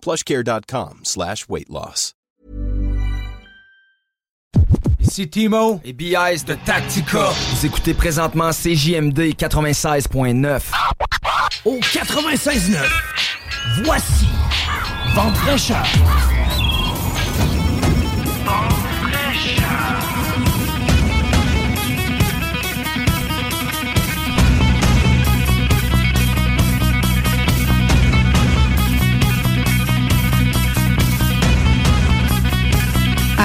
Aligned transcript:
plushcare.com 0.00 1.00
slash 1.04 1.48
weight 1.48 1.68
loss. 1.68 2.14
Ici 5.00 5.28
Timo 5.30 5.80
et 5.84 5.92
BIS 5.92 6.44
de 6.46 6.54
Tactica. 6.66 7.30
Vous 7.30 7.66
écoutez 7.66 7.94
présentement 7.94 8.50
CJMD 8.50 9.34
96.9. 9.36 10.60
Au 11.64 11.78
96.9, 11.78 12.84
voici 13.84 14.26
Vente 15.14 15.34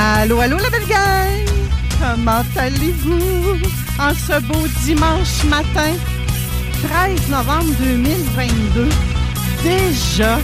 Allô, 0.06 0.42
allô, 0.42 0.58
la 0.58 0.70
belle 0.70 0.86
gang! 0.86 1.48
Comment 1.98 2.44
allez-vous? 2.58 3.58
En 3.98 4.14
ce 4.14 4.38
beau 4.42 4.68
dimanche 4.84 5.46
matin, 5.46 5.94
13 6.84 7.30
novembre 7.30 7.74
2022? 7.80 8.90
Déjà, 9.64 10.40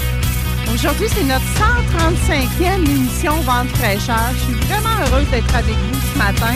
aujourd'hui, 0.73 1.07
c'est 1.09 1.25
notre 1.25 1.43
135e 1.59 2.89
émission 2.89 3.33
Vente 3.41 3.67
fraîcheur. 3.75 4.31
Je 4.33 4.39
suis 4.45 4.65
vraiment 4.65 4.95
heureuse 5.05 5.29
d'être 5.29 5.53
avec 5.53 5.75
vous 5.75 5.99
ce 6.13 6.17
matin. 6.17 6.55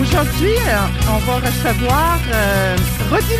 Aujourd'hui, 0.00 0.54
euh, 0.68 1.10
on 1.10 1.18
va 1.26 1.34
recevoir 1.44 2.18
euh, 2.32 2.76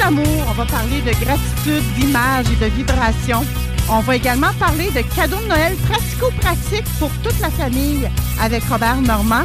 Lamour. 0.01 0.45
On 0.49 0.55
va 0.55 0.65
parler 0.65 1.01
de 1.03 1.13
gratitude, 1.25 1.85
d'image 1.95 2.47
et 2.51 2.65
de 2.65 2.71
vibration. 2.75 3.45
On 3.91 4.01
va 4.01 4.17
également 4.17 4.53
parler 4.59 4.91
de 4.91 5.01
cadeaux 5.17 5.41
de 5.41 5.49
Noël 5.49 5.75
pratico-pratiques 5.89 6.85
pour 6.99 7.11
toute 7.23 7.41
la 7.41 7.49
famille 7.49 8.07
avec 8.39 8.63
Robert 8.65 9.01
Normand. 9.01 9.45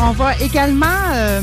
On 0.00 0.12
va 0.12 0.34
également 0.38 0.86
euh, 1.12 1.42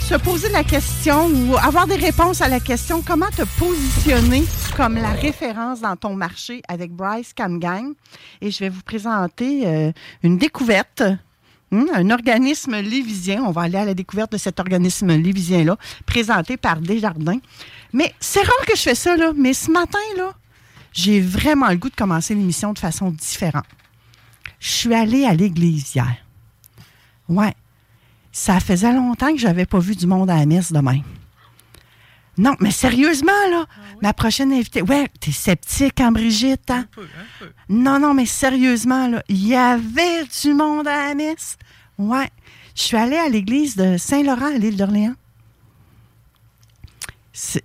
se 0.00 0.14
poser 0.14 0.48
la 0.48 0.64
question 0.64 1.26
ou 1.26 1.58
avoir 1.58 1.86
des 1.86 1.96
réponses 1.96 2.40
à 2.40 2.48
la 2.48 2.58
question 2.58 3.02
comment 3.06 3.28
te 3.28 3.42
positionner 3.58 4.44
comme 4.78 4.94
la 4.94 5.10
référence 5.10 5.82
dans 5.82 5.94
ton 5.94 6.14
marché 6.14 6.62
avec 6.68 6.90
Bryce 6.90 7.34
Camgang. 7.34 7.92
Et 8.40 8.50
je 8.50 8.60
vais 8.60 8.70
vous 8.70 8.82
présenter 8.82 9.66
euh, 9.66 9.92
une 10.22 10.38
découverte. 10.38 11.02
Hmm, 11.70 11.84
un 11.94 12.10
organisme 12.10 12.80
lévisien. 12.80 13.44
On 13.44 13.52
va 13.52 13.62
aller 13.62 13.76
à 13.76 13.84
la 13.84 13.94
découverte 13.94 14.32
de 14.32 14.38
cet 14.38 14.58
organisme 14.58 15.14
lévisien-là, 15.14 15.76
présenté 16.06 16.56
par 16.56 16.80
Desjardins. 16.80 17.38
Mais 17.92 18.12
c'est 18.18 18.40
rare 18.40 18.66
que 18.66 18.74
je 18.74 18.82
fais 18.82 18.94
ça, 18.94 19.16
là. 19.16 19.32
Mais 19.36 19.52
ce 19.52 19.70
matin, 19.70 19.98
là, 20.16 20.32
j'ai 20.92 21.20
vraiment 21.20 21.68
le 21.68 21.76
goût 21.76 21.90
de 21.90 21.96
commencer 21.96 22.34
l'émission 22.34 22.72
de 22.72 22.78
façon 22.78 23.10
différente. 23.10 23.66
Je 24.58 24.70
suis 24.70 24.94
allée 24.94 25.24
à 25.24 25.34
l'église 25.34 25.94
hier. 25.94 26.16
Ouais. 27.28 27.54
Ça 28.32 28.60
faisait 28.60 28.92
longtemps 28.92 29.32
que 29.32 29.38
je 29.38 29.46
n'avais 29.46 29.66
pas 29.66 29.78
vu 29.78 29.96
du 29.96 30.06
monde 30.06 30.30
à 30.30 30.36
la 30.36 30.46
messe 30.46 30.72
de 30.72 30.78
même. 30.80 31.02
Non, 32.38 32.54
mais 32.60 32.70
sérieusement, 32.70 33.32
là, 33.50 33.66
ma 34.02 34.12
prochaine 34.12 34.52
invitée. 34.52 34.82
Ouais, 34.82 35.08
t'es 35.20 35.32
sceptique, 35.32 36.00
hein, 36.00 36.12
Brigitte? 36.12 36.70
Hein? 36.70 36.86
Un 36.92 36.94
peu, 36.94 37.02
un 37.02 37.26
peu. 37.38 37.52
Non, 37.68 37.98
non, 37.98 38.14
mais 38.14 38.26
sérieusement, 38.26 39.08
là, 39.08 39.22
il 39.28 39.46
y 39.46 39.54
avait 39.54 40.24
du 40.24 40.54
monde 40.54 40.88
à 40.88 41.08
la 41.08 41.14
messe. 41.14 41.58
Ouais. 41.98 42.30
Je 42.74 42.82
suis 42.82 42.96
allée 42.96 43.18
à 43.18 43.28
l'église 43.28 43.76
de 43.76 43.98
Saint-Laurent 43.98 44.54
à 44.54 44.58
l'île 44.58 44.76
d'Orléans. 44.76 45.14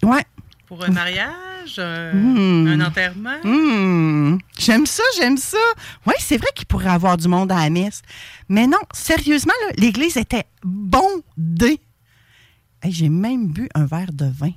Ouais. 0.03 0.25
Pour 0.67 0.83
un 0.83 0.89
mariage, 0.89 1.31
un, 1.79 2.13
Hmm. 2.13 2.67
un 2.67 2.81
enterrement. 2.81 3.37
Hmm, 3.43 4.37
j'aime 4.57 4.85
ça, 4.85 5.03
j'aime 5.17 5.37
ça. 5.37 5.57
Oui, 6.05 6.13
c'est 6.19 6.37
vrai 6.37 6.47
qu'il 6.55 6.65
pourrait 6.65 6.85
y 6.85 6.89
avoir 6.89 7.17
du 7.17 7.27
monde 7.27 7.51
à 7.51 7.55
la 7.63 7.69
messe. 7.69 8.01
Mais 8.49 8.67
non, 8.67 8.77
sérieusement, 8.93 9.53
l'église 9.77 10.17
était 10.17 10.45
bondée. 10.63 11.79
Hey, 12.81 12.91
J'ai 12.91 13.09
même 13.09 13.47
bu 13.47 13.67
un 13.73 13.85
verre 13.85 14.13
de 14.13 14.25
vin. 14.25 14.51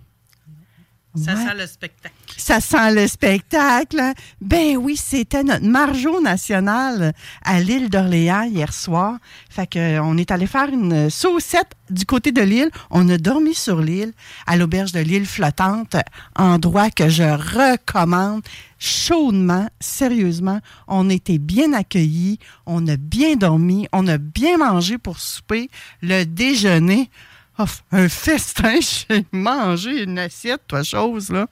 Ça 1.14 1.34
Ouais. 1.34 1.44
sent 1.46 1.54
le 1.56 1.66
spectacle. 1.66 2.14
Ça 2.36 2.60
sent 2.60 2.94
le 2.94 3.06
spectacle. 3.08 4.00
Ben 4.40 4.76
oui, 4.76 4.96
c'était 4.96 5.42
notre 5.42 5.64
margeau 5.64 6.20
national 6.20 7.12
à 7.42 7.60
l'île 7.60 7.88
d'Orléans 7.88 8.42
hier 8.42 8.72
soir. 8.72 9.16
Fait 9.50 9.66
que, 9.66 9.78
euh, 9.78 10.02
on 10.02 10.16
est 10.16 10.30
allé 10.30 10.46
faire 10.46 10.68
une 10.68 11.08
saucette 11.10 11.72
du 11.90 12.04
côté 12.04 12.30
de 12.30 12.42
l'île. 12.42 12.70
On 12.90 13.08
a 13.08 13.16
dormi 13.18 13.54
sur 13.54 13.80
l'île, 13.80 14.12
à 14.46 14.56
l'auberge 14.56 14.92
de 14.92 15.00
l'île 15.00 15.26
flottante, 15.26 15.96
endroit 16.36 16.90
que 16.90 17.08
je 17.08 17.24
recommande 17.24 18.42
chaudement, 18.78 19.68
sérieusement. 19.80 20.60
On 20.86 21.08
était 21.10 21.38
bien 21.38 21.72
accueillis, 21.72 22.38
on 22.66 22.86
a 22.86 22.96
bien 22.96 23.34
dormi, 23.36 23.88
on 23.92 24.06
a 24.06 24.18
bien 24.18 24.58
mangé 24.58 24.98
pour 24.98 25.18
souper. 25.18 25.68
Le 26.02 26.24
déjeuner, 26.24 27.10
oh, 27.58 27.64
un 27.92 28.08
festin, 28.08 28.78
j'ai 29.08 29.24
mangé 29.32 30.02
une 30.04 30.18
assiette, 30.18 30.62
toi, 30.68 30.82
chose, 30.82 31.30
là. 31.30 31.46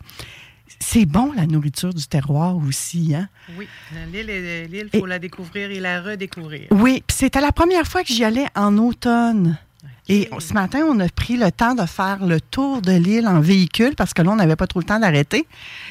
C'est 0.80 1.06
bon, 1.06 1.32
la 1.32 1.46
nourriture 1.46 1.94
du 1.94 2.06
terroir 2.06 2.56
aussi, 2.56 3.14
hein? 3.14 3.28
Oui, 3.56 3.66
l'île, 4.12 4.88
Et- 4.92 4.98
faut 4.98 5.06
la 5.06 5.18
découvrir 5.18 5.70
et 5.70 5.80
la 5.80 6.02
redécouvrir. 6.02 6.66
Oui, 6.70 7.02
puis 7.06 7.16
c'était 7.16 7.40
la 7.40 7.52
première 7.52 7.86
fois 7.86 8.02
que 8.02 8.12
j'y 8.12 8.24
allais 8.24 8.46
en 8.54 8.76
automne. 8.78 9.58
Et 10.08 10.28
ce 10.38 10.52
matin, 10.52 10.80
on 10.88 11.00
a 11.00 11.08
pris 11.08 11.36
le 11.36 11.50
temps 11.50 11.74
de 11.74 11.84
faire 11.86 12.24
le 12.24 12.40
tour 12.40 12.80
de 12.80 12.92
l'île 12.92 13.26
en 13.26 13.40
véhicule 13.40 13.94
parce 13.96 14.14
que 14.14 14.22
là, 14.22 14.30
on 14.30 14.36
n'avait 14.36 14.54
pas 14.54 14.66
trop 14.68 14.78
le 14.80 14.84
temps 14.86 15.00
d'arrêter. 15.00 15.46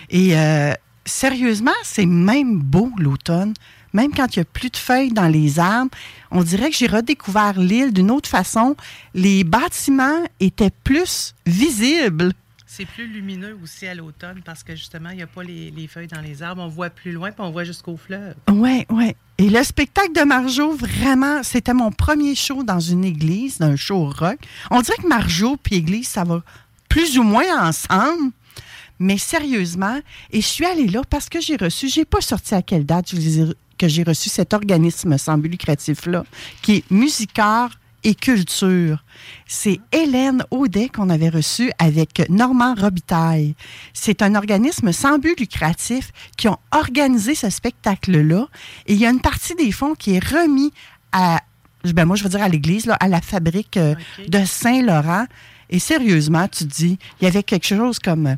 Et 0.10 0.38
euh, 0.38 0.74
sérieusement, 1.06 1.72
c'est 1.84 2.06
même 2.06 2.60
beau 2.60 2.92
l'automne. 2.98 3.54
Même 3.96 4.12
quand 4.14 4.36
il 4.36 4.40
n'y 4.40 4.42
a 4.42 4.46
plus 4.46 4.70
de 4.70 4.76
feuilles 4.76 5.14
dans 5.14 5.30
les 5.30 5.58
arbres, 5.58 5.90
on 6.30 6.44
dirait 6.44 6.70
que 6.70 6.76
j'ai 6.76 6.86
redécouvert 6.88 7.58
l'île 7.58 7.94
d'une 7.94 8.12
autre 8.12 8.28
façon. 8.28 8.76
Les 9.14 9.46
bâtiments 9.46 10.22
étaient 10.42 10.74
plus 10.84 11.34
visibles. 11.46 12.34
C'est 12.68 12.86
plus 12.86 13.08
lumineux 13.08 13.58
aussi 13.64 13.88
à 13.88 13.96
l'automne 13.96 14.42
parce 14.44 14.62
que 14.64 14.76
justement, 14.76 15.12
il 15.12 15.16
n'y 15.16 15.24
a 15.24 15.28
pas 15.28 15.44
les, 15.44 15.72
les 15.72 15.88
feuilles 15.88 16.10
dans 16.10 16.20
les 16.20 16.44
arbres. 16.44 16.62
On 16.62 16.68
voit 16.68 16.90
plus 16.90 17.14
loin 17.14 17.32
puis 17.32 17.40
on 17.40 17.52
voit 17.52 17.64
jusqu'au 17.64 17.96
fleuve. 17.96 18.36
Oui, 18.52 18.86
oui. 18.90 19.16
Et 19.38 19.50
le 19.50 19.64
spectacle 19.64 20.12
de 20.12 20.24
Marjo, 20.24 20.74
vraiment, 20.76 21.42
c'était 21.44 21.74
mon 21.74 21.92
premier 21.92 22.36
show 22.36 22.64
dans 22.64 22.82
une 22.82 23.06
église, 23.06 23.60
d'un 23.60 23.78
show 23.78 24.10
rock. 24.10 24.40
On 24.72 24.82
dirait 24.82 24.98
que 25.02 25.08
Marjo 25.08 25.56
puis 25.56 25.76
église, 25.78 26.10
ça 26.10 26.26
va 26.26 26.42
plus 26.90 27.18
ou 27.18 27.24
moins 27.24 27.66
ensemble. 27.66 28.32
Mais 29.00 29.18
sérieusement, 29.18 30.00
et 30.32 30.42
je 30.42 30.48
suis 30.48 30.66
allée 30.66 30.88
là 30.88 31.02
parce 31.10 31.28
que 31.30 31.40
j'ai 31.42 31.56
reçu, 31.58 31.88
j'ai 31.90 32.06
pas 32.06 32.22
sorti 32.22 32.56
à 32.56 32.62
quelle 32.62 32.86
date 32.86 33.12
je 33.12 33.16
les 33.18 33.40
ai- 33.42 33.54
que 33.78 33.88
j'ai 33.88 34.04
reçu 34.04 34.30
cet 34.30 34.54
organisme 34.54 35.18
sans 35.18 35.38
but 35.38 35.50
lucratif-là, 35.50 36.26
qui 36.62 36.78
est 36.78 36.92
Musicard 36.92 37.72
et 38.06 38.14
Culture. 38.14 39.04
C'est 39.48 39.80
Hélène 39.92 40.44
Audet 40.52 40.90
qu'on 40.90 41.10
avait 41.10 41.30
reçu 41.30 41.72
avec 41.80 42.24
Normand 42.30 42.76
Robitaille. 42.76 43.56
C'est 43.94 44.22
un 44.22 44.36
organisme 44.36 44.92
sans 44.92 45.18
but 45.18 45.38
lucratif 45.40 46.12
qui 46.38 46.48
ont 46.48 46.60
organisé 46.72 47.34
ce 47.34 47.50
spectacle-là. 47.50 48.48
Et 48.86 48.94
il 48.94 49.00
y 49.00 49.06
a 49.06 49.10
une 49.10 49.22
partie 49.22 49.56
des 49.56 49.72
fonds 49.72 49.96
qui 49.96 50.16
est 50.16 50.24
remis 50.24 50.72
à, 51.12 51.42
ben 51.84 52.06
moi 52.06 52.16
je 52.16 52.24
veux 52.24 52.30
dire 52.30 52.44
à 52.44 52.50
l'église, 52.50 52.90
à 53.00 53.08
la 53.08 53.22
fabrique 53.22 53.78
euh, 53.78 53.96
de 54.28 54.46
Saint-Laurent. 54.46 55.26
Et 55.72 55.80
sérieusement, 55.80 56.48
tu 56.48 56.68
te 56.68 56.74
dis, 56.74 57.00
il 57.20 57.26
y 57.26 57.28
avait 57.28 57.44
quelque 57.44 57.66
chose 57.66 57.98
comme... 57.98 58.36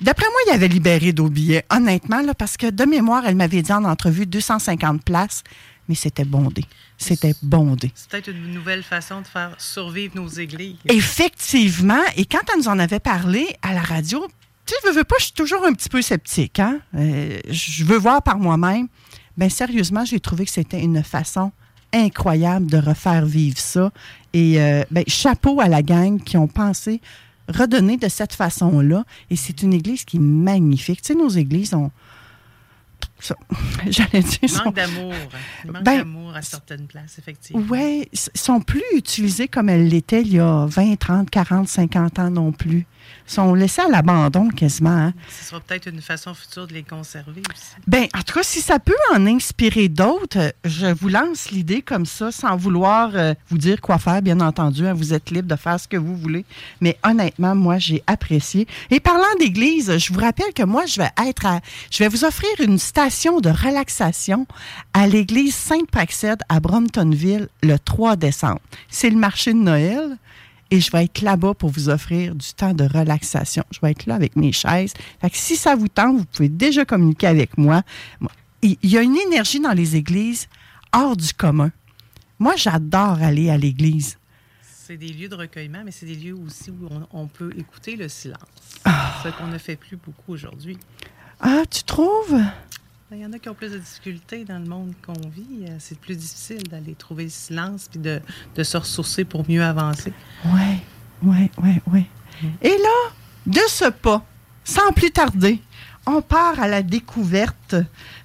D'après 0.00 0.26
moi, 0.26 0.40
il 0.46 0.52
avait 0.52 0.68
libéré 0.68 1.12
d'au 1.12 1.28
billets, 1.28 1.64
honnêtement, 1.70 2.22
là, 2.22 2.34
parce 2.34 2.56
que 2.56 2.70
de 2.70 2.84
mémoire, 2.84 3.24
elle 3.26 3.34
m'avait 3.34 3.62
dit 3.62 3.72
en 3.72 3.84
entrevue 3.84 4.26
250 4.26 5.02
places. 5.02 5.42
mais 5.88 5.94
c'était 5.94 6.24
bondé. 6.24 6.64
C'était 6.98 7.34
bondé. 7.42 7.90
C'est 7.94 8.10
peut-être 8.10 8.28
une 8.28 8.52
nouvelle 8.52 8.82
façon 8.82 9.22
de 9.22 9.26
faire 9.26 9.54
survivre 9.58 10.14
nos 10.16 10.28
églises. 10.28 10.76
Effectivement. 10.88 12.02
Et 12.16 12.26
quand 12.26 12.40
elle 12.52 12.60
nous 12.60 12.68
en 12.68 12.78
avait 12.78 13.00
parlé 13.00 13.48
à 13.62 13.72
la 13.72 13.80
radio, 13.80 14.26
tu 14.66 14.74
sais, 14.74 14.80
je 14.84 14.98
veux 14.98 15.04
pas, 15.04 15.16
je 15.18 15.24
suis 15.24 15.32
toujours 15.32 15.64
un 15.64 15.72
petit 15.72 15.88
peu 15.88 16.02
sceptique. 16.02 16.60
Hein? 16.60 16.80
Euh, 16.94 17.38
je 17.48 17.84
veux 17.84 17.96
voir 17.96 18.22
par 18.22 18.38
moi-même. 18.38 18.88
Bien, 19.36 19.48
sérieusement, 19.48 20.04
j'ai 20.04 20.20
trouvé 20.20 20.44
que 20.44 20.50
c'était 20.50 20.80
une 20.80 21.02
façon 21.02 21.52
incroyable 21.92 22.66
de 22.66 22.76
refaire 22.76 23.24
vivre 23.24 23.58
ça. 23.58 23.90
Et 24.32 24.60
euh, 24.60 24.84
ben, 24.90 25.04
chapeau 25.06 25.60
à 25.60 25.68
la 25.68 25.82
gang 25.82 26.22
qui 26.22 26.36
ont 26.36 26.48
pensé 26.48 27.00
redonner 27.48 27.96
de 27.96 28.08
cette 28.08 28.34
façon-là. 28.34 29.04
Et 29.30 29.36
c'est 29.36 29.62
une 29.62 29.72
église 29.74 30.04
qui 30.04 30.16
est 30.16 30.20
magnifique. 30.20 31.02
Tu 31.02 31.12
sais, 31.12 31.18
nos 31.18 31.28
églises 31.28 31.74
ont. 31.74 31.90
J'allais 33.88 34.22
dire. 34.22 34.64
Manque 34.64 34.74
d'amour. 34.74 35.14
Il 35.64 35.72
manque 35.72 35.82
ben, 35.82 35.98
d'amour 35.98 36.34
à 36.34 36.42
certaines 36.42 36.86
places, 36.86 37.18
effectivement. 37.18 37.64
Oui, 37.68 38.08
sont 38.34 38.60
plus 38.60 38.82
utilisées 38.94 39.48
comme 39.48 39.68
elles 39.68 39.88
l'étaient 39.88 40.22
il 40.22 40.34
y 40.34 40.38
a 40.38 40.66
20, 40.66 40.96
30, 40.96 41.30
40, 41.30 41.68
50 41.68 42.18
ans 42.18 42.30
non 42.30 42.52
plus 42.52 42.86
sont 43.28 43.54
laissés 43.54 43.82
à 43.82 43.88
l'abandon 43.88 44.48
quasiment. 44.48 44.90
Hein. 44.90 45.14
Ce 45.28 45.50
sera 45.50 45.60
peut-être 45.60 45.88
une 45.88 46.00
façon 46.00 46.34
future 46.34 46.66
de 46.66 46.74
les 46.74 46.82
conserver 46.82 47.42
aussi. 47.52 47.74
Bien, 47.86 48.06
en 48.16 48.22
tout 48.22 48.34
cas, 48.34 48.42
si 48.42 48.60
ça 48.60 48.78
peut 48.78 48.94
en 49.14 49.26
inspirer 49.26 49.88
d'autres, 49.88 50.52
je 50.64 50.86
vous 50.86 51.08
lance 51.08 51.50
l'idée 51.50 51.82
comme 51.82 52.06
ça, 52.06 52.32
sans 52.32 52.56
vouloir 52.56 53.10
euh, 53.14 53.34
vous 53.50 53.58
dire 53.58 53.80
quoi 53.80 53.98
faire, 53.98 54.22
bien 54.22 54.40
entendu. 54.40 54.86
Hein. 54.86 54.94
vous 54.94 55.14
êtes 55.14 55.30
libre 55.30 55.48
de 55.48 55.56
faire 55.56 55.78
ce 55.78 55.86
que 55.86 55.96
vous 55.96 56.16
voulez. 56.16 56.44
Mais 56.80 56.98
honnêtement, 57.04 57.54
moi, 57.54 57.78
j'ai 57.78 58.02
apprécié. 58.06 58.66
Et 58.90 59.00
parlant 59.00 59.24
d'église, 59.38 59.98
je 59.98 60.12
vous 60.12 60.20
rappelle 60.20 60.52
que 60.54 60.62
moi, 60.62 60.86
je 60.86 61.00
vais 61.00 61.10
être 61.28 61.46
à, 61.46 61.60
je 61.90 61.98
vais 61.98 62.08
vous 62.08 62.24
offrir 62.24 62.50
une 62.60 62.78
station 62.78 63.40
de 63.40 63.50
relaxation 63.50 64.46
à 64.94 65.06
l'église 65.06 65.54
Sainte-Praxède 65.54 66.40
à 66.48 66.60
Bromptonville 66.60 67.48
le 67.62 67.78
3 67.78 68.16
décembre. 68.16 68.60
C'est 68.88 69.10
le 69.10 69.18
marché 69.18 69.52
de 69.52 69.58
Noël 69.58 70.16
et 70.70 70.80
je 70.80 70.90
vais 70.90 71.04
être 71.04 71.22
là-bas 71.22 71.54
pour 71.54 71.70
vous 71.70 71.88
offrir 71.88 72.34
du 72.34 72.52
temps 72.52 72.74
de 72.74 72.84
relaxation. 72.84 73.64
Je 73.70 73.80
vais 73.80 73.92
être 73.92 74.06
là 74.06 74.14
avec 74.14 74.36
mes 74.36 74.52
chaises. 74.52 74.92
Fait 75.20 75.30
que 75.30 75.36
si 75.36 75.56
ça 75.56 75.74
vous 75.74 75.88
tente, 75.88 76.18
vous 76.18 76.24
pouvez 76.24 76.48
déjà 76.48 76.84
communiquer 76.84 77.26
avec 77.26 77.56
moi. 77.56 77.82
Il 78.62 78.76
y 78.82 78.98
a 78.98 79.02
une 79.02 79.16
énergie 79.16 79.60
dans 79.60 79.72
les 79.72 79.96
églises 79.96 80.48
hors 80.92 81.16
du 81.16 81.32
commun. 81.32 81.70
Moi, 82.38 82.54
j'adore 82.56 83.22
aller 83.22 83.50
à 83.50 83.56
l'église. 83.56 84.18
C'est 84.62 84.96
des 84.96 85.08
lieux 85.08 85.28
de 85.28 85.34
recueillement, 85.34 85.82
mais 85.84 85.90
c'est 85.90 86.06
des 86.06 86.14
lieux 86.14 86.34
aussi 86.34 86.70
où 86.70 86.88
on, 87.12 87.26
peut 87.26 87.52
écouter 87.58 87.96
le 87.96 88.08
silence. 88.08 88.38
Ah. 88.84 89.20
Ce 89.22 89.28
qu'on 89.28 89.48
ne 89.48 89.58
fait 89.58 89.76
plus 89.76 89.96
beaucoup 89.96 90.32
aujourd'hui. 90.32 90.78
Ah, 91.40 91.62
tu 91.70 91.82
trouves? 91.82 92.40
Il 93.10 93.20
y 93.20 93.24
en 93.24 93.32
a 93.32 93.38
qui 93.38 93.48
ont 93.48 93.54
plus 93.54 93.72
de 93.72 93.78
difficultés 93.78 94.44
dans 94.44 94.58
le 94.58 94.66
monde 94.66 94.92
qu'on 95.02 95.28
vit. 95.30 95.64
Euh, 95.66 95.76
c'est 95.78 95.98
plus 95.98 96.14
difficile 96.14 96.62
d'aller 96.68 96.94
trouver 96.94 97.24
le 97.24 97.30
silence 97.30 97.88
puis 97.90 97.98
de, 97.98 98.20
de, 98.54 98.62
se 98.62 98.76
ressourcer 98.76 99.24
pour 99.24 99.48
mieux 99.48 99.62
avancer. 99.62 100.12
Oui, 100.44 100.82
oui, 101.22 101.50
oui, 101.62 101.80
oui. 101.90 102.04
Et 102.60 102.68
là, 102.68 103.12
de 103.46 103.60
ce 103.66 103.88
pas, 103.88 104.26
sans 104.62 104.92
plus 104.92 105.10
tarder, 105.10 105.58
on 106.08 106.22
part 106.22 106.58
à 106.58 106.68
la 106.68 106.82
découverte 106.82 107.76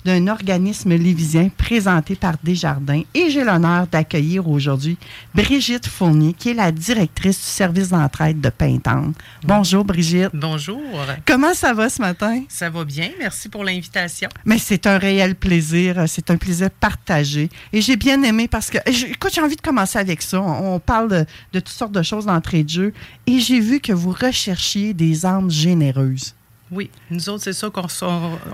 d'un 0.06 0.28
organisme 0.28 0.96
lévisien 0.96 1.50
présenté 1.50 2.16
par 2.16 2.36
Desjardins 2.42 3.02
et 3.14 3.30
j'ai 3.30 3.44
l'honneur 3.44 3.88
d'accueillir 3.88 4.48
aujourd'hui 4.48 4.98
Brigitte 5.36 5.88
Fournier, 5.88 6.32
qui 6.32 6.52
est 6.52 6.54
la 6.54 6.72
directrice 6.72 7.38
du 7.38 7.44
service 7.46 7.90
d'entraide 7.90 8.40
de 8.40 8.50
Pintante. 8.50 9.16
Bonjour 9.44 9.84
Brigitte. 9.84 10.30
Bonjour. 10.34 10.82
Comment 11.26 11.54
ça 11.54 11.74
va 11.74 11.90
ce 11.90 12.02
matin? 12.02 12.44
Ça 12.48 12.70
va 12.70 12.86
bien, 12.86 13.10
merci 13.20 13.50
pour 13.50 13.66
l'invitation. 13.66 14.30
Mais 14.46 14.60
c'est 14.60 14.88
un 14.88 14.98
réel 14.98 15.36
plaisir, 15.36 16.06
c'est 16.08 16.32
un 16.32 16.38
plaisir 16.38 16.70
partagé 16.70 17.50
et 17.74 17.82
j'ai 17.82 17.98
bien 17.98 18.24
aimé 18.24 18.48
parce 18.48 18.70
que, 18.70 18.78
écoute, 18.86 19.32
j'ai 19.34 19.42
envie 19.42 19.58
de 19.58 19.62
commencer 19.62 20.00
avec 20.00 20.22
ça. 20.22 20.42
On, 20.42 20.80
parle 20.80 21.10
de, 21.10 21.26
de 21.52 21.60
toutes 21.60 21.68
sortes 21.68 21.92
de 21.92 22.02
choses 22.02 22.28
d'entrée 22.28 22.64
de 22.64 22.70
jeu 22.70 22.94
et 23.28 23.40
j'ai 23.40 23.60
vu 23.60 23.82
que 23.82 23.92
vous 23.92 24.12
recherchiez 24.12 24.94
des 24.94 25.26
âmes 25.26 25.52
généreuses. 25.52 26.34
Oui, 26.74 26.90
nous 27.12 27.30
autres, 27.30 27.44
c'est 27.44 27.54
ça 27.54 27.70
qu'on 27.70 27.86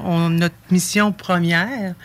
on, 0.03 0.29
notre 0.29 0.55
mission 0.71 1.13
première. 1.13 1.95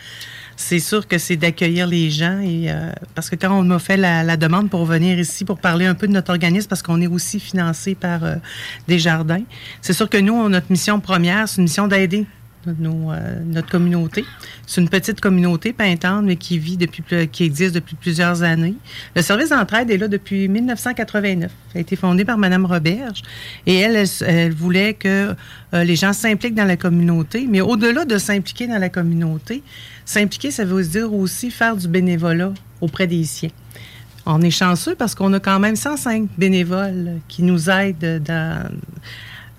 C'est 0.55 0.79
sûr 0.79 1.05
que 1.05 1.17
c'est 1.17 1.35
d'accueillir 1.35 1.87
les 1.87 2.09
gens 2.09 2.39
et 2.39 2.71
euh, 2.71 2.89
parce 3.13 3.29
que 3.29 3.35
quand 3.35 3.51
on 3.51 3.63
m'a 3.63 3.79
fait 3.79 3.97
la, 3.97 4.37
demande 4.37 4.69
pour 4.69 4.85
venir 4.85 5.19
ici 5.19 5.43
pour 5.43 5.59
parler 5.59 5.85
un 5.85 5.95
peu 5.95 6.07
de 6.07 6.13
notre 6.13 6.31
organisme 6.31 6.69
parce 6.69 6.81
qu'on 6.81 7.01
est 7.01 7.07
aussi 7.07 7.41
financé 7.41 7.95
par 7.95 8.23
euh, 8.23 8.35
des 8.87 8.97
jardins, 8.97 9.43
c'est 9.81 9.91
sûr 9.91 10.09
que 10.09 10.17
nous, 10.17 10.47
notre 10.47 10.71
mission 10.71 11.01
première, 11.01 11.49
c'est 11.49 11.57
une 11.57 11.63
mission 11.63 11.87
d'aider 11.87 12.25
euh, 12.67 13.39
notre 13.45 13.69
communauté. 13.69 14.25
C'est 14.65 14.81
une 14.81 14.89
petite 14.89 15.21
communauté 15.21 15.73
peintante, 15.73 16.25
mais 16.25 16.35
qui 16.35 16.57
vit 16.57 16.77
depuis, 16.77 17.03
qui 17.31 17.43
existe 17.43 17.75
depuis 17.75 17.95
plusieurs 17.95 18.43
années. 18.43 18.75
Le 19.15 19.21
service 19.21 19.49
d'entraide 19.49 19.89
est 19.89 19.97
là 19.97 20.07
depuis 20.07 20.47
1989. 20.47 21.51
Ça 21.73 21.77
a 21.77 21.81
été 21.81 21.95
fondé 21.95 22.25
par 22.25 22.37
Mme 22.37 22.65
Roberge. 22.65 23.21
Et 23.65 23.75
elle, 23.75 24.05
elle, 24.25 24.53
voulait 24.53 24.93
que 24.93 25.35
euh, 25.73 25.83
les 25.83 25.95
gens 25.95 26.13
s'impliquent 26.13 26.55
dans 26.55 26.65
la 26.65 26.77
communauté. 26.77 27.47
Mais 27.49 27.61
au-delà 27.61 28.05
de 28.05 28.17
s'impliquer 28.17 28.67
dans 28.67 28.79
la 28.79 28.89
communauté, 28.89 29.63
s'impliquer, 30.05 30.51
ça 30.51 30.65
veut 30.65 30.83
dire 30.83 31.13
aussi 31.13 31.51
faire 31.51 31.75
du 31.75 31.87
bénévolat 31.87 32.53
auprès 32.81 33.07
des 33.07 33.23
siens. 33.23 33.51
On 34.25 34.41
est 34.41 34.51
chanceux 34.51 34.95
parce 34.95 35.13
qu'on 35.13 35.31
a 35.33 35.39
quand 35.39 35.59
même 35.59 35.75
105 35.75 36.29
bénévoles 36.37 37.19
qui 37.27 37.43
nous 37.43 37.69
aident 37.69 38.23
dans 38.23 38.71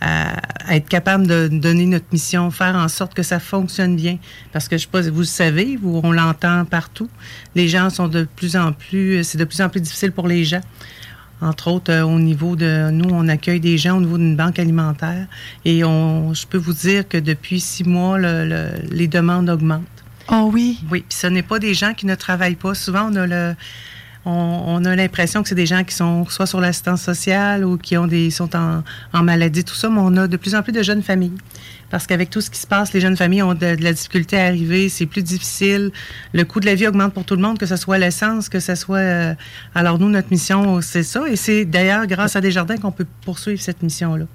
à, 0.06 0.74
être 0.74 0.88
capable 0.88 1.26
de 1.26 1.48
donner 1.48 1.86
notre 1.86 2.06
mission, 2.12 2.50
faire 2.50 2.74
en 2.74 2.88
sorte 2.88 3.14
que 3.14 3.22
ça 3.22 3.38
fonctionne 3.38 3.96
bien. 3.96 4.18
Parce 4.52 4.68
que 4.68 4.76
je 4.76 4.82
sais 4.82 4.88
pas, 4.90 5.02
vous 5.02 5.20
le 5.20 5.24
savez, 5.24 5.76
vous, 5.76 6.00
on 6.02 6.12
l'entend 6.12 6.64
partout. 6.64 7.08
Les 7.54 7.68
gens 7.68 7.90
sont 7.90 8.08
de 8.08 8.26
plus 8.36 8.56
en 8.56 8.72
plus, 8.72 9.22
c'est 9.22 9.38
de 9.38 9.44
plus 9.44 9.60
en 9.60 9.68
plus 9.68 9.80
difficile 9.80 10.12
pour 10.12 10.26
les 10.26 10.44
gens. 10.44 10.62
Entre 11.40 11.68
autres, 11.68 11.92
euh, 11.92 12.02
au 12.02 12.18
niveau 12.18 12.56
de 12.56 12.90
nous, 12.90 13.10
on 13.12 13.28
accueille 13.28 13.60
des 13.60 13.76
gens 13.76 13.98
au 13.98 14.00
niveau 14.00 14.16
d'une 14.16 14.36
banque 14.36 14.58
alimentaire 14.58 15.26
et 15.64 15.84
on, 15.84 16.32
je 16.32 16.46
peux 16.46 16.56
vous 16.58 16.72
dire 16.72 17.06
que 17.06 17.18
depuis 17.18 17.60
six 17.60 17.84
mois, 17.84 18.18
les 18.18 19.06
demandes 19.06 19.50
augmentent. 19.50 19.82
Oh 20.32 20.50
oui. 20.52 20.80
Oui, 20.90 21.04
puis 21.08 21.18
ce 21.18 21.26
n'est 21.26 21.42
pas 21.42 21.58
des 21.58 21.74
gens 21.74 21.92
qui 21.94 22.06
ne 22.06 22.14
travaillent 22.14 22.56
pas. 22.56 22.74
Souvent, 22.74 23.10
on 23.12 23.16
a 23.16 23.26
le 23.26 23.54
on, 24.28 24.84
a 24.84 24.96
l'impression 24.96 25.42
que 25.42 25.48
c'est 25.48 25.54
des 25.54 25.66
gens 25.66 25.84
qui 25.84 25.94
sont 25.94 26.26
soit 26.26 26.46
sur 26.46 26.60
l'assistance 26.60 27.00
sociale 27.00 27.64
ou 27.64 27.78
qui 27.78 27.96
ont 27.96 28.08
des 28.08 28.30
sont 28.30 28.50
en, 28.56 29.22
maladie, 29.22 29.62
tout 29.62 29.74
ça, 29.74 29.88
mais 29.88 30.00
on 30.00 30.16
a 30.16 30.26
de 30.26 30.36
plus 30.36 30.56
en 30.56 30.62
plus 30.62 30.72
de 30.72 30.82
jeunes 30.82 31.02
familles. 31.02 31.32
Parce 31.90 32.08
qu'avec 32.08 32.30
tout 32.30 32.40
ce 32.40 32.50
qui 32.50 32.58
se 32.58 32.66
passe, 32.66 32.92
les 32.92 33.00
jeunes 33.00 33.16
familles 33.16 33.44
ont 33.44 33.54
de, 33.54 33.76
la 33.80 33.92
difficulté 33.92 34.36
à 34.36 34.46
arriver, 34.46 34.88
c'est 34.88 35.06
plus 35.06 35.22
difficile. 35.22 35.92
Le 36.32 36.44
coût 36.44 36.58
de 36.58 36.66
la 36.66 36.74
vie 36.74 36.88
augmente 36.88 37.14
pour 37.14 37.24
tout 37.24 37.36
le 37.36 37.42
monde, 37.42 37.56
que 37.58 37.66
ce 37.66 37.76
soit 37.76 37.98
l'essence, 37.98 38.48
que 38.48 38.58
ce 38.58 38.74
soit... 38.74 38.98
Euh, 38.98 39.34
alors 39.76 40.00
nous, 40.00 40.08
notre 40.08 40.28
mission, 40.32 40.80
c'est 40.80 41.04
ça. 41.04 41.28
Et 41.28 41.36
c'est 41.36 41.64
d'ailleurs 41.64 42.06
grâce 42.08 42.34
à 42.34 42.40
Desjardins 42.40 42.78
qu'on 42.78 42.90
peut 42.90 43.06
poursuivre 43.24 43.60
cette 43.60 43.82
mission-là. 43.84 44.26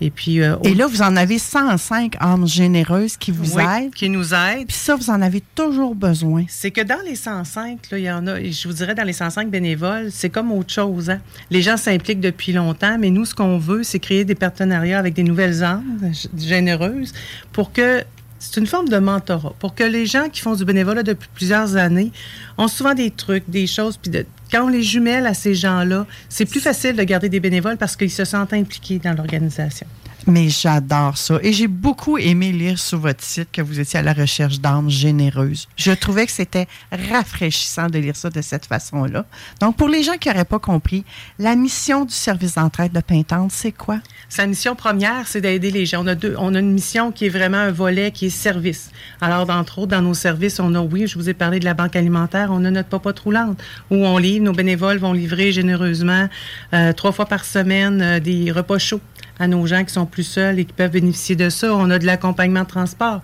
Et 0.00 0.10
puis. 0.10 0.40
Euh, 0.40 0.56
et 0.64 0.74
là, 0.74 0.86
vous 0.86 1.02
en 1.02 1.16
avez 1.16 1.38
105 1.38 2.16
âmes 2.20 2.46
généreuses 2.46 3.16
qui 3.16 3.30
vous 3.30 3.58
aident. 3.58 3.92
Qui 3.94 4.08
nous 4.08 4.34
aident. 4.34 4.66
Puis 4.66 4.76
ça, 4.76 4.94
vous 4.94 5.10
en 5.10 5.20
avez 5.20 5.42
toujours 5.54 5.94
besoin. 5.94 6.44
C'est 6.48 6.70
que 6.70 6.80
dans 6.80 7.00
les 7.04 7.16
105, 7.16 7.78
il 7.92 7.98
y 7.98 8.10
en 8.10 8.26
a, 8.26 8.40
je 8.42 8.68
vous 8.68 8.74
dirais, 8.74 8.94
dans 8.94 9.04
les 9.04 9.12
105 9.12 9.50
bénévoles, 9.50 10.10
c'est 10.10 10.30
comme 10.30 10.52
autre 10.52 10.72
chose. 10.72 11.10
Hein. 11.10 11.20
Les 11.50 11.62
gens 11.62 11.76
s'impliquent 11.76 12.20
depuis 12.20 12.52
longtemps, 12.52 12.96
mais 12.98 13.10
nous, 13.10 13.24
ce 13.24 13.34
qu'on 13.34 13.58
veut, 13.58 13.82
c'est 13.82 13.98
créer 13.98 14.24
des 14.24 14.34
partenariats 14.34 14.98
avec 14.98 15.14
des 15.14 15.24
nouvelles 15.24 15.62
âmes 15.62 16.12
généreuses 16.36 17.12
pour 17.52 17.72
que 17.72 18.04
c'est 18.38 18.60
une 18.60 18.66
forme 18.66 18.88
de 18.88 18.98
mentorat 18.98 19.52
pour 19.58 19.74
que 19.74 19.82
les 19.82 20.06
gens 20.06 20.28
qui 20.28 20.40
font 20.40 20.54
du 20.54 20.64
bénévolat 20.64 21.02
depuis 21.02 21.28
plusieurs 21.34 21.76
années 21.76 22.12
ont 22.56 22.68
souvent 22.68 22.94
des 22.94 23.10
trucs, 23.10 23.48
des 23.48 23.66
choses, 23.66 23.96
puis 23.96 24.10
de, 24.10 24.24
quand 24.50 24.64
on 24.64 24.68
les 24.68 24.82
jumelle 24.82 25.26
à 25.26 25.34
ces 25.34 25.54
gens-là, 25.54 26.06
c'est 26.28 26.46
plus 26.46 26.60
facile 26.60 26.96
de 26.96 27.02
garder 27.02 27.28
des 27.28 27.40
bénévoles 27.40 27.76
parce 27.76 27.96
qu'ils 27.96 28.10
se 28.10 28.24
sentent 28.24 28.52
impliqués 28.52 28.98
dans 28.98 29.14
l'organisation. 29.14 29.86
Mais 30.30 30.50
j'adore 30.50 31.16
ça. 31.16 31.38
Et 31.42 31.54
j'ai 31.54 31.68
beaucoup 31.68 32.18
aimé 32.18 32.52
lire 32.52 32.78
sur 32.78 32.98
votre 32.98 33.24
site 33.24 33.48
que 33.50 33.62
vous 33.62 33.80
étiez 33.80 34.00
à 34.00 34.02
la 34.02 34.12
recherche 34.12 34.60
d'âmes 34.60 34.90
généreuses. 34.90 35.68
Je 35.76 35.90
trouvais 35.90 36.26
que 36.26 36.32
c'était 36.32 36.68
rafraîchissant 36.92 37.86
de 37.86 37.98
lire 37.98 38.14
ça 38.14 38.28
de 38.28 38.42
cette 38.42 38.66
façon-là. 38.66 39.24
Donc, 39.58 39.78
pour 39.78 39.88
les 39.88 40.02
gens 40.02 40.18
qui 40.20 40.28
n'auraient 40.28 40.44
pas 40.44 40.58
compris, 40.58 41.06
la 41.38 41.56
mission 41.56 42.04
du 42.04 42.12
service 42.12 42.56
d'entraide 42.56 42.92
de 42.92 43.00
Pintante, 43.00 43.52
c'est 43.52 43.72
quoi? 43.72 44.00
Sa 44.28 44.46
mission 44.46 44.74
première, 44.74 45.26
c'est 45.26 45.40
d'aider 45.40 45.70
les 45.70 45.86
gens. 45.86 46.04
On 46.04 46.06
a, 46.08 46.14
deux, 46.14 46.34
on 46.38 46.54
a 46.54 46.58
une 46.58 46.74
mission 46.74 47.10
qui 47.10 47.24
est 47.24 47.30
vraiment 47.30 47.56
un 47.56 47.72
volet 47.72 48.10
qui 48.10 48.26
est 48.26 48.30
service. 48.30 48.90
Alors, 49.22 49.46
d'entre 49.46 49.78
autres, 49.78 49.92
dans 49.92 50.02
nos 50.02 50.12
services, 50.12 50.60
on 50.60 50.74
a, 50.74 50.80
oui, 50.82 51.06
je 51.06 51.18
vous 51.18 51.30
ai 51.30 51.34
parlé 51.34 51.58
de 51.58 51.64
la 51.64 51.72
banque 51.72 51.96
alimentaire, 51.96 52.50
on 52.50 52.66
a 52.66 52.70
notre 52.70 52.90
papa 52.90 53.14
roulante 53.24 53.58
où 53.90 53.96
on 53.96 54.18
livre, 54.18 54.44
nos 54.44 54.52
bénévoles 54.52 54.98
vont 54.98 55.14
livrer 55.14 55.52
généreusement 55.52 56.28
euh, 56.74 56.92
trois 56.92 57.12
fois 57.12 57.24
par 57.24 57.46
semaine 57.46 58.02
euh, 58.02 58.20
des 58.20 58.52
repas 58.52 58.76
chauds 58.76 59.00
à 59.38 59.46
nos 59.46 59.66
gens 59.66 59.84
qui 59.84 59.92
sont 59.92 60.06
plus 60.06 60.24
seuls 60.24 60.58
et 60.58 60.64
qui 60.64 60.72
peuvent 60.72 60.90
bénéficier 60.90 61.36
de 61.36 61.48
ça. 61.48 61.74
On 61.74 61.90
a 61.90 61.98
de 61.98 62.06
l'accompagnement 62.06 62.62
de 62.62 62.68
transport. 62.68 63.20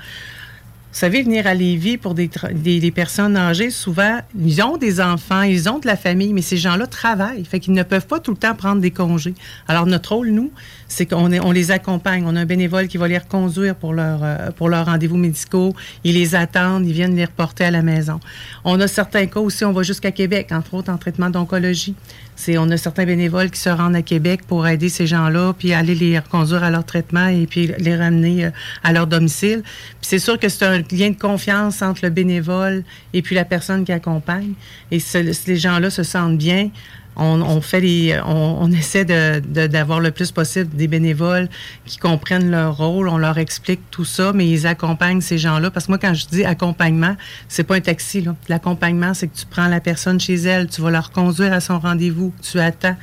Vous 0.94 1.00
savez, 1.00 1.24
venir 1.24 1.48
à 1.48 1.54
Lévis 1.54 1.96
pour 1.96 2.14
des, 2.14 2.30
des, 2.52 2.90
personnes 2.92 3.36
âgées, 3.36 3.70
souvent, 3.70 4.20
ils 4.38 4.62
ont 4.62 4.76
des 4.76 5.00
enfants, 5.00 5.42
ils 5.42 5.68
ont 5.68 5.80
de 5.80 5.88
la 5.88 5.96
famille, 5.96 6.32
mais 6.32 6.40
ces 6.40 6.56
gens-là 6.56 6.86
travaillent. 6.86 7.44
Fait 7.44 7.58
qu'ils 7.58 7.72
ne 7.72 7.82
peuvent 7.82 8.06
pas 8.06 8.20
tout 8.20 8.30
le 8.30 8.36
temps 8.36 8.54
prendre 8.54 8.80
des 8.80 8.92
congés. 8.92 9.34
Alors, 9.66 9.86
notre 9.86 10.14
rôle, 10.14 10.28
nous, 10.28 10.52
c'est 10.94 11.06
qu'on 11.06 11.32
on 11.32 11.52
les 11.52 11.70
accompagne. 11.72 12.24
On 12.24 12.36
a 12.36 12.40
un 12.40 12.46
bénévole 12.46 12.86
qui 12.86 12.98
va 12.98 13.08
les 13.08 13.18
reconduire 13.18 13.74
pour 13.74 13.92
leur, 13.92 14.20
euh, 14.22 14.50
pour 14.52 14.68
leurs 14.68 14.86
rendez-vous 14.86 15.16
médicaux. 15.16 15.74
Ils 16.04 16.14
les 16.14 16.36
attendent, 16.36 16.86
ils 16.86 16.92
viennent 16.92 17.16
les 17.16 17.24
reporter 17.24 17.64
à 17.64 17.70
la 17.72 17.82
maison. 17.82 18.20
On 18.64 18.80
a 18.80 18.86
certains 18.86 19.26
cas 19.26 19.40
aussi, 19.40 19.64
on 19.64 19.72
va 19.72 19.82
jusqu'à 19.82 20.12
Québec, 20.12 20.52
entre 20.52 20.74
autres 20.74 20.92
en 20.92 20.96
traitement 20.96 21.30
d'oncologie. 21.30 21.96
C'est, 22.36 22.58
on 22.58 22.70
a 22.70 22.76
certains 22.76 23.06
bénévoles 23.06 23.50
qui 23.50 23.60
se 23.60 23.68
rendent 23.68 23.96
à 23.96 24.02
Québec 24.02 24.42
pour 24.46 24.66
aider 24.66 24.88
ces 24.88 25.06
gens-là, 25.06 25.52
puis 25.56 25.72
aller 25.72 25.94
les 25.94 26.18
reconduire 26.18 26.62
à 26.62 26.70
leur 26.70 26.84
traitement 26.84 27.26
et 27.26 27.46
puis 27.46 27.72
les 27.78 27.96
ramener 27.96 28.46
euh, 28.46 28.50
à 28.84 28.92
leur 28.92 29.08
domicile. 29.08 29.62
Puis 29.64 29.98
c'est 30.02 30.18
sûr 30.20 30.38
que 30.38 30.48
c'est 30.48 30.64
un 30.64 30.78
lien 30.78 31.10
de 31.10 31.18
confiance 31.18 31.82
entre 31.82 32.04
le 32.04 32.10
bénévole 32.10 32.84
et 33.12 33.22
puis 33.22 33.34
la 33.34 33.44
personne 33.44 33.84
qui 33.84 33.92
accompagne. 33.92 34.52
Et 34.92 34.98
les 35.14 35.56
gens-là 35.56 35.90
se 35.90 36.04
sentent 36.04 36.38
bien, 36.38 36.70
on, 37.16 37.60
fait 37.60 37.80
les, 37.80 38.20
on, 38.26 38.70
essaie 38.72 39.04
d'avoir 39.04 40.00
le 40.00 40.10
plus 40.10 40.32
possible 40.32 40.74
des 40.74 40.88
bénévoles 40.88 41.48
qui 41.86 41.98
comprennent 41.98 42.50
leur 42.50 42.76
rôle. 42.76 43.08
On 43.08 43.18
leur 43.18 43.38
explique 43.38 43.80
tout 43.90 44.04
ça, 44.04 44.32
mais 44.32 44.48
ils 44.48 44.66
accompagnent 44.66 45.20
ces 45.20 45.38
gens-là. 45.38 45.70
Parce 45.70 45.86
que 45.86 45.92
moi, 45.92 45.98
quand 45.98 46.14
je 46.14 46.26
dis 46.26 46.44
accompagnement, 46.44 47.16
c'est 47.48 47.64
pas 47.64 47.76
un 47.76 47.80
taxi. 47.80 48.24
L'accompagnement, 48.48 49.14
c'est 49.14 49.28
que 49.28 49.36
tu 49.36 49.46
prends 49.46 49.68
la 49.68 49.80
personne 49.80 50.18
chez 50.18 50.34
elle, 50.34 50.68
tu 50.68 50.80
vas 50.80 50.90
leur 50.90 51.10
conduire 51.12 51.52
à 51.52 51.60
son 51.60 51.78
rendez-vous, 51.78 52.32
tu 52.42 52.58
attends. 52.60 52.96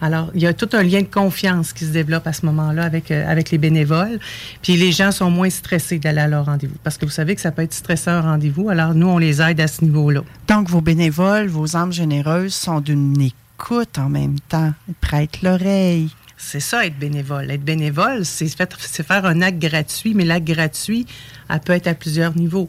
Alors, 0.00 0.30
il 0.34 0.42
y 0.42 0.46
a 0.46 0.52
tout 0.52 0.68
un 0.72 0.82
lien 0.82 1.00
de 1.00 1.06
confiance 1.06 1.72
qui 1.72 1.86
se 1.86 1.90
développe 1.90 2.26
à 2.26 2.34
ce 2.34 2.44
moment-là 2.46 2.84
avec, 2.84 3.10
euh, 3.10 3.26
avec 3.26 3.50
les 3.50 3.56
bénévoles. 3.58 4.18
Puis 4.60 4.76
les 4.76 4.92
gens 4.92 5.12
sont 5.12 5.30
moins 5.30 5.48
stressés 5.48 5.98
d'aller 5.98 6.20
à 6.20 6.28
leur 6.28 6.44
rendez-vous. 6.44 6.76
Parce 6.82 6.98
que 6.98 7.06
vous 7.06 7.10
savez 7.10 7.34
que 7.34 7.40
ça 7.40 7.52
peut 7.52 7.62
être 7.62 7.72
stressant 7.72 8.10
un 8.10 8.20
rendez-vous. 8.20 8.68
Alors, 8.68 8.94
nous, 8.94 9.06
on 9.06 9.16
les 9.16 9.40
aide 9.40 9.60
à 9.60 9.66
ce 9.66 9.82
niveau-là. 9.82 10.20
Donc, 10.48 10.68
vos 10.68 10.80
bénévoles, 10.80 11.46
vos 11.46 11.76
âmes 11.76 11.92
généreuses 11.92 12.54
sont 12.54 12.80
d'une 12.80 13.12
écoute 13.54 13.98
en 13.98 14.08
même 14.08 14.38
temps. 14.48 14.72
Ils 14.88 14.94
prêtent 14.94 15.42
l'oreille. 15.42 16.10
C'est 16.36 16.60
ça, 16.60 16.84
être 16.84 16.98
bénévole. 16.98 17.50
Être 17.50 17.64
bénévole, 17.64 18.24
c'est 18.24 18.48
faire 18.48 19.24
un 19.24 19.40
acte 19.40 19.58
gratuit, 19.58 20.14
mais 20.14 20.24
l'acte 20.24 20.46
gratuit, 20.46 21.06
elle 21.48 21.60
peut 21.60 21.72
être 21.72 21.86
à 21.86 21.94
plusieurs 21.94 22.36
niveaux. 22.36 22.68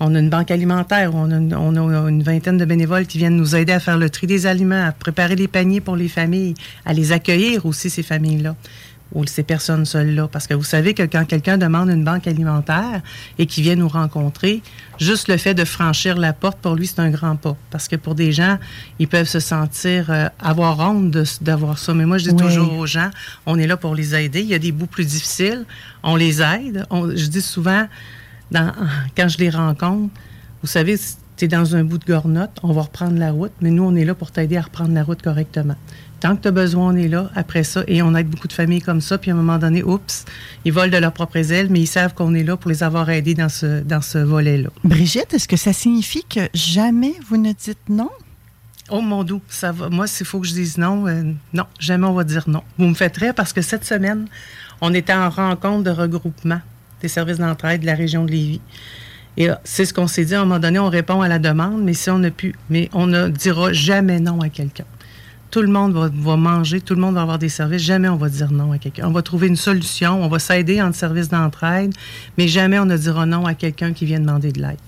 On 0.00 0.14
a 0.14 0.18
une 0.18 0.30
banque 0.30 0.50
alimentaire, 0.50 1.14
on 1.14 1.30
a, 1.30 2.08
une, 2.08 2.22
vingtaine 2.22 2.58
de 2.58 2.64
bénévoles 2.64 3.06
qui 3.06 3.18
viennent 3.18 3.36
nous 3.36 3.54
aider 3.54 3.72
à 3.72 3.78
faire 3.78 3.98
le 3.98 4.10
tri 4.10 4.26
des 4.26 4.46
aliments, 4.46 4.84
à 4.84 4.90
préparer 4.90 5.36
les 5.36 5.46
paniers 5.46 5.80
pour 5.80 5.94
les 5.94 6.08
familles, 6.08 6.54
à 6.84 6.92
les 6.92 7.12
accueillir 7.12 7.66
aussi, 7.66 7.88
ces 7.88 8.02
familles-là 8.02 8.56
ou 9.14 9.26
ces 9.26 9.42
personnes 9.42 9.84
seules-là. 9.84 10.28
Parce 10.28 10.46
que 10.46 10.54
vous 10.54 10.64
savez 10.64 10.94
que 10.94 11.02
quand 11.02 11.24
quelqu'un 11.24 11.58
demande 11.58 11.88
une 11.90 12.04
banque 12.04 12.26
alimentaire 12.26 13.02
et 13.38 13.46
qui 13.46 13.62
vient 13.62 13.76
nous 13.76 13.88
rencontrer, 13.88 14.62
juste 14.98 15.28
le 15.28 15.36
fait 15.36 15.54
de 15.54 15.64
franchir 15.64 16.16
la 16.18 16.32
porte, 16.32 16.58
pour 16.58 16.74
lui, 16.74 16.86
c'est 16.86 17.00
un 17.00 17.10
grand 17.10 17.36
pas. 17.36 17.56
Parce 17.70 17.88
que 17.88 17.96
pour 17.96 18.14
des 18.14 18.32
gens, 18.32 18.58
ils 18.98 19.08
peuvent 19.08 19.28
se 19.28 19.40
sentir 19.40 20.10
euh, 20.10 20.28
avoir 20.40 20.78
honte 20.80 21.16
d'avoir 21.40 21.78
ça. 21.78 21.94
Mais 21.94 22.06
moi, 22.06 22.18
je 22.18 22.30
dis 22.30 22.36
toujours 22.36 22.72
aux 22.78 22.86
gens, 22.86 23.10
on 23.46 23.58
est 23.58 23.66
là 23.66 23.76
pour 23.76 23.94
les 23.94 24.14
aider. 24.14 24.40
Il 24.40 24.48
y 24.48 24.54
a 24.54 24.58
des 24.58 24.72
bouts 24.72 24.86
plus 24.86 25.06
difficiles, 25.06 25.64
on 26.02 26.16
les 26.16 26.42
aide. 26.42 26.86
je 26.90 27.26
dis 27.26 27.42
souvent, 27.42 27.86
dans, 28.50 28.72
quand 29.16 29.28
je 29.28 29.38
les 29.38 29.50
rencontre, 29.50 30.12
vous 30.62 30.68
savez, 30.68 30.96
tu 31.36 31.44
es 31.44 31.48
dans 31.48 31.74
un 31.74 31.84
bout 31.84 31.98
de 31.98 32.04
gornotte, 32.04 32.58
on 32.62 32.72
va 32.72 32.82
reprendre 32.82 33.18
la 33.18 33.32
route, 33.32 33.52
mais 33.60 33.70
nous, 33.70 33.82
on 33.82 33.94
est 33.96 34.04
là 34.04 34.14
pour 34.14 34.30
t'aider 34.30 34.56
à 34.56 34.62
reprendre 34.62 34.94
la 34.94 35.02
route 35.02 35.22
correctement. 35.22 35.76
Tant 36.22 36.36
que 36.36 36.42
tu 36.42 36.48
as 36.48 36.52
besoin, 36.52 36.94
on 36.94 36.96
est 36.96 37.08
là. 37.08 37.32
Après 37.34 37.64
ça, 37.64 37.82
et 37.88 38.00
on 38.00 38.14
aide 38.14 38.28
beaucoup 38.28 38.46
de 38.46 38.52
familles 38.52 38.80
comme 38.80 39.00
ça. 39.00 39.18
Puis 39.18 39.32
à 39.32 39.34
un 39.34 39.36
moment 39.36 39.58
donné, 39.58 39.82
oups, 39.82 40.24
ils 40.64 40.72
volent 40.72 40.92
de 40.92 40.96
leurs 40.96 41.12
propres 41.12 41.50
ailes, 41.52 41.66
mais 41.68 41.80
ils 41.80 41.88
savent 41.88 42.14
qu'on 42.14 42.32
est 42.34 42.44
là 42.44 42.56
pour 42.56 42.70
les 42.70 42.84
avoir 42.84 43.10
aidés 43.10 43.34
dans 43.34 43.48
ce, 43.48 43.82
dans 43.82 44.00
ce 44.00 44.18
volet-là. 44.18 44.68
Brigitte, 44.84 45.34
est-ce 45.34 45.48
que 45.48 45.56
ça 45.56 45.72
signifie 45.72 46.22
que 46.22 46.48
jamais 46.54 47.14
vous 47.28 47.38
ne 47.38 47.50
dites 47.52 47.88
non? 47.88 48.08
Oh 48.88 49.00
mon 49.00 49.24
doux, 49.24 49.42
ça 49.48 49.72
va. 49.72 49.88
Moi, 49.88 50.06
s'il 50.06 50.24
faut 50.24 50.38
que 50.38 50.46
je 50.46 50.52
dise 50.52 50.78
non, 50.78 51.08
euh, 51.08 51.24
non, 51.54 51.64
jamais 51.80 52.06
on 52.06 52.12
va 52.12 52.22
dire 52.22 52.48
non. 52.48 52.62
Vous 52.78 52.86
me 52.86 52.94
faites 52.94 53.16
rire 53.16 53.34
parce 53.34 53.52
que 53.52 53.60
cette 53.60 53.84
semaine, 53.84 54.26
on 54.80 54.94
était 54.94 55.14
en 55.14 55.28
rencontre 55.28 55.82
de 55.82 55.90
regroupement 55.90 56.60
des 57.00 57.08
services 57.08 57.38
d'entraide 57.38 57.80
de 57.80 57.86
la 57.86 57.96
région 57.96 58.24
de 58.24 58.30
Lévis. 58.30 58.60
Et 59.38 59.48
c'est 59.64 59.86
ce 59.86 59.92
qu'on 59.92 60.06
s'est 60.06 60.26
dit. 60.26 60.36
À 60.36 60.42
un 60.42 60.44
moment 60.44 60.60
donné, 60.60 60.78
on 60.78 60.88
répond 60.88 61.20
à 61.20 61.26
la 61.26 61.40
demande, 61.40 61.82
mais 61.82 61.94
si 61.94 62.10
on 62.10 62.20
n'a 62.20 62.30
pu, 62.30 62.54
mais 62.70 62.88
on 62.92 63.08
ne 63.08 63.26
dira 63.26 63.72
jamais 63.72 64.20
non 64.20 64.40
à 64.40 64.48
quelqu'un 64.48 64.84
tout 65.52 65.60
le 65.60 65.68
monde 65.68 65.92
va, 65.92 66.36
manger, 66.36 66.80
tout 66.80 66.94
le 66.94 67.00
monde 67.00 67.14
va 67.14 67.22
avoir 67.22 67.38
des 67.38 67.50
services. 67.50 67.82
Jamais 67.82 68.08
on 68.08 68.16
va 68.16 68.30
dire 68.30 68.50
non 68.50 68.72
à 68.72 68.78
quelqu'un. 68.78 69.06
On 69.06 69.12
va 69.12 69.20
trouver 69.20 69.48
une 69.48 69.56
solution, 69.56 70.24
on 70.24 70.28
va 70.28 70.38
s'aider 70.38 70.80
en 70.80 70.92
service 70.92 71.28
d'entraide, 71.28 71.92
mais 72.38 72.48
jamais 72.48 72.78
on 72.78 72.86
ne 72.86 72.96
dira 72.96 73.26
non 73.26 73.44
à 73.44 73.52
quelqu'un 73.52 73.92
qui 73.92 74.06
vient 74.06 74.18
demander 74.18 74.50
de 74.50 74.62
l'aide. 74.62 74.78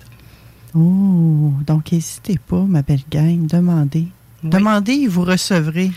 Oh, 0.75 1.53
donc 1.67 1.93
n'hésitez 1.93 2.39
pas, 2.39 2.63
ma 2.63 2.81
belle 2.81 3.05
gang, 3.11 3.47
demandez. 3.47 4.09
Demandez 4.43 4.93
et 4.93 5.07
vous 5.07 5.25
recevrez. 5.25 5.93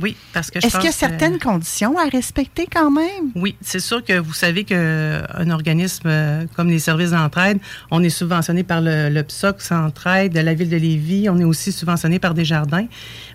Oui, 0.00 0.16
parce 0.32 0.50
que 0.50 0.60
je 0.60 0.66
Est-ce 0.66 0.76
qu'il 0.76 0.86
y 0.86 0.88
a 0.88 0.92
certaines 0.92 1.38
conditions 1.38 1.98
à 1.98 2.08
respecter 2.08 2.66
quand 2.70 2.90
même? 2.90 3.30
Oui, 3.34 3.56
c'est 3.60 3.80
sûr 3.80 4.04
que 4.04 4.18
vous 4.18 4.34
savez 4.34 4.64
qu'un 4.64 5.50
organisme 5.50 6.06
euh, 6.06 6.44
comme 6.54 6.68
les 6.68 6.78
services 6.78 7.10
d'entraide, 7.10 7.58
on 7.90 8.02
est 8.02 8.10
subventionné 8.10 8.62
par 8.62 8.80
le, 8.80 9.08
le 9.08 9.22
PSOC 9.22 9.60
Centraide 9.60 10.32
de 10.32 10.40
la 10.40 10.54
ville 10.54 10.68
de 10.68 10.76
Lévis, 10.76 11.28
on 11.30 11.38
est 11.38 11.44
aussi 11.44 11.72
subventionné 11.72 12.18
par 12.18 12.34
Desjardins, 12.34 12.86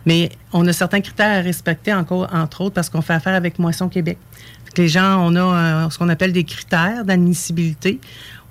mais 0.06 0.30
on 0.54 0.68
a 0.68 0.74
certains 0.74 1.02
critères 1.02 1.40
à 1.40 1.42
respecter 1.42 1.94
encore, 1.94 2.28
entre 2.34 2.62
autres, 2.62 2.76
parce 2.76 2.90
qu'on 2.90 3.02
fait 3.02 3.14
affaire 3.14 3.36
avec 3.36 3.60
Moisson 3.60 3.90
Québec. 3.90 4.18
Les 4.78 4.88
gens, 4.88 5.18
on 5.20 5.36
a 5.36 5.86
euh, 5.86 5.90
ce 5.90 5.98
qu'on 5.98 6.10
appelle 6.10 6.32
des 6.32 6.46
critères 6.46 7.04
d'admissibilité 7.04 8.00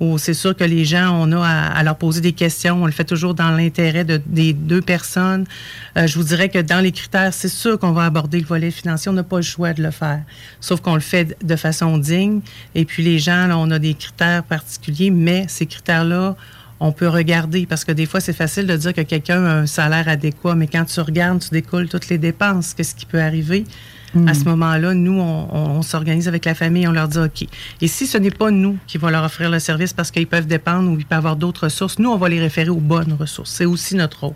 où 0.00 0.16
c'est 0.16 0.34
sûr 0.34 0.56
que 0.56 0.64
les 0.64 0.84
gens, 0.86 1.14
on 1.14 1.30
a 1.32 1.46
à, 1.46 1.82
leur 1.82 1.96
poser 1.96 2.22
des 2.22 2.32
questions. 2.32 2.82
On 2.82 2.86
le 2.86 2.92
fait 2.92 3.04
toujours 3.04 3.34
dans 3.34 3.50
l'intérêt 3.50 4.04
de, 4.04 4.20
des 4.24 4.54
deux 4.54 4.80
personnes. 4.80 5.46
Euh, 5.96 6.06
je 6.06 6.16
vous 6.16 6.24
dirais 6.24 6.48
que 6.48 6.58
dans 6.58 6.80
les 6.80 6.90
critères, 6.90 7.34
c'est 7.34 7.48
sûr 7.48 7.78
qu'on 7.78 7.92
va 7.92 8.06
aborder 8.06 8.40
le 8.40 8.46
volet 8.46 8.70
financier. 8.70 9.10
On 9.10 9.14
n'a 9.14 9.22
pas 9.22 9.36
le 9.36 9.42
choix 9.42 9.74
de 9.74 9.82
le 9.82 9.90
faire. 9.90 10.22
Sauf 10.60 10.80
qu'on 10.80 10.94
le 10.94 11.00
fait 11.00 11.36
de 11.44 11.56
façon 11.56 11.98
digne. 11.98 12.40
Et 12.74 12.86
puis 12.86 13.02
les 13.02 13.18
gens, 13.18 13.46
là, 13.46 13.58
on 13.58 13.70
a 13.70 13.78
des 13.78 13.94
critères 13.94 14.42
particuliers, 14.42 15.10
mais 15.10 15.44
ces 15.48 15.66
critères-là, 15.66 16.34
on 16.80 16.92
peut 16.92 17.08
regarder 17.08 17.66
parce 17.66 17.84
que 17.84 17.92
des 17.92 18.06
fois, 18.06 18.20
c'est 18.20 18.32
facile 18.32 18.66
de 18.66 18.76
dire 18.76 18.94
que 18.94 19.02
quelqu'un 19.02 19.44
a 19.44 19.52
un 19.52 19.66
salaire 19.66 20.08
adéquat, 20.08 20.54
mais 20.54 20.66
quand 20.66 20.86
tu 20.86 20.98
regardes, 21.00 21.40
tu 21.40 21.50
découles 21.50 21.88
toutes 21.88 22.08
les 22.08 22.16
dépenses. 22.16 22.72
Qu'est-ce 22.72 22.94
qui 22.94 23.04
peut 23.04 23.20
arriver? 23.20 23.64
À 24.26 24.34
ce 24.34 24.44
moment-là, 24.44 24.94
nous, 24.94 25.20
on, 25.20 25.82
s'organise 25.82 26.26
avec 26.26 26.44
la 26.44 26.54
famille, 26.54 26.86
on 26.88 26.92
leur 26.92 27.08
dit 27.08 27.18
OK. 27.18 27.46
Et 27.80 27.86
si 27.86 28.06
ce 28.06 28.18
n'est 28.18 28.30
pas 28.30 28.50
nous 28.50 28.76
qui 28.86 28.98
va 28.98 29.10
leur 29.10 29.24
offrir 29.24 29.50
le 29.50 29.60
service 29.60 29.92
parce 29.92 30.10
qu'ils 30.10 30.26
peuvent 30.26 30.46
dépendre 30.46 30.90
ou 30.90 30.98
ils 30.98 31.06
peuvent 31.06 31.18
avoir 31.18 31.36
d'autres 31.36 31.64
ressources, 31.64 31.98
nous, 31.98 32.10
on 32.10 32.16
va 32.16 32.28
les 32.28 32.40
référer 32.40 32.70
aux 32.70 32.76
bonnes 32.76 33.12
ressources. 33.12 33.50
C'est 33.50 33.64
aussi 33.64 33.94
notre 33.94 34.24
rôle. 34.24 34.34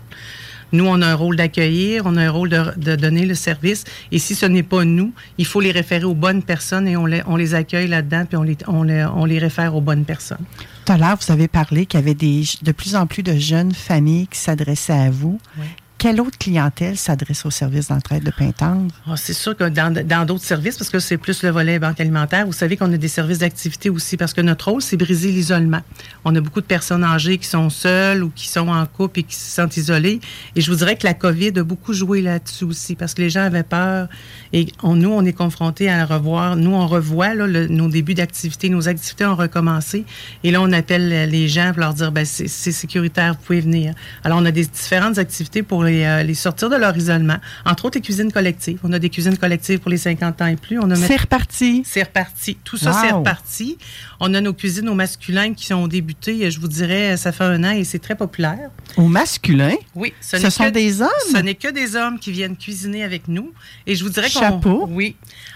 Nous, 0.71 0.85
on 0.85 1.01
a 1.01 1.07
un 1.07 1.15
rôle 1.15 1.35
d'accueillir, 1.35 2.03
on 2.05 2.17
a 2.17 2.23
un 2.23 2.31
rôle 2.31 2.49
de, 2.49 2.95
donner 2.95 3.25
le 3.25 3.35
service. 3.35 3.83
Et 4.11 4.19
si 4.19 4.33
ce 4.33 4.45
n'est 4.45 4.63
pas 4.63 4.83
nous, 4.83 5.13
il 5.37 5.45
faut 5.45 5.61
les 5.61 5.71
référer 5.71 6.05
aux 6.05 6.15
bonnes 6.15 6.41
personnes 6.41 6.87
et 6.87 6.97
on 6.97 7.05
les, 7.05 7.21
on 7.27 7.35
les 7.35 7.53
accueille 7.53 7.87
là-dedans, 7.87 8.25
puis 8.25 8.37
on 8.37 8.43
les, 8.43 8.57
on, 8.67 8.83
les, 8.83 9.05
on 9.15 9.25
les 9.25 9.39
réfère 9.39 9.75
aux 9.75 9.81
bonnes 9.81 10.05
personnes. 10.05 10.43
Tout 10.85 10.93
à 10.93 10.97
l'heure, 10.97 11.17
vous 11.19 11.31
avez 11.31 11.47
parlé 11.47 11.85
qu'il 11.85 11.99
y 11.99 12.03
avait 12.03 12.13
des, 12.13 12.43
de 12.61 12.71
plus 12.71 12.95
en 12.95 13.07
plus 13.07 13.23
de 13.23 13.37
jeunes 13.37 13.73
familles 13.73 14.27
qui 14.27 14.39
s'adressaient 14.39 14.93
à 14.93 15.09
vous. 15.09 15.39
Oui 15.57 15.65
quelle 15.97 16.19
autre 16.21 16.37
clientèle 16.37 16.97
s'adresse 16.97 17.45
au 17.45 17.49
service 17.49 17.87
d'entraide 17.87 18.23
de 18.23 18.31
Pintendre? 18.31 18.93
Ah, 19.07 19.15
c'est 19.15 19.33
sûr 19.33 19.55
que 19.55 19.63
dans 19.69 20.25
d'autres 20.25 20.43
services, 20.43 20.77
parce 20.77 20.89
que 20.89 20.99
c'est 20.99 21.17
plus 21.17 21.41
le 21.41 21.49
volet 21.49 21.79
banque 21.79 21.99
alimentaire, 21.99 22.45
vous 22.45 22.53
savez 22.53 22.77
qu'on 22.77 22.91
a 22.93 22.97
des 22.97 23.07
services 23.07 23.39
d'activité 23.39 23.89
aussi, 23.89 24.17
parce 24.17 24.33
que 24.33 24.41
notre 24.41 24.69
rôle, 24.69 24.81
c'est 24.81 24.97
briser 24.97 25.31
l'isolement. 25.31 25.81
On 26.25 26.35
a 26.35 26.41
beaucoup 26.41 26.61
de 26.61 26.65
personnes 26.65 27.03
âgées 27.03 27.37
qui 27.37 27.47
sont 27.47 27.69
seules 27.69 28.23
ou 28.23 28.29
qui 28.29 28.47
sont 28.49 28.67
en 28.67 28.85
couple 28.85 29.21
et 29.21 29.23
qui 29.23 29.35
se 29.35 29.49
sentent 29.49 29.77
isolées. 29.77 30.19
Et 30.55 30.61
je 30.61 30.69
vous 30.69 30.77
dirais 30.77 30.97
que 30.97 31.07
la 31.07 31.13
COVID 31.13 31.53
a 31.59 31.63
beaucoup 31.63 31.93
joué 31.93 32.21
là-dessus 32.21 32.65
aussi, 32.65 32.95
parce 32.95 33.13
que 33.13 33.21
les 33.21 33.29
gens 33.29 33.43
avaient 33.43 33.63
peur. 33.63 34.09
Et 34.53 34.67
nous, 34.83 35.11
on 35.11 35.23
est 35.23 35.33
confrontés 35.33 35.89
à 35.89 36.05
revoir. 36.05 36.55
Nous, 36.55 36.71
on 36.71 36.87
revoit 36.87 37.35
nos 37.35 37.87
débuts 37.87 38.13
d'activité. 38.15 38.69
Nos 38.69 38.87
activités 38.87 39.25
ont 39.25 39.35
recommencé. 39.35 40.05
Et 40.43 40.51
là, 40.51 40.61
on 40.61 40.71
appelle 40.71 41.29
les 41.29 41.47
gens 41.47 41.71
pour 41.71 41.79
leur 41.79 41.93
dire, 41.93 42.11
ben, 42.11 42.25
c'est 42.25 42.47
sécuritaire, 42.47 43.33
vous 43.33 43.39
pouvez 43.45 43.61
venir. 43.61 43.95
Alors, 44.23 44.39
on 44.39 44.45
a 44.45 44.51
des 44.51 44.65
différentes 44.65 45.17
activités 45.17 45.63
pour 45.63 45.84
euh, 45.85 46.23
les, 46.23 46.33
sortir 46.33 46.69
de 46.69 46.75
leur 46.75 46.95
isolement. 46.95 47.37
Entre 47.65 47.85
autres, 47.85 47.97
les 47.97 48.01
cuisines 48.01 48.31
collectives. 48.31 48.79
On 48.83 48.93
a 48.93 48.99
des 48.99 49.09
cuisines 49.09 49.37
collectives 49.37 49.79
pour 49.79 49.91
les 49.91 49.97
50 49.97 50.41
ans 50.41 50.47
et 50.47 50.55
plus. 50.55 50.79
C'est 50.95 51.17
reparti. 51.17 51.83
C'est 51.85 52.03
reparti. 52.03 52.57
Tout 52.63 52.77
ça, 52.77 52.93
c'est 52.93 53.11
reparti. 53.11 53.77
On 54.19 54.33
a 54.33 54.41
nos 54.41 54.53
cuisines 54.53 54.89
au 54.89 54.93
masculin 54.93 55.53
qui 55.53 55.73
ont 55.73 55.87
débuté, 55.87 56.49
je 56.49 56.59
vous 56.59 56.67
dirais, 56.67 57.17
ça 57.17 57.31
fait 57.31 57.43
un 57.43 57.63
an 57.63 57.71
et 57.71 57.83
c'est 57.83 57.99
très 57.99 58.15
populaire. 58.15 58.69
Au 58.97 59.07
masculin? 59.07 59.75
Oui. 59.93 60.13
Ce, 60.21 60.37
sont 60.49 60.69
des 60.69 61.01
hommes? 61.01 61.09
Ce 61.31 61.37
n'est 61.37 61.55
que 61.55 61.69
des 61.69 61.95
hommes 61.95 62.19
qui 62.19 62.31
viennent 62.31 62.55
cuisiner 62.55 63.03
avec 63.03 63.27
nous. 63.27 63.51
Et 63.85 63.95
je 63.95 64.03
vous 64.03 64.09
dirais 64.09 64.29
qu'on... 64.29 64.39
Chapeau. 64.39 64.87
Oui. 64.89 65.15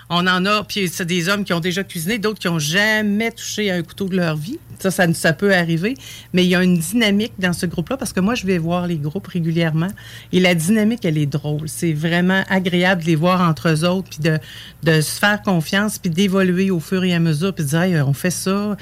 On 0.10 0.26
en 0.26 0.46
a, 0.46 0.64
puis 0.64 0.88
c'est 0.88 1.06
des 1.06 1.30
hommes 1.30 1.44
qui 1.44 1.54
ont 1.54 1.60
déjà 1.60 1.84
cuisiné, 1.84 2.18
d'autres 2.18 2.40
qui 2.40 2.48
n'ont 2.48 2.58
jamais 2.58 3.32
touché 3.32 3.70
un 3.70 3.84
couteau 3.84 4.10
de 4.10 4.16
leur 4.16 4.36
vie. 4.36 4.58
Ça, 4.80 4.92
ça, 4.92 5.34
peut 5.34 5.54
arriver. 5.54 5.96
Mais 6.34 6.46
il 6.46 6.50
y 6.50 6.56
a 6.56 6.64
une 6.64 6.80
dynamique 6.80 7.34
dans 7.38 7.54
ce 7.54 7.66
groupe-là 7.66 7.98
parce 7.98 8.14
que 8.14 8.20
moi, 8.20 8.34
je 8.34 8.46
vais 8.46 8.58
voir 8.58 8.88
les 8.88 8.96
groupes 8.96 9.28
régulièrement 9.28 9.90
et 10.32 10.40
la 10.40 10.56
dynamique, 10.56 11.04
elle 11.04 11.18
est 11.18 11.26
drôle. 11.26 11.68
C'est 11.68 11.94
vraiment 11.94 12.44
agréable 12.50 13.02
de 13.02 13.08
les 13.08 13.16
voir 13.16 13.42
entre 13.42 13.70
eux 13.70 13.86
autres 13.86 14.10
puis 14.10 14.20
de, 14.20 14.40
de 14.84 15.02
se 15.02 15.20
faire 15.20 15.42
confiance 15.42 16.00
puis 16.00 16.10
d'évoluer 16.10 16.72
au 16.72 16.80
fur 16.80 17.04
et 17.04 17.14
à 17.14 17.20
mesure 17.20 17.54
puis 17.54 17.66
de 17.66 17.70
dire, 17.70 18.08
on 18.08 18.14
fait 18.14 18.32
ça 18.32 18.78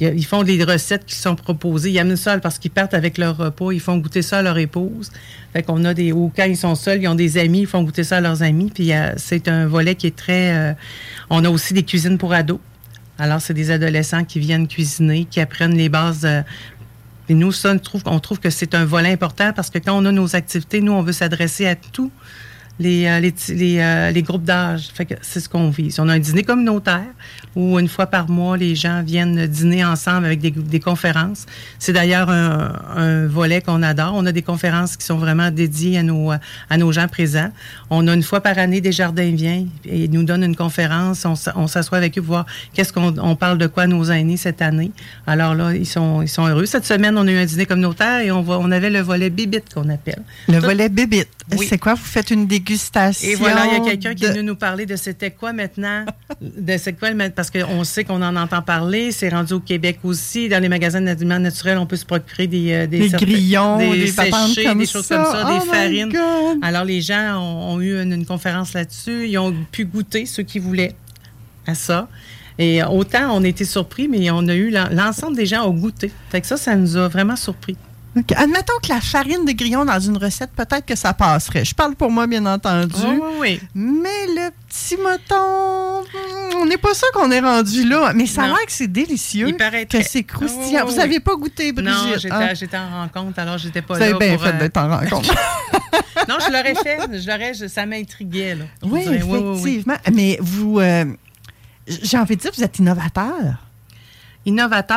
ils 0.00 0.24
font 0.24 0.42
des 0.42 0.62
recettes 0.64 1.04
qui 1.04 1.14
sont 1.14 1.36
proposées. 1.36 1.90
Ils 1.90 1.98
amènent 1.98 2.16
ça 2.16 2.38
parce 2.38 2.58
qu'ils 2.58 2.70
partent 2.70 2.94
avec 2.94 3.18
leur 3.18 3.36
repas. 3.36 3.72
Ils 3.72 3.80
font 3.80 3.96
goûter 3.98 4.22
ça 4.22 4.38
à 4.38 4.42
leur 4.42 4.58
épouse. 4.58 5.10
Fait 5.52 5.62
qu'on 5.62 5.84
a 5.84 5.94
des... 5.94 6.12
Ou 6.12 6.32
quand 6.34 6.44
ils 6.44 6.56
sont 6.56 6.74
seuls, 6.74 7.02
ils 7.02 7.08
ont 7.08 7.14
des 7.14 7.38
amis. 7.38 7.60
Ils 7.60 7.66
font 7.66 7.82
goûter 7.82 8.04
ça 8.04 8.16
à 8.16 8.20
leurs 8.20 8.42
amis. 8.42 8.70
Puis 8.74 8.92
c'est 9.16 9.48
un 9.48 9.66
volet 9.66 9.94
qui 9.94 10.06
est 10.06 10.16
très... 10.16 10.56
Euh, 10.56 10.72
on 11.28 11.44
a 11.44 11.50
aussi 11.50 11.74
des 11.74 11.82
cuisines 11.82 12.18
pour 12.18 12.32
ados. 12.32 12.60
Alors, 13.18 13.40
c'est 13.40 13.52
des 13.52 13.70
adolescents 13.70 14.24
qui 14.24 14.40
viennent 14.40 14.66
cuisiner, 14.66 15.26
qui 15.26 15.40
apprennent 15.40 15.76
les 15.76 15.90
bases 15.90 16.26
et 17.30 17.34
nous, 17.34 17.52
ça, 17.52 17.70
on 17.70 17.78
trouve, 17.78 18.02
on 18.06 18.18
trouve 18.18 18.40
que 18.40 18.50
c'est 18.50 18.74
un 18.74 18.84
volet 18.84 19.12
important 19.12 19.52
parce 19.52 19.70
que 19.70 19.78
quand 19.78 19.96
on 19.96 20.04
a 20.04 20.10
nos 20.10 20.34
activités, 20.34 20.80
nous, 20.80 20.90
on 20.90 21.02
veut 21.02 21.12
s'adresser 21.12 21.64
à 21.64 21.76
tous 21.76 22.10
les, 22.80 23.06
euh, 23.06 23.20
les, 23.20 23.78
euh, 23.78 24.10
les, 24.10 24.22
groupes 24.22 24.42
d'âge. 24.42 24.88
C'est 25.20 25.40
ce 25.40 25.48
qu'on 25.48 25.68
vise. 25.68 26.00
On 26.00 26.08
a 26.08 26.14
un 26.14 26.18
dîner 26.18 26.42
communautaire 26.42 27.04
où 27.54 27.78
une 27.78 27.88
fois 27.88 28.06
par 28.06 28.30
mois, 28.30 28.56
les 28.56 28.74
gens 28.74 29.02
viennent 29.02 29.46
dîner 29.46 29.84
ensemble 29.84 30.24
avec 30.24 30.40
des, 30.40 30.50
des 30.50 30.80
conférences. 30.80 31.44
C'est 31.78 31.92
d'ailleurs 31.92 32.30
un, 32.30 32.72
un, 32.96 33.26
volet 33.26 33.60
qu'on 33.60 33.82
adore. 33.82 34.14
On 34.14 34.24
a 34.24 34.32
des 34.32 34.42
conférences 34.42 34.96
qui 34.96 35.04
sont 35.04 35.18
vraiment 35.18 35.50
dédiées 35.50 35.98
à 35.98 36.02
nos, 36.02 36.30
à 36.30 36.76
nos 36.78 36.90
gens 36.90 37.06
présents. 37.06 37.50
On 37.90 38.08
a 38.08 38.14
une 38.14 38.22
fois 38.22 38.40
par 38.40 38.56
année 38.58 38.80
des 38.80 38.92
jardins 38.92 39.30
viens 39.30 39.66
et 39.84 40.04
ils 40.04 40.10
nous 40.10 40.24
donnent 40.24 40.44
une 40.44 40.56
conférence. 40.56 41.26
On, 41.26 41.66
s'assoit 41.66 41.98
avec 41.98 42.16
eux 42.16 42.22
pour 42.22 42.34
voir 42.34 42.46
qu'est-ce 42.72 42.92
qu'on 42.94 43.14
on 43.18 43.36
parle 43.36 43.58
de 43.58 43.66
quoi 43.66 43.86
nos 43.86 44.04
aînés 44.04 44.38
cette 44.38 44.62
année. 44.62 44.90
Alors 45.26 45.54
là, 45.54 45.74
ils 45.74 45.86
sont, 45.86 46.22
ils 46.22 46.28
sont 46.28 46.46
heureux. 46.46 46.64
Cette 46.64 46.86
semaine, 46.86 47.18
on 47.18 47.26
a 47.26 47.30
eu 47.30 47.36
un 47.36 47.44
dîner 47.44 47.66
communautaire 47.66 48.20
et 48.20 48.30
on, 48.30 48.40
va, 48.40 48.58
on 48.58 48.70
avait 48.70 48.90
le 48.90 49.00
volet 49.00 49.28
bibite 49.28 49.74
qu'on 49.74 49.90
appelle. 49.90 50.22
Le 50.48 50.58
volet 50.58 50.88
bibite. 50.88 51.28
C'est 51.68 51.78
quoi? 51.78 51.94
Vous 51.94 52.04
faites 52.04 52.30
une 52.30 52.46
dégustation? 52.46 52.69
Et 53.24 53.34
voilà, 53.34 53.66
il 53.66 53.72
y 53.72 53.76
a 53.76 53.80
quelqu'un 53.80 54.14
qui 54.14 54.24
est 54.24 54.32
venu 54.32 54.42
nous 54.42 54.56
parler 54.56 54.86
de 54.86 54.96
c'était 54.96 55.30
quoi 55.30 55.52
maintenant, 55.52 56.04
de 56.40 56.76
c'est 56.76 56.92
quoi 56.92 57.08
parce 57.34 57.50
qu'on 57.50 57.84
sait 57.84 58.04
qu'on 58.04 58.22
en 58.22 58.36
entend 58.36 58.62
parler. 58.62 59.12
C'est 59.12 59.28
rendu 59.28 59.54
au 59.54 59.60
Québec 59.60 59.98
aussi. 60.04 60.48
Dans 60.48 60.62
les 60.62 60.68
magasins 60.68 61.00
d'aliments 61.00 61.38
naturels, 61.38 61.78
on 61.78 61.86
peut 61.86 61.96
se 61.96 62.04
procurer 62.04 62.46
des, 62.46 62.72
euh, 62.72 62.86
des, 62.86 63.08
grillons, 63.08 63.78
des, 63.78 63.98
des 63.98 64.06
séchés, 64.06 64.74
des 64.74 64.86
choses 64.86 65.08
comme 65.08 65.24
ça, 65.24 65.44
des 65.44 65.58
oh 65.60 65.70
farines. 65.70 66.12
Alors, 66.62 66.84
les 66.84 67.00
gens 67.00 67.38
ont, 67.38 67.80
eu 67.80 68.00
une, 68.00 68.24
conférence 68.26 68.74
là-dessus. 68.74 69.28
Ils 69.28 69.38
ont 69.38 69.54
pu 69.72 69.84
goûter, 69.84 70.26
ceux 70.26 70.42
qui 70.42 70.58
voulaient, 70.58 70.94
à 71.66 71.74
ça. 71.74 72.08
Et 72.58 72.82
autant 72.82 73.34
on 73.34 73.42
était 73.42 73.64
surpris, 73.64 74.06
mais 74.06 74.30
on 74.30 74.46
a 74.46 74.54
eu 74.54 74.70
l'ensemble 74.70 75.34
des 75.34 75.46
gens 75.46 75.66
ont 75.66 75.72
goûté. 75.72 76.12
Fait 76.30 76.42
que 76.42 76.46
ça, 76.46 76.58
ça 76.58 76.76
nous 76.76 76.96
a 76.96 77.08
vraiment 77.08 77.36
surpris. 77.36 77.76
Admettons 78.16 78.72
que 78.82 78.88
la 78.88 79.00
farine 79.00 79.44
de 79.44 79.52
grillon 79.52 79.84
dans 79.84 80.00
une 80.00 80.16
recette, 80.16 80.50
peut-être 80.56 80.84
que 80.84 80.96
ça 80.96 81.14
passerait. 81.14 81.64
Je 81.64 81.74
parle 81.74 81.94
pour 81.94 82.10
moi, 82.10 82.26
bien 82.26 82.44
entendu. 82.44 82.94
oui, 83.06 83.20
oui. 83.38 83.60
Mais 83.74 84.26
le 84.28 84.50
petit 84.68 84.96
mouton, 84.96 86.04
on 86.56 86.66
n'est 86.66 86.76
pas 86.76 86.92
sûr 86.92 87.08
qu'on 87.12 87.30
est 87.30 87.40
rendu 87.40 87.88
là. 87.88 88.12
Mais 88.12 88.26
ça 88.26 88.42
a 88.42 88.46
l'air 88.48 88.66
que 88.66 88.72
c'est 88.72 88.90
délicieux. 88.90 89.48
Il 89.48 89.56
paraît 89.56 89.86
que 89.86 90.02
c'est 90.02 90.24
croustillant. 90.24 90.86
Vous 90.86 90.96
n'aviez 90.96 91.20
pas 91.20 91.36
goûté, 91.36 91.72
Brigitte? 91.72 92.30
Non, 92.30 92.36
hein? 92.36 92.54
j'étais 92.54 92.76
en 92.76 93.02
rencontre, 93.02 93.38
alors 93.38 93.58
j'étais 93.58 93.82
pas 93.82 93.98
là. 93.98 94.12
Vous 94.12 94.18
bien 94.18 94.38
fait 94.38 94.54
euh, 94.54 94.58
d'être 94.58 94.76
en 94.76 94.88
rencontre. 94.88 95.32
non, 96.28 96.36
je 96.44 96.52
l'aurais 96.52 96.74
fait. 96.74 96.98
Je 97.12 97.26
l'aurais, 97.28 97.54
ça 97.68 97.86
m'intriguait. 97.86 98.58
Oui, 98.82 99.02
effectivement. 99.06 99.96
Mais 100.12 100.36
vous, 100.40 100.80
euh, 100.80 101.04
j'ai 101.86 102.18
envie 102.18 102.36
de 102.36 102.40
dire, 102.40 102.50
vous 102.56 102.64
êtes 102.64 102.78
innovateur 102.80 103.69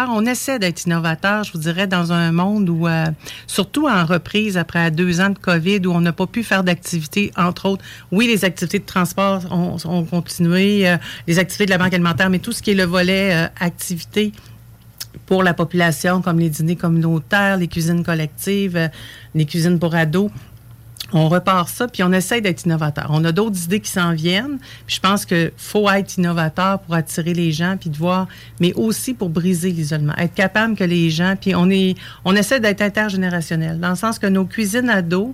On 0.10 0.26
essaie 0.26 0.60
d'être 0.60 0.86
innovateur, 0.86 1.44
je 1.44 1.54
vous 1.54 1.60
dirais, 1.60 1.88
dans 1.88 2.12
un 2.12 2.32
monde 2.32 2.70
où, 2.70 2.88
euh, 2.88 3.06
surtout 3.48 3.88
en 3.88 4.06
reprise 4.06 4.58
après 4.58 4.92
deux 4.92 5.22
ans 5.22 5.30
de 5.30 5.38
COVID, 5.38 5.86
où 5.88 5.92
on 5.92 6.02
n'a 6.02 6.14
pas 6.14 6.28
pu 6.28 6.44
faire 6.44 6.64
d'activités, 6.64 7.32
entre 7.38 7.68
autres. 7.68 7.84
Oui, 8.12 8.28
les 8.28 8.46
activités 8.46 8.80
de 8.80 8.86
transport 8.86 9.42
ont, 9.52 10.04
continué, 10.06 10.88
euh, 10.88 10.98
les 11.28 11.40
activités 11.40 11.66
de 11.66 11.72
la 11.72 11.78
banque 11.78 11.94
alimentaire, 11.94 12.30
mais 12.30 12.40
tout 12.40 12.52
ce 12.52 12.62
qui 12.62 12.72
est 12.72 12.76
le 12.76 12.84
volet 12.84 13.34
euh, 13.34 13.48
activité 13.60 14.32
pour 15.26 15.44
la 15.44 15.54
population, 15.54 16.22
comme 16.22 16.40
les 16.40 16.50
dîners 16.50 16.76
communautaires, 16.76 17.58
les 17.58 17.68
cuisines 17.68 18.04
collectives, 18.04 18.90
les 19.36 19.46
cuisines 19.46 19.80
pour 19.80 19.96
ados, 19.96 20.32
on 21.12 21.28
repart 21.28 21.70
ça, 21.70 21.88
puis 21.88 22.02
on 22.04 22.12
essaye 22.12 22.42
d'être 22.42 22.66
innovateur. 22.66 23.08
On 23.10 23.24
a 23.26 23.32
d'autres 23.32 23.64
idées 23.66 23.80
qui 23.80 23.92
s'en 23.92 24.14
viennent. 24.14 24.58
Puis 24.88 24.96
je 24.96 25.00
pense 25.00 25.26
qu'il 25.26 25.52
faut 25.58 25.90
être 25.90 26.18
innovateur 26.18 26.80
pour 26.80 26.96
attirer 26.96 27.34
les 27.34 27.52
gens, 27.52 27.76
puis 27.80 27.90
de 27.90 27.98
voir, 27.98 28.28
mais 28.60 28.74
aussi 28.74 29.14
pour 29.14 29.30
briser 29.30 29.72
l'isolement. 29.72 30.14
Être 30.18 30.34
capable 30.34 30.76
que 30.76 30.84
les 30.84 31.10
gens, 31.10 31.36
puis 31.40 31.56
on 31.56 31.70
est, 31.70 31.96
on 32.26 32.36
essaie 32.36 32.60
d'être 32.60 32.82
intergénérationnel, 32.82 33.80
dans 33.80 33.92
le 33.92 33.96
sens 33.96 34.18
que 34.18 34.28
nos 34.28 34.46
cuisines 34.46 34.90
ados, 34.90 35.34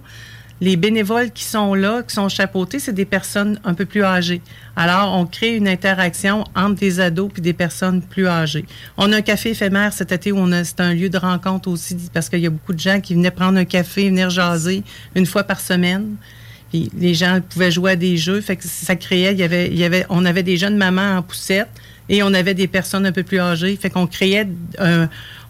les 0.61 0.75
bénévoles 0.75 1.31
qui 1.31 1.43
sont 1.43 1.73
là, 1.73 2.03
qui 2.03 2.13
sont 2.13 2.27
chapeautés, 2.27 2.79
c'est 2.79 2.93
des 2.93 3.05
personnes 3.05 3.59
un 3.63 3.73
peu 3.73 3.86
plus 3.86 4.03
âgées. 4.03 4.41
Alors, 4.75 5.17
on 5.17 5.25
crée 5.25 5.55
une 5.55 5.67
interaction 5.67 6.43
entre 6.55 6.79
des 6.79 6.99
ados 6.99 7.29
puis 7.31 7.41
des 7.41 7.53
personnes 7.53 8.01
plus 8.01 8.27
âgées. 8.27 8.65
On 8.97 9.12
a 9.13 9.17
un 9.17 9.21
café 9.21 9.51
éphémère 9.51 9.93
cet 9.93 10.12
été 10.12 10.31
où 10.31 10.38
on 10.38 10.51
a, 10.51 10.63
c'est 10.63 10.81
un 10.81 10.93
lieu 10.93 11.10
de 11.10 11.17
rencontre 11.17 11.69
aussi 11.69 11.97
parce 12.13 12.29
qu'il 12.29 12.39
y 12.39 12.47
a 12.47 12.49
beaucoup 12.49 12.73
de 12.73 12.79
gens 12.79 12.99
qui 12.99 13.13
venaient 13.13 13.31
prendre 13.31 13.57
un 13.57 13.65
café, 13.65 14.10
venir 14.10 14.29
jaser 14.29 14.84
une 15.15 15.25
fois 15.25 15.43
par 15.43 15.62
semaine. 15.62 16.15
Puis 16.71 16.91
les 16.97 17.13
gens 17.13 17.39
pouvaient 17.47 17.71
jouer 17.71 17.93
à 17.93 17.95
des 17.95 18.17
jeux, 18.17 18.41
fait 18.41 18.55
que 18.57 18.67
ça 18.67 18.95
créait, 18.95 19.31
il 19.31 19.39
y 19.39 19.43
avait, 19.43 19.67
il 19.67 19.77
y 19.77 19.84
avait, 19.84 20.05
on 20.10 20.25
avait 20.25 20.43
des 20.43 20.57
jeunes 20.57 20.77
mamans 20.77 21.17
en 21.17 21.21
poussette 21.23 21.69
et 22.10 22.21
on 22.21 22.34
avait 22.34 22.53
des 22.53 22.67
personnes 22.67 23.05
un 23.05 23.12
peu 23.12 23.23
plus 23.23 23.39
âgées, 23.39 23.75
fait 23.75 23.89
qu'on 23.89 24.05
créait, 24.05 24.47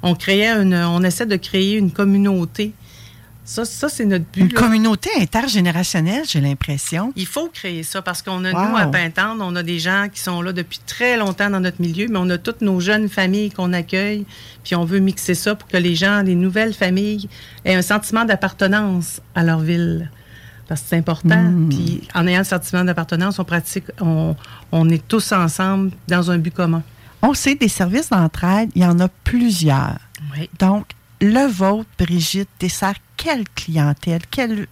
on 0.01 0.15
créait 0.15 0.49
une, 0.49 0.75
on 0.75 1.03
essaie 1.03 1.25
de 1.25 1.35
créer 1.35 1.75
une 1.75 1.91
communauté 1.91 2.73
ça, 3.45 3.65
ça 3.65 3.89
c'est 3.89 4.05
notre 4.05 4.25
but. 4.25 4.41
Une 4.41 4.53
communauté 4.53 5.09
intergénérationnelle, 5.19 6.23
j'ai 6.27 6.39
l'impression. 6.39 7.11
Il 7.15 7.25
faut 7.25 7.47
créer 7.47 7.83
ça 7.83 8.01
parce 8.01 8.21
qu'on 8.21 8.45
a, 8.45 8.51
nous, 8.51 8.77
à 8.77 8.85
Pintendre, 8.85 9.43
on 9.45 9.55
a 9.55 9.63
des 9.63 9.79
gens 9.79 10.07
qui 10.13 10.19
sont 10.19 10.41
là 10.41 10.53
depuis 10.53 10.79
très 10.85 11.17
longtemps 11.17 11.49
dans 11.49 11.59
notre 11.59 11.81
milieu, 11.81 12.07
mais 12.09 12.19
on 12.19 12.29
a 12.29 12.37
toutes 12.37 12.61
nos 12.61 12.79
jeunes 12.79 13.09
familles 13.09 13.51
qu'on 13.51 13.73
accueille, 13.73 14.25
puis 14.63 14.75
on 14.75 14.85
veut 14.85 14.99
mixer 14.99 15.33
ça 15.33 15.55
pour 15.55 15.67
que 15.67 15.77
les 15.77 15.95
gens, 15.95 16.21
les 16.21 16.35
nouvelles 16.35 16.73
familles, 16.73 17.27
aient 17.65 17.75
un 17.75 17.81
sentiment 17.81 18.25
d'appartenance 18.25 19.19
à 19.33 19.43
leur 19.43 19.59
ville. 19.59 20.11
Parce 20.67 20.81
que 20.81 20.89
c'est 20.89 20.97
important. 20.97 21.41
Hmm. 21.41 21.69
Puis 21.69 22.07
en 22.13 22.27
ayant 22.27 22.41
un 22.41 22.43
sentiment 22.43 22.83
d'appartenance, 22.83 23.39
on 23.39 23.45
pratique, 23.45 23.85
on, 23.99 24.35
on 24.71 24.87
est 24.89 25.05
tous 25.07 25.31
ensemble 25.31 25.91
dans 26.07 26.29
un 26.29 26.37
but 26.37 26.53
commun. 26.53 26.83
On 27.23 27.33
sait 27.33 27.55
des 27.55 27.67
services 27.67 28.11
d'entraide, 28.11 28.69
il 28.75 28.83
y 28.83 28.85
en 28.85 28.99
a 28.99 29.07
plusieurs. 29.23 29.97
Oui. 30.37 30.49
Donc, 30.59 30.85
le 31.21 31.47
vôtre, 31.47 31.89
Brigitte, 31.97 32.49
dessert 32.59 32.95
quelle 33.17 33.43
clientèle? 33.55 34.21
Quelle, 34.31 34.67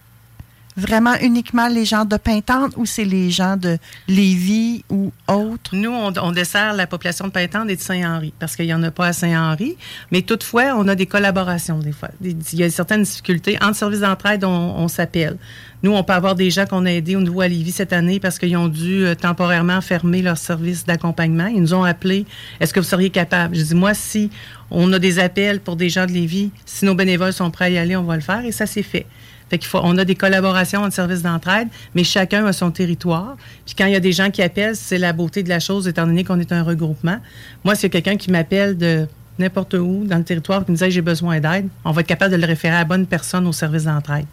vraiment 0.78 1.14
uniquement 1.20 1.68
les 1.68 1.84
gens 1.84 2.04
de 2.04 2.16
Pintante 2.16 2.72
ou 2.76 2.86
c'est 2.86 3.04
les 3.04 3.30
gens 3.30 3.56
de 3.56 3.78
Lévis 4.06 4.84
ou 4.88 5.12
autres? 5.26 5.74
Nous, 5.74 5.90
on, 5.90 6.32
dessert 6.32 6.72
la 6.72 6.86
population 6.86 7.26
de 7.26 7.32
Pintante 7.32 7.68
et 7.68 7.76
de 7.76 7.80
Saint-Henri 7.80 8.32
parce 8.38 8.56
qu'il 8.56 8.66
n'y 8.66 8.74
en 8.74 8.82
a 8.82 8.90
pas 8.90 9.08
à 9.08 9.12
Saint-Henri. 9.12 9.76
Mais 10.12 10.22
toutefois, 10.22 10.74
on 10.76 10.86
a 10.88 10.94
des 10.94 11.06
collaborations 11.06 11.78
des 11.78 11.92
fois. 11.92 12.10
Il 12.22 12.38
y 12.54 12.62
a 12.62 12.70
certaines 12.70 13.02
difficultés. 13.02 13.58
En 13.60 13.74
service 13.74 14.00
d'entraide, 14.00 14.44
on, 14.44 14.48
on 14.48 14.88
s'appelle. 14.88 15.36
Nous, 15.82 15.92
on 15.92 16.02
peut 16.02 16.12
avoir 16.12 16.34
des 16.34 16.50
gens 16.50 16.66
qu'on 16.66 16.86
a 16.86 16.90
aidés 16.90 17.14
au 17.14 17.20
niveau 17.20 17.40
à 17.40 17.46
Lévis 17.46 17.70
cette 17.70 17.92
année 17.92 18.18
parce 18.18 18.38
qu'ils 18.38 18.56
ont 18.56 18.66
dû 18.68 19.04
euh, 19.04 19.14
temporairement 19.14 19.80
fermer 19.80 20.22
leur 20.22 20.36
service 20.36 20.84
d'accompagnement. 20.84 21.46
Ils 21.46 21.60
nous 21.60 21.74
ont 21.74 21.84
appelés. 21.84 22.26
Est-ce 22.58 22.74
que 22.74 22.80
vous 22.80 22.86
seriez 22.86 23.10
capable? 23.10 23.54
Je 23.54 23.62
dis, 23.62 23.74
moi, 23.74 23.94
si 23.94 24.30
on 24.72 24.92
a 24.92 24.98
des 24.98 25.20
appels 25.20 25.60
pour 25.60 25.76
des 25.76 25.88
gens 25.88 26.06
de 26.06 26.10
Lévis, 26.10 26.50
si 26.66 26.84
nos 26.84 26.94
bénévoles 26.94 27.32
sont 27.32 27.50
prêts 27.52 27.66
à 27.66 27.70
y 27.70 27.78
aller, 27.78 27.94
on 27.94 28.02
va 28.02 28.16
le 28.16 28.22
faire. 28.22 28.44
Et 28.44 28.50
ça, 28.50 28.66
c'est 28.66 28.82
fait. 28.82 29.06
Fait 29.50 29.58
qu'il 29.58 29.68
faut, 29.68 29.80
on 29.82 29.96
a 29.96 30.04
des 30.04 30.16
collaborations 30.16 30.82
en 30.82 30.90
service 30.90 31.22
d'entraide, 31.22 31.68
mais 31.94 32.04
chacun 32.04 32.44
a 32.44 32.52
son 32.52 32.70
territoire. 32.70 33.36
Puis 33.64 33.74
quand 33.78 33.86
il 33.86 33.92
y 33.92 33.96
a 33.96 34.00
des 34.00 34.12
gens 34.12 34.30
qui 34.30 34.42
appellent, 34.42 34.76
c'est 34.76 34.98
la 34.98 35.12
beauté 35.12 35.42
de 35.42 35.48
la 35.48 35.60
chose, 35.60 35.88
étant 35.88 36.06
donné 36.06 36.24
qu'on 36.24 36.40
est 36.40 36.52
un 36.52 36.62
regroupement. 36.62 37.18
Moi, 37.64 37.74
c'est 37.74 37.88
quelqu'un 37.88 38.16
qui 38.16 38.30
m'appelle 38.30 38.76
de 38.76 39.06
n'importe 39.38 39.74
où 39.74 40.04
dans 40.04 40.18
le 40.18 40.24
territoire 40.24 40.64
qui 40.64 40.72
me 40.72 40.76
dit 40.76 40.90
j'ai 40.90 41.00
besoin 41.00 41.40
d'aide, 41.40 41.68
on 41.84 41.92
va 41.92 42.00
être 42.00 42.06
capable 42.08 42.32
de 42.32 42.40
le 42.40 42.46
référer 42.46 42.74
à 42.74 42.80
la 42.80 42.84
bonne 42.84 43.06
personne 43.06 43.46
au 43.46 43.52
service 43.52 43.84
d'entraide. 43.84 44.26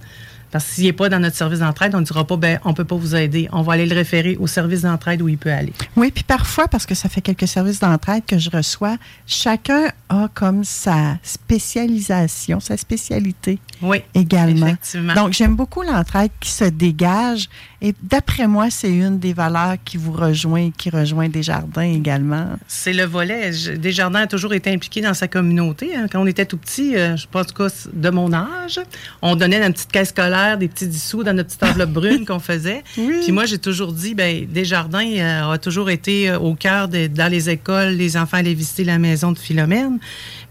Parce 0.52 0.66
que 0.66 0.72
s'il 0.76 0.86
n'est 0.86 0.94
pas 0.94 1.10
dans 1.10 1.20
notre 1.20 1.36
service 1.36 1.60
d'entraide, 1.60 1.96
on 1.96 2.00
ne 2.00 2.06
dira 2.06 2.26
pas, 2.26 2.38
ben, 2.38 2.60
on 2.64 2.70
ne 2.70 2.74
peut 2.74 2.86
pas 2.86 2.96
vous 2.96 3.16
aider. 3.16 3.50
On 3.52 3.62
va 3.62 3.74
aller 3.74 3.86
le 3.86 3.96
référer 3.96 4.38
au 4.40 4.48
service 4.48 4.82
d'entraide 4.82 5.22
où 5.22 5.28
il 5.28 5.38
peut 5.38 5.52
aller. 5.52 5.74
Oui, 5.96 6.12
puis 6.12 6.24
parfois, 6.24 6.68
parce 6.68 6.86
que 6.86 6.96
ça 6.96 7.10
fait 7.10 7.22
quelques 7.22 7.48
services 7.48 7.80
d'entraide 7.80 8.24
que 8.26 8.38
je 8.38 8.50
reçois, 8.50 8.98
chacun 9.26 9.90
a 10.10 10.30
comme 10.34 10.64
sa 10.64 11.18
spécialisation, 11.24 12.60
sa 12.60 12.78
spécialité. 12.78 13.60
Oui. 13.82 13.98
Également. 14.14 14.68
Effectivement. 14.68 15.14
Donc, 15.14 15.34
j'aime 15.34 15.56
beaucoup 15.56 15.82
l'entraide 15.82 16.32
qui 16.40 16.52
se 16.52 16.66
dégage. 16.66 17.50
Et 17.86 17.94
d'après 18.02 18.48
moi, 18.48 18.72
c'est 18.72 18.92
une 18.92 19.20
des 19.20 19.34
valeurs 19.34 19.76
qui 19.86 19.98
vous 19.98 20.12
rejoint, 20.12 20.72
qui 20.76 20.90
rejoint 20.90 21.30
Desjardins 21.30 21.84
également. 21.84 22.48
C'est 22.68 22.94
le 22.94 23.04
volet. 23.04 23.52
Desjardins 23.78 24.22
a 24.22 24.28
toujours 24.28 24.56
été 24.56 24.72
impliqué 24.72 25.02
dans 25.02 25.14
sa 25.14 25.28
communauté. 25.28 25.96
Hein. 25.96 26.08
Quand 26.12 26.20
on 26.20 26.26
était 26.26 26.48
tout 26.48 26.58
petit, 26.58 26.96
euh, 26.96 27.16
je 27.16 27.28
pense 27.30 27.52
que 27.52 27.68
de 27.94 28.10
mon 28.10 28.34
âge, 28.34 28.80
on 29.22 29.36
donnait 29.36 29.60
dans 29.60 29.68
une 29.68 29.74
petite 29.74 29.92
caisse 29.92 30.10
scolaire 30.10 30.58
des 30.58 30.68
petits 30.68 30.88
dissous 30.88 31.24
dans 31.24 31.34
notre 31.34 31.50
petite 31.50 31.62
enveloppe 31.62 31.90
brune 31.94 32.26
qu'on 32.26 32.40
faisait. 32.40 32.84
Puis 32.96 33.32
moi, 33.32 33.46
j'ai 33.46 33.60
toujours 33.60 33.94
dit, 33.94 34.16
ben 34.16 34.48
Desjardins 34.48 35.06
euh, 35.06 35.52
a 35.52 35.58
toujours 35.60 35.92
été 35.92 36.32
euh, 36.32 36.40
au 36.40 36.56
cœur 36.56 36.88
de, 36.88 37.06
dans 37.06 37.32
les 37.32 37.52
écoles, 37.52 37.90
les 37.90 38.18
enfants 38.18 38.38
allaient 38.38 38.56
visiter 38.56 38.84
la 38.84 38.98
maison 38.98 39.32
de 39.32 39.38
Philomène. 39.38 40.00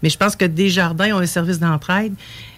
Mais 0.03 0.09
je 0.09 0.17
pense 0.17 0.37
que 0.37 0.45
Desjardins 0.45 1.13
ont 1.13 1.19
un 1.19 1.25
service 1.25 1.59
d'entraide 1.59 2.13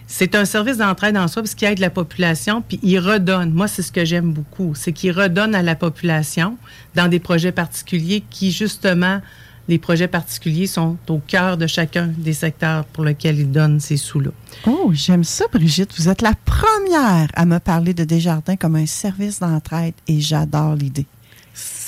c'est 0.08 0.36
un 0.36 0.46
service 0.46 0.78
d'entraide 0.78 1.18
en 1.18 1.28
soi 1.28 1.42
parce 1.42 1.54
qu'il 1.54 1.68
aide 1.68 1.80
la 1.80 1.90
population, 1.90 2.62
puis 2.62 2.80
il 2.82 2.98
redonne. 3.00 3.52
Moi, 3.52 3.68
c'est 3.68 3.82
ce 3.82 3.92
que 3.92 4.06
j'aime 4.06 4.32
beaucoup, 4.32 4.74
c'est 4.74 4.94
qu'il 4.94 5.12
redonne 5.12 5.54
à 5.54 5.62
la 5.62 5.76
population 5.76 6.58
dans 6.96 7.10
des 7.10 7.20
projets 7.20 7.52
particuliers 7.52 8.24
qui, 8.30 8.52
justement, 8.52 9.22
les 9.68 9.78
projets 9.78 10.08
particuliers 10.08 10.68
sont 10.68 10.98
au 11.10 11.20
cœur 11.20 11.58
de 11.58 11.68
chacun 11.68 12.08
des 12.18 12.32
secteurs 12.32 12.86
pour 12.86 13.04
lesquels 13.04 13.38
ils 13.38 13.52
donnent 13.52 13.82
ces 13.82 13.98
sous-là. 13.98 14.32
Oh, 14.66 14.92
j'aime 14.94 15.26
ça, 15.26 15.46
Brigitte. 15.52 15.92
Vous 15.98 16.08
êtes 16.08 16.22
la 16.22 16.34
première 16.46 17.28
à 17.34 17.46
me 17.46 17.60
parler 17.60 17.94
de 17.94 18.06
Desjardins 18.06 18.56
comme 18.56 18.78
un 18.78 18.86
service 18.86 19.40
d'entraide 19.40 19.94
et 20.08 20.22
j'adore 20.22 20.76
l'idée. 20.76 21.06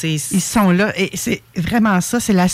Ils 0.04 0.42
sont 0.42 0.72
là 0.72 0.94
et 0.98 1.12
c'est 1.16 1.42
vraiment 1.56 2.00
ça, 2.02 2.20
c'est 2.20 2.34
la, 2.34 2.48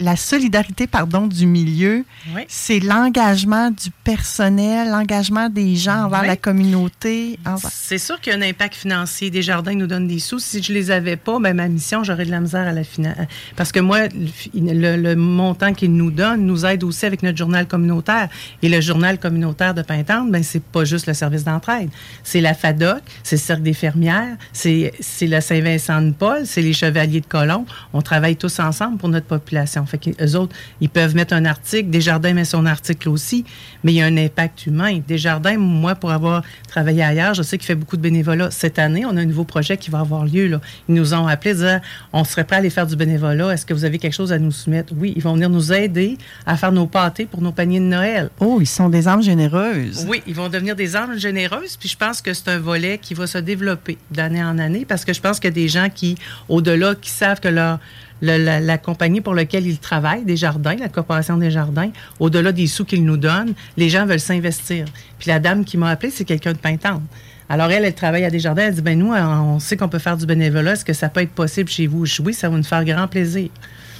la, 0.00 0.16
solidarité 0.16 0.86
pardon, 0.86 1.26
du 1.26 1.46
milieu, 1.46 2.04
c'est 2.48 2.80
l'engagement 2.80 3.70
du 3.70 3.90
personnel, 4.04 4.90
l'engagement 4.90 5.48
des 5.48 5.76
gens 5.76 6.04
envers 6.04 6.22
la 6.22 6.36
communauté. 6.36 7.38
C'est 7.70 7.98
sûr 7.98 8.20
qu'il 8.20 8.32
y 8.32 8.36
a 8.36 8.38
un 8.38 8.42
impact 8.42 8.74
financier. 8.74 9.30
Desjardins 9.30 9.74
nous 9.74 9.86
donnent 9.86 10.06
des 10.06 10.18
sous. 10.18 10.38
Si 10.38 10.62
je 10.62 10.72
les 10.72 10.90
avais 10.90 11.16
pas, 11.16 11.38
ben, 11.38 11.54
ma 11.54 11.68
mission, 11.68 12.04
j'aurais 12.04 12.24
de 12.24 12.30
la 12.30 12.40
misère 12.40 12.66
à 12.66 12.72
la 12.72 12.84
finale. 12.84 13.28
Parce 13.56 13.72
que 13.72 13.80
moi, 13.80 14.08
le, 14.54 15.14
montant 15.14 15.72
qu'ils 15.72 15.92
nous 15.92 16.10
donnent 16.10 16.46
nous 16.46 16.66
aide 16.66 16.84
aussi 16.84 17.06
avec 17.06 17.22
notre 17.22 17.38
journal 17.38 17.66
communautaire. 17.66 18.28
Et 18.62 18.68
le 18.68 18.80
journal 18.80 19.18
communautaire 19.18 19.74
de 19.74 19.82
Pintante, 19.82 20.30
ben, 20.30 20.42
c'est 20.42 20.62
pas 20.62 20.84
juste 20.84 21.06
le 21.06 21.14
service 21.14 21.44
d'entraide. 21.44 21.90
C'est 22.22 22.40
la 22.40 22.54
FADOC, 22.54 23.02
c'est 23.22 23.36
le 23.36 23.40
Cercle 23.40 23.62
des 23.62 23.72
fermières, 23.72 24.36
c'est 24.52 24.92
le 25.22 25.40
Saint-Vincent-de-Paul, 25.40 26.46
c'est 26.46 26.62
les 26.62 26.72
chevaliers 26.84 27.20
de 27.20 27.26
colomb. 27.26 27.64
On 27.92 28.02
travaille 28.02 28.36
tous 28.36 28.58
ensemble 28.58 28.98
pour 28.98 29.08
notre 29.08 29.26
population. 29.26 29.86
Fait 29.86 29.98
qu'eux 29.98 30.34
autres, 30.34 30.54
ils 30.80 30.88
peuvent 30.88 31.14
mettre 31.14 31.34
un 31.34 31.44
article. 31.44 31.90
Desjardins 31.90 32.34
met 32.34 32.44
son 32.44 32.66
article 32.66 33.08
aussi, 33.08 33.44
mais 33.82 33.92
il 33.92 33.96
y 33.96 34.02
a 34.02 34.06
un 34.06 34.16
impact 34.16 34.66
humain. 34.66 35.00
Desjardins, 35.06 35.56
moi, 35.58 35.94
pour 35.94 36.10
avoir 36.10 36.42
travaillé 36.68 37.02
ailleurs, 37.02 37.34
je 37.34 37.42
sais 37.42 37.58
qu'il 37.58 37.66
fait 37.66 37.74
beaucoup 37.74 37.96
de 37.96 38.02
bénévolat. 38.02 38.50
Cette 38.50 38.78
année, 38.78 39.04
on 39.06 39.16
a 39.16 39.20
un 39.20 39.24
nouveau 39.24 39.44
projet 39.44 39.76
qui 39.76 39.90
va 39.90 40.00
avoir 40.00 40.24
lieu. 40.26 40.46
Là. 40.46 40.60
Ils 40.88 40.94
nous 40.94 41.14
ont 41.14 41.26
appelé, 41.26 41.54
disant, 41.54 41.80
on 42.12 42.24
serait 42.24 42.44
prêt 42.44 42.56
à 42.56 42.58
aller 42.58 42.70
faire 42.70 42.86
du 42.86 42.96
bénévolat. 42.96 43.52
Est-ce 43.54 43.64
que 43.64 43.74
vous 43.74 43.84
avez 43.84 43.98
quelque 43.98 44.14
chose 44.14 44.32
à 44.32 44.38
nous 44.38 44.52
soumettre? 44.52 44.92
Oui, 44.96 45.12
ils 45.16 45.22
vont 45.22 45.34
venir 45.34 45.50
nous 45.50 45.72
aider 45.72 46.18
à 46.46 46.56
faire 46.56 46.72
nos 46.72 46.86
pâtés 46.86 47.26
pour 47.26 47.40
nos 47.40 47.52
paniers 47.52 47.80
de 47.80 47.84
Noël. 47.84 48.30
Oh, 48.40 48.58
ils 48.60 48.66
sont 48.66 48.88
des 48.88 49.08
âmes 49.08 49.22
généreuses. 49.22 50.06
Oui, 50.08 50.22
ils 50.26 50.34
vont 50.34 50.48
devenir 50.48 50.76
des 50.76 50.96
âmes 50.96 51.16
généreuses. 51.16 51.76
Puis 51.76 51.88
je 51.88 51.96
pense 51.96 52.20
que 52.20 52.34
c'est 52.34 52.48
un 52.48 52.58
volet 52.58 52.98
qui 52.98 53.14
va 53.14 53.26
se 53.26 53.38
développer 53.38 53.96
d'année 54.10 54.42
en 54.42 54.58
année 54.58 54.84
parce 54.84 55.04
que 55.04 55.12
je 55.12 55.20
pense 55.20 55.40
qu'il 55.40 55.48
y 55.48 55.52
a 55.52 55.54
des 55.54 55.68
gens 55.68 55.88
qui, 55.88 56.16
au-delà 56.48 56.73
qui 57.00 57.10
savent 57.10 57.40
que 57.40 57.48
leur, 57.48 57.78
la, 58.22 58.78
compagnie 58.78 59.20
pour 59.20 59.34
laquelle 59.34 59.66
ils 59.66 59.78
travaillent, 59.78 60.24
des 60.24 60.36
jardins, 60.36 60.76
la 60.76 60.88
Corporation 60.88 61.36
des 61.36 61.50
jardins, 61.50 61.90
au-delà 62.20 62.52
des 62.52 62.66
sous 62.66 62.84
qu'ils 62.84 63.04
nous 63.04 63.16
donnent, 63.16 63.54
les 63.76 63.88
gens 63.88 64.06
veulent 64.06 64.20
s'investir. 64.20 64.86
Puis 65.18 65.28
la 65.28 65.38
dame 65.38 65.64
qui 65.64 65.76
m'a 65.76 65.90
appelé, 65.90 66.10
c'est 66.10 66.24
quelqu'un 66.24 66.52
de 66.52 66.58
Pintante. 66.58 67.02
Alors 67.48 67.70
elle, 67.70 67.84
elle 67.84 67.94
travaille 67.94 68.24
à 68.24 68.30
des 68.30 68.40
jardins. 68.40 68.62
Elle 68.62 68.74
dit, 68.74 68.82
ben 68.82 68.98
nous, 68.98 69.12
on 69.12 69.58
sait 69.58 69.76
qu'on 69.76 69.88
peut 69.88 69.98
faire 69.98 70.16
du 70.16 70.26
bénévolat. 70.26 70.72
Est-ce 70.72 70.84
que 70.84 70.94
ça 70.94 71.08
peut 71.08 71.20
être 71.20 71.32
possible 71.32 71.68
chez 71.68 71.86
vous? 71.86 72.04
Oui, 72.24 72.32
ça 72.32 72.48
va 72.48 72.56
nous 72.56 72.62
faire 72.62 72.84
grand 72.84 73.06
plaisir. 73.06 73.48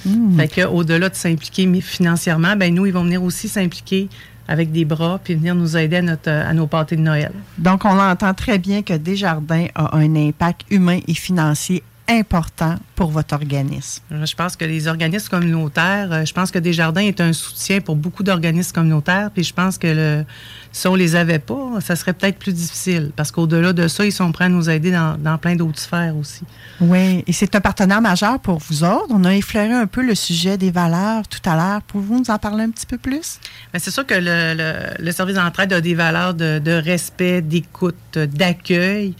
Hmm. 0.05 0.37
Fait 0.37 0.47
que, 0.47 0.61
au-delà 0.65 1.09
de 1.09 1.15
s'impliquer 1.15 1.69
financièrement, 1.81 2.55
ben 2.55 2.73
nous, 2.73 2.85
ils 2.85 2.93
vont 2.93 3.03
venir 3.03 3.23
aussi 3.23 3.47
s'impliquer 3.47 4.07
avec 4.47 4.71
des 4.71 4.85
bras 4.85 5.19
puis 5.23 5.33
venir 5.33 5.55
nous 5.55 5.75
aider 5.75 5.97
à, 5.97 6.01
notre, 6.03 6.29
à 6.29 6.53
nos 6.53 6.67
pâtés 6.67 6.95
de 6.95 7.01
Noël. 7.01 7.31
Donc, 7.57 7.85
on 7.85 7.99
entend 7.99 8.33
très 8.33 8.59
bien 8.59 8.83
que 8.83 8.93
Desjardins 8.93 9.67
a 9.73 9.97
un 9.97 10.15
impact 10.15 10.61
humain 10.69 10.99
et 11.07 11.15
financier 11.15 11.81
important 12.07 12.75
pour 12.95 13.11
votre 13.11 13.33
organisme? 13.33 14.03
Je 14.11 14.35
pense 14.35 14.55
que 14.55 14.65
les 14.65 14.87
organismes 14.87 15.29
communautaires, 15.29 16.11
euh, 16.11 16.25
je 16.25 16.33
pense 16.33 16.51
que 16.51 16.59
Desjardins 16.59 17.01
est 17.01 17.19
un 17.21 17.33
soutien 17.33 17.81
pour 17.81 17.95
beaucoup 17.95 18.23
d'organismes 18.23 18.73
communautaires, 18.73 19.31
puis 19.33 19.43
je 19.43 19.53
pense 19.53 19.77
que 19.77 19.87
le, 19.87 20.25
si 20.71 20.87
on 20.87 20.95
les 20.95 21.15
avait 21.15 21.39
pas, 21.39 21.79
ça 21.81 21.95
serait 21.95 22.13
peut-être 22.13 22.37
plus 22.37 22.53
difficile, 22.53 23.11
parce 23.15 23.31
qu'au-delà 23.31 23.73
de 23.73 23.87
ça, 23.87 24.05
ils 24.05 24.11
sont 24.11 24.31
prêts 24.31 24.45
à 24.45 24.49
nous 24.49 24.69
aider 24.69 24.91
dans, 24.91 25.17
dans 25.17 25.37
plein 25.37 25.55
d'autres 25.55 25.79
sphères 25.79 26.15
aussi. 26.15 26.43
Oui, 26.81 27.23
et 27.25 27.33
c'est 27.33 27.55
un 27.55 27.61
partenaire 27.61 28.01
majeur 28.01 28.39
pour 28.39 28.59
vous 28.59 28.83
autres. 28.83 29.07
On 29.09 29.23
a 29.23 29.35
effleuré 29.35 29.73
un 29.73 29.87
peu 29.87 30.05
le 30.05 30.15
sujet 30.15 30.57
des 30.57 30.71
valeurs 30.71 31.27
tout 31.27 31.49
à 31.49 31.55
l'heure. 31.55 31.81
Pouvez-vous 31.83 32.19
nous 32.19 32.31
en 32.31 32.37
parler 32.37 32.63
un 32.63 32.69
petit 32.69 32.85
peu 32.85 32.97
plus? 32.97 33.39
c'est 33.77 33.91
sûr 33.91 34.05
que 34.05 34.15
le, 34.15 34.95
le, 34.99 35.11
service 35.11 35.35
d'entraide 35.35 35.73
a 35.73 35.81
des 35.81 35.95
valeurs 35.95 36.33
de, 36.33 36.59
de 36.59 36.71
respect, 36.71 37.41
d'écoute, 37.41 38.17
d'accueil 38.17 39.15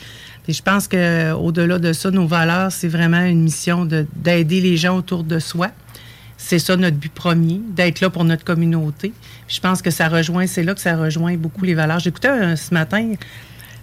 je 0.53 0.61
pense 0.61 0.87
qu'au-delà 0.87 1.79
de 1.79 1.93
ça, 1.93 2.11
nos 2.11 2.27
valeurs, 2.27 2.71
c'est 2.71 2.87
vraiment 2.87 3.21
une 3.21 3.41
mission 3.41 3.85
d'aider 3.85 4.61
les 4.61 4.77
gens 4.77 4.97
autour 4.97 5.23
de 5.23 5.39
soi. 5.39 5.69
C'est 6.37 6.59
ça 6.59 6.75
notre 6.75 6.97
but 6.97 7.11
premier, 7.11 7.61
d'être 7.69 8.01
là 8.01 8.09
pour 8.09 8.23
notre 8.23 8.43
communauté. 8.43 9.13
je 9.47 9.59
pense 9.59 9.81
que 9.81 9.89
ça 9.89 10.09
rejoint, 10.09 10.45
c'est 10.47 10.63
là 10.63 10.75
que 10.75 10.81
ça 10.81 10.95
rejoint 10.95 11.35
beaucoup 11.37 11.65
les 11.65 11.73
valeurs. 11.73 11.99
J'écoutais 11.99 12.55
ce 12.55 12.73
matin, 12.73 13.13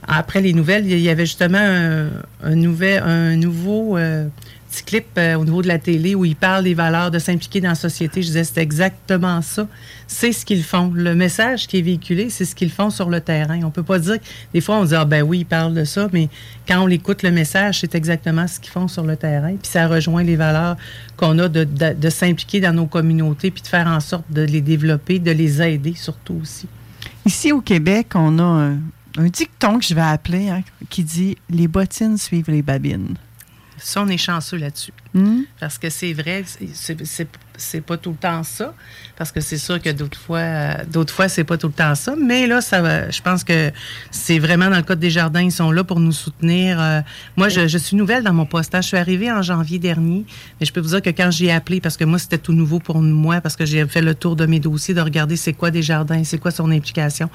après 0.07 0.41
les 0.41 0.53
nouvelles, 0.53 0.87
il 0.91 0.99
y 0.99 1.09
avait 1.09 1.27
justement 1.27 1.59
un, 1.59 2.55
nouvel, 2.55 3.03
un 3.03 3.37
nouveau 3.37 3.97
euh, 3.97 4.27
petit 4.73 4.85
clip 4.85 5.07
euh, 5.19 5.35
au 5.35 5.45
niveau 5.45 5.61
de 5.61 5.69
la 5.69 5.79
télé 5.79 6.15
où 6.15 6.25
ils 6.25 6.35
parlent 6.35 6.65
des 6.65 6.75
valeurs 6.75 7.11
de 7.11 7.19
s'impliquer 7.19 7.61
dans 7.61 7.69
la 7.69 7.75
société. 7.75 8.23
Je 8.23 8.29
disais, 8.29 8.45
c'est 8.45 8.61
exactement 8.61 9.43
ça. 9.43 9.69
C'est 10.07 10.33
ce 10.33 10.47
qu'ils 10.47 10.65
font. 10.65 10.91
Le 10.95 11.15
message 11.15 11.67
qui 11.67 11.79
est 11.79 11.83
véhiculé, 11.83 12.31
c'est 12.31 12.47
ce 12.47 12.55
qu'ils 12.55 12.71
font 12.71 12.89
sur 12.89 13.11
le 13.11 13.21
terrain. 13.21 13.61
On 13.65 13.71
peut 13.71 13.83
pas 13.83 13.99
dire, 13.99 14.17
des 14.55 14.61
fois, 14.61 14.77
on 14.77 14.85
dit, 14.85 14.95
ah 14.95 15.05
ben 15.05 15.23
oui, 15.23 15.41
ils 15.41 15.45
parlent 15.45 15.75
de 15.75 15.85
ça, 15.85 16.09
mais 16.13 16.29
quand 16.67 16.81
on 16.81 16.89
écoute 16.89 17.23
le 17.23 17.31
message, 17.31 17.81
c'est 17.81 17.95
exactement 17.95 18.47
ce 18.49 18.59
qu'ils 18.59 18.73
font 18.73 18.89
sur 18.89 19.05
le 19.05 19.17
terrain. 19.17 19.55
Puis 19.57 19.71
ça 19.71 19.87
rejoint 19.87 20.23
les 20.23 20.37
valeurs 20.37 20.77
qu'on 21.17 21.39
a 21.39 21.49
de, 21.49 21.65
de, 21.65 22.11
s'impliquer 22.11 22.61
dans 22.61 22.73
nos 22.73 22.87
communautés, 22.87 23.51
puis 23.51 23.63
de 23.63 23.69
faire 23.69 23.87
en 23.87 24.01
sorte 24.01 24.25
de 24.31 24.43
les 24.43 24.63
développer, 24.63 25.19
de 25.19 25.31
les 25.31 25.61
aider 25.61 25.95
surtout 25.95 26.39
aussi. 26.41 26.67
Ici 27.27 27.53
au 27.53 27.61
Québec, 27.61 28.09
on 28.15 28.39
a 28.39 28.73
un, 29.19 29.29
dicton 29.29 29.79
que 29.79 29.85
je 29.85 29.95
vais 29.95 30.01
appeler 30.01 30.49
hein, 30.49 30.63
qui 30.89 31.05
dit 31.05 31.37
Les 31.51 31.69
bottines 31.69 32.17
suivent 32.17 32.51
les 32.51 32.63
babines. 32.63 33.17
Ça, 33.83 34.03
on 34.03 34.09
est 34.09 34.17
chanceux 34.17 34.59
là-dessus. 34.59 34.93
Hmm? 35.15 35.43
Parce 35.61 35.77
que 35.77 35.91
c'est 35.91 36.15
vrai, 36.15 36.43
c'est 37.57 37.81
pas 37.83 37.99
tout 37.99 38.11
le 38.11 38.17
temps 38.17 38.43
ça. 38.43 38.75
Parce 39.17 39.31
que 39.31 39.41
c'est 39.41 39.59
sûr 39.59 39.81
que 39.81 39.91
d'autres 39.91 40.19
fois, 40.19 40.39
euh, 40.39 40.75
d'autres 40.91 41.13
fois, 41.13 41.29
c'est 41.29 41.45
pas 41.45 41.59
tout 41.59 41.67
le 41.67 41.73
temps 41.75 41.95
ça. 41.95 42.15
Mais 42.17 42.47
là, 42.47 42.63
ça 42.63 43.11
je 43.11 43.21
pense 43.21 43.45
que 43.45 43.71
c'est 44.11 44.39
vraiment 44.39 44.71
dans 44.71 44.77
le 44.77 44.83
cas 44.83 44.95
des 44.95 45.11
jardins, 45.11 45.43
ils 45.43 45.53
sont 45.53 45.71
là 45.71 45.85
pour 45.85 46.01
nous 46.01 46.13
soutenir. 46.13 46.81
Euh, 46.81 47.01
moi, 47.37 47.51
je, 47.51 47.79
suis 47.79 47.97
nouvelle 47.97 48.25
dans 48.25 48.33
mon 48.33 48.47
poste. 48.47 48.75
Hein. 48.75 48.81
Je 48.81 48.89
suis 48.89 48.97
arrivée 48.97 49.31
en 49.31 49.43
janvier 49.43 49.79
dernier, 49.79 50.25
mais 50.59 50.67
je 50.67 50.73
peux 50.73 50.81
vous 50.81 50.89
dire 50.89 51.03
que 51.03 51.11
quand 51.11 51.31
j'ai 51.31 51.53
appelé, 51.53 51.81
parce 51.81 51.99
que 51.99 52.05
moi, 52.05 52.19
c'était 52.19 52.39
tout 52.39 52.55
nouveau 52.55 52.79
pour 52.79 53.01
moi, 53.03 53.43
parce 53.43 53.57
que 53.57 53.67
j'ai 53.67 53.87
fait 53.87 54.03
le 54.03 54.15
tour 54.15 54.35
de 54.35 54.47
mes 54.47 54.61
dossiers, 54.61 54.95
de 54.95 55.01
regarder 55.03 55.37
c'est 55.37 55.53
quoi 55.53 55.71
des 55.71 55.83
jardins, 55.83 56.25
c'est 56.25 56.39
quoi 56.39 56.51
son 56.51 56.71
implication. 56.71 57.29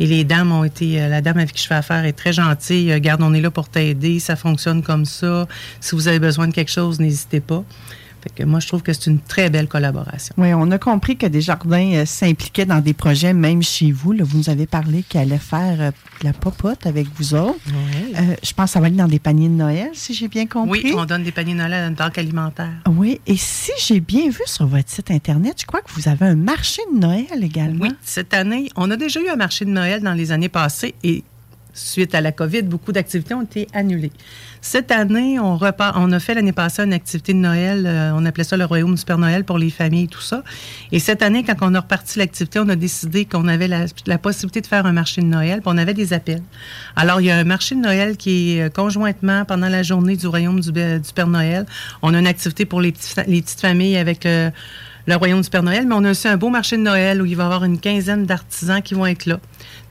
Et 0.00 0.06
les 0.06 0.24
dames 0.24 0.50
ont 0.50 0.64
été, 0.64 1.00
euh, 1.00 1.08
la 1.08 1.20
dame 1.20 1.38
avec 1.38 1.52
qui 1.52 1.62
je 1.62 1.68
fais 1.68 1.74
affaire 1.74 2.04
est 2.04 2.12
très 2.12 2.32
gentille. 2.32 3.00
Garde, 3.00 3.22
on 3.22 3.32
est 3.34 3.40
là 3.40 3.52
pour 3.52 3.68
t'aider. 3.68 4.18
Ça 4.18 4.34
fonctionne 4.34 4.82
comme 4.82 5.04
ça. 5.04 5.46
Si 5.80 5.94
vous 5.94 6.08
avez 6.08 6.18
besoin 6.18 6.48
de 6.48 6.52
quelque 6.52 6.72
chose, 6.72 6.98
n'hésitez 6.98 7.19
n'hésitez 7.20 7.40
pas. 7.40 7.64
que 8.34 8.44
moi, 8.44 8.60
je 8.60 8.68
trouve 8.68 8.82
que 8.82 8.92
c'est 8.92 9.06
une 9.06 9.18
très 9.18 9.48
belle 9.48 9.66
collaboration. 9.66 10.34
Oui, 10.36 10.52
on 10.52 10.70
a 10.70 10.78
compris 10.78 11.16
que 11.16 11.26
Desjardins 11.26 11.94
euh, 11.94 12.04
s'impliquaient 12.04 12.66
dans 12.66 12.80
des 12.80 12.92
projets, 12.92 13.32
même 13.32 13.62
chez 13.62 13.92
vous. 13.92 14.14
vous 14.20 14.38
nous 14.38 14.50
avez 14.50 14.66
parlé 14.66 15.02
qu'elle 15.02 15.22
allait 15.22 15.38
faire 15.38 15.80
euh, 15.80 15.90
la 16.22 16.34
popote 16.34 16.86
avec 16.86 17.06
vous 17.16 17.34
autres. 17.34 17.58
Euh, 17.68 18.36
je 18.42 18.52
pense 18.52 18.66
que 18.66 18.72
ça 18.72 18.80
va 18.80 18.88
être 18.88 18.96
dans 18.96 19.08
des 19.08 19.18
paniers 19.18 19.48
de 19.48 19.54
Noël, 19.54 19.90
si 19.94 20.12
j'ai 20.12 20.28
bien 20.28 20.46
compris. 20.46 20.82
Oui, 20.84 20.94
on 20.94 21.06
donne 21.06 21.22
des 21.22 21.32
paniers 21.32 21.54
de 21.54 21.58
Noël 21.58 21.90
le 21.90 21.96
tank 21.96 22.18
alimentaire. 22.18 22.82
Oui, 22.88 23.20
et 23.26 23.36
si 23.36 23.72
j'ai 23.78 24.00
bien 24.00 24.28
vu 24.28 24.42
sur 24.44 24.66
votre 24.66 24.90
site 24.90 25.10
Internet, 25.10 25.54
je 25.60 25.66
crois 25.66 25.80
que 25.80 25.90
vous 25.92 26.08
avez 26.08 26.26
un 26.26 26.36
marché 26.36 26.82
de 26.92 26.98
Noël 26.98 27.42
également. 27.42 27.84
Oui, 27.84 27.90
cette 28.02 28.34
année, 28.34 28.68
on 28.76 28.90
a 28.90 28.96
déjà 28.96 29.20
eu 29.20 29.28
un 29.28 29.36
marché 29.36 29.64
de 29.64 29.70
Noël 29.70 30.02
dans 30.02 30.14
les 30.14 30.30
années 30.30 30.50
passées 30.50 30.94
et 31.02 31.24
suite 31.72 32.14
à 32.14 32.20
la 32.20 32.32
COVID, 32.32 32.62
beaucoup 32.62 32.92
d'activités 32.92 33.34
ont 33.34 33.42
été 33.42 33.66
annulées. 33.72 34.12
Cette 34.62 34.90
année, 34.90 35.38
on 35.40 35.58
a 35.58 36.20
fait 36.20 36.34
l'année 36.34 36.52
passée 36.52 36.82
une 36.82 36.92
activité 36.92 37.32
de 37.32 37.38
Noël, 37.38 37.86
euh, 37.86 38.12
on 38.14 38.26
appelait 38.26 38.44
ça 38.44 38.58
le 38.58 38.66
Royaume 38.66 38.94
du 38.94 39.04
Père 39.04 39.16
Noël 39.16 39.44
pour 39.44 39.56
les 39.56 39.70
familles 39.70 40.04
et 40.04 40.08
tout 40.08 40.20
ça. 40.20 40.42
Et 40.92 40.98
cette 40.98 41.22
année, 41.22 41.44
quand 41.44 41.54
on 41.62 41.74
a 41.74 41.80
reparti 41.80 42.18
l'activité, 42.18 42.58
on 42.58 42.68
a 42.68 42.76
décidé 42.76 43.24
qu'on 43.24 43.48
avait 43.48 43.68
la, 43.68 44.18
possibilité 44.18 44.60
de 44.60 44.66
faire 44.66 44.84
un 44.84 44.92
marché 44.92 45.22
de 45.22 45.26
Noël, 45.26 45.62
puis 45.62 45.72
on 45.72 45.78
avait 45.78 45.94
des 45.94 46.12
appels. 46.12 46.42
Alors, 46.94 47.22
il 47.22 47.28
y 47.28 47.30
a 47.30 47.38
un 47.38 47.44
marché 47.44 47.74
de 47.74 47.80
Noël 47.80 48.18
qui 48.18 48.58
est 48.58 48.62
euh, 48.62 48.68
conjointement 48.68 49.46
pendant 49.46 49.68
la 49.68 49.82
journée 49.82 50.16
du 50.16 50.26
Royaume 50.26 50.60
du, 50.60 50.72
Père 50.72 51.26
Noël. 51.26 51.64
On 52.02 52.12
a 52.12 52.18
une 52.18 52.26
activité 52.26 52.66
pour 52.66 52.82
les, 52.82 52.92
petites 52.92 53.60
familles 53.60 53.96
avec 53.96 54.24
le, 54.24 54.50
le 55.06 55.16
Royaume 55.16 55.40
du 55.40 55.48
Père 55.48 55.62
Noël, 55.62 55.86
mais 55.86 55.94
on 55.94 56.04
a 56.04 56.10
aussi 56.10 56.28
un 56.28 56.36
beau 56.36 56.50
marché 56.50 56.76
de 56.76 56.82
Noël 56.82 57.22
où 57.22 57.24
il 57.24 57.36
va 57.36 57.44
y 57.44 57.46
avoir 57.46 57.64
une 57.64 57.80
quinzaine 57.80 58.26
d'artisans 58.26 58.82
qui 58.82 58.92
vont 58.92 59.06
être 59.06 59.24
là 59.24 59.40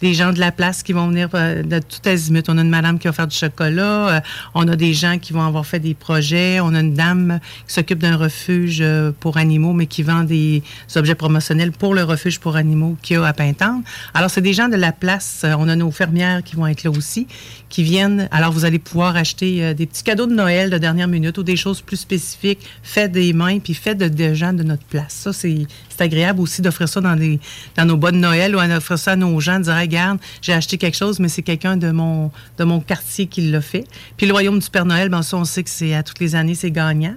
des 0.02 0.14
gens 0.14 0.32
de 0.34 0.40
la 0.40 0.52
place 0.52 0.84
qui 0.84 0.94
vont 0.94 1.08
venir 1.08 1.30
euh, 1.34 1.64
de 1.64 1.80
tout 1.80 2.08
azimut. 2.08 2.48
On 2.50 2.58
a 2.58 2.62
une 2.62 2.70
madame 2.70 3.00
qui 3.00 3.08
va 3.08 3.14
faire 3.14 3.28
du 3.28 3.36
chocolat, 3.36 4.10
euh, 4.10 4.20
on 4.54 4.68
a 4.68 4.76
des 4.76 4.94
gens 4.94 5.20
qui 5.20 5.34
vont 5.34 5.42
avoir 5.42 5.66
fait 5.66 5.80
des 5.80 5.94
projets, 5.94 6.60
on 6.60 6.74
a 6.74 6.80
une 6.80 6.94
dame 6.94 7.40
qui 7.68 7.74
s'occupe 7.74 8.00
d'un 8.00 8.16
refuge 8.16 8.80
euh, 8.82 9.12
pour 9.20 9.38
animaux, 9.38 9.74
mais 9.74 9.88
qui 9.88 10.04
vend 10.04 10.24
des 10.24 10.64
objets 10.96 11.16
promotionnels 11.16 11.72
pour 11.72 11.94
le 11.94 12.04
refuge 12.04 12.40
pour 12.40 12.56
animaux 12.56 12.98
qu'il 13.02 13.18
y 13.18 13.20
a 13.20 13.26
à 13.26 13.34
Pintante. 13.34 13.84
Alors, 14.14 14.30
c'est 14.30 14.42
des 14.42 14.54
gens 14.54 14.70
de 14.70 14.76
la 14.76 14.92
place. 14.92 15.46
On 15.58 15.68
a 15.68 15.76
nos 15.76 15.92
fermières 15.92 16.44
qui 16.44 16.56
vont 16.56 16.68
être 16.68 16.84
là 16.84 16.92
aussi, 16.92 17.28
qui 17.70 17.84
viennent. 17.84 18.28
Alors, 18.32 18.52
vous 18.52 18.66
allez 18.66 18.80
pouvoir 18.80 19.16
acheter 19.16 19.74
des 19.74 19.86
petits 19.86 20.04
cadeaux 20.04 20.28
de 20.28 20.34
Noël 20.34 20.70
de 20.70 20.78
dernière 20.78 21.08
minute 21.08 21.38
ou 21.38 21.44
des 21.44 21.56
choses 21.58 21.82
plus 21.82 21.98
spécifiques, 21.98 22.60
faites 22.84 23.12
des 23.12 23.34
mains, 23.34 23.60
puis 23.60 23.74
faites 23.74 23.98
de, 23.98 24.08
de 24.08 24.34
gens 24.34 24.54
de 24.54 24.64
notre 24.64 24.84
place. 24.84 25.14
Ça, 25.14 25.34
c'est 25.34 25.68
agréable 26.02 26.40
aussi 26.42 26.62
d'offrir 26.62 26.88
ça 26.90 27.02
dans, 27.02 27.86
nos 27.86 27.98
bonnes 27.98 28.20
Noël 28.20 28.56
ou 28.56 28.60
d'offrir 28.68 28.98
ça 29.00 29.12
à 29.12 29.16
nos 29.16 29.40
gens, 29.40 29.60
de 29.60 29.66
dire, 29.66 29.76
regarde, 29.76 30.20
j'ai 30.42 30.54
acheté 30.54 30.78
quelque 30.78 30.98
chose, 30.98 31.20
mais 31.20 31.30
c'est 31.30 31.42
quelqu'un 31.42 31.78
de 31.78 31.92
mon, 31.92 32.32
de 32.58 32.64
mon 32.64 32.80
quartier 32.80 33.28
qui 33.28 33.42
l'a 33.50 33.62
fait. 33.62 33.86
Puis 34.18 34.26
le 34.26 34.34
Royaume 34.34 34.60
du 34.60 34.70
Père 34.70 34.86
Noël, 34.86 35.10
ben 35.10 35.22
ça, 35.22 35.38
on 35.38 35.46
sait 35.46 35.64
que 35.64 35.70
c'est 35.70 35.94
à 35.94 36.04
toutes 36.04 36.20
les 36.20 36.36
années, 36.36 36.56
c'est 36.56 36.72
gagnant. 36.72 37.16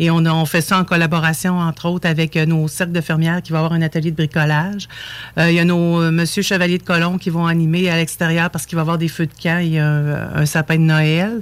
Et 0.00 0.10
on, 0.10 0.24
on 0.24 0.46
fait 0.46 0.62
ça 0.62 0.78
en 0.78 0.84
collaboration, 0.84 1.58
entre 1.58 1.86
autres, 1.86 2.08
avec 2.08 2.34
euh, 2.34 2.46
nos 2.46 2.66
cercles 2.68 2.92
de 2.92 3.02
fermières 3.02 3.42
qui 3.42 3.52
vont 3.52 3.58
avoir 3.58 3.74
un 3.74 3.82
atelier 3.82 4.10
de 4.10 4.16
bricolage. 4.16 4.88
Euh, 5.36 5.50
il 5.50 5.56
y 5.56 5.60
a 5.60 5.64
nos 5.66 6.00
euh, 6.00 6.10
Monsieur 6.10 6.42
Chevalier 6.42 6.78
de 6.78 6.82
Colomb 6.82 7.18
qui 7.18 7.28
vont 7.28 7.46
animer 7.46 7.90
à 7.90 7.96
l'extérieur 7.96 8.48
parce 8.48 8.64
qu'il 8.64 8.76
va 8.76 8.80
y 8.80 8.84
avoir 8.84 8.96
des 8.96 9.08
feux 9.08 9.26
de 9.26 9.32
camp 9.40 9.60
et 9.62 9.78
un, 9.78 10.30
un 10.34 10.46
sapin 10.46 10.76
de 10.76 10.84
Noël. 10.84 11.38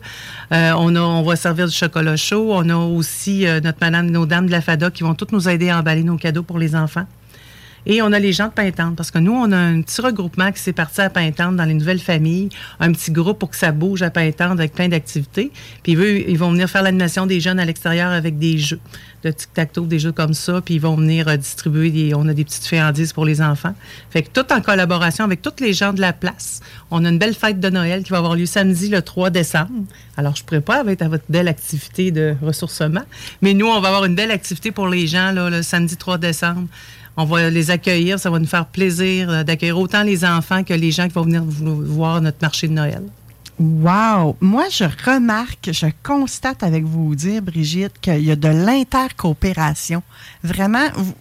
On, 0.51 0.97
a, 0.97 1.01
on 1.01 1.23
va 1.23 1.37
servir 1.37 1.69
du 1.69 1.75
chocolat 1.75 2.17
chaud. 2.17 2.49
On 2.53 2.69
a 2.69 2.75
aussi 2.75 3.47
notre 3.63 3.79
madame, 3.81 4.11
nos 4.11 4.27
dames 4.27 4.47
de 4.47 4.51
la 4.51 4.61
FADA 4.61 4.91
qui 4.91 5.05
vont 5.05 5.15
toutes 5.15 5.31
nous 5.31 5.49
aider 5.49 5.71
à 5.71 5.79
emballer 5.79 6.03
nos 6.03 6.17
cadeaux 6.17 6.43
pour 6.43 6.59
les 6.59 6.75
enfants. 6.75 7.07
Et 7.91 8.03
on 8.03 8.13
a 8.13 8.19
les 8.19 8.35
gens 8.35 8.49
de 8.49 8.53
Pintante, 8.53 8.97
parce 8.97 9.11
que 9.11 9.19
nous, 9.19 9.33
on 9.33 9.51
a 9.51 9.57
un 9.57 9.81
petit 9.81 10.03
regroupement 10.03 10.53
qui 10.53 10.61
s'est 10.61 10.75
parti 10.75 11.01
à 11.01 11.09
Pintante 11.09 11.57
dans 11.57 11.65
les 11.65 11.73
nouvelles 11.73 11.99
familles, 11.99 12.51
un 12.81 12.93
petit 12.93 13.11
groupe 13.11 13.39
pour 13.39 13.49
que 13.49 13.57
ça 13.57 13.73
bouge 13.73 14.03
à 14.03 14.11
Pintante 14.11 14.59
avec 14.59 14.75
plein 14.75 14.89
d'activités. 14.89 15.51
Puis 15.83 15.97
eux, 15.97 16.29
ils 16.29 16.39
vont 16.39 16.53
venir 16.53 16.69
faire 16.69 16.83
l'animation 16.83 17.25
des 17.25 17.41
jeunes 17.41 17.59
à 17.59 17.65
l'extérieur 17.65 18.11
avec 18.11 18.39
des 18.39 18.59
jeux 18.59 18.79
de 19.25 19.31
tic-tac-toe, 19.31 19.87
des 19.87 19.99
jeux 19.99 20.13
comme 20.13 20.35
ça, 20.35 20.61
puis 20.61 20.75
ils 20.75 20.81
vont 20.81 20.97
venir 20.97 21.29
euh, 21.29 21.37
distribuer, 21.37 21.91
des, 21.91 22.15
on 22.15 22.29
a 22.29 22.35
des 22.35 22.45
petites 22.45 22.67
féandises 22.67 23.13
pour 23.13 23.25
les 23.25 23.41
enfants. 23.41 23.75
Fait 24.11 24.23
que 24.23 24.29
tout 24.29 24.53
en 24.53 24.61
collaboration 24.61 25.25
avec 25.25 25.43
tous 25.43 25.61
les 25.61 25.73
gens 25.73 25.93
de 25.93 26.01
la 26.01 26.13
place. 26.13 26.61
On 26.91 27.05
a 27.05 27.09
une 27.09 27.19
belle 27.19 27.35
fête 27.35 27.59
de 27.59 27.71
Noël 27.71 28.05
qui 28.05 28.11
va 28.11 28.19
avoir 28.19 28.37
lieu 28.37 28.47
samedi 28.47 28.89
le 28.89 29.03
3 29.03 29.31
décembre. 29.31 29.71
Alors, 30.17 30.37
je 30.37 30.43
ne 30.43 30.47
pourrais 30.47 30.61
pas 30.61 30.85
être 30.87 31.03
à 31.03 31.09
votre 31.09 31.25
belle 31.29 31.49
activité 31.49 32.11
de 32.11 32.37
ressourcement, 32.43 33.03
mais 33.43 33.55
nous, 33.55 33.67
on 33.67 33.81
va 33.81 33.89
avoir 33.89 34.05
une 34.05 34.15
belle 34.15 34.31
activité 34.31 34.73
pour 34.73 34.89
les 34.89 35.07
gens 35.07 35.33
là, 35.33 35.51
le 35.51 35.63
samedi 35.63 35.97
3 35.97 36.19
décembre. 36.19 36.69
On 37.21 37.25
va 37.25 37.51
les 37.51 37.71
accueillir. 37.71 38.19
Ça 38.19 38.31
va 38.31 38.39
nous 38.39 38.47
faire 38.47 38.65
plaisir 38.67 39.29
euh, 39.29 39.43
d'accueillir 39.43 39.77
autant 39.79 40.03
les 40.05 40.25
enfants 40.25 40.63
que 40.65 40.73
les 40.73 40.91
gens 40.93 41.09
qui 41.09 41.15
vont 41.15 41.23
venir 41.23 41.43
voir 41.45 42.21
notre 42.21 42.39
marché 42.41 42.69
de 42.69 42.73
Noël. 42.73 43.03
Wow! 43.59 44.37
Moi, 44.41 44.67
je 44.71 44.85
remarque, 45.05 45.71
je 45.73 45.87
constate 46.05 46.63
avec 46.63 46.85
vous 46.85 47.17
dire, 47.17 47.43
Brigitte, 47.43 47.95
qu'il 48.01 48.21
y 48.23 48.31
a 48.31 48.37
de 48.37 48.47
l'intercoopération. 48.49 50.03
Vraiment, 50.45 50.87
vous- 50.95 51.15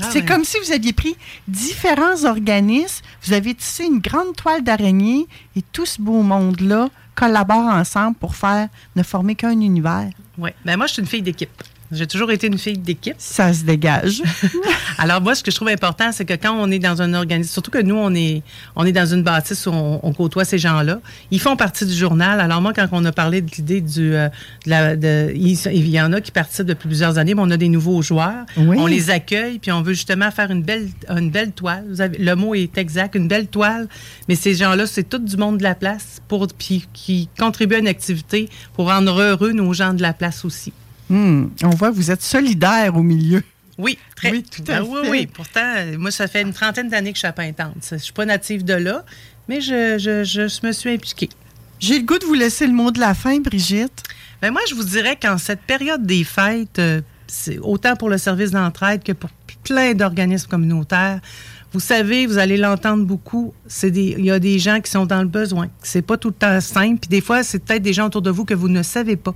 Ah 0.00 0.06
c'est 0.10 0.20
ouais. 0.20 0.24
comme 0.24 0.44
si 0.44 0.56
vous 0.64 0.72
aviez 0.72 0.94
pris 0.94 1.14
différents 1.46 2.24
organismes, 2.24 3.04
vous 3.24 3.34
avez 3.34 3.54
tissé 3.54 3.84
une 3.84 3.98
grande 3.98 4.34
toile 4.34 4.64
d'araignée 4.64 5.26
et 5.54 5.60
tout 5.72 5.84
ce 5.84 6.00
beau 6.00 6.22
monde-là 6.22 6.88
collabore 7.14 7.66
ensemble 7.74 8.16
pour 8.16 8.34
faire 8.36 8.68
ne 8.96 9.02
former 9.02 9.34
qu'un 9.34 9.50
univers. 9.60 10.08
Oui. 10.38 10.50
Ben 10.64 10.78
moi, 10.78 10.86
je 10.86 10.94
suis 10.94 11.02
une 11.02 11.08
fille 11.08 11.20
d'équipe. 11.20 11.62
J'ai 11.92 12.06
toujours 12.06 12.30
été 12.30 12.46
une 12.46 12.58
fille 12.58 12.78
d'équipe. 12.78 13.16
Ça 13.18 13.52
se 13.52 13.64
dégage. 13.64 14.22
Alors 14.98 15.20
moi, 15.20 15.34
ce 15.34 15.42
que 15.42 15.50
je 15.50 15.56
trouve 15.56 15.68
important, 15.68 16.12
c'est 16.12 16.24
que 16.24 16.34
quand 16.34 16.54
on 16.56 16.70
est 16.70 16.78
dans 16.78 17.02
un 17.02 17.14
organisme, 17.14 17.50
surtout 17.50 17.70
que 17.70 17.82
nous, 17.82 17.96
on 17.96 18.14
est, 18.14 18.42
on 18.76 18.84
est 18.86 18.92
dans 18.92 19.06
une 19.06 19.22
bâtisse 19.22 19.66
où 19.66 19.70
on, 19.70 19.98
on 20.02 20.12
côtoie 20.12 20.44
ces 20.44 20.58
gens-là, 20.58 21.00
ils 21.30 21.40
font 21.40 21.56
partie 21.56 21.84
du 21.86 21.92
journal. 21.94 22.40
Alors 22.40 22.60
moi, 22.60 22.72
quand 22.72 22.86
on 22.92 23.04
a 23.04 23.12
parlé 23.12 23.40
de 23.42 23.50
l'idée 23.50 23.80
du, 23.80 24.14
euh, 24.14 24.28
de 24.66 24.70
la, 24.70 24.94
de, 24.96 25.32
il, 25.34 25.88
y 25.88 26.00
en 26.00 26.12
a 26.12 26.20
qui 26.20 26.30
participent 26.30 26.66
depuis 26.66 26.88
plusieurs 26.88 27.18
années, 27.18 27.34
mais 27.34 27.42
on 27.44 27.50
a 27.50 27.56
des 27.56 27.68
nouveaux 27.68 28.02
joueurs. 28.02 28.44
Oui. 28.56 28.76
On 28.78 28.86
les 28.86 29.10
accueille, 29.10 29.58
puis 29.58 29.72
on 29.72 29.82
veut 29.82 29.94
justement 29.94 30.30
faire 30.30 30.50
une 30.50 30.62
belle, 30.62 30.88
une 31.08 31.30
belle 31.30 31.52
toile. 31.52 31.84
Vous 31.88 32.00
avez- 32.00 32.18
le 32.18 32.36
mot 32.36 32.54
est 32.54 32.78
exact, 32.78 33.14
une 33.16 33.26
belle 33.28 33.48
toile. 33.48 33.88
Mais 34.28 34.36
ces 34.36 34.54
gens-là, 34.54 34.86
c'est 34.86 35.08
tout 35.08 35.18
du 35.18 35.36
monde 35.36 35.58
de 35.58 35.62
la 35.64 35.74
place 35.74 36.20
pour, 36.28 36.46
puis 36.56 36.86
qui 36.92 37.28
contribuent 37.38 37.76
à 37.76 37.78
une 37.78 37.88
activité 37.88 38.48
pour 38.74 38.88
rendre 38.88 39.20
heureux 39.20 39.52
nos 39.52 39.72
gens 39.72 39.92
de 39.94 40.02
la 40.02 40.12
place 40.12 40.44
aussi. 40.44 40.72
Hmm, 41.10 41.48
on 41.64 41.70
voit 41.70 41.90
que 41.90 41.96
vous 41.96 42.10
êtes 42.10 42.22
solidaire 42.22 42.96
au 42.96 43.02
milieu. 43.02 43.42
Oui, 43.78 43.98
très. 44.14 44.30
Oui, 44.30 44.42
tout 44.44 44.62
à 44.70 44.76
Ah 44.76 44.84
fait. 44.84 45.10
oui. 45.10 45.26
Pourtant, 45.26 45.74
moi, 45.98 46.10
ça 46.10 46.28
fait 46.28 46.42
une 46.42 46.52
trentaine 46.52 46.88
d'années 46.88 47.10
que 47.12 47.16
je 47.16 47.20
suis 47.20 47.26
à 47.28 47.32
Pintante. 47.32 47.74
Je 47.90 47.96
suis 47.96 48.12
pas 48.12 48.24
native 48.26 48.64
de 48.64 48.74
là, 48.74 49.04
mais 49.48 49.60
je, 49.60 49.98
je, 49.98 50.22
je 50.24 50.66
me 50.66 50.72
suis 50.72 50.90
impliquée. 50.90 51.28
J'ai 51.80 51.98
le 51.98 52.04
goût 52.04 52.18
de 52.18 52.24
vous 52.26 52.34
laisser 52.34 52.66
le 52.66 52.72
mot 52.72 52.90
de 52.90 53.00
la 53.00 53.14
fin, 53.14 53.38
Brigitte. 53.40 54.02
Ben 54.42 54.50
moi, 54.52 54.60
je 54.68 54.74
vous 54.74 54.84
dirais 54.84 55.16
qu'en 55.20 55.38
cette 55.38 55.62
période 55.62 56.04
des 56.06 56.24
fêtes, 56.24 56.78
euh, 56.78 57.00
autant 57.62 57.96
pour 57.96 58.08
le 58.10 58.18
service 58.18 58.50
d'entraide 58.50 59.02
que 59.02 59.12
pour 59.12 59.30
plein 59.64 59.94
d'organismes 59.94 60.48
communautaires, 60.48 61.20
vous 61.72 61.80
savez, 61.80 62.26
vous 62.26 62.36
allez 62.38 62.56
l'entendre 62.56 63.04
beaucoup, 63.04 63.54
c'est 63.66 63.90
des, 63.92 64.16
il 64.18 64.24
y 64.24 64.30
a 64.30 64.40
des 64.40 64.58
gens 64.58 64.80
qui 64.80 64.90
sont 64.90 65.06
dans 65.06 65.22
le 65.22 65.28
besoin. 65.28 65.68
C'est 65.82 66.02
pas 66.02 66.16
tout 66.16 66.28
le 66.28 66.34
temps 66.34 66.60
simple, 66.60 66.98
puis 67.00 67.08
des 67.08 67.20
fois, 67.20 67.42
c'est 67.44 67.60
peut-être 67.64 67.82
des 67.82 67.92
gens 67.92 68.06
autour 68.06 68.22
de 68.22 68.30
vous 68.30 68.44
que 68.44 68.54
vous 68.54 68.68
ne 68.68 68.82
savez 68.82 69.16
pas. 69.16 69.34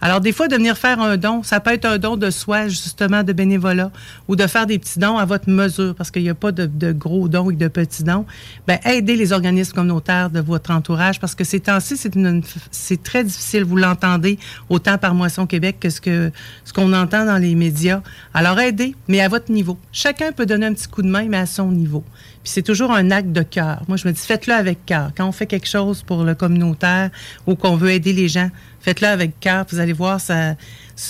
Alors, 0.00 0.20
des 0.20 0.32
fois, 0.32 0.48
de 0.48 0.56
venir 0.56 0.76
faire 0.76 1.00
un 1.00 1.16
don, 1.16 1.42
ça 1.42 1.60
peut 1.60 1.72
être 1.72 1.84
un 1.86 1.98
don 1.98 2.16
de 2.16 2.30
soi, 2.30 2.68
justement, 2.68 3.22
de 3.22 3.32
bénévolat, 3.32 3.90
ou 4.28 4.36
de 4.36 4.46
faire 4.46 4.66
des 4.66 4.78
petits 4.78 4.98
dons 4.98 5.16
à 5.18 5.24
votre 5.24 5.48
mesure, 5.48 5.94
parce 5.94 6.10
qu'il 6.10 6.22
n'y 6.22 6.28
a 6.30 6.34
pas 6.34 6.52
de, 6.52 6.92
gros 6.92 7.28
dons 7.28 7.50
et 7.50 7.54
de 7.56 7.68
petits 7.68 8.04
dons. 8.04 8.26
Ben, 8.66 8.78
aidez 8.84 9.16
les 9.16 9.32
organismes 9.32 9.72
communautaires 9.74 10.30
de 10.30 10.40
votre 10.40 10.70
entourage, 10.70 11.20
parce 11.20 11.34
que 11.34 11.44
ces 11.44 11.60
temps-ci, 11.60 11.96
c'est 11.96 12.14
une- 12.14 12.42
c'est 12.70 13.02
très 13.02 13.24
difficile. 13.24 13.64
Vous 13.64 13.76
l'entendez 13.76 14.38
autant 14.68 14.98
par 14.98 15.14
Moisson 15.14 15.46
Québec 15.46 15.78
que 15.80 15.90
ce 15.90 16.00
que 16.00 16.30
ce 16.64 16.72
qu'on 16.72 16.92
entend 16.92 17.24
dans 17.24 17.38
les 17.38 17.54
médias. 17.54 18.02
Alors, 18.34 18.58
aidez, 18.60 18.94
mais 19.08 19.20
à 19.20 19.28
votre 19.28 19.50
niveau. 19.50 19.78
Chacun 19.92 20.32
peut 20.32 20.46
donner 20.46 20.66
un 20.66 20.74
petit 20.74 20.88
coup 20.88 21.02
de 21.02 21.08
main, 21.08 21.26
mais 21.28 21.38
à 21.38 21.46
son 21.46 21.70
niveau. 21.72 22.04
Puis 22.42 22.52
c'est 22.52 22.62
toujours 22.62 22.92
un 22.92 23.10
acte 23.10 23.32
de 23.32 23.42
cœur. 23.42 23.82
Moi, 23.88 23.96
je 23.96 24.06
me 24.06 24.12
dis, 24.12 24.20
faites-le 24.20 24.52
avec 24.54 24.84
cœur. 24.86 25.10
Quand 25.16 25.26
on 25.26 25.32
fait 25.32 25.46
quelque 25.46 25.66
chose 25.68 26.02
pour 26.02 26.22
le 26.24 26.34
communautaire 26.34 27.10
ou 27.46 27.54
qu'on 27.56 27.76
veut 27.76 27.90
aider 27.90 28.12
les 28.12 28.28
gens, 28.28 28.50
faites-le 28.86 29.08
avec 29.08 29.40
cœur. 29.40 29.66
Vous 29.68 29.80
allez 29.80 29.92
voir, 29.92 30.20
ça, 30.20 30.54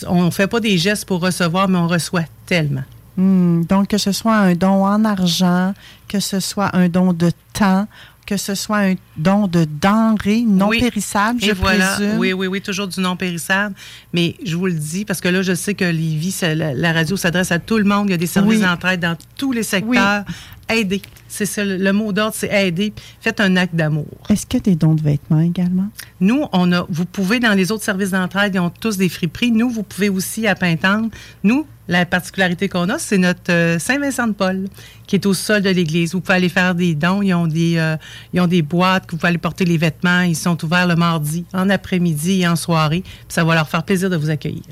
on 0.08 0.24
ne 0.24 0.30
fait 0.30 0.46
pas 0.46 0.60
des 0.60 0.78
gestes 0.78 1.04
pour 1.04 1.20
recevoir, 1.20 1.68
mais 1.68 1.76
on 1.76 1.86
reçoit 1.86 2.24
tellement. 2.46 2.84
Hmm, 3.18 3.64
donc, 3.64 3.88
que 3.88 3.98
ce 3.98 4.12
soit 4.12 4.34
un 4.34 4.54
don 4.54 4.86
en 4.86 5.04
argent, 5.04 5.74
que 6.08 6.18
ce 6.18 6.40
soit 6.40 6.74
un 6.74 6.88
don 6.88 7.12
de 7.12 7.30
temps, 7.52 7.86
que 8.26 8.36
ce 8.36 8.54
soit 8.54 8.78
un 8.78 8.94
don 9.16 9.46
de 9.46 9.64
denrées 9.80 10.42
non 10.46 10.68
Oui. 10.68 10.80
périssables, 10.80 11.40
je 11.42 11.52
voilà. 11.52 11.94
présume. 11.94 12.18
Oui, 12.18 12.32
oui, 12.32 12.46
oui, 12.48 12.60
toujours 12.60 12.88
du 12.88 13.00
non 13.00 13.16
périssable. 13.16 13.74
Mais 14.12 14.34
je 14.44 14.56
vous 14.56 14.66
le 14.66 14.72
dis, 14.74 15.04
parce 15.04 15.20
que 15.20 15.28
là, 15.28 15.42
je 15.42 15.54
sais 15.54 15.74
que 15.74 15.84
Lévis, 15.84 16.36
la, 16.42 16.74
la 16.74 16.92
radio 16.92 17.16
s'adresse 17.16 17.52
à 17.52 17.58
tout 17.58 17.78
le 17.78 17.84
monde. 17.84 18.08
Il 18.08 18.10
y 18.10 18.14
a 18.14 18.18
des 18.18 18.26
services 18.26 18.58
Oui. 18.58 18.64
d'entraide 18.64 19.00
dans 19.00 19.16
tous 19.36 19.52
les 19.52 19.62
secteurs. 19.62 20.24
Aidez. 20.68 21.00
C'est 21.28 21.46
ça, 21.46 21.64
le, 21.64 21.76
le 21.76 21.92
mot 21.92 22.12
d'ordre, 22.12 22.34
c'est 22.36 22.50
aider. 22.66 22.92
Faites 23.20 23.40
un 23.40 23.56
acte 23.56 23.74
d'amour. 23.76 24.06
Est-ce 24.28 24.46
qu'il 24.46 24.58
y 24.58 24.62
a 24.62 24.64
des 24.64 24.74
dons 24.76 24.94
de 24.94 25.02
vêtements 25.02 25.40
également? 25.40 25.88
Nous, 26.20 26.44
on 26.52 26.72
a, 26.72 26.84
vous 26.88 27.04
pouvez, 27.04 27.38
dans 27.38 27.52
les 27.54 27.70
autres 27.70 27.84
services 27.84 28.10
d'entraide, 28.10 28.54
ils 28.54 28.58
ont 28.58 28.70
tous 28.70 28.96
des 28.96 29.08
friperies. 29.08 29.52
Nous, 29.52 29.70
vous 29.70 29.84
pouvez 29.84 30.08
aussi 30.08 30.46
à 30.48 30.54
Pintante. 30.56 31.12
Nous, 31.44 31.64
la 31.88 32.04
particularité 32.06 32.68
qu'on 32.68 32.88
a, 32.88 32.98
c'est 32.98 33.18
notre 33.18 33.50
euh, 33.50 33.78
Saint-Vincent-de-Paul, 33.78 34.68
qui 35.06 35.16
est 35.16 35.26
au 35.26 35.34
sol 35.34 35.62
de 35.62 35.70
l'église. 35.70 36.12
Vous 36.12 36.20
pouvez 36.20 36.34
aller 36.34 36.48
faire 36.48 36.74
des 36.74 36.94
dons. 36.94 37.22
Ils 37.22 37.34
ont 37.34 37.46
des, 37.46 37.76
euh, 37.78 37.96
ils 38.32 38.40
ont 38.40 38.46
des 38.46 38.62
boîtes 38.62 39.06
que 39.06 39.12
vous 39.12 39.18
pouvez 39.18 39.28
aller 39.28 39.38
porter 39.38 39.64
les 39.64 39.78
vêtements. 39.78 40.22
Ils 40.22 40.36
sont 40.36 40.62
ouverts 40.64 40.86
le 40.86 40.96
mardi, 40.96 41.44
en 41.52 41.70
après-midi 41.70 42.42
et 42.42 42.48
en 42.48 42.56
soirée. 42.56 43.04
Ça 43.28 43.44
va 43.44 43.54
leur 43.54 43.68
faire 43.68 43.84
plaisir 43.84 44.10
de 44.10 44.16
vous 44.16 44.30
accueillir. 44.30 44.64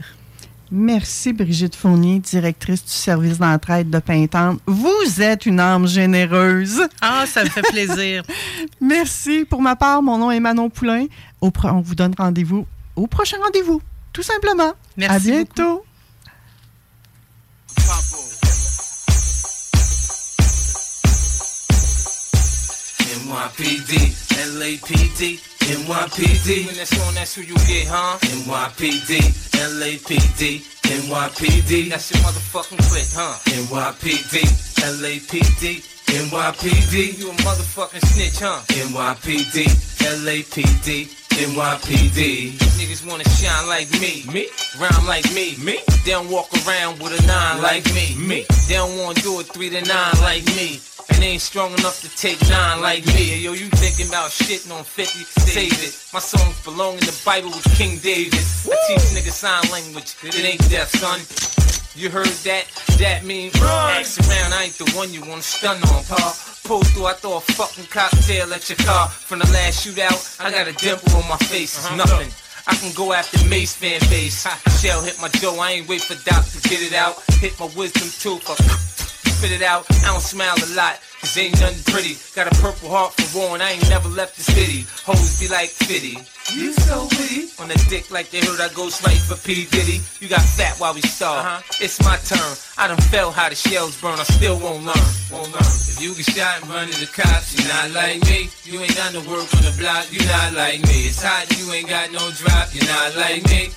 Merci, 0.71 1.33
Brigitte 1.33 1.77
Fournier, 1.77 2.19
directrice 2.19 2.85
du 2.85 2.91
service 2.91 3.39
d'entraide 3.39 3.91
de 3.91 3.99
Pintante. 4.01 4.59
Vous 4.67 5.21
êtes 5.21 5.47
une 5.47 5.61
âme 5.61 5.87
généreuse. 5.87 6.83
Ah, 7.01 7.25
ça 7.29 7.45
me 7.45 7.49
fait 7.49 7.63
plaisir. 7.63 8.25
Merci. 8.81 9.45
Pour 9.45 9.63
ma 9.63 9.77
part, 9.77 10.03
mon 10.03 10.19
nom 10.19 10.31
est 10.33 10.41
Manon 10.41 10.71
Poulain. 10.71 11.07
On 11.41 11.81
vous 11.81 11.95
donne 11.95 12.15
rendez-vous 12.19 12.67
au 12.97 13.07
prochain 13.07 13.37
rendez-vous, 13.43 13.83
tout 14.13 14.23
simplement. 14.23 14.73
Merci 14.97 15.15
À 15.15 15.19
bientôt. 15.19 15.85
NYPD, 23.25 24.13
LAPD, 24.53 25.41
NYPD. 25.65 26.67
When 26.67 26.77
that's 26.77 27.07
on, 27.07 27.15
that's 27.15 27.35
who 27.35 27.43
you 27.43 27.55
get, 27.55 27.89
huh? 27.89 28.19
NYPD, 28.21 29.17
LAPD, 29.81 30.61
NYPD. 30.85 31.89
That's 31.89 32.11
your 32.13 32.21
motherfucking 32.21 32.85
clique, 32.91 33.09
huh? 33.15 33.39
NYPD, 33.47 34.74
LAPD, 34.85 35.81
NYPD. 36.13 37.19
You 37.19 37.31
a 37.31 37.35
motherfucking 37.41 38.05
snitch, 38.05 38.41
huh? 38.41 38.61
NYPD, 38.69 39.65
LAPD. 40.21 41.09
NYPD. 41.35 42.53
Niggas 42.77 43.09
wanna 43.09 43.25
shine 43.31 43.67
like 43.67 43.91
me, 43.93 44.25
me, 44.31 44.47
rhyme 44.79 45.07
like 45.07 45.25
me, 45.33 45.57
me. 45.57 45.81
They 46.05 46.11
don't 46.11 46.29
walk 46.31 46.49
around 46.67 47.01
with 47.01 47.19
a 47.19 47.27
nine 47.27 47.63
like 47.63 47.87
me, 47.95 48.15
me. 48.19 48.45
They 48.69 48.75
don't 48.75 48.99
wanna 48.99 49.21
do 49.23 49.41
it 49.41 49.47
three 49.47 49.71
to 49.71 49.81
nine 49.81 50.15
like 50.21 50.45
me. 50.55 50.79
And 51.09 51.19
they 51.23 51.29
ain't 51.29 51.43
strong 51.43 51.73
enough 51.73 52.03
to 52.03 52.17
take 52.17 52.41
nine 52.51 52.83
like 52.83 53.07
me. 53.07 53.41
Yo, 53.41 53.53
you 53.53 53.69
thinking 53.81 54.09
about 54.09 54.31
shitting 54.31 54.71
on 54.71 54.85
50? 54.85 55.25
Save 55.41 55.73
it. 55.73 55.97
My 56.13 56.21
songs 56.21 56.63
belong 56.63 56.95
in 56.95 57.01
the 57.01 57.23
Bible 57.25 57.49
with 57.49 57.65
King 57.75 57.97
David. 57.99 58.35
I 58.69 58.77
teach 58.87 59.17
niggas 59.17 59.33
sign 59.33 59.65
language. 59.73 60.15
It 60.23 60.45
ain't 60.45 60.71
deaf, 60.71 60.91
son. 60.91 61.64
You 61.97 62.11
heard 62.11 62.27
that? 62.27 62.65
That 62.99 63.25
mean 63.25 63.53
run. 63.63 64.01
Ask 64.03 64.19
around, 64.29 64.53
I 64.53 64.65
ain't 64.65 64.79
the 64.79 64.91
one 64.97 65.13
you 65.13 65.21
wanna 65.21 65.43
stun 65.43 65.77
on, 65.77 66.03
pa. 66.05 66.35
Pull 66.65 66.83
through, 66.83 67.07
I 67.07 67.13
throw 67.13 67.37
a 67.37 67.41
fucking 67.41 67.87
cocktail 67.87 68.53
at 68.53 68.69
your 68.69 68.79
car. 68.79 69.09
From 69.09 69.39
the 69.39 69.47
last 69.53 69.87
shootout, 69.87 70.41
I 70.41 70.51
got 70.51 70.67
a 70.67 70.73
dimple 70.73 71.15
on 71.15 71.29
my 71.29 71.37
face. 71.37 71.79
It's 71.79 71.87
uh-huh. 71.87 71.97
nothing. 71.97 72.31
I 72.67 72.75
can 72.77 72.93
go 72.95 73.13
after 73.13 73.47
Mace 73.49 73.77
fan 73.77 74.01
base. 74.11 74.43
Shell 74.81 75.03
hit 75.03 75.21
my 75.21 75.29
dough, 75.39 75.61
I 75.61 75.73
ain't 75.73 75.89
wait 75.89 76.03
for 76.03 76.17
Doc 76.29 76.45
to 76.47 76.69
get 76.69 76.83
it 76.83 76.95
out. 76.95 77.23
Hit 77.39 77.59
my 77.61 77.71
wisdom 77.77 78.09
tooth. 78.19 78.43
Spit 79.35 79.53
it 79.53 79.63
out. 79.63 79.85
I 80.07 80.13
don't 80.13 80.21
smile 80.23 80.55
a 80.55 80.69
lot, 80.75 81.01
cause 81.21 81.37
ain't 81.37 81.59
nothing 81.61 81.83
pretty. 81.93 82.15
Got 82.35 82.47
a 82.47 82.55
purple 82.63 82.89
heart 82.89 83.13
for 83.15 83.39
war 83.39 83.55
and 83.55 83.63
I 83.63 83.73
ain't 83.73 83.89
never 83.91 84.09
left 84.09 84.37
the 84.37 84.43
city. 84.43 84.87
Hoes 85.05 85.41
be 85.41 85.49
like 85.49 85.71
Fitty. 85.71 86.17
You 86.53 86.73
so 86.73 87.09
witty. 87.19 87.51
On 87.59 87.69
the 87.69 87.79
dick 87.89 88.11
like 88.11 88.31
they 88.31 88.41
heard 88.41 88.61
I 88.61 88.69
go 88.75 88.85
right 89.03 89.17
for 89.17 89.37
P. 89.47 89.67
Diddy. 89.67 90.01
You 90.21 90.29
got 90.29 90.43
fat 90.43 90.79
while 90.79 90.95
we 90.95 91.01
start. 91.01 91.45
Uh-huh. 91.45 91.63
It's 91.81 91.99
my 92.05 92.17
turn. 92.23 92.53
I 92.77 92.87
done 92.87 93.01
felt 93.09 93.35
how 93.35 93.49
the 93.49 93.55
shells 93.55 94.01
burn. 94.01 94.21
I 94.21 94.25
still 94.25 94.59
won't 94.61 94.85
learn. 94.85 95.09
Won't 95.33 95.53
learn. 95.53 95.73
If 95.89 95.99
you 96.03 96.15
get 96.15 96.27
shot 96.27 96.63
and 96.63 96.71
run 96.71 96.89
to 96.89 97.01
the 97.01 97.11
cops, 97.11 97.57
you 97.57 97.67
not 97.69 97.91
like 97.91 98.23
me. 98.29 98.51
You 98.65 98.81
ain't 98.81 98.95
got 98.95 99.15
no 99.15 99.21
work 99.21 99.49
on 99.57 99.65
the 99.65 99.75
block. 99.79 100.13
You 100.13 100.21
not 100.27 100.53
like 100.53 100.83
me. 100.85 101.09
It's 101.09 101.23
hot. 101.23 101.49
You 101.57 101.73
ain't 101.73 101.89
got 101.89 102.13
no 102.13 102.31
drop. 102.37 102.75
You 102.75 102.83
not 102.87 103.17
like 103.17 103.43
me. 103.49 103.73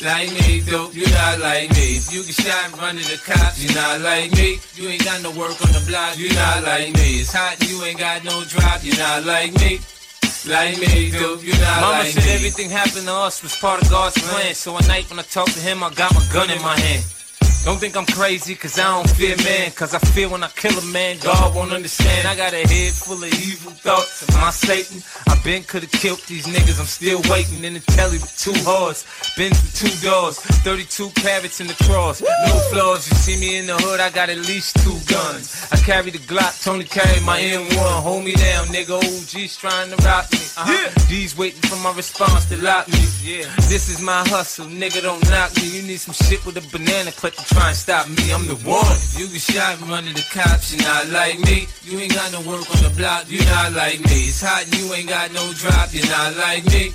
Like 0.00 0.30
me, 0.30 0.60
dope, 0.62 0.94
you 0.94 1.06
not 1.10 1.40
like 1.40 1.70
me. 1.74 1.98
You 2.10 2.22
get 2.22 2.34
shot 2.38 2.70
and 2.70 2.78
run 2.78 2.94
to 2.96 3.02
the 3.02 3.18
cops, 3.18 3.58
you 3.58 3.74
not 3.74 4.00
like 4.00 4.30
me. 4.32 4.58
You 4.74 4.88
ain't 4.88 5.04
got 5.04 5.22
no 5.22 5.30
work 5.30 5.58
on 5.60 5.72
the 5.74 5.84
block, 5.88 6.16
you 6.16 6.32
not 6.34 6.62
like 6.62 6.94
me. 6.94 7.18
It's 7.20 7.32
hot, 7.32 7.58
you 7.68 7.82
ain't 7.82 7.98
got 7.98 8.22
no 8.24 8.44
drop, 8.44 8.84
you 8.84 8.96
not 8.96 9.24
like 9.24 9.52
me. 9.58 9.80
Like 10.46 10.78
me, 10.78 11.10
dope, 11.10 11.42
you 11.42 11.52
not 11.58 11.80
Mama 11.82 11.98
like 11.98 12.12
said 12.12 12.24
me. 12.24 12.30
everything 12.32 12.70
happened 12.70 13.06
to 13.06 13.12
us 13.12 13.42
was 13.42 13.56
part 13.56 13.82
of 13.82 13.90
God's 13.90 14.16
plan. 14.22 14.54
So 14.54 14.78
at 14.78 14.86
night 14.86 15.10
when 15.10 15.18
I 15.18 15.22
talk 15.22 15.50
to 15.50 15.60
him, 15.60 15.82
I 15.82 15.90
got 15.92 16.14
my 16.14 16.24
gun 16.32 16.48
in 16.48 16.62
my 16.62 16.78
hand. 16.78 17.04
Don't 17.64 17.78
think 17.78 17.96
I'm 17.96 18.06
crazy, 18.06 18.54
cause 18.54 18.78
I 18.78 18.84
don't 18.84 19.10
fear 19.10 19.36
man. 19.44 19.70
Cause 19.72 19.94
I 19.94 19.98
fear 19.98 20.28
when 20.28 20.42
I 20.42 20.48
kill 20.48 20.76
a 20.78 20.84
man, 20.86 21.18
God 21.18 21.54
won't 21.54 21.72
understand. 21.72 22.26
I 22.26 22.34
got 22.34 22.54
a 22.54 22.66
head 22.66 22.92
full 22.92 23.22
of 23.22 23.32
evil 23.34 23.72
thoughts. 23.72 24.24
Am 24.34 24.44
I 24.44 24.50
Satan? 24.50 25.02
I 25.28 25.38
been 25.42 25.62
could've 25.64 25.90
killed 25.92 26.20
these 26.26 26.46
niggas, 26.46 26.80
I'm 26.80 26.86
still 26.86 27.20
waiting 27.30 27.64
in 27.64 27.74
the 27.74 27.80
telly 27.80 28.18
with 28.18 28.36
two 28.38 28.54
hearts. 28.64 29.04
Been 29.36 29.52
through 29.52 29.88
two 29.90 30.06
doors, 30.06 30.38
32 30.38 31.10
carats 31.16 31.60
in 31.60 31.66
the 31.66 31.78
cross. 31.84 32.22
No 32.22 32.58
flaws, 32.70 33.08
you 33.08 33.16
see 33.16 33.38
me 33.38 33.56
in 33.58 33.66
the 33.66 33.76
hood, 33.76 34.00
I 34.00 34.10
got 34.10 34.30
at 34.30 34.38
least 34.38 34.76
two 34.82 34.96
guns. 35.12 35.68
I 35.70 35.76
carry 35.76 36.10
the 36.10 36.18
Glock, 36.18 36.62
Tony 36.64 36.84
carry 36.84 37.20
my 37.24 37.40
M1. 37.40 38.02
Hold 38.02 38.24
me 38.24 38.32
down, 38.32 38.66
nigga. 38.68 38.96
OG's 38.96 39.56
trying 39.56 39.90
to 39.90 39.96
rock 40.04 40.30
me. 40.32 40.38
Uh-huh. 40.56 40.72
Yeah. 40.72 41.08
D's 41.08 41.36
waiting 41.36 41.60
for 41.62 41.76
my 41.76 41.94
response 41.94 42.46
to 42.46 42.56
lock 42.62 42.88
me. 42.88 43.04
Yeah. 43.22 43.44
This 43.68 43.88
is 43.88 44.00
my 44.00 44.26
hustle, 44.28 44.66
nigga. 44.66 45.02
Don't 45.02 45.22
knock 45.30 45.54
me. 45.56 45.68
You 45.68 45.82
need 45.82 46.00
some 46.00 46.14
shit 46.14 46.44
with 46.44 46.56
a 46.56 46.64
banana 46.76 47.12
clip 47.12 47.34
try 47.48 47.68
and 47.68 47.76
stop 47.76 48.08
me, 48.08 48.30
I'm 48.32 48.46
the 48.46 48.56
one. 48.62 48.84
If 48.92 49.18
you 49.18 49.26
get 49.28 49.40
shot 49.40 49.80
and 49.80 49.88
run 49.88 50.04
to 50.04 50.12
the 50.12 50.26
cops, 50.30 50.72
you 50.72 50.78
not 50.84 51.08
like 51.08 51.40
me. 51.40 51.66
You 51.82 51.98
ain't 51.98 52.14
got 52.14 52.32
no 52.32 52.40
work 52.44 52.68
on 52.68 52.80
the 52.84 52.92
block, 52.96 53.24
you 53.28 53.40
not 53.48 53.72
like 53.72 54.00
me. 54.04 54.28
It's 54.28 54.40
hot 54.40 54.64
and 54.64 54.74
you 54.76 54.92
ain't 54.92 55.08
got 55.08 55.32
no 55.32 55.44
drop, 55.56 55.92
you 55.92 56.04
not 56.08 56.36
like 56.36 56.64
me. 56.68 56.92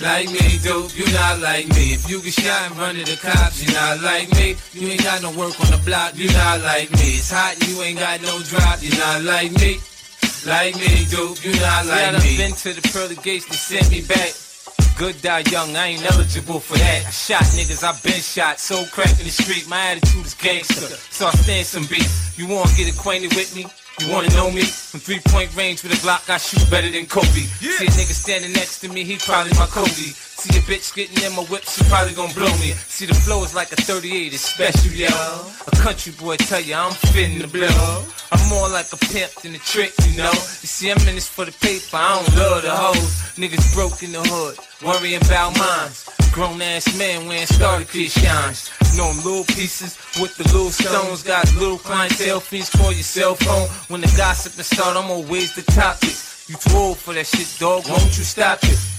Like 0.00 0.32
me, 0.32 0.56
dope, 0.64 0.96
you 0.96 1.04
not 1.12 1.40
like 1.40 1.68
me. 1.76 1.92
If 1.92 2.08
you 2.08 2.22
get 2.22 2.32
shot 2.32 2.70
and 2.70 2.76
run 2.78 2.94
to 2.94 3.04
the 3.04 3.18
cops, 3.20 3.60
you 3.60 3.68
not 3.74 4.00
like 4.00 4.32
me. 4.32 4.56
You 4.72 4.88
ain't 4.88 5.04
got 5.04 5.20
no 5.22 5.30
work 5.36 5.58
on 5.60 5.70
the 5.70 5.80
block, 5.84 6.16
you 6.16 6.30
not 6.32 6.62
like 6.62 6.90
me. 6.96 7.20
It's 7.20 7.30
hot 7.30 7.58
and 7.58 7.68
you 7.68 7.82
ain't 7.82 7.98
got 7.98 8.22
no 8.22 8.40
drop, 8.40 8.80
you 8.80 8.96
not 8.96 9.22
like 9.22 9.52
me. 9.60 9.76
Like 10.46 10.74
me, 10.76 11.04
dope, 11.10 11.44
you 11.44 11.52
not 11.60 11.84
like 11.84 12.00
me. 12.00 12.08
I 12.08 12.12
done 12.16 12.36
been 12.38 12.52
to 12.64 12.72
the 12.72 12.84
pearly 12.88 13.16
gates, 13.16 13.44
they 13.44 13.56
sent 13.56 13.90
me 13.90 14.00
back. 14.00 14.32
Good 15.00 15.22
die 15.22 15.42
young, 15.48 15.74
I 15.76 15.96
ain't 15.96 16.04
eligible 16.04 16.60
for 16.60 16.76
that. 16.76 17.06
I 17.06 17.10
shot 17.10 17.40
niggas, 17.56 17.80
I 17.80 17.96
been 18.04 18.20
shot, 18.20 18.60
so 18.60 18.84
crack 18.92 19.08
in 19.16 19.24
the 19.24 19.32
street. 19.32 19.66
My 19.66 19.96
attitude 19.96 20.26
is 20.26 20.34
gangster, 20.34 20.92
so 21.08 21.24
I 21.24 21.30
stand 21.40 21.64
some 21.64 21.86
beat. 21.88 22.06
You 22.36 22.46
wanna 22.46 22.68
get 22.76 22.92
acquainted 22.92 23.32
with 23.32 23.56
me? 23.56 23.64
You 23.96 24.12
wanna 24.12 24.28
know 24.36 24.50
me? 24.50 24.60
From 24.60 25.00
three 25.00 25.20
point 25.32 25.56
range 25.56 25.82
with 25.82 25.96
a 25.96 26.00
Glock, 26.04 26.28
I 26.28 26.36
shoot 26.36 26.68
better 26.68 26.90
than 26.90 27.06
Kobe. 27.06 27.48
Yeah. 27.64 27.80
See 27.80 27.86
a 27.86 27.96
nigga 27.96 28.12
standing 28.12 28.52
next 28.52 28.80
to 28.80 28.92
me, 28.92 29.04
he 29.04 29.16
probably 29.16 29.56
my 29.56 29.64
Kobe. 29.72 30.12
See 30.40 30.56
a 30.56 30.62
bitch 30.62 30.94
getting 30.94 31.22
in 31.22 31.36
my 31.36 31.42
whip, 31.52 31.64
she 31.64 31.84
probably 31.84 32.14
gonna 32.14 32.32
blow 32.32 32.48
me. 32.64 32.72
See 32.88 33.04
the 33.04 33.12
flow 33.12 33.44
is 33.44 33.54
like 33.54 33.70
a 33.72 33.76
38, 33.76 34.32
it's 34.32 34.40
special, 34.40 34.90
yo. 34.90 35.06
A 35.68 35.70
country 35.84 36.14
boy 36.16 36.36
tell 36.36 36.62
you 36.62 36.74
I'm 36.74 36.92
fitting 37.12 37.40
the 37.40 37.46
blow. 37.46 37.68
I'm 38.32 38.48
more 38.48 38.66
like 38.70 38.90
a 38.90 38.96
pimp 38.96 39.32
than 39.42 39.54
a 39.54 39.58
trick, 39.58 39.92
you 40.08 40.16
know. 40.16 40.32
You 40.32 40.64
see, 40.64 40.90
I'm 40.90 40.96
in 41.06 41.16
this 41.16 41.28
for 41.28 41.44
the 41.44 41.52
paper, 41.52 41.92
I 41.92 42.24
don't 42.24 42.36
love 42.38 42.62
the 42.62 42.70
hoes. 42.70 43.36
Niggas 43.36 43.74
broke 43.74 44.02
in 44.02 44.12
the 44.12 44.24
hood, 44.24 44.56
worrying 44.80 45.20
about 45.20 45.58
mines. 45.58 46.08
Grown 46.32 46.62
ass 46.62 46.88
man 46.96 47.28
wearing 47.28 47.44
starter 47.44 47.84
kid 47.84 48.08
shines. 48.10 48.70
Know 48.96 49.12
little 49.20 49.44
pieces 49.44 49.98
with 50.18 50.34
the 50.38 50.44
little 50.56 50.70
stones. 50.70 51.22
Got 51.22 51.52
little 51.56 51.76
clientele 51.76 52.40
fees, 52.40 52.70
call 52.70 52.92
your 52.92 53.04
cell 53.04 53.34
phone. 53.34 53.68
When 53.92 54.00
the 54.00 54.10
gossip 54.16 54.56
and 54.56 54.64
start, 54.64 54.96
I'm 54.96 55.10
always 55.10 55.54
the 55.54 55.68
topic. 55.72 56.16
You 56.48 56.56
too 56.56 56.76
old 56.78 56.96
for 56.96 57.12
that 57.12 57.26
shit, 57.26 57.46
dog, 57.60 57.86
won't 57.90 58.16
you 58.16 58.24
stop 58.24 58.64
it? 58.64 58.89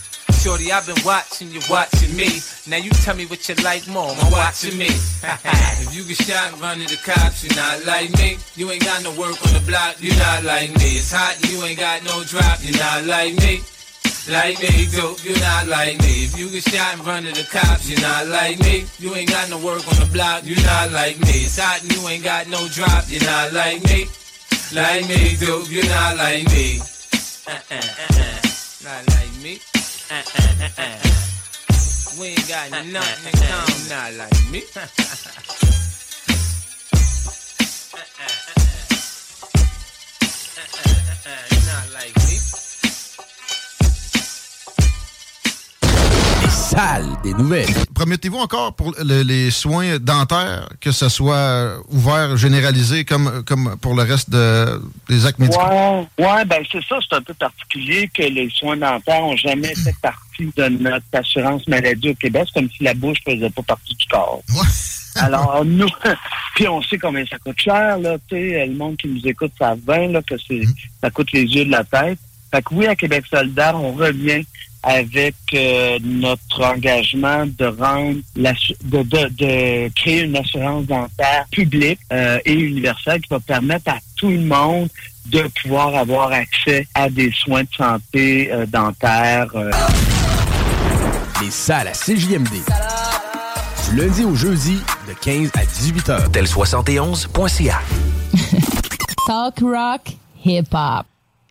Shorty, 0.42 0.72
I've 0.72 0.88
been 0.88 0.98
watching 1.06 1.52
you, 1.52 1.62
watching 1.70 2.16
me. 2.18 2.42
Now 2.66 2.78
you 2.78 2.90
tell 3.06 3.16
me 3.16 3.28
what 3.28 3.48
you 3.48 3.54
like 3.62 3.88
more, 3.88 4.10
I'm 4.10 4.32
watching 4.32 4.76
me. 4.76 4.88
if 5.22 5.94
you 5.94 6.04
get 6.04 6.18
shot 6.18 6.60
run 6.60 6.80
to 6.80 6.90
the 6.90 6.98
cops, 6.98 7.46
you're 7.46 7.56
not 7.56 7.86
like 7.86 8.10
me. 8.18 8.38
You 8.56 8.72
ain't 8.72 8.84
got 8.84 9.04
no 9.04 9.12
work 9.12 9.38
on 9.46 9.54
the 9.54 9.62
block, 9.70 9.98
you're 10.00 10.18
not 10.18 10.44
like 10.44 10.74
me. 10.82 10.98
It's 10.98 11.14
hot, 11.14 11.38
you 11.46 11.62
ain't 11.62 11.78
got 11.78 12.04
no 12.04 12.24
drop, 12.24 12.58
you're 12.66 12.74
not 12.74 13.06
like 13.06 13.38
me. 13.38 13.62
Like 14.34 14.58
me, 14.58 14.90
dope, 14.90 15.24
you're 15.24 15.38
not 15.38 15.68
like 15.68 16.02
me. 16.02 16.26
If 16.26 16.34
you 16.34 16.50
get 16.50 16.66
shot 16.66 16.98
and 16.98 17.06
run 17.06 17.22
to 17.30 17.32
the 17.38 17.46
cops, 17.46 17.88
you're 17.88 18.02
not 18.02 18.26
like 18.26 18.58
me. 18.62 18.86
You 18.98 19.14
ain't 19.14 19.30
got 19.30 19.48
no 19.48 19.62
work 19.62 19.86
on 19.94 20.02
the 20.02 20.10
block, 20.12 20.42
you're 20.44 20.66
not 20.66 20.90
like 20.90 21.20
me. 21.22 21.46
It's 21.46 21.60
hot 21.62 21.84
and 21.84 21.94
you 21.94 22.02
ain't 22.10 22.24
got 22.24 22.50
no 22.50 22.66
drop, 22.74 23.06
you're 23.14 23.22
not 23.30 23.54
like 23.54 23.86
me. 23.94 24.10
Like 24.74 25.06
me, 25.06 25.38
dope, 25.38 25.70
you're 25.70 25.86
not 25.86 26.18
like 26.18 26.50
me. 26.50 26.82
Not 28.84 29.08
like 29.14 29.44
me. 29.44 29.62
We 32.20 32.28
ain't 32.28 32.48
got 32.50 32.70
nothing 32.88 33.32
in 33.32 33.48
common, 33.48 33.88
not 33.88 34.14
like 34.16 34.52
me. 34.52 34.62
not 41.66 41.94
like 41.94 42.14
me. 42.28 42.41
Salle 46.72 47.10
des 47.22 47.34
nouvelles. 47.34 47.68
Promettez-vous 47.94 48.38
encore 48.38 48.74
pour 48.74 48.96
le, 48.98 49.24
les 49.24 49.52
soins 49.52 50.00
dentaires 50.00 50.70
que 50.80 50.94
ce 50.94 51.10
soit 51.10 51.76
ouvert, 51.90 52.38
généralisé 52.38 53.04
comme, 53.04 53.44
comme 53.44 53.76
pour 53.82 53.94
le 53.94 54.04
reste 54.04 54.30
de, 54.30 54.82
des 55.10 55.26
actes 55.26 55.40
médicaux? 55.40 55.62
Ouais, 55.62 56.08
ouais 56.18 56.46
ben 56.46 56.64
c'est 56.72 56.82
ça, 56.88 56.96
c'est 57.02 57.18
un 57.18 57.22
peu 57.22 57.34
particulier 57.34 58.10
que 58.14 58.24
les 58.24 58.50
soins 58.52 58.78
dentaires 58.78 59.20
n'ont 59.20 59.36
jamais 59.36 59.76
fait 59.76 59.94
partie 60.02 60.50
de 60.56 60.70
notre 60.70 61.06
assurance 61.12 61.68
maladie 61.68 62.12
au 62.12 62.16
Québec. 62.16 62.44
C'est 62.48 62.62
comme 62.62 62.70
si 62.70 62.86
la 62.86 62.94
bouche 62.94 63.18
faisait 63.26 63.50
pas 63.50 63.64
partie 63.64 63.94
du 63.94 64.08
corps. 64.08 64.42
Ouais. 64.52 64.68
Alors, 65.16 65.66
nous, 65.66 65.90
puis 66.56 66.70
on 66.70 66.82
sait 66.84 66.98
combien 66.98 67.26
ça 67.26 67.38
coûte 67.40 67.60
cher, 67.60 67.98
là, 67.98 68.18
tu 68.30 68.38
sais, 68.38 68.66
le 68.66 68.76
monde 68.76 68.96
qui 68.96 69.10
nous 69.10 69.28
écoute 69.28 69.52
savent 69.60 69.80
bien, 69.80 70.08
là, 70.08 70.22
que 70.22 70.36
c'est, 70.48 70.62
ça 71.02 71.12
coûte 71.12 71.34
les 71.34 71.44
yeux 71.44 71.66
de 71.66 71.72
la 71.72 71.84
tête. 71.84 72.20
Fait 72.52 72.62
que 72.62 72.74
oui, 72.74 72.86
à 72.88 72.96
Québec 72.96 73.24
solidaire, 73.30 73.76
on 73.76 73.94
revient 73.94 74.44
avec 74.84 75.36
euh, 75.54 76.00
notre 76.04 76.64
engagement 76.64 77.46
de 77.46 77.66
rendre 77.66 78.18
la, 78.36 78.54
de, 78.84 79.04
de, 79.04 79.28
de 79.30 79.90
créer 79.94 80.22
une 80.22 80.36
assurance 80.36 80.86
dentaire 80.86 81.46
publique 81.52 82.00
euh, 82.12 82.40
et 82.46 82.54
universelle 82.54 83.22
qui 83.22 83.30
va 83.30 83.40
permettre 83.40 83.90
à 83.92 83.98
tout 84.18 84.30
le 84.30 84.40
monde 84.42 84.90
de 85.28 85.44
pouvoir 85.62 85.94
avoir 85.96 86.32
accès 86.32 86.88
à 86.96 87.10
des 87.12 87.32
soins 87.32 87.62
de 87.62 87.70
santé 87.78 88.52
euh, 88.52 88.66
dentaires. 88.66 89.52
euh. 89.56 89.70
Les 91.44 91.52
salles 91.52 91.88
à 91.88 91.92
CJMD. 91.92 92.50
Du 93.90 93.96
lundi 93.98 94.24
au 94.26 94.36
jeudi, 94.36 94.80
de 95.08 95.14
15 95.22 95.52
à 95.56 95.66
18 95.66 96.10
heures. 96.10 96.30
Tel71.ca. 96.30 97.82
Talk 99.28 99.60
rock, 99.62 100.02
hip 100.44 100.68
hop. 100.74 101.06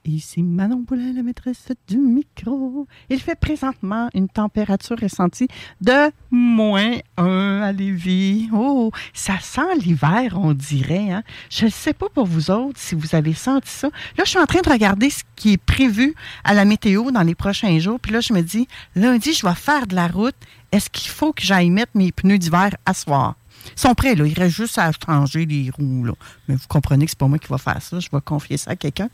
Ici 0.07 0.43
Manon 0.43 0.83
Poulin, 0.83 1.13
la 1.13 1.23
maîtresse 1.23 1.69
du 1.87 1.99
micro. 1.99 2.87
Il 3.11 3.21
fait 3.21 3.39
présentement 3.39 4.09
une 4.15 4.29
température 4.29 4.99
ressentie 4.99 5.47
de 5.83 6.11
moins 6.31 6.97
1 7.19 7.61
à 7.63 7.73
Lévis. 7.73 8.49
Oh, 8.53 8.91
ça 9.13 9.39
sent 9.41 9.77
l'hiver, 9.77 10.39
on 10.41 10.55
dirait. 10.55 11.11
Hein? 11.11 11.23
Je 11.51 11.67
ne 11.67 11.71
sais 11.71 11.93
pas 11.93 12.09
pour 12.09 12.27
vous 12.27 12.51
autres 12.51 12.81
si 12.81 12.95
vous 12.95 13.15
avez 13.15 13.35
senti 13.35 13.71
ça. 13.71 13.89
Là, 14.17 14.25
je 14.25 14.31
suis 14.31 14.39
en 14.39 14.47
train 14.47 14.63
de 14.63 14.71
regarder 14.71 15.11
ce 15.11 15.23
qui 15.37 15.53
est 15.53 15.63
prévu 15.63 16.15
à 16.45 16.55
la 16.55 16.65
météo 16.65 17.11
dans 17.11 17.23
les 17.23 17.35
prochains 17.35 17.79
jours. 17.79 18.01
Puis 18.01 18.13
là, 18.13 18.21
je 18.21 18.33
me 18.33 18.41
dis, 18.41 18.69
lundi, 18.97 19.35
je 19.35 19.47
vais 19.47 19.55
faire 19.55 19.87
de 19.87 19.95
la 19.95 20.09
route. 20.09 20.37
Est-ce 20.73 20.89
qu'il 20.89 21.11
faut 21.11 21.33
que 21.33 21.43
j'aille 21.43 21.71
mettre 21.71 21.93
mes 21.95 22.11
pneus 22.11 22.39
d'hiver 22.39 22.71
à 22.87 22.95
soir? 22.95 23.35
Ils 23.77 23.81
sont 23.81 23.94
prêts, 23.94 24.14
là. 24.14 24.27
Il 24.27 24.38
reste 24.38 24.57
juste 24.57 24.79
à 24.79 24.90
changer 25.05 25.46
les 25.46 25.70
roues, 25.70 26.05
là. 26.05 26.12
Mais 26.49 26.55
vous 26.55 26.68
comprenez 26.68 27.05
que 27.05 27.11
c'est 27.11 27.18
pas 27.18 27.29
moi 27.29 27.38
qui 27.38 27.49
va 27.49 27.59
faire 27.59 27.81
ça. 27.81 28.01
Je 28.01 28.09
vais 28.12 28.20
confier 28.25 28.57
ça 28.57 28.73
à 28.73 28.77
quelqu'un. 28.77 29.09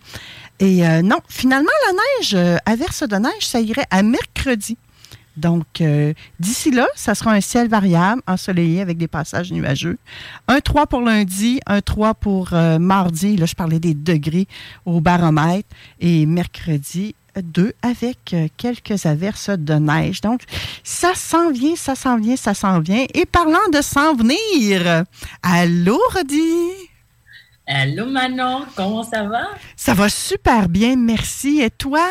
Et 0.59 0.87
euh, 0.87 1.03
non, 1.03 1.19
finalement, 1.29 1.71
la 1.87 1.93
neige, 1.93 2.35
euh, 2.35 2.57
averse 2.67 3.03
de 3.03 3.17
neige, 3.17 3.47
ça 3.47 3.61
irait 3.61 3.87
à 3.91 4.03
mercredi. 4.03 4.77
Donc, 5.37 5.81
euh, 5.81 6.15
d'ici 6.41 6.71
là, 6.71 6.87
ça 6.95 7.15
sera 7.15 7.33
un 7.33 7.41
ciel 7.41 7.69
variable, 7.69 8.23
ensoleillé 8.27 8.81
avec 8.81 8.97
des 8.97 9.09
passages 9.09 9.53
nuageux. 9.53 9.99
Un 10.49 10.61
3 10.61 10.87
pour 10.87 11.03
lundi, 11.03 11.61
un 11.67 11.81
3 11.81 12.15
pour 12.15 12.53
euh, 12.53 12.79
mardi. 12.79 13.37
Là, 13.37 13.47
je 13.47 13.55
parlais 13.55 13.79
des 13.79 13.95
degrés 13.95 14.49
au 14.87 15.01
baromètre. 15.01 15.69
Et 16.01 16.25
mercredi, 16.25 17.15
2 17.43 17.73
avec 17.83 18.33
euh, 18.33 18.49
quelques 18.57 19.07
averses 19.07 19.51
de 19.51 19.75
neige. 19.75 20.21
Donc, 20.21 20.43
ça 20.83 21.15
s'en 21.15 21.51
vient, 21.51 21.77
ça 21.77 21.95
s'en 21.95 22.19
vient, 22.19 22.37
ça 22.37 22.55
s'en 22.55 22.81
vient. 22.81 23.07
Et 23.15 23.27
parlant 23.27 23.69
de 23.73 23.81
s'en 23.81 24.15
venir, 24.15 25.05
allô, 25.43 25.99
Rodi? 26.15 26.89
Allô 27.69 28.07
Manon, 28.07 28.65
comment 28.77 29.03
ça 29.03 29.25
va? 29.25 29.49
Ça 29.77 29.93
va 29.93 30.09
super 30.09 30.69
bien, 30.69 30.95
merci. 30.97 31.61
Et 31.61 31.71
toi? 31.71 32.07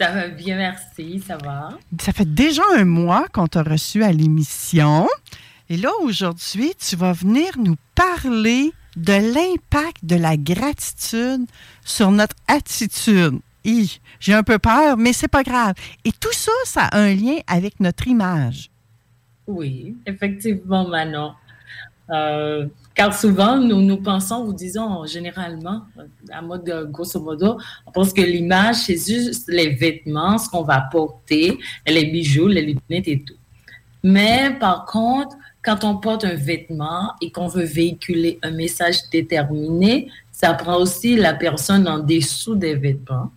Ça 0.00 0.10
va 0.12 0.28
bien, 0.28 0.56
merci, 0.56 1.22
ça 1.26 1.36
va. 1.36 1.76
Ça 2.00 2.12
fait 2.12 2.32
déjà 2.32 2.62
un 2.78 2.86
mois 2.86 3.26
qu'on 3.34 3.46
t'a 3.46 3.62
reçu 3.62 4.02
à 4.02 4.12
l'émission. 4.12 5.06
Et 5.68 5.76
là, 5.76 5.90
aujourd'hui, 6.02 6.72
tu 6.78 6.96
vas 6.96 7.12
venir 7.12 7.52
nous 7.58 7.76
parler 7.94 8.72
de 8.96 9.12
l'impact 9.12 10.02
de 10.02 10.16
la 10.16 10.38
gratitude 10.38 11.44
sur 11.84 12.10
notre 12.10 12.34
attitude. 12.48 13.40
J'ai 13.64 14.34
un 14.34 14.42
peu 14.42 14.58
peur, 14.58 14.96
mais 14.96 15.12
c'est 15.12 15.28
pas 15.28 15.42
grave. 15.42 15.74
Et 16.04 16.12
tout 16.12 16.32
ça, 16.32 16.52
ça 16.64 16.82
a 16.84 16.98
un 16.98 17.14
lien 17.14 17.36
avec 17.46 17.80
notre 17.80 18.06
image. 18.08 18.70
Oui, 19.46 19.96
effectivement, 20.06 20.86
Manon. 20.86 21.32
Euh, 22.10 22.66
car 22.94 23.14
souvent, 23.14 23.56
nous, 23.56 23.80
nous 23.80 23.98
pensons 23.98 24.44
ou 24.44 24.52
disons 24.52 25.06
généralement, 25.06 25.82
à 26.32 26.42
mode 26.42 26.64
de, 26.64 26.84
grosso 26.84 27.20
modo, 27.20 27.58
on 27.86 27.92
pense 27.92 28.12
que 28.12 28.20
l'image, 28.20 28.76
c'est 28.76 28.96
juste 28.96 29.48
les 29.48 29.70
vêtements, 29.70 30.36
ce 30.36 30.48
qu'on 30.48 30.62
va 30.62 30.80
porter, 30.90 31.58
les 31.86 32.06
bijoux, 32.06 32.48
les 32.48 32.62
lunettes 32.62 33.08
et 33.08 33.22
tout. 33.22 33.36
Mais 34.02 34.56
par 34.58 34.86
contre, 34.86 35.36
quand 35.62 35.84
on 35.84 35.98
porte 35.98 36.24
un 36.24 36.34
vêtement 36.34 37.12
et 37.20 37.30
qu'on 37.30 37.46
veut 37.46 37.64
véhiculer 37.64 38.38
un 38.42 38.50
message 38.50 38.96
déterminé, 39.12 40.10
ça 40.32 40.54
prend 40.54 40.76
aussi 40.76 41.16
la 41.16 41.34
personne 41.34 41.86
en 41.86 41.98
dessous 41.98 42.54
des 42.54 42.74
vêtements. 42.74 43.30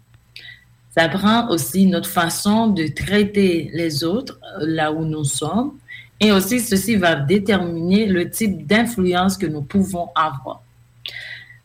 Ça 0.96 1.10
prend 1.10 1.50
aussi 1.50 1.88
notre 1.88 2.10
façon 2.10 2.68
de 2.68 2.88
traiter 2.88 3.72
les 3.74 4.04
autres 4.04 4.40
euh, 4.60 4.66
là 4.68 4.92
où 4.92 5.06
nous 5.06 5.24
sommes. 5.24 5.74
Et 6.20 6.32
aussi, 6.32 6.60
ceci 6.60 6.96
va 6.96 7.16
déterminer 7.16 8.06
le 8.06 8.30
type 8.30 8.66
d'influence 8.68 9.38
que 9.38 9.48
nous 9.48 9.64
pouvons 9.64 10.10
avoir. 10.16 10.62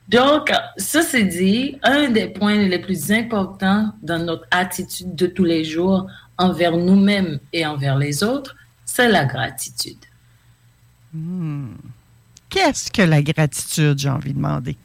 Donc, 0.08 0.50
ceci 0.78 1.24
dit, 1.24 1.78
un 1.82 2.10
des 2.10 2.28
points 2.28 2.56
les 2.56 2.78
plus 2.78 3.12
importants 3.12 3.92
dans 4.02 4.18
notre 4.18 4.46
attitude 4.50 5.14
de 5.14 5.26
tous 5.26 5.44
les 5.44 5.64
jours 5.64 6.06
envers 6.38 6.76
nous-mêmes 6.76 7.38
et 7.52 7.66
envers 7.66 7.98
les 7.98 8.24
autres, 8.24 8.56
c'est 8.86 9.08
la 9.08 9.26
gratitude. 9.26 9.98
Hmm. 11.12 11.74
Qu'est-ce 12.48 12.90
que 12.90 13.02
la 13.02 13.20
gratitude, 13.22 13.98
j'ai 13.98 14.08
envie 14.08 14.30
de 14.30 14.36
demander? 14.36 14.76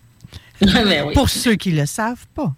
Pour 1.13 1.29
ceux 1.29 1.55
qui 1.55 1.71
ne 1.71 1.79
le 1.81 1.85
savent 1.85 2.27
pas. 2.35 2.53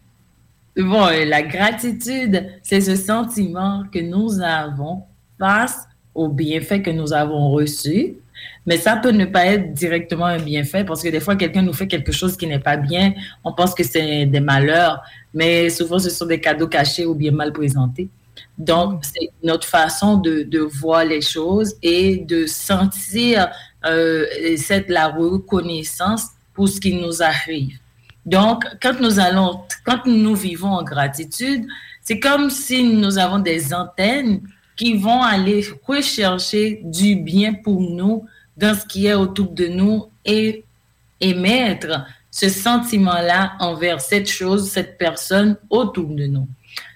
Bon, 0.78 1.06
la 1.06 1.42
gratitude, 1.42 2.48
c'est 2.62 2.82
ce 2.82 2.96
sentiment 2.96 3.84
que 3.92 4.00
nous 4.00 4.42
avons 4.42 5.04
face 5.40 5.88
aux 6.14 6.28
bienfaits 6.28 6.82
que 6.82 6.90
nous 6.90 7.14
avons 7.14 7.52
reçus. 7.52 8.16
Mais 8.66 8.78
ça 8.78 8.98
peut 8.98 9.12
ne 9.12 9.26
pas 9.26 9.46
être 9.46 9.74
directement 9.74 10.26
un 10.26 10.40
bienfait 10.40 10.84
parce 10.84 11.02
que 11.02 11.10
des 11.10 11.20
fois, 11.22 11.36
quelqu'un 11.36 11.62
nous 11.62 11.74
fait 11.74 11.88
quelque 11.88 12.12
chose 12.12 12.36
qui 12.36 12.48
n'est 12.48 12.60
pas 12.60 12.76
bien. 12.76 13.14
On 13.44 13.54
pense 13.54 13.74
que 13.74 13.84
c'est 13.84 14.26
des 14.26 14.40
malheurs, 14.42 15.02
mais 15.34 15.70
souvent, 15.70 16.00
ce 16.00 16.10
sont 16.10 16.26
des 16.26 16.42
cadeaux 16.42 16.68
cachés 16.68 17.06
ou 17.06 17.16
bien 17.16 17.32
mal 17.32 17.54
présentés. 17.54 18.10
Donc, 18.58 19.04
c'est 19.04 19.30
notre 19.44 19.68
façon 19.68 20.18
de, 20.18 20.44
de, 20.44 20.60
voir 20.60 21.06
les 21.06 21.22
choses 21.22 21.76
et 21.82 22.18
de 22.18 22.46
sentir 22.46 23.50
euh, 23.86 24.26
cette, 24.58 24.90
la 24.90 25.08
reconnaissance 25.08 26.28
pour 26.54 26.68
ce 26.68 26.80
qui 26.80 26.94
nous 26.96 27.22
arrive. 27.22 27.78
Donc, 28.26 28.66
quand 28.82 29.00
nous 29.00 29.20
allons, 29.20 29.62
quand 29.86 30.06
nous 30.06 30.36
vivons 30.36 30.72
en 30.72 30.84
gratitude, 30.84 31.66
c'est 32.02 32.20
comme 32.20 32.50
si 32.50 32.84
nous 32.84 33.18
avons 33.18 33.40
des 33.40 33.74
antennes 33.74 34.42
qui 34.76 34.98
vont 34.98 35.22
aller 35.22 35.66
rechercher 35.88 36.82
du 36.84 37.16
bien 37.16 37.54
pour 37.54 37.82
nous 37.82 38.26
dans 38.58 38.76
ce 38.76 38.86
qui 38.86 39.08
est 39.08 39.14
autour 39.14 39.52
de 39.52 39.68
nous 39.68 40.08
et 40.26 40.64
émettre 41.22 42.06
ce 42.32 42.50
sentiment-là 42.50 43.54
envers 43.60 44.02
cette 44.02 44.30
chose, 44.30 44.70
cette 44.70 44.98
personne 44.98 45.56
autour 45.70 46.08
de 46.08 46.26
nous. 46.26 46.48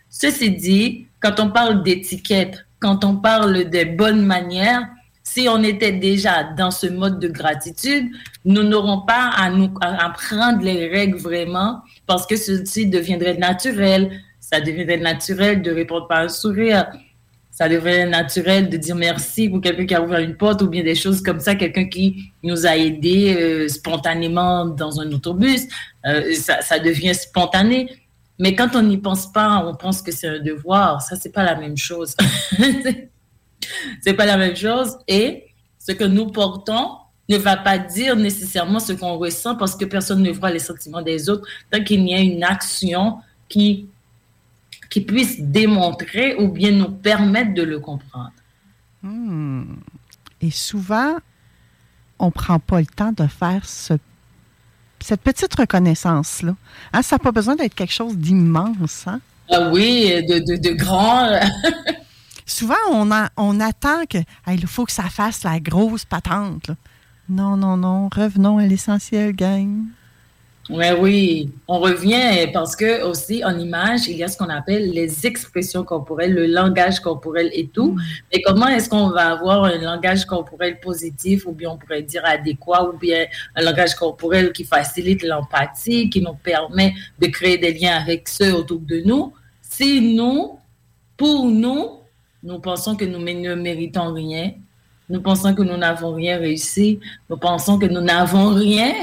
Ceci 0.09 0.51
dit, 0.51 1.07
quand 1.21 1.39
on 1.39 1.49
parle 1.49 1.84
d'étiquette, 1.84 2.65
quand 2.80 3.05
on 3.05 3.15
parle 3.17 3.69
des 3.69 3.86
bonnes 3.86 4.25
manières, 4.25 4.88
si 5.32 5.47
on 5.47 5.61
était 5.63 5.91
déjà 5.91 6.43
dans 6.43 6.71
ce 6.71 6.88
mode 6.88 7.19
de 7.19 7.27
gratitude, 7.27 8.09
nous 8.45 8.63
n'aurons 8.63 9.01
pas 9.01 9.30
à 9.38 9.51
nous 9.51 9.69
prendre 9.69 10.63
les 10.63 10.88
règles 10.88 11.17
vraiment 11.17 11.82
parce 12.07 12.25
que 12.25 12.36
ceci 12.36 12.88
deviendrait 12.88 13.38
naturel. 13.38 14.11
Ça 14.39 14.59
deviendrait 14.59 14.97
naturel 14.97 15.61
de 15.61 15.71
répondre 15.71 16.07
par 16.07 16.21
un 16.21 16.30
sourire. 16.30 16.88
Ça 17.51 17.69
deviendrait 17.69 18.07
naturel 18.07 18.69
de 18.69 18.77
dire 18.77 18.95
merci 18.95 19.49
pour 19.49 19.61
quelqu'un 19.61 19.86
qui 19.86 19.93
a 19.93 20.01
ouvert 20.01 20.19
une 20.19 20.36
porte 20.36 20.63
ou 20.63 20.67
bien 20.67 20.84
des 20.84 20.95
choses 20.95 21.21
comme 21.21 21.39
ça, 21.39 21.53
quelqu'un 21.53 21.86
qui 21.86 22.32
nous 22.41 22.65
a 22.65 22.75
aidés 22.75 23.38
euh, 23.39 23.67
spontanément 23.67 24.65
dans 24.65 24.99
un 24.99 25.11
autobus. 25.11 25.67
Euh, 26.07 26.34
ça, 26.34 26.61
ça 26.61 26.80
devient 26.80 27.13
spontané. 27.13 27.88
Mais 28.39 28.55
quand 28.55 28.75
on 28.75 28.82
n'y 28.82 28.97
pense 28.97 29.32
pas, 29.32 29.63
on 29.63 29.75
pense 29.75 30.01
que 30.01 30.11
c'est 30.11 30.27
un 30.27 30.39
devoir. 30.39 31.03
Ça, 31.03 31.15
c'est 31.17 31.32
pas 31.32 31.43
la 31.43 31.55
même 31.55 31.77
chose. 31.77 32.15
c'est 34.01 34.14
pas 34.14 34.26
la 34.26 34.38
même 34.38 34.55
chose. 34.55 34.97
Et 35.07 35.45
ce 35.78 35.91
que 35.91 36.03
nous 36.03 36.28
portons 36.28 36.97
ne 37.30 37.38
va 37.38 37.57
pas 37.57 37.78
dire 37.78 38.16
nécessairement 38.16 38.80
ce 38.80 38.93
qu'on 38.93 39.18
ressent 39.18 39.55
parce 39.55 39.76
que 39.76 39.86
personne 39.86 40.24
ne 40.24 40.32
voit 40.32 40.51
les 40.51 40.60
sentiments 40.60 41.01
des 41.01 41.30
autres 41.30 41.47
tant 41.72 41.84
qu'il 41.84 42.07
y 42.07 42.14
a 42.14 42.20
une 42.20 42.43
action 42.43 43.20
qui, 43.47 43.88
qui 44.89 45.01
puisse 45.01 45.39
démontrer 45.39 46.36
ou 46.36 46.49
bien 46.49 46.72
nous 46.72 46.89
permettre 46.89 47.53
de 47.53 47.62
le 47.62 47.80
comprendre. 47.80 48.34
Hmm. 49.03 49.76
Et 50.41 50.51
souvent, 50.51 51.18
on 52.18 52.32
prend 52.32 52.60
pas 52.60 52.80
le 52.80 52.88
temps 52.88 53.12
de 53.12 53.28
faire 53.28 53.66
ce 53.66 53.93
cette 55.01 55.22
petite 55.22 55.55
reconnaissance-là. 55.55 56.55
Hein, 56.91 57.01
ça 57.01 57.16
n'a 57.16 57.20
pas 57.20 57.32
besoin 57.32 57.55
d'être 57.55 57.74
quelque 57.74 57.93
chose 57.93 58.18
d'immense. 58.18 59.05
Hein? 59.07 59.22
Ah 59.49 59.70
oui, 59.72 60.10
de, 60.28 60.39
de, 60.39 60.57
de 60.57 60.74
grand. 60.76 61.39
Souvent, 62.49 62.73
on, 62.91 63.11
a, 63.11 63.29
on 63.37 63.59
attend 63.59 64.05
que 64.09 64.17
il 64.47 64.65
faut 64.65 64.83
que 64.83 64.91
ça 64.91 65.03
fasse 65.03 65.43
la 65.43 65.59
grosse 65.59 66.03
patente. 66.03 66.71
Non, 67.29 67.55
non, 67.55 67.77
non. 67.77 68.09
Revenons 68.11 68.57
à 68.57 68.65
l'essentiel, 68.65 69.35
gang. 69.35 69.83
Oui, 70.67 70.85
oui. 70.99 71.51
On 71.67 71.77
revient 71.77 72.47
parce 72.51 72.75
que 72.75 73.03
aussi 73.03 73.45
en 73.45 73.57
image, 73.57 74.07
il 74.07 74.17
y 74.17 74.23
a 74.23 74.27
ce 74.27 74.35
qu'on 74.35 74.49
appelle 74.49 74.89
les 74.89 75.27
expressions 75.27 75.83
corporelles, 75.83 76.33
le 76.33 76.47
langage 76.47 76.99
corporel 77.01 77.51
et 77.53 77.67
tout. 77.67 77.91
Mm. 77.91 78.01
Mais 78.33 78.41
comment 78.41 78.67
est-ce 78.67 78.89
qu'on 78.89 79.09
va 79.09 79.31
avoir 79.31 79.65
un 79.65 79.77
langage 79.77 80.25
corporel 80.25 80.79
positif 80.79 81.45
ou 81.45 81.51
bien 81.51 81.69
on 81.69 81.77
pourrait 81.77 82.01
dire 82.01 82.23
adéquat 82.25 82.89
ou 82.89 82.97
bien 82.97 83.27
un 83.55 83.61
langage 83.61 83.93
corporel 83.93 84.51
qui 84.53 84.63
facilite 84.63 85.21
l'empathie, 85.21 86.09
qui 86.09 86.19
nous 86.19 86.33
permet 86.33 86.95
de 87.19 87.27
créer 87.27 87.59
des 87.59 87.73
liens 87.73 87.97
avec 88.01 88.27
ceux 88.27 88.55
autour 88.55 88.79
de 88.79 89.03
nous? 89.05 89.33
Si 89.61 90.01
nous, 90.15 90.57
pour 91.15 91.45
nous, 91.45 91.98
nous 92.43 92.59
pensons 92.59 92.95
que 92.95 93.05
nous 93.05 93.19
ne 93.19 93.55
méritons 93.55 94.13
rien, 94.13 94.51
nous 95.09 95.21
pensons 95.21 95.53
que 95.55 95.63
nous 95.63 95.77
n'avons 95.77 96.13
rien 96.13 96.37
réussi, 96.37 96.99
nous 97.29 97.37
pensons 97.37 97.79
que 97.79 97.87
nous 97.87 98.01
n'avons 98.01 98.53
rien. 98.53 98.93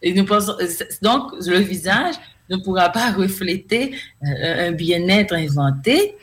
Et 0.00 0.14
nous 0.14 0.24
pensons, 0.24 0.54
donc, 1.02 1.32
le 1.44 1.58
visage 1.58 2.14
ne 2.48 2.56
pourra 2.56 2.90
pas 2.90 3.10
refléter 3.10 3.94
euh, 4.22 4.68
un 4.68 4.72
bien-être 4.72 5.34
inventé 5.34 6.16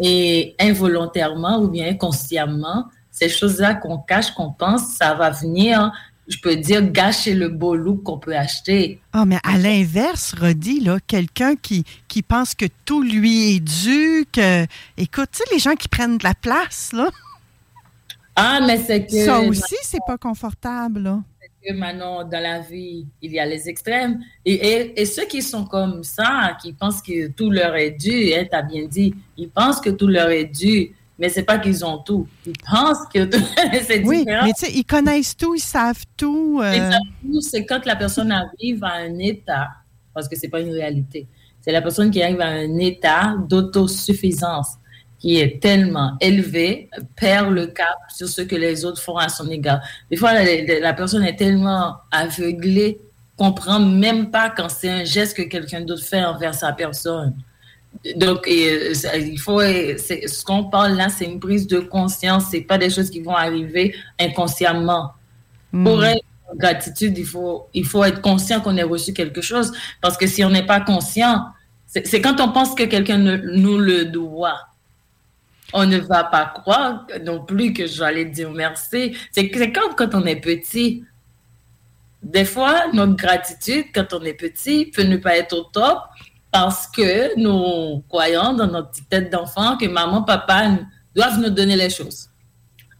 et 0.00 0.56
involontairement 0.58 1.58
ou 1.58 1.68
bien 1.68 1.88
inconsciemment, 1.88 2.86
ces 3.10 3.28
choses-là 3.28 3.74
qu'on 3.74 3.98
cache, 3.98 4.32
qu'on 4.32 4.50
pense, 4.50 4.94
ça 4.94 5.14
va 5.14 5.30
venir, 5.30 5.92
je 6.30 6.38
peux 6.40 6.56
dire, 6.56 6.90
gâcher 6.90 7.34
le 7.34 7.48
beau 7.48 7.74
look 7.74 8.04
qu'on 8.04 8.18
peut 8.18 8.36
acheter. 8.36 9.00
Ah, 9.12 9.24
mais 9.26 9.38
à 9.42 9.58
l'inverse, 9.58 10.34
Rodi, 10.40 10.80
là, 10.80 10.98
quelqu'un 11.06 11.56
qui, 11.56 11.84
qui 12.08 12.22
pense 12.22 12.54
que 12.54 12.66
tout 12.84 13.02
lui 13.02 13.56
est 13.56 13.60
dû, 13.60 14.24
que, 14.32 14.64
écoute, 14.96 15.28
tu 15.32 15.38
sais, 15.38 15.44
les 15.52 15.58
gens 15.58 15.74
qui 15.74 15.88
prennent 15.88 16.18
de 16.18 16.24
la 16.24 16.34
place, 16.34 16.92
là. 16.92 17.08
Ah, 18.36 18.60
mais 18.64 18.78
c'est 18.78 19.06
que. 19.06 19.24
Ça 19.26 19.40
aussi, 19.40 19.76
c'est 19.82 20.04
pas 20.06 20.16
confortable, 20.16 21.00
là 21.02 21.20
que 21.62 21.72
maintenant, 21.74 22.24
dans 22.24 22.42
la 22.42 22.60
vie, 22.60 23.06
il 23.20 23.32
y 23.32 23.38
a 23.38 23.44
les 23.44 23.68
extrêmes. 23.68 24.20
Et, 24.44 24.92
et, 24.96 25.04
ceux 25.04 25.26
qui 25.26 25.42
sont 25.42 25.64
comme 25.64 26.02
ça, 26.02 26.56
qui 26.60 26.72
pensent 26.72 27.02
que 27.02 27.28
tout 27.28 27.50
leur 27.50 27.74
est 27.76 27.90
dû, 27.90 28.32
hein, 28.32 28.46
tu 28.50 28.56
as 28.56 28.62
bien 28.62 28.86
dit, 28.86 29.14
ils 29.36 29.50
pensent 29.50 29.80
que 29.80 29.90
tout 29.90 30.06
leur 30.06 30.30
est 30.30 30.46
dû, 30.46 30.92
mais 31.20 31.28
c'est 31.28 31.42
pas 31.42 31.58
qu'ils 31.58 31.84
ont 31.84 31.98
tout. 31.98 32.26
Ils 32.46 32.52
pensent 32.68 33.06
que 33.14 33.28
c'est 33.86 34.02
oui, 34.04 34.24
mais 34.26 34.52
tu 34.54 34.66
sais, 34.66 34.72
ils 34.72 34.84
connaissent 34.84 35.36
tout, 35.36 35.54
ils 35.54 35.60
savent 35.60 36.04
tout. 36.16 36.60
Euh... 36.62 36.90
C'est 37.42 37.66
quand 37.66 37.84
la 37.84 37.94
personne 37.94 38.32
arrive 38.32 38.82
à 38.82 38.94
un 38.94 39.18
état, 39.18 39.68
parce 40.14 40.26
que 40.28 40.36
c'est 40.36 40.48
pas 40.48 40.60
une 40.60 40.72
réalité, 40.72 41.28
c'est 41.60 41.72
la 41.72 41.82
personne 41.82 42.10
qui 42.10 42.22
arrive 42.22 42.40
à 42.40 42.48
un 42.48 42.78
état 42.78 43.36
d'autosuffisance 43.48 44.78
qui 45.20 45.38
est 45.38 45.60
tellement 45.62 46.16
élevé 46.20 46.88
perd 47.14 47.52
le 47.52 47.66
cap 47.66 47.98
sur 48.08 48.26
ce 48.26 48.40
que 48.40 48.56
les 48.56 48.86
autres 48.86 49.02
font 49.02 49.18
à 49.18 49.28
son 49.28 49.48
égard. 49.50 49.80
Des 50.10 50.16
fois, 50.16 50.32
la, 50.32 50.94
personne 50.94 51.24
est 51.24 51.36
tellement 51.36 51.96
aveuglée, 52.10 52.98
comprend 53.36 53.80
même 53.80 54.30
pas 54.30 54.48
quand 54.48 54.70
c'est 54.70 54.88
un 54.88 55.04
geste 55.04 55.36
que 55.36 55.42
quelqu'un 55.42 55.82
d'autre 55.82 56.04
fait 56.04 56.24
envers 56.24 56.54
sa 56.54 56.72
personne. 56.72 57.34
Donc, 58.16 58.48
euh, 58.48 58.94
il 59.14 59.38
faut, 59.38 59.60
ce 59.60 60.44
qu'on 60.44 60.64
parle 60.64 60.96
là, 60.96 61.08
c'est 61.10 61.26
une 61.26 61.38
prise 61.38 61.66
de 61.66 61.80
conscience, 61.80 62.44
c'est 62.50 62.62
pas 62.62 62.78
des 62.78 62.88
choses 62.88 63.10
qui 63.10 63.20
vont 63.20 63.34
arriver 63.34 63.94
inconsciemment. 64.18 65.12
Hmm. 65.72 65.84
Pour 65.84 66.04
être 66.04 66.24
gratitude, 66.56 67.18
il 67.18 67.26
faut, 67.26 67.68
il 67.74 67.84
faut 67.84 68.02
être 68.04 68.22
conscient 68.22 68.60
qu'on 68.60 68.76
ait 68.76 68.82
reçu 68.82 69.12
quelque 69.12 69.42
chose. 69.42 69.72
Parce 70.00 70.16
que 70.16 70.26
si 70.26 70.42
on 70.44 70.50
n'est 70.50 70.66
pas 70.66 70.80
conscient, 70.80 71.46
c'est 71.86 72.20
quand 72.20 72.40
on 72.40 72.52
pense 72.52 72.74
que 72.74 72.84
quelqu'un 72.84 73.18
nous 73.18 73.78
le 73.78 74.06
doit. 74.06 74.68
On 75.72 75.86
ne 75.86 75.98
va 75.98 76.24
pas 76.24 76.46
croire 76.46 77.06
non 77.24 77.44
plus 77.44 77.72
que 77.72 77.86
j'allais 77.86 78.24
dire 78.24 78.50
merci. 78.50 79.16
C'est 79.30 79.50
comme 79.50 79.94
quand 79.96 80.14
on 80.14 80.24
est 80.24 80.40
petit. 80.40 81.04
Des 82.22 82.44
fois, 82.44 82.86
notre 82.92 83.16
gratitude, 83.16 83.86
quand 83.94 84.12
on 84.12 84.22
est 84.22 84.34
petit, 84.34 84.86
peut 84.86 85.04
ne 85.04 85.16
pas 85.16 85.36
être 85.36 85.56
au 85.56 85.64
top 85.64 85.98
parce 86.50 86.86
que 86.86 87.38
nous 87.38 88.02
croyons 88.08 88.54
dans 88.54 88.66
notre 88.66 88.90
petite 88.90 89.08
tête 89.08 89.30
d'enfant 89.30 89.76
que 89.76 89.86
maman, 89.86 90.22
papa 90.22 90.78
doivent 91.14 91.40
nous 91.40 91.50
donner 91.50 91.76
les 91.76 91.90
choses. 91.90 92.28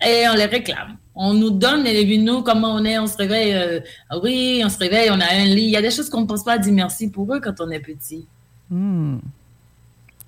Et 0.05 0.25
on 0.31 0.35
les 0.35 0.47
réclame. 0.47 0.97
On 1.15 1.35
nous 1.35 1.51
donne, 1.51 1.87
et 1.87 2.19
nous, 2.19 2.43
comment 2.43 2.75
on 2.75 2.85
est, 2.85 2.99
on 2.99 3.07
se 3.07 3.17
réveille, 3.17 3.53
euh, 3.55 3.81
oui, 4.23 4.63
on 4.65 4.69
se 4.69 4.79
réveille, 4.79 5.11
on 5.11 5.21
a 5.21 5.33
un 5.33 5.45
lit. 5.45 5.65
Il 5.65 5.71
y 5.71 5.77
a 5.77 5.83
des 5.83 5.91
choses 5.91 6.09
qu'on 6.09 6.23
ne 6.23 6.27
pense 6.27 6.45
pas 6.45 6.53
à 6.53 6.59
dire 6.59 6.73
merci 6.73 7.11
pour 7.11 7.35
eux 7.35 7.41
quand 7.41 7.61
on 7.61 7.71
est 7.71 7.81
petit. 7.81 8.27
Hmm. 8.71 9.19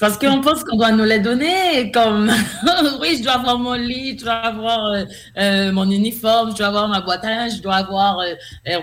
Parce 0.02 0.18
qu'on 0.18 0.40
pense 0.40 0.64
qu'on 0.64 0.76
doit 0.76 0.90
nous 0.90 1.04
les 1.04 1.20
donner, 1.20 1.92
comme 1.92 2.28
oui, 3.00 3.18
je 3.18 3.22
dois 3.22 3.34
avoir 3.34 3.56
mon 3.56 3.74
lit, 3.74 4.18
je 4.18 4.24
dois 4.24 4.32
avoir 4.32 4.86
euh, 4.86 5.04
euh, 5.38 5.70
mon 5.70 5.88
uniforme, 5.88 6.50
je 6.50 6.56
dois 6.56 6.66
avoir 6.66 6.88
ma 6.88 7.00
boîte 7.02 7.24
à 7.24 7.30
linge, 7.30 7.58
je 7.58 7.62
dois 7.62 7.76
avoir. 7.76 8.18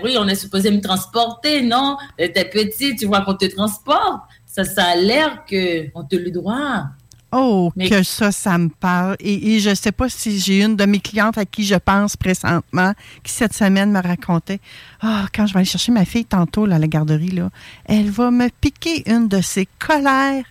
oui, 0.02 0.16
on 0.18 0.26
est 0.28 0.34
supposé 0.34 0.70
me 0.70 0.80
transporter, 0.80 1.60
non? 1.60 1.98
T'es 2.16 2.48
petit, 2.50 2.96
tu 2.96 3.04
vois 3.04 3.20
qu'on 3.20 3.34
te 3.34 3.44
transporte. 3.54 4.22
Ça, 4.46 4.64
ça 4.64 4.84
a 4.84 4.96
l'air 4.96 5.44
qu'on 5.44 6.04
te 6.04 6.16
le 6.16 6.30
doit. 6.30 6.86
Oh, 7.32 7.70
que 7.78 8.02
ça, 8.02 8.32
ça 8.32 8.56
me 8.56 8.70
parle. 8.70 9.16
Et, 9.20 9.60
je 9.60 9.70
ne 9.70 9.74
sais 9.74 9.92
pas 9.92 10.08
si 10.08 10.40
j'ai 10.40 10.62
une 10.62 10.74
de 10.74 10.86
mes 10.86 11.00
clientes 11.00 11.36
à 11.36 11.44
qui 11.44 11.64
je 11.64 11.74
pense 11.74 12.16
présentement, 12.16 12.94
qui 13.22 13.32
cette 13.32 13.52
semaine 13.52 13.92
me 13.92 14.00
racontait 14.00 14.60
Ah, 15.02 15.26
quand 15.34 15.46
je 15.46 15.52
vais 15.52 15.58
aller 15.58 15.66
chercher 15.66 15.92
ma 15.92 16.06
fille 16.06 16.24
tantôt 16.24 16.64
à 16.64 16.78
la 16.78 16.88
garderie, 16.88 17.28
là, 17.28 17.50
elle 17.84 18.10
va 18.10 18.30
me 18.30 18.48
piquer 18.48 19.08
une 19.08 19.28
de 19.28 19.42
ses 19.42 19.68
colères 19.78 20.44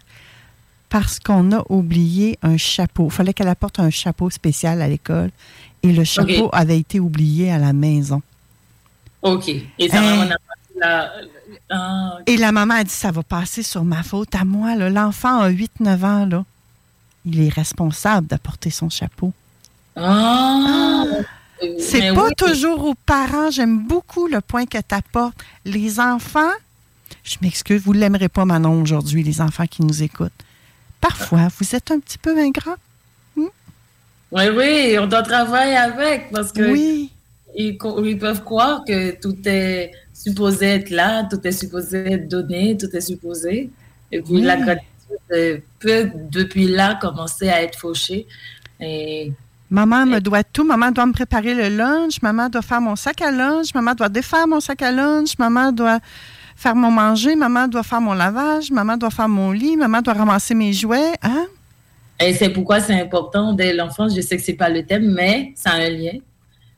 parce 0.89 1.19
qu'on 1.19 1.51
a 1.51 1.63
oublié 1.69 2.37
un 2.41 2.57
chapeau. 2.57 3.05
Il 3.05 3.11
fallait 3.11 3.33
qu'elle 3.33 3.47
apporte 3.47 3.79
un 3.79 3.89
chapeau 3.89 4.29
spécial 4.29 4.81
à 4.81 4.87
l'école 4.87 5.29
et 5.83 5.93
le 5.93 6.03
chapeau 6.03 6.49
avait 6.51 6.79
été 6.79 6.99
oublié 6.99 7.51
à 7.51 7.57
la 7.57 7.73
maison. 7.73 8.21
OK. 9.21 9.49
Et 9.49 9.89
ça 9.89 10.01
hein? 10.01 10.29
la, 10.79 11.11
ah, 11.69 12.17
Et 12.25 12.37
la 12.37 12.51
maman 12.51 12.75
a 12.75 12.83
dit 12.83 12.89
ça 12.89 13.11
va 13.11 13.23
passer 13.23 13.63
sur 13.63 13.83
ma 13.83 14.03
faute 14.03 14.33
à 14.35 14.45
moi. 14.45 14.75
L'enfant 14.75 15.39
a 15.39 15.49
8-9 15.49 16.05
ans. 16.05 16.25
Là 16.25 16.43
il 17.25 17.41
est 17.41 17.53
responsable 17.53 18.27
d'apporter 18.27 18.69
son 18.69 18.89
chapeau. 18.89 19.33
Ah! 19.95 21.03
C'est 21.79 22.13
pas 22.13 22.29
toujours 22.31 22.85
aux 22.85 22.95
parents. 23.05 23.51
J'aime 23.51 23.85
beaucoup 23.85 24.27
le 24.27 24.39
point 24.39 24.65
que 24.65 24.77
tu 24.77 24.95
apportes. 24.95 25.37
Les 25.65 25.99
enfants, 25.99 26.53
je 27.23 27.35
m'excuse, 27.41 27.81
vous 27.81 27.93
ne 27.93 27.99
l'aimerez 27.99 28.29
pas, 28.29 28.45
Manon, 28.45 28.81
aujourd'hui, 28.81 29.23
les 29.23 29.41
enfants 29.41 29.67
qui 29.67 29.83
nous 29.83 30.01
écoutent. 30.01 30.31
Parfois, 31.01 31.47
vous 31.57 31.75
êtes 31.75 31.91
un 31.91 31.99
petit 31.99 32.17
peu 32.17 32.37
ingrat. 32.37 32.77
Hmm? 33.35 33.47
Oui, 34.31 34.43
oui, 34.55 34.97
on 34.99 35.07
doit 35.07 35.23
travailler 35.23 35.75
avec 35.75 36.31
parce 36.31 36.51
que 36.51 36.71
oui. 36.71 37.11
ils, 37.55 37.77
peuvent 37.77 38.43
croire 38.43 38.83
que 38.85 39.19
tout 39.19 39.37
est 39.45 39.91
supposé 40.13 40.65
être 40.65 40.89
là, 40.89 41.23
tout 41.23 41.39
est 41.45 41.51
supposé 41.51 42.13
être 42.13 42.27
donné, 42.27 42.77
tout 42.77 42.93
est 42.93 43.01
supposé. 43.01 43.69
Et 44.11 44.21
puis 44.21 44.41
la 44.41 44.57
peut 45.79 46.11
depuis 46.31 46.67
là 46.67 46.95
commencer 47.01 47.49
à 47.49 47.63
être 47.63 47.77
fauché. 47.77 48.27
Et, 48.79 49.31
Maman 49.69 50.05
me 50.07 50.19
doit 50.19 50.43
tout. 50.43 50.63
Maman 50.63 50.91
doit 50.91 51.05
me 51.05 51.13
préparer 51.13 51.53
le 51.53 51.69
lunch. 51.69 52.21
Maman 52.21 52.49
doit 52.49 52.63
faire 52.63 52.81
mon 52.81 52.95
sac 52.95 53.21
à 53.21 53.31
lunch. 53.31 53.73
Maman 53.75 53.93
doit 53.93 54.09
défaire 54.09 54.47
mon 54.47 54.59
sac 54.59 54.81
à 54.81 54.91
lunch. 54.91 55.37
Maman 55.37 55.71
doit 55.71 55.99
faire 56.59 56.75
mon 56.75 56.91
manger. 56.91 57.35
Maman 57.35 57.69
doit 57.69 57.83
faire 57.83 58.01
mon 58.01 58.13
lavage. 58.13 58.69
Maman 58.69 58.97
doit 58.97 59.09
faire 59.09 59.29
mon 59.29 59.51
lit. 59.51 59.77
Maman 59.77 60.01
doit 60.01 60.13
ramasser 60.13 60.53
mes 60.53 60.73
jouets. 60.73 61.13
Hein? 61.23 61.45
Et 62.19 62.33
c'est 62.33 62.49
pourquoi 62.49 62.81
c'est 62.81 62.99
important 62.99 63.53
dès 63.53 63.73
l'enfance. 63.73 64.13
Je 64.13 64.19
sais 64.19 64.35
que 64.35 64.43
c'est 64.43 64.53
pas 64.53 64.69
le 64.69 64.85
thème, 64.85 65.13
mais 65.13 65.53
ça 65.55 65.71
a 65.71 65.75
un 65.77 65.89
lien. 65.89 66.17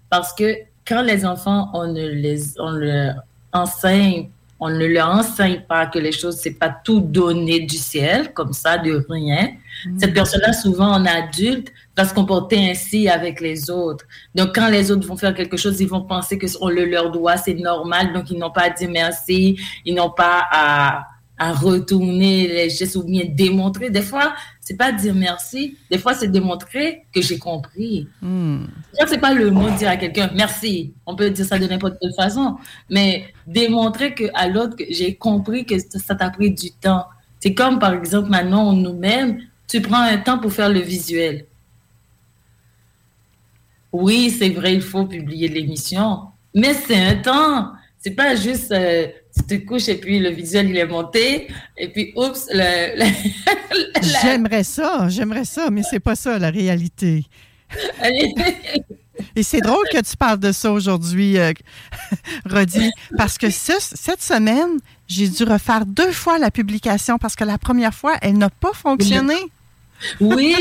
Parce 0.07 0.33
que 0.33 0.55
quand 0.87 1.01
les 1.01 1.25
enfants, 1.25 1.71
on, 1.73 1.91
les, 1.93 2.59
on 2.59 2.69
leur 2.69 3.15
enseigne 3.51 4.29
on 4.63 4.69
ne 4.69 4.85
leur 4.85 5.09
enseigne 5.09 5.61
pas 5.67 5.87
que 5.87 5.97
les 5.97 6.11
choses, 6.11 6.37
c'est 6.37 6.53
pas 6.53 6.69
tout 6.69 6.99
donné 6.99 7.61
du 7.61 7.77
ciel, 7.77 8.31
comme 8.31 8.53
ça, 8.53 8.77
de 8.77 9.03
rien. 9.09 9.49
Mm. 9.87 9.99
Cette 9.99 10.13
personne-là, 10.13 10.53
souvent 10.53 10.91
en 10.91 11.03
adulte, 11.03 11.73
va 11.97 12.05
se 12.05 12.13
comporter 12.13 12.69
ainsi 12.69 13.09
avec 13.09 13.41
les 13.41 13.71
autres. 13.71 14.05
Donc, 14.35 14.53
quand 14.53 14.69
les 14.69 14.91
autres 14.91 15.07
vont 15.07 15.17
faire 15.17 15.33
quelque 15.33 15.57
chose, 15.57 15.81
ils 15.81 15.87
vont 15.87 16.03
penser 16.03 16.37
que 16.37 16.45
on 16.61 16.69
le 16.69 16.85
leur 16.85 17.11
doit, 17.11 17.37
c'est 17.37 17.55
normal. 17.55 18.13
Donc, 18.13 18.29
ils 18.29 18.37
n'ont 18.37 18.51
pas 18.51 18.65
à 18.65 18.69
dire 18.69 18.89
merci, 18.91 19.59
ils 19.83 19.95
n'ont 19.95 20.11
pas 20.11 20.45
à, 20.51 21.07
à 21.39 21.53
retourner 21.53 22.47
les 22.47 22.69
gestes 22.69 22.95
ou 22.97 23.03
bien 23.03 23.23
démontrer. 23.27 23.89
Des 23.89 24.03
fois, 24.03 24.35
c'est 24.61 24.77
pas 24.77 24.91
dire 24.91 25.15
merci. 25.15 25.75
Des 25.89 25.97
fois, 25.97 26.13
c'est 26.13 26.27
démontrer 26.27 27.03
que 27.13 27.21
j'ai 27.21 27.39
compris. 27.39 28.07
Hmm. 28.21 28.65
C'est 29.07 29.17
pas 29.17 29.33
le 29.33 29.49
mot 29.49 29.69
de 29.69 29.77
dire 29.77 29.89
à 29.89 29.97
quelqu'un 29.97 30.29
merci. 30.35 30.93
On 31.07 31.15
peut 31.15 31.31
dire 31.31 31.45
ça 31.45 31.57
de 31.57 31.65
n'importe 31.65 31.97
quelle 31.99 32.13
façon, 32.13 32.57
mais 32.89 33.33
démontrer 33.47 34.13
que 34.13 34.25
à 34.35 34.47
l'autre 34.47 34.77
que 34.77 34.83
j'ai 34.89 35.15
compris 35.15 35.65
que 35.65 35.75
ça 35.79 36.13
t'a 36.13 36.29
pris 36.29 36.51
du 36.51 36.71
temps. 36.71 37.05
C'est 37.39 37.55
comme 37.55 37.79
par 37.79 37.93
exemple 37.93 38.29
maintenant 38.29 38.71
nous-mêmes, 38.71 39.39
tu 39.67 39.81
prends 39.81 40.01
un 40.01 40.17
temps 40.17 40.37
pour 40.37 40.53
faire 40.53 40.69
le 40.69 40.79
visuel. 40.79 41.45
Oui, 43.91 44.29
c'est 44.29 44.49
vrai, 44.49 44.75
il 44.75 44.81
faut 44.81 45.05
publier 45.05 45.47
l'émission, 45.47 46.27
mais 46.53 46.73
c'est 46.75 47.01
un 47.03 47.15
temps. 47.15 47.71
C'est 47.97 48.11
pas 48.11 48.35
juste 48.35 48.71
euh, 48.71 49.07
tu 49.47 49.59
te 49.59 49.65
couches 49.65 49.89
et 49.89 49.95
puis 49.95 50.19
le 50.19 50.29
visuel 50.29 50.69
il 50.69 50.77
est 50.77 50.87
monté. 50.87 51.47
Et 51.77 51.89
puis 51.89 52.13
oups 52.15 52.47
le, 52.51 53.05
j'aimerais 54.21 54.63
ça 54.63 55.07
j'aimerais 55.09 55.45
ça 55.45 55.69
mais 55.71 55.83
c'est 55.83 55.99
pas 55.99 56.15
ça 56.15 56.39
la 56.39 56.49
réalité. 56.49 57.25
Et 59.35 59.43
c'est 59.43 59.61
drôle 59.61 59.85
que 59.91 60.01
tu 60.01 60.17
parles 60.17 60.39
de 60.39 60.51
ça 60.51 60.71
aujourd'hui 60.71 61.37
euh, 61.37 61.53
Rodi 62.49 62.89
parce 63.17 63.37
que 63.37 63.49
cette 63.49 64.21
semaine 64.21 64.79
j'ai 65.07 65.27
dû 65.27 65.43
refaire 65.43 65.85
deux 65.85 66.11
fois 66.11 66.39
la 66.39 66.51
publication 66.51 67.17
parce 67.17 67.35
que 67.35 67.43
la 67.43 67.57
première 67.57 67.93
fois 67.93 68.17
elle 68.21 68.37
n'a 68.37 68.49
pas 68.49 68.73
fonctionné 68.73 69.35
oui, 70.19 70.55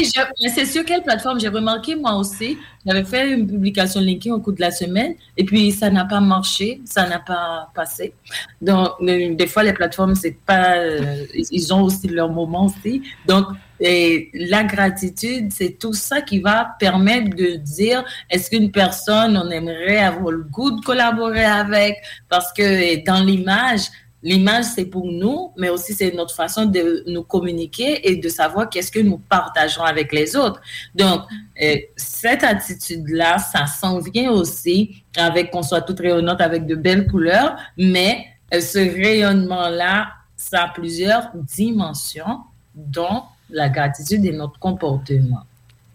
c'est 0.54 0.66
sur 0.66 0.84
quelle 0.84 1.02
plateforme? 1.02 1.40
J'ai 1.40 1.48
remarqué 1.48 1.94
moi 1.94 2.14
aussi. 2.14 2.58
J'avais 2.86 3.04
fait 3.04 3.30
une 3.32 3.46
publication 3.46 4.00
LinkedIn 4.00 4.34
au 4.34 4.40
cours 4.40 4.54
de 4.54 4.60
la 4.60 4.70
semaine 4.70 5.14
et 5.36 5.44
puis 5.44 5.70
ça 5.70 5.90
n'a 5.90 6.04
pas 6.06 6.20
marché, 6.20 6.80
ça 6.84 7.06
n'a 7.06 7.18
pas 7.18 7.70
passé. 7.74 8.14
Donc, 8.60 8.88
des 9.02 9.46
fois, 9.46 9.62
les 9.62 9.72
plateformes, 9.72 10.14
c'est 10.14 10.36
pas. 10.46 10.76
Euh, 10.76 11.26
ils 11.50 11.74
ont 11.74 11.82
aussi 11.82 12.08
leur 12.08 12.30
moment 12.30 12.66
aussi. 12.66 13.02
Donc, 13.26 13.46
la 13.80 14.64
gratitude, 14.64 15.50
c'est 15.52 15.78
tout 15.78 15.92
ça 15.92 16.20
qui 16.20 16.38
va 16.40 16.76
permettre 16.78 17.36
de 17.36 17.56
dire 17.56 18.04
est-ce 18.28 18.50
qu'une 18.50 18.70
personne, 18.70 19.36
on 19.36 19.50
aimerait 19.50 19.98
avoir 19.98 20.32
le 20.32 20.44
goût 20.44 20.70
de 20.70 20.80
collaborer 20.80 21.44
avec? 21.44 21.96
Parce 22.28 22.52
que 22.52 23.04
dans 23.04 23.22
l'image, 23.22 23.88
L'image, 24.22 24.64
c'est 24.64 24.84
pour 24.84 25.06
nous, 25.06 25.52
mais 25.56 25.70
aussi 25.70 25.94
c'est 25.94 26.12
notre 26.14 26.34
façon 26.34 26.66
de 26.66 27.04
nous 27.06 27.22
communiquer 27.22 28.10
et 28.10 28.16
de 28.16 28.28
savoir 28.28 28.68
qu'est-ce 28.68 28.92
que 28.92 29.00
nous 29.00 29.18
partageons 29.18 29.82
avec 29.82 30.12
les 30.12 30.36
autres. 30.36 30.60
Donc, 30.94 31.22
euh, 31.62 31.76
cette 31.96 32.44
attitude-là, 32.44 33.38
ça 33.38 33.66
s'en 33.66 33.98
vient 33.98 34.30
aussi 34.30 35.02
avec 35.16 35.50
qu'on 35.50 35.62
soit 35.62 35.82
toutes 35.82 36.00
rayonnantes 36.00 36.40
avec 36.40 36.66
de 36.66 36.74
belles 36.74 37.06
couleurs, 37.06 37.56
mais 37.78 38.26
euh, 38.52 38.60
ce 38.60 38.78
rayonnement-là, 38.78 40.08
ça 40.36 40.64
a 40.64 40.68
plusieurs 40.68 41.30
dimensions, 41.34 42.40
dont 42.74 43.22
la 43.50 43.68
gratitude 43.68 44.24
et 44.24 44.32
notre 44.32 44.58
comportement. 44.58 45.44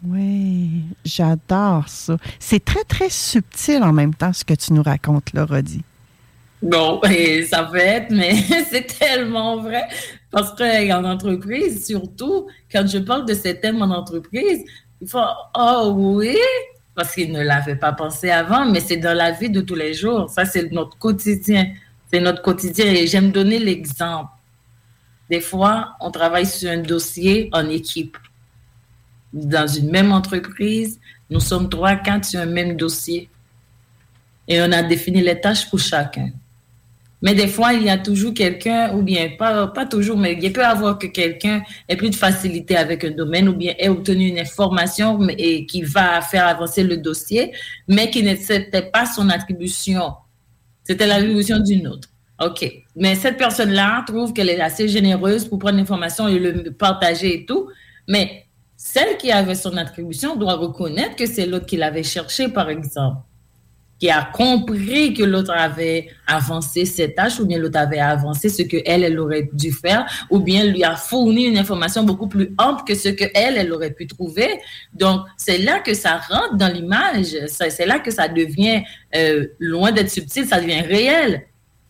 Oui, 0.04 0.84
j'adore 1.04 1.88
ça. 1.88 2.16
C'est 2.38 2.64
très, 2.64 2.84
très 2.84 3.10
subtil 3.10 3.82
en 3.82 3.92
même 3.92 4.14
temps 4.14 4.32
ce 4.32 4.44
que 4.44 4.54
tu 4.54 4.72
nous 4.72 4.82
racontes, 4.82 5.32
là, 5.32 5.46
Non, 6.62 7.00
ça 7.48 7.64
peut 7.64 7.76
être, 7.76 8.10
mais 8.10 8.34
c'est 8.70 8.86
tellement 8.86 9.58
vrai. 9.58 9.86
Parce 10.30 10.54
qu'en 10.54 11.04
entreprise, 11.04 11.86
surtout, 11.86 12.48
quand 12.70 12.86
je 12.86 12.98
parle 12.98 13.26
de 13.26 13.34
ces 13.34 13.60
thèmes 13.60 13.82
en 13.82 13.90
entreprise, 13.90 14.64
il 15.00 15.08
faut 15.08 15.20
Oh 15.56 15.92
oui, 15.94 16.36
parce 16.94 17.14
qu'il 17.14 17.32
ne 17.32 17.42
l'avait 17.42 17.76
pas 17.76 17.92
pensé 17.92 18.30
avant, 18.30 18.66
mais 18.66 18.80
c'est 18.80 18.96
dans 18.96 19.16
la 19.16 19.30
vie 19.32 19.50
de 19.50 19.60
tous 19.60 19.74
les 19.74 19.94
jours. 19.94 20.30
Ça, 20.30 20.44
c'est 20.44 20.72
notre 20.72 20.96
quotidien. 20.98 21.72
C'est 22.10 22.20
notre 22.20 22.42
quotidien. 22.42 22.86
Et 22.86 23.06
j'aime 23.06 23.30
donner 23.30 23.58
l'exemple. 23.58 24.30
Des 25.28 25.40
fois, 25.40 25.96
on 26.00 26.10
travaille 26.10 26.46
sur 26.46 26.70
un 26.70 26.78
dossier 26.78 27.50
en 27.52 27.68
équipe. 27.68 28.16
Dans 29.32 29.66
une 29.66 29.90
même 29.90 30.12
entreprise, 30.12 30.98
nous 31.28 31.40
sommes 31.40 31.68
trois, 31.68 31.96
quatre 31.96 32.24
sur 32.24 32.40
un 32.40 32.46
même 32.46 32.76
dossier. 32.76 33.28
Et 34.48 34.60
on 34.62 34.70
a 34.70 34.82
défini 34.82 35.20
les 35.20 35.40
tâches 35.40 35.68
pour 35.68 35.80
chacun. 35.80 36.30
Mais 37.22 37.34
des 37.34 37.48
fois, 37.48 37.72
il 37.72 37.82
y 37.82 37.88
a 37.88 37.96
toujours 37.96 38.34
quelqu'un, 38.34 38.94
ou 38.94 39.02
bien 39.02 39.30
pas, 39.38 39.68
pas 39.68 39.86
toujours, 39.86 40.18
mais 40.18 40.38
il 40.40 40.52
peut 40.52 40.64
avoir 40.64 40.98
que 40.98 41.06
quelqu'un 41.06 41.62
ait 41.88 41.96
plus 41.96 42.10
de 42.10 42.14
facilité 42.14 42.76
avec 42.76 43.04
un 43.04 43.10
domaine, 43.10 43.48
ou 43.48 43.54
bien 43.54 43.74
ait 43.78 43.88
obtenu 43.88 44.28
une 44.28 44.38
information 44.38 45.26
et 45.38 45.64
qui 45.66 45.82
va 45.82 46.20
faire 46.20 46.46
avancer 46.46 46.82
le 46.82 46.98
dossier, 46.98 47.52
mais 47.88 48.10
qui 48.10 48.22
n'acceptait 48.22 48.90
pas 48.90 49.06
son 49.06 49.30
attribution 49.30 50.12
C'était 50.84 51.06
l'attribution 51.06 51.58
d'une 51.58 51.88
autre. 51.88 52.08
OK. 52.44 52.70
Mais 52.94 53.14
cette 53.14 53.38
personne-là 53.38 54.04
trouve 54.06 54.34
qu'elle 54.34 54.50
est 54.50 54.60
assez 54.60 54.86
généreuse 54.86 55.46
pour 55.46 55.58
prendre 55.58 55.78
l'information 55.78 56.28
et 56.28 56.38
le 56.38 56.70
partager 56.70 57.34
et 57.34 57.46
tout. 57.46 57.70
Mais 58.06 58.44
celle 58.76 59.16
qui 59.16 59.32
avait 59.32 59.54
son 59.54 59.74
attribution 59.78 60.36
doit 60.36 60.54
reconnaître 60.54 61.16
que 61.16 61.24
c'est 61.24 61.46
l'autre 61.46 61.64
qui 61.64 61.78
l'avait 61.78 62.02
cherché, 62.02 62.48
par 62.48 62.68
exemple 62.68 63.16
qui 63.98 64.10
a 64.10 64.22
compris 64.24 65.14
que 65.14 65.22
l'autre 65.22 65.52
avait 65.56 66.08
avancé 66.26 66.84
ses 66.84 67.14
tâches 67.14 67.40
ou 67.40 67.46
bien 67.46 67.58
l'autre 67.58 67.78
avait 67.78 67.98
avancé 67.98 68.48
ce 68.48 68.62
que 68.62 68.76
elle, 68.84 69.04
elle 69.04 69.18
aurait 69.18 69.48
dû 69.52 69.72
faire 69.72 70.06
ou 70.30 70.40
bien 70.40 70.64
lui 70.64 70.84
a 70.84 70.96
fourni 70.96 71.44
une 71.44 71.56
information 71.56 72.02
beaucoup 72.02 72.26
plus 72.26 72.54
ample 72.58 72.82
que 72.86 72.94
ce 72.94 73.08
que 73.08 73.24
elle, 73.34 73.56
elle 73.56 73.72
aurait 73.72 73.92
pu 73.92 74.06
trouver. 74.06 74.60
Donc, 74.92 75.22
c'est 75.36 75.58
là 75.58 75.80
que 75.80 75.94
ça 75.94 76.18
rentre 76.28 76.56
dans 76.56 76.72
l'image. 76.72 77.36
C'est 77.48 77.86
là 77.86 77.98
que 77.98 78.10
ça 78.10 78.28
devient, 78.28 78.82
euh, 79.14 79.46
loin 79.58 79.92
d'être 79.92 80.10
subtil, 80.10 80.46
ça 80.46 80.60
devient 80.60 80.82
réel. 80.82 81.46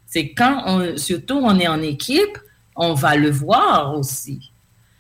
C'est 0.07 0.31
quand, 0.31 0.97
surtout, 0.97 1.41
on 1.43 1.59
est 1.59 1.67
en 1.67 1.83
équipe, 1.83 2.39
on 2.77 2.95
va 2.95 3.17
le 3.17 3.31
voir 3.31 3.99
aussi. 3.99 4.53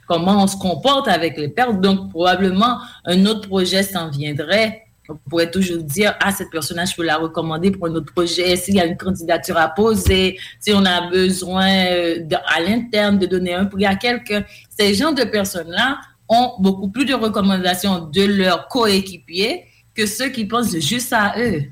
Comment 0.09 0.43
on 0.43 0.47
se 0.47 0.57
comporte 0.57 1.09
avec 1.09 1.37
les 1.37 1.49
pertes. 1.49 1.81
Donc, 1.81 2.11
probablement, 2.11 2.79
un 3.05 3.27
autre 3.27 3.49
projet 3.49 3.83
s'en 3.83 4.09
viendrait 4.09 4.86
on 5.09 5.17
pourrait 5.29 5.51
toujours 5.51 5.83
dire, 5.83 6.15
ah, 6.21 6.33
cette 6.33 6.51
personne 6.51 6.85
je 6.87 6.95
peux 6.95 7.05
la 7.05 7.17
recommander 7.17 7.71
pour 7.71 7.87
un 7.87 7.95
autre 7.95 8.13
projet, 8.13 8.57
s'il 8.57 8.75
y 8.75 8.81
a 8.81 8.87
une 8.87 8.97
candidature 8.97 9.57
à 9.57 9.69
poser, 9.69 10.39
si 10.61 10.73
on 10.73 10.85
a 10.85 11.11
besoin 11.11 11.69
euh, 11.69 12.25
à 12.47 12.61
l'interne 12.61 13.19
de 13.19 13.27
donner 13.27 13.55
un 13.55 13.67
prix 13.67 13.87
à 13.87 13.95
quelqu'un. 13.95 14.45
Ces 14.79 14.95
gens 14.95 15.13
de 15.13 15.25
personnes-là 15.25 15.99
ont 16.29 16.53
beaucoup 16.59 16.89
plus 16.89 17.05
de 17.05 17.15
recommandations 17.15 18.07
de 18.07 18.25
leurs 18.25 18.69
coéquipiers 18.69 19.65
que 19.95 20.07
ceux 20.07 20.29
qui 20.29 20.45
pensent 20.45 20.77
juste 20.79 21.13
à 21.13 21.35
eux. 21.39 21.63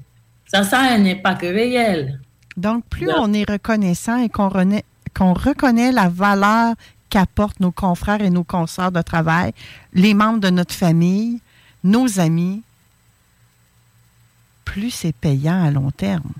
Ça, 0.46 0.62
ça 0.62 0.78
a 0.80 0.94
un 0.94 1.04
impact 1.04 1.42
réel. 1.42 2.20
Donc, 2.56 2.84
plus 2.88 3.08
on 3.10 3.32
est 3.32 3.48
reconnaissant 3.48 4.18
et 4.18 4.28
qu'on 4.28 5.34
reconnaît 5.34 5.92
la 5.92 6.08
valeur 6.08 6.74
qu'apportent 7.10 7.60
nos 7.60 7.72
confrères 7.72 8.22
et 8.22 8.30
nos 8.30 8.44
consorts 8.44 8.92
de 8.92 9.02
travail, 9.02 9.52
les 9.92 10.14
membres 10.14 10.40
de 10.40 10.50
notre 10.50 10.74
famille, 10.74 11.40
nos 11.82 12.18
amis, 12.18 12.62
plus 14.64 14.90
c'est 14.90 15.14
payant 15.14 15.62
à 15.62 15.70
long 15.70 15.90
terme. 15.90 16.32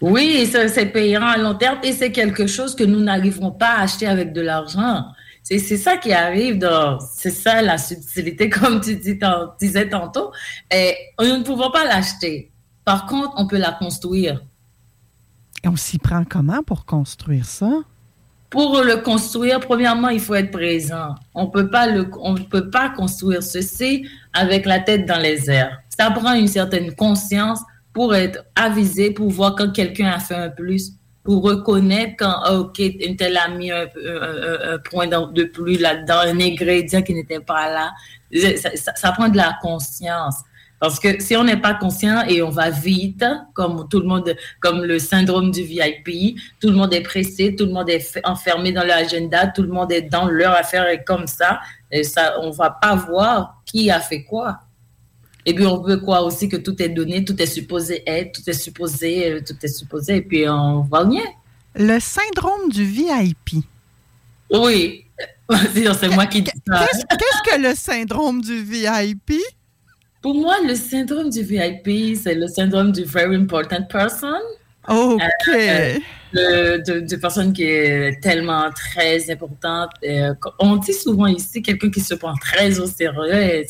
Oui, 0.00 0.48
c'est 0.50 0.86
payant 0.86 1.22
à 1.22 1.36
long 1.36 1.54
terme 1.54 1.78
et 1.82 1.92
c'est 1.92 2.12
quelque 2.12 2.46
chose 2.46 2.74
que 2.74 2.84
nous 2.84 3.00
n'arriverons 3.00 3.50
pas 3.50 3.74
à 3.76 3.82
acheter 3.82 4.06
avec 4.06 4.32
de 4.32 4.40
l'argent. 4.40 5.06
C'est 5.42 5.58
ça 5.76 5.96
qui 5.96 6.12
arrive 6.12 6.58
dans, 6.58 7.00
c'est 7.00 7.30
ça 7.30 7.62
la 7.62 7.76
subtilité, 7.76 8.48
comme 8.50 8.80
tu 8.80 8.96
dis, 8.96 9.18
disais 9.60 9.88
tantôt. 9.88 10.30
Et 10.72 10.94
nous 11.20 11.38
ne 11.38 11.42
pouvons 11.42 11.70
pas 11.70 11.84
l'acheter. 11.84 12.50
Par 12.84 13.06
contre, 13.06 13.32
on 13.36 13.46
peut 13.46 13.58
la 13.58 13.72
construire. 13.72 14.42
Et 15.64 15.68
on 15.68 15.76
s'y 15.76 15.98
prend 15.98 16.24
comment 16.24 16.62
pour 16.62 16.84
construire 16.84 17.44
ça? 17.44 17.70
Pour 18.50 18.82
le 18.82 18.96
construire, 18.98 19.60
premièrement, 19.60 20.10
il 20.10 20.20
faut 20.20 20.34
être 20.34 20.50
présent. 20.50 21.14
On 21.34 21.46
peut 21.48 21.70
pas 21.70 21.86
le, 21.86 22.08
on 22.20 22.34
peut 22.34 22.68
pas 22.70 22.90
construire 22.90 23.42
ceci 23.42 24.06
avec 24.32 24.66
la 24.66 24.78
tête 24.78 25.06
dans 25.06 25.18
les 25.18 25.50
airs 25.50 25.80
ça 26.02 26.10
prend 26.10 26.34
une 26.34 26.48
certaine 26.48 26.94
conscience 26.96 27.60
pour 27.92 28.14
être 28.14 28.44
avisé, 28.56 29.12
pour 29.12 29.30
voir 29.30 29.54
quand 29.54 29.70
quelqu'un 29.70 30.08
a 30.08 30.18
fait 30.18 30.34
un 30.34 30.48
plus, 30.48 30.94
pour 31.22 31.44
reconnaître 31.44 32.14
quand, 32.18 32.34
ah, 32.42 32.54
OK, 32.54 32.80
une 32.80 33.14
telle 33.14 33.36
a 33.36 33.48
mis 33.48 33.70
un, 33.70 33.86
point 34.90 35.06
de 35.06 35.44
plus 35.44 35.78
là-dedans, 35.78 36.18
un 36.18 36.40
ingrédient 36.40 37.02
qui 37.02 37.14
n'était 37.14 37.38
pas 37.38 37.68
là. 37.68 37.92
Ça, 38.96 39.12
prend 39.12 39.28
de 39.28 39.36
la 39.36 39.56
conscience. 39.62 40.36
Parce 40.80 40.98
que 40.98 41.22
si 41.22 41.36
on 41.36 41.44
n'est 41.44 41.60
pas 41.60 41.74
conscient 41.74 42.24
et 42.26 42.42
on 42.42 42.50
va 42.50 42.70
vite, 42.70 43.24
comme 43.54 43.86
tout 43.88 44.00
le 44.00 44.06
monde, 44.06 44.34
comme 44.58 44.82
le 44.82 44.98
syndrome 44.98 45.52
du 45.52 45.62
VIP, 45.62 46.36
tout 46.60 46.70
le 46.70 46.74
monde 46.74 46.92
est 46.92 47.02
pressé, 47.02 47.54
tout 47.54 47.66
le 47.66 47.72
monde 47.72 47.88
est 47.88 48.18
enfermé 48.24 48.72
dans 48.72 48.82
l'agenda, 48.82 49.46
tout 49.46 49.62
le 49.62 49.68
monde 49.68 49.92
est 49.92 50.02
dans 50.02 50.26
leur 50.26 50.56
affaire 50.56 50.88
et 50.88 51.04
comme 51.04 51.28
ça, 51.28 51.60
et 51.92 52.02
ça, 52.02 52.34
on 52.40 52.50
va 52.50 52.70
pas 52.70 52.96
voir 52.96 53.62
qui 53.64 53.88
a 53.88 54.00
fait 54.00 54.24
quoi. 54.24 54.58
Et 55.44 55.54
puis, 55.54 55.66
on 55.66 55.82
veut 55.82 55.98
quoi 55.98 56.22
aussi 56.22 56.48
que 56.48 56.56
tout 56.56 56.80
est 56.82 56.88
donné, 56.88 57.24
tout 57.24 57.40
est 57.40 57.46
supposé 57.46 58.02
être, 58.06 58.32
tout 58.32 58.48
est 58.48 58.52
supposé, 58.52 59.32
euh, 59.32 59.40
tout 59.46 59.56
est 59.62 59.68
supposé, 59.68 60.16
et 60.16 60.22
puis 60.22 60.48
on 60.48 60.82
voit 60.82 61.04
rien. 61.04 61.24
Le 61.74 61.98
syndrome 61.98 62.68
du 62.70 62.84
VIP. 62.84 63.64
Oui, 64.50 65.04
c'est 65.74 66.08
moi 66.10 66.26
qui 66.26 66.42
dis 66.42 66.50
ça. 66.66 66.86
Qu'est-ce 66.86 67.50
que 67.50 67.60
le 67.60 67.74
syndrome 67.74 68.40
du 68.40 68.62
VIP? 68.62 69.32
Pour 70.20 70.34
moi, 70.34 70.56
le 70.66 70.74
syndrome 70.74 71.30
du 71.30 71.42
VIP, 71.42 72.16
c'est 72.16 72.34
le 72.34 72.46
syndrome 72.46 72.92
du 72.92 73.02
very 73.04 73.34
important 73.34 73.82
person. 73.90 74.38
OK. 74.88 76.02
Euh, 76.34 76.78
de, 76.78 77.00
de, 77.00 77.16
personne 77.16 77.52
qui 77.52 77.64
est 77.64 78.18
tellement 78.22 78.70
très 78.70 79.30
importante. 79.30 79.90
Euh, 80.02 80.34
on 80.58 80.76
dit 80.76 80.94
souvent 80.94 81.26
ici 81.26 81.60
quelqu'un 81.60 81.90
qui 81.90 82.00
se 82.00 82.14
prend 82.14 82.34
très 82.36 82.80
au 82.80 82.86
sérieux. 82.86 83.64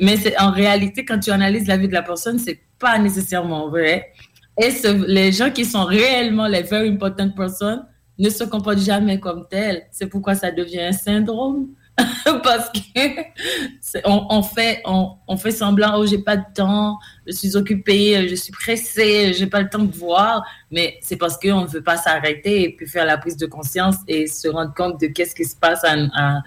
mais 0.00 0.16
c'est, 0.16 0.38
en 0.38 0.52
réalité, 0.52 1.04
quand 1.04 1.18
tu 1.18 1.30
analyses 1.32 1.66
la 1.66 1.76
vie 1.76 1.88
de 1.88 1.92
la 1.92 2.02
personne, 2.02 2.38
c'est 2.38 2.60
pas 2.78 2.98
nécessairement 2.98 3.68
vrai. 3.68 4.12
Et 4.60 4.70
les 5.08 5.32
gens 5.32 5.50
qui 5.50 5.64
sont 5.64 5.84
réellement 5.84 6.46
les 6.46 6.62
very 6.62 6.88
important 6.88 7.30
persons 7.30 7.82
ne 8.18 8.30
se 8.30 8.44
comportent 8.44 8.78
jamais 8.78 9.18
comme 9.18 9.46
tels. 9.48 9.82
C'est 9.90 10.06
pourquoi 10.06 10.34
ça 10.36 10.52
devient 10.52 10.82
un 10.82 10.92
syndrome. 10.92 11.68
parce 12.42 12.70
que 12.70 14.00
on, 14.06 14.42
fait 14.42 14.82
on, 14.86 15.36
fait 15.36 15.50
semblant 15.50 15.98
oh 15.98 16.06
j'ai 16.06 16.18
pas 16.18 16.38
de 16.38 16.44
temps 16.54 16.98
je 17.26 17.32
suis 17.32 17.54
occupée 17.54 18.26
je 18.28 18.34
suis 18.34 18.50
pressée 18.50 19.34
j'ai 19.34 19.46
pas 19.46 19.60
le 19.60 19.68
temps 19.68 19.84
de 19.84 19.94
voir. 19.94 20.42
Mais 20.70 20.98
c'est 21.02 21.16
parce 21.16 21.36
qu'on 21.36 21.62
ne 21.62 21.66
veut 21.66 21.82
pas 21.82 21.98
s'arrêter 21.98 22.62
et 22.62 22.70
puis 22.70 22.86
faire 22.86 23.04
la 23.04 23.18
prise 23.18 23.36
de 23.36 23.46
conscience 23.46 23.96
et 24.08 24.26
se 24.26 24.48
rendre 24.48 24.72
compte 24.74 25.00
de 25.00 25.08
qu'est-ce 25.08 25.34
qui 25.34 25.44
se 25.44 25.54
passe 25.54 25.84
à, 25.84 26.42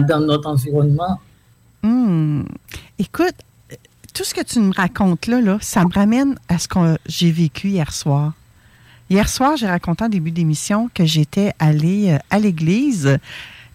dans 0.00 0.20
notre 0.20 0.48
environnement. 0.48 1.20
Hmm. 1.82 2.42
écoute 2.98 3.34
tout 4.14 4.24
ce 4.24 4.34
que 4.34 4.42
tu 4.42 4.60
me 4.60 4.72
racontes 4.74 5.26
là, 5.26 5.40
là 5.42 5.58
ça 5.60 5.84
me 5.84 5.92
ramène 5.92 6.36
à 6.48 6.58
ce 6.58 6.66
que 6.68 6.96
j'ai 7.06 7.30
vécu 7.30 7.68
hier 7.68 7.92
soir. 7.92 8.32
Hier 9.08 9.28
soir, 9.28 9.56
j'ai 9.56 9.68
raconté 9.68 10.02
en 10.02 10.08
début 10.08 10.32
d'émission 10.32 10.90
que 10.92 11.04
j'étais 11.04 11.52
allée 11.60 12.10
euh, 12.10 12.18
à 12.30 12.40
l'église 12.40 13.18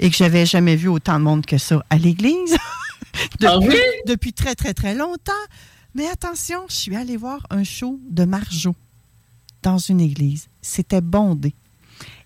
et 0.02 0.10
que 0.10 0.16
j'avais 0.18 0.46
jamais 0.46 0.76
vu 0.76 0.90
autant 0.90 1.20
de 1.20 1.24
monde 1.24 1.46
que 1.46 1.58
ça 1.58 1.84
à 1.90 1.98
l'église. 1.98 2.58
Ah 3.44 3.58
depuis, 3.60 3.78
depuis 4.08 4.32
très, 4.32 4.56
très, 4.56 4.74
très 4.74 4.96
longtemps. 4.96 5.34
Mais 5.96 6.08
attention, 6.08 6.62
je 6.70 6.76
suis 6.76 6.96
allée 6.96 7.18
voir 7.18 7.46
un 7.50 7.66
show 7.66 8.00
de 8.10 8.24
Marjo 8.24 8.74
dans 9.64 9.78
une 9.78 10.00
église. 10.00 10.48
C'était 10.62 11.02
bondé. 11.02 11.54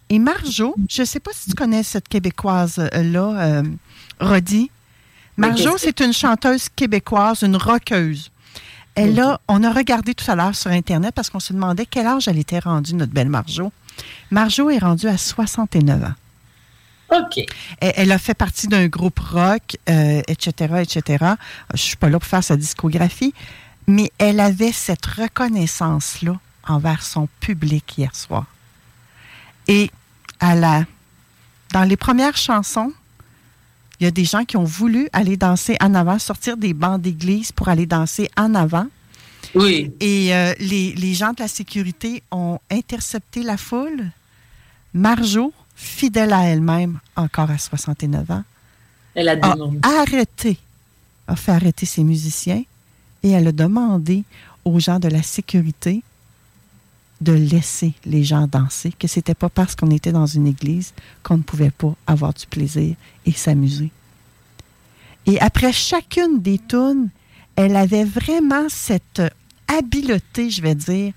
Et 0.10 0.20
Marjo, 0.20 0.76
je 0.88 1.02
ne 1.02 1.06
sais 1.06 1.20
pas 1.20 1.32
si 1.34 1.50
tu 1.50 1.56
connais 1.56 1.82
cette 1.82 2.08
Québécoise-là, 2.08 2.92
euh, 3.42 3.64
Rodi. 4.20 4.70
Marjo, 5.38 5.78
c'est 5.78 6.00
une 6.02 6.14
chanteuse 6.14 6.70
québécoise, 6.70 7.42
une 7.42 7.58
rockeuse. 7.58 8.30
Elle 8.94 9.20
a, 9.20 9.42
on 9.48 9.64
a 9.64 9.74
regardé 9.74 10.14
tout 10.14 10.30
à 10.30 10.36
l'heure 10.36 10.56
sur 10.56 10.70
Internet 10.70 11.14
parce 11.16 11.32
qu'on 11.32 11.40
se 11.40 11.52
demandait 11.52 11.88
quel 11.88 12.06
âge 12.06 12.28
elle 12.28 12.38
était 12.38 12.60
rendue, 12.60 12.94
notre 12.94 13.12
belle 13.12 13.30
Marjo. 13.30 13.72
Marjo 14.30 14.70
est 14.70 14.78
rendue 14.78 15.08
à 15.08 15.18
69 15.18 16.04
ans. 16.04 16.14
OK. 17.12 17.46
Elle, 17.80 18.12
a 18.12 18.18
fait 18.18 18.34
partie 18.34 18.68
d'un 18.68 18.88
groupe 18.88 19.20
rock, 19.20 19.78
etc., 19.88 20.54
euh, 20.72 20.82
etc. 20.82 21.04
Je 21.70 21.74
ne 21.74 21.78
suis 21.78 21.98
pas 21.98 22.10
là 22.10 22.20
pour 22.20 22.28
faire 22.28 22.44
sa 22.44 22.58
discographie, 22.58 23.34
mais 23.88 24.12
elle 24.18 24.40
avait 24.40 24.72
cette 24.72 25.06
reconnaissance-là 25.06 26.40
envers 26.68 27.04
son 27.04 27.28
public 27.40 27.98
hier 27.98 28.16
soir. 28.16 28.46
Et 29.68 29.92
à 30.40 30.56
la, 30.56 30.86
dans 31.72 31.84
les 31.84 31.98
premières 31.98 32.38
chansons, 32.38 32.92
il 34.00 34.04
y 34.04 34.08
a 34.08 34.12
des 34.12 34.26
gens 34.26 34.44
qui 34.44 34.58
ont 34.58 34.64
voulu 34.64 35.08
aller 35.14 35.38
danser 35.38 35.78
en 35.82 35.94
avant, 35.96 36.20
sortir 36.20 36.58
des 36.58 36.74
bancs 36.74 37.02
d'église 37.02 37.52
pour 37.52 37.70
aller 37.70 37.86
danser 37.86 38.30
en 38.36 38.54
avant. 38.56 38.88
Oui. 39.54 39.94
Et 40.00 40.34
euh, 40.34 40.54
les, 40.60 40.94
les 40.94 41.14
gens 41.14 41.32
de 41.32 41.42
la 41.42 41.48
sécurité 41.48 42.24
ont 42.32 42.60
intercepté 42.70 43.42
la 43.44 43.58
foule. 43.58 44.12
Marjo, 44.94 45.54
fidèle 45.76 46.34
à 46.34 46.44
elle-même, 46.44 47.00
encore 47.16 47.52
à 47.52 47.58
69 47.58 48.32
ans, 48.32 48.44
elle 49.14 49.30
a, 49.30 49.38
arrêté, 49.84 50.58
a 51.28 51.36
fait 51.36 51.52
arrêter 51.52 51.86
ses 51.86 52.04
musiciens 52.04 52.64
et 53.24 53.30
elle 53.32 53.48
a 53.48 53.52
demandé 53.52 54.24
aux 54.66 54.80
gens 54.80 55.00
de 55.00 55.08
la 55.08 55.24
sécurité 55.24 56.04
de 57.22 57.32
laisser 57.32 57.94
les 58.06 58.24
gens 58.24 58.46
danser, 58.46 58.92
que 58.92 59.08
c'était 59.08 59.36
pas 59.36 59.50
parce 59.50 59.76
qu'on 59.76 59.90
était 59.90 60.12
dans 60.12 60.26
une 60.26 60.48
église 60.48 60.94
qu'on 61.24 61.38
ne 61.38 61.44
pouvait 61.44 61.72
pas 61.72 61.96
avoir 62.08 62.34
du 62.34 62.46
plaisir 62.46 62.96
et 63.26 63.32
s'amuser. 63.32 63.90
Et 65.26 65.40
après 65.40 65.72
chacune 65.72 66.42
des 66.42 66.60
tunes, 66.60 67.10
elle 67.56 67.78
avait 67.78 68.04
vraiment 68.04 68.68
cette 68.68 69.22
habileté, 69.68 70.50
je 70.50 70.62
vais 70.62 70.76
dire, 70.76 71.14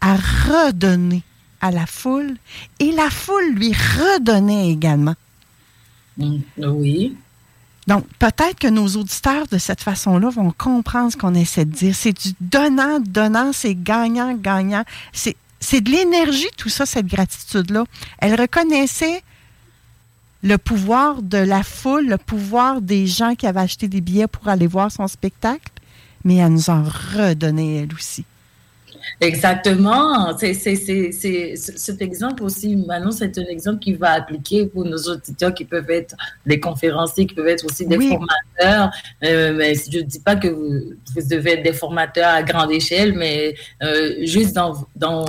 à 0.00 0.16
redonner 0.16 1.22
à 1.60 1.70
la 1.70 1.86
foule 1.86 2.36
et 2.78 2.92
la 2.92 3.10
foule 3.10 3.54
lui 3.54 3.72
redonnait 3.72 4.70
également. 4.70 5.14
Mm, 6.16 6.38
oui. 6.58 7.16
Donc, 7.86 8.06
peut-être 8.18 8.58
que 8.58 8.68
nos 8.68 8.86
auditeurs, 8.86 9.46
de 9.48 9.58
cette 9.58 9.80
façon-là, 9.80 10.30
vont 10.30 10.52
comprendre 10.52 11.10
ce 11.10 11.16
qu'on 11.16 11.34
essaie 11.34 11.64
de 11.64 11.72
dire. 11.72 11.94
C'est 11.94 12.12
du 12.12 12.34
donnant, 12.40 13.00
donnant, 13.00 13.52
c'est 13.52 13.74
gagnant, 13.74 14.34
gagnant. 14.34 14.84
C'est, 15.12 15.36
c'est 15.58 15.80
de 15.80 15.90
l'énergie, 15.90 16.48
tout 16.56 16.68
ça, 16.68 16.86
cette 16.86 17.06
gratitude-là. 17.06 17.84
Elle 18.18 18.40
reconnaissait 18.40 19.22
le 20.42 20.56
pouvoir 20.56 21.22
de 21.22 21.38
la 21.38 21.62
foule, 21.62 22.06
le 22.06 22.16
pouvoir 22.16 22.80
des 22.80 23.06
gens 23.06 23.34
qui 23.34 23.46
avaient 23.46 23.60
acheté 23.60 23.88
des 23.88 24.00
billets 24.00 24.26
pour 24.26 24.48
aller 24.48 24.66
voir 24.66 24.90
son 24.90 25.08
spectacle, 25.08 25.72
mais 26.24 26.36
elle 26.36 26.52
nous 26.52 26.70
en 26.70 26.82
redonnait, 26.82 27.82
elle 27.82 27.94
aussi. 27.94 28.24
Exactement. 29.20 30.36
C'est, 30.38 30.54
c'est, 30.54 30.76
c'est, 30.76 31.56
cet 31.56 32.02
exemple 32.02 32.42
aussi, 32.42 32.76
maintenant, 32.76 33.10
c'est 33.10 33.36
un 33.38 33.44
exemple 33.44 33.78
qui 33.78 33.92
va 33.92 34.12
appliquer 34.12 34.66
pour 34.66 34.84
nos 34.84 34.98
auditeurs 34.98 35.54
qui 35.54 35.64
peuvent 35.64 35.90
être 35.90 36.14
des 36.46 36.60
conférenciers, 36.60 37.26
qui 37.26 37.34
peuvent 37.34 37.48
être 37.48 37.64
aussi 37.64 37.86
des 37.86 37.98
formateurs. 37.98 38.90
Euh, 39.24 39.54
mais 39.54 39.74
je 39.74 39.98
ne 39.98 40.02
dis 40.02 40.20
pas 40.20 40.36
que 40.36 40.48
vous, 40.48 40.94
devez 41.28 41.52
être 41.52 41.62
des 41.62 41.72
formateurs 41.72 42.32
à 42.32 42.42
grande 42.42 42.72
échelle, 42.72 43.14
mais 43.14 43.54
euh, 43.82 44.24
juste 44.24 44.54
dans, 44.54 44.86
dans, 44.96 45.24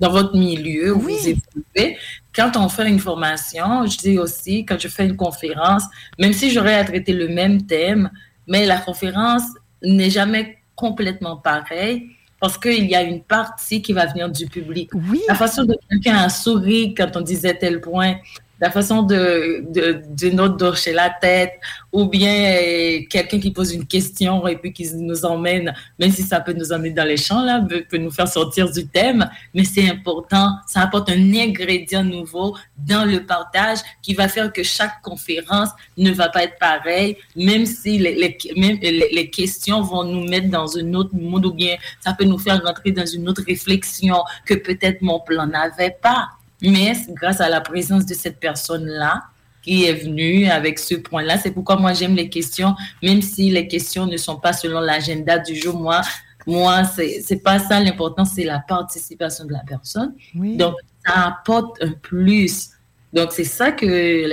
dans 0.00 0.10
votre 0.10 0.36
milieu 0.36 0.94
où 0.94 1.00
vous 1.00 1.28
évoluez. 1.28 1.98
Quand 2.34 2.56
on 2.56 2.68
fait 2.68 2.88
une 2.88 2.98
formation, 2.98 3.86
je 3.86 3.96
dis 3.96 4.18
aussi, 4.18 4.64
quand 4.64 4.78
je 4.78 4.88
fais 4.88 5.06
une 5.06 5.16
conférence, 5.16 5.84
même 6.18 6.32
si 6.32 6.50
j'aurais 6.50 6.74
à 6.74 6.84
traiter 6.84 7.12
le 7.12 7.28
même 7.28 7.66
thème, 7.66 8.10
mais 8.46 8.66
la 8.66 8.78
conférence 8.78 9.44
n'est 9.82 10.10
jamais 10.10 10.58
complètement 10.74 11.36
pareille 11.36 12.08
parce 12.44 12.58
qu'il 12.58 12.84
y 12.90 12.94
a 12.94 13.02
une 13.02 13.22
partie 13.22 13.80
qui 13.80 13.94
va 13.94 14.04
venir 14.04 14.28
du 14.28 14.44
public. 14.44 14.90
Oui. 14.92 15.22
La 15.26 15.34
façon 15.34 15.64
de 15.64 15.74
quelqu'un 15.88 16.18
a 16.18 16.28
souri 16.28 16.92
quand 16.92 17.16
on 17.16 17.22
disait 17.22 17.54
tel 17.54 17.80
point, 17.80 18.16
la 18.60 18.70
façon 18.70 19.02
de, 19.02 19.64
de, 19.68 20.02
d'une 20.10 20.40
autre 20.40 20.76
chez 20.76 20.92
la 20.92 21.10
tête, 21.10 21.54
ou 21.92 22.06
bien 22.06 22.32
euh, 22.32 23.00
quelqu'un 23.10 23.38
qui 23.38 23.50
pose 23.50 23.72
une 23.72 23.86
question 23.86 24.46
et 24.46 24.56
puis 24.56 24.72
qui 24.72 24.88
nous 24.94 25.24
emmène, 25.24 25.74
même 25.98 26.10
si 26.10 26.22
ça 26.22 26.40
peut 26.40 26.52
nous 26.52 26.72
emmener 26.72 26.90
dans 26.90 27.04
les 27.04 27.16
champs, 27.16 27.42
là, 27.42 27.60
peut, 27.60 27.98
nous 27.98 28.10
faire 28.10 28.28
sortir 28.28 28.70
du 28.70 28.86
thème, 28.86 29.28
mais 29.54 29.64
c'est 29.64 29.88
important, 29.88 30.56
ça 30.66 30.80
apporte 30.82 31.10
un 31.10 31.34
ingrédient 31.34 32.04
nouveau 32.04 32.56
dans 32.76 33.04
le 33.04 33.24
partage 33.24 33.78
qui 34.02 34.14
va 34.14 34.28
faire 34.28 34.52
que 34.52 34.62
chaque 34.62 35.02
conférence 35.02 35.70
ne 35.96 36.10
va 36.10 36.28
pas 36.28 36.44
être 36.44 36.58
pareille, 36.58 37.16
même 37.36 37.66
si 37.66 37.98
les, 37.98 38.14
les, 38.14 38.38
même 38.56 38.78
les 38.80 39.30
questions 39.30 39.82
vont 39.82 40.04
nous 40.04 40.28
mettre 40.28 40.48
dans 40.48 40.76
un 40.76 40.94
autre 40.94 41.14
monde, 41.14 41.46
ou 41.46 41.52
bien 41.52 41.76
ça 42.00 42.12
peut 42.12 42.24
nous 42.24 42.38
faire 42.38 42.62
rentrer 42.62 42.92
dans 42.92 43.06
une 43.06 43.28
autre 43.28 43.42
réflexion 43.46 44.16
que 44.46 44.54
peut-être 44.54 45.02
mon 45.02 45.20
plan 45.20 45.46
n'avait 45.46 45.96
pas. 46.00 46.28
Mais 46.70 46.92
grâce 47.10 47.40
à 47.40 47.48
la 47.48 47.60
présence 47.60 48.06
de 48.06 48.14
cette 48.14 48.40
personne-là 48.40 49.24
qui 49.62 49.84
est 49.84 49.94
venue 49.94 50.46
avec 50.48 50.78
ce 50.78 50.94
point-là, 50.94 51.38
c'est 51.38 51.50
pourquoi 51.50 51.76
moi 51.76 51.94
j'aime 51.94 52.14
les 52.14 52.28
questions, 52.28 52.74
même 53.02 53.22
si 53.22 53.50
les 53.50 53.66
questions 53.66 54.06
ne 54.06 54.16
sont 54.16 54.36
pas 54.36 54.52
selon 54.52 54.80
l'agenda 54.80 55.38
du 55.38 55.56
jour. 55.56 55.80
Moi, 55.80 56.02
moi, 56.46 56.84
c'est 56.84 57.42
pas 57.42 57.58
ça 57.58 57.80
l'important, 57.80 58.24
c'est 58.24 58.44
la 58.44 58.58
participation 58.58 59.46
de 59.46 59.52
la 59.52 59.62
personne. 59.66 60.14
Donc, 60.34 60.74
ça 61.06 61.28
apporte 61.28 61.82
un 61.82 61.92
plus. 61.92 62.70
Donc, 63.12 63.32
c'est 63.32 63.44
ça 63.44 63.72
que 63.72 64.28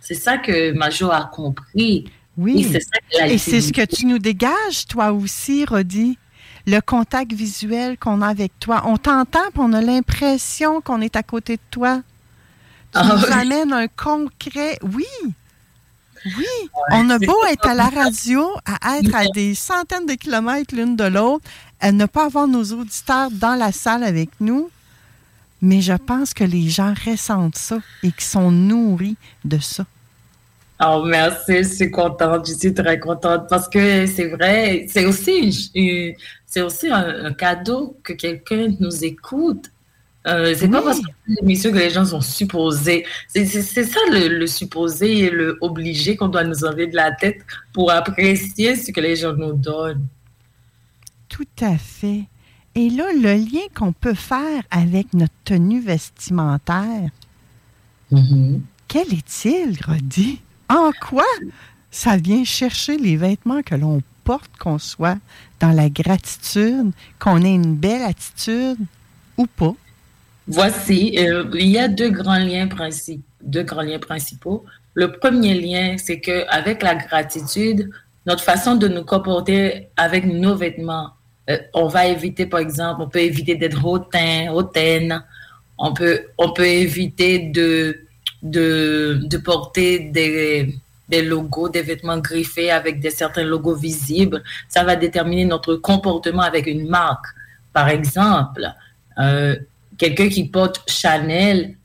c'est 0.00 0.14
ça 0.14 0.38
que 0.38 0.72
Major 0.72 1.12
a 1.12 1.24
compris. 1.24 2.04
Oui. 2.38 2.66
Et 3.26 3.36
c'est 3.36 3.60
ce 3.60 3.72
que 3.72 3.84
tu 3.84 4.06
nous 4.06 4.18
dégages, 4.18 4.86
toi 4.88 5.12
aussi, 5.12 5.66
Rodi? 5.66 6.18
Le 6.66 6.80
contact 6.80 7.32
visuel 7.32 7.98
qu'on 7.98 8.22
a 8.22 8.28
avec 8.28 8.52
toi. 8.60 8.82
On 8.86 8.96
t'entend, 8.96 9.40
on 9.56 9.72
a 9.72 9.80
l'impression 9.80 10.80
qu'on 10.80 11.00
est 11.00 11.16
à 11.16 11.22
côté 11.22 11.56
de 11.56 11.62
toi. 11.70 12.02
Tu 12.92 12.98
ah 12.98 13.04
nous 13.04 13.32
amènes 13.32 13.72
un 13.72 13.88
concret. 13.88 14.78
Oui. 14.82 15.06
Oui. 16.24 16.46
on 16.92 17.10
a 17.10 17.18
beau 17.18 17.36
être 17.50 17.66
à 17.66 17.74
la 17.74 17.88
radio, 17.88 18.48
à 18.64 18.98
être 18.98 19.14
à 19.14 19.24
des 19.34 19.56
centaines 19.56 20.06
de 20.06 20.14
kilomètres 20.14 20.72
l'une 20.72 20.94
de 20.94 21.04
l'autre, 21.04 21.44
à 21.80 21.90
ne 21.90 22.06
pas 22.06 22.26
avoir 22.26 22.46
nos 22.46 22.62
auditeurs 22.62 23.30
dans 23.32 23.56
la 23.56 23.72
salle 23.72 24.04
avec 24.04 24.30
nous. 24.38 24.70
Mais 25.60 25.80
je 25.80 25.94
pense 25.94 26.32
que 26.32 26.44
les 26.44 26.68
gens 26.68 26.94
ressentent 27.06 27.58
ça 27.58 27.78
et 28.04 28.12
qu'ils 28.12 28.24
sont 28.24 28.52
nourris 28.52 29.16
de 29.44 29.58
ça. 29.58 29.84
Oh, 30.84 31.04
merci, 31.04 31.58
je 31.58 31.62
suis 31.62 31.90
contente, 31.92 32.48
je 32.48 32.54
suis 32.54 32.74
très 32.74 32.98
contente 32.98 33.48
parce 33.48 33.68
que 33.68 34.06
c'est 34.06 34.28
vrai, 34.28 34.86
c'est 34.88 35.06
aussi, 35.06 35.70
c'est 36.44 36.62
aussi 36.62 36.88
un, 36.88 37.32
cadeau 37.34 37.96
que 38.02 38.12
quelqu'un 38.14 38.68
nous 38.80 39.04
écoute. 39.04 39.70
Euh, 40.26 40.54
c'est 40.56 40.68
pas 40.68 40.82
parce 40.82 41.00
que 41.00 41.06
l'émission 41.28 41.70
que 41.70 41.78
les 41.78 41.90
gens 41.90 42.04
sont 42.04 42.20
supposés. 42.20 43.04
C'est 43.28 43.46
ça 43.46 44.00
le, 44.10 44.46
supposé 44.46 45.18
et 45.18 45.30
le 45.30 45.56
obligé 45.60 46.16
qu'on 46.16 46.28
doit 46.28 46.44
nous 46.44 46.64
enlever 46.64 46.88
de 46.88 46.96
la 46.96 47.12
tête 47.12 47.42
pour 47.72 47.92
apprécier 47.92 48.74
ce 48.74 48.90
que 48.90 49.00
les 49.00 49.14
gens 49.14 49.34
nous 49.34 49.52
donnent. 49.52 50.06
Tout 51.28 51.46
à 51.60 51.78
fait. 51.78 52.24
Et 52.74 52.90
là, 52.90 53.04
le 53.14 53.34
lien 53.34 53.66
qu'on 53.74 53.92
peut 53.92 54.14
faire 54.14 54.62
avec 54.70 55.14
notre 55.14 55.34
tenue 55.44 55.80
vestimentaire, 55.80 57.10
mm-hmm. 58.10 58.60
quel 58.88 59.12
est-il, 59.12 59.78
Rodi? 59.86 60.40
En 60.72 60.90
quoi 60.92 61.26
ça 61.90 62.16
vient 62.16 62.44
chercher 62.44 62.96
les 62.96 63.16
vêtements 63.18 63.60
que 63.60 63.74
l'on 63.74 64.00
porte, 64.24 64.50
qu'on 64.58 64.78
soit 64.78 65.18
dans 65.60 65.72
la 65.72 65.90
gratitude, 65.90 66.92
qu'on 67.18 67.44
ait 67.44 67.54
une 67.54 67.74
belle 67.74 68.00
attitude 68.00 68.78
ou 69.36 69.46
pas? 69.46 69.74
Voici, 70.46 71.18
euh, 71.18 71.44
il 71.52 71.66
y 71.66 71.78
a 71.78 71.88
deux 71.88 72.08
grands 72.08 72.38
liens 72.38 72.68
principaux. 72.68 74.64
Le 74.94 75.12
premier 75.12 75.60
lien, 75.60 75.96
c'est 75.98 76.20
que 76.20 76.48
avec 76.48 76.82
la 76.82 76.94
gratitude, 76.94 77.90
notre 78.24 78.42
façon 78.42 78.74
de 78.74 78.88
nous 78.88 79.04
comporter 79.04 79.88
avec 79.98 80.24
nos 80.24 80.56
vêtements, 80.56 81.10
euh, 81.50 81.58
on 81.74 81.86
va 81.86 82.06
éviter, 82.06 82.46
par 82.46 82.60
exemple, 82.60 83.02
on 83.02 83.10
peut 83.10 83.20
éviter 83.20 83.56
d'être 83.56 83.84
hautain, 83.84 84.50
hautaine. 84.50 85.22
On 85.76 85.92
peut 85.92 86.64
éviter 86.64 87.50
de 87.50 88.06
de, 88.42 89.36
porter 89.44 90.00
des, 90.00 90.74
des 91.08 91.22
logos, 91.22 91.68
des 91.68 91.82
vêtements 91.82 92.18
griffés 92.18 92.70
avec 92.70 93.00
des 93.00 93.10
certains 93.10 93.44
logos 93.44 93.76
visibles. 93.76 94.42
Ça 94.68 94.82
va 94.84 94.96
déterminer 94.96 95.44
notre 95.44 95.76
comportement 95.76 96.42
avec 96.42 96.66
une 96.66 96.88
marque. 96.88 97.26
Par 97.72 97.88
exemple, 97.88 98.66
euh, 99.18 99.56
quelqu'un 99.96 100.28
qui 100.28 100.48
porte 100.48 100.82
Chanel 100.88 101.76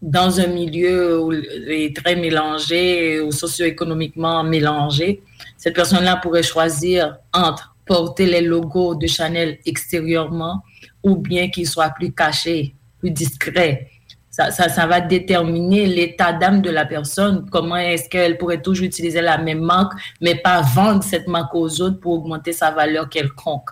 dans 0.00 0.40
un 0.40 0.46
milieu 0.46 1.20
où 1.20 1.32
est 1.32 1.94
très 1.94 2.16
mélangé 2.16 3.20
ou 3.20 3.32
socio-économiquement 3.32 4.42
mélangé, 4.42 5.22
cette 5.58 5.74
personne-là 5.74 6.16
pourrait 6.16 6.42
choisir 6.42 7.16
entre 7.34 7.74
porter 7.84 8.24
les 8.26 8.40
logos 8.40 8.94
de 8.94 9.06
Chanel 9.06 9.58
extérieurement 9.66 10.62
ou 11.02 11.16
bien 11.16 11.50
qu'il 11.50 11.66
soit 11.66 11.90
plus 11.90 12.12
caché, 12.12 12.74
plus 13.00 13.10
discret 13.10 13.89
ça, 14.30 14.52
ça, 14.52 14.68
ça, 14.68 14.86
va 14.86 15.00
déterminer 15.00 15.86
l'état 15.86 16.32
d'âme 16.32 16.62
de 16.62 16.70
la 16.70 16.86
personne. 16.86 17.46
Comment 17.50 17.76
est-ce 17.76 18.08
qu'elle 18.08 18.38
pourrait 18.38 18.62
toujours 18.62 18.86
utiliser 18.86 19.20
la 19.20 19.38
même 19.38 19.60
marque, 19.60 19.92
mais 20.20 20.36
pas 20.36 20.60
vendre 20.60 21.02
cette 21.02 21.26
marque 21.26 21.54
aux 21.54 21.80
autres 21.80 21.98
pour 21.98 22.12
augmenter 22.12 22.52
sa 22.52 22.70
valeur 22.70 23.08
quelconque. 23.08 23.70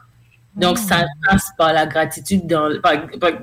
Donc, 0.56 0.76
ça 0.78 1.04
hmm. 1.04 1.08
passe 1.24 1.52
par 1.56 1.72
la 1.72 1.86
gratitude. 1.86 2.46
Dans, 2.46 2.68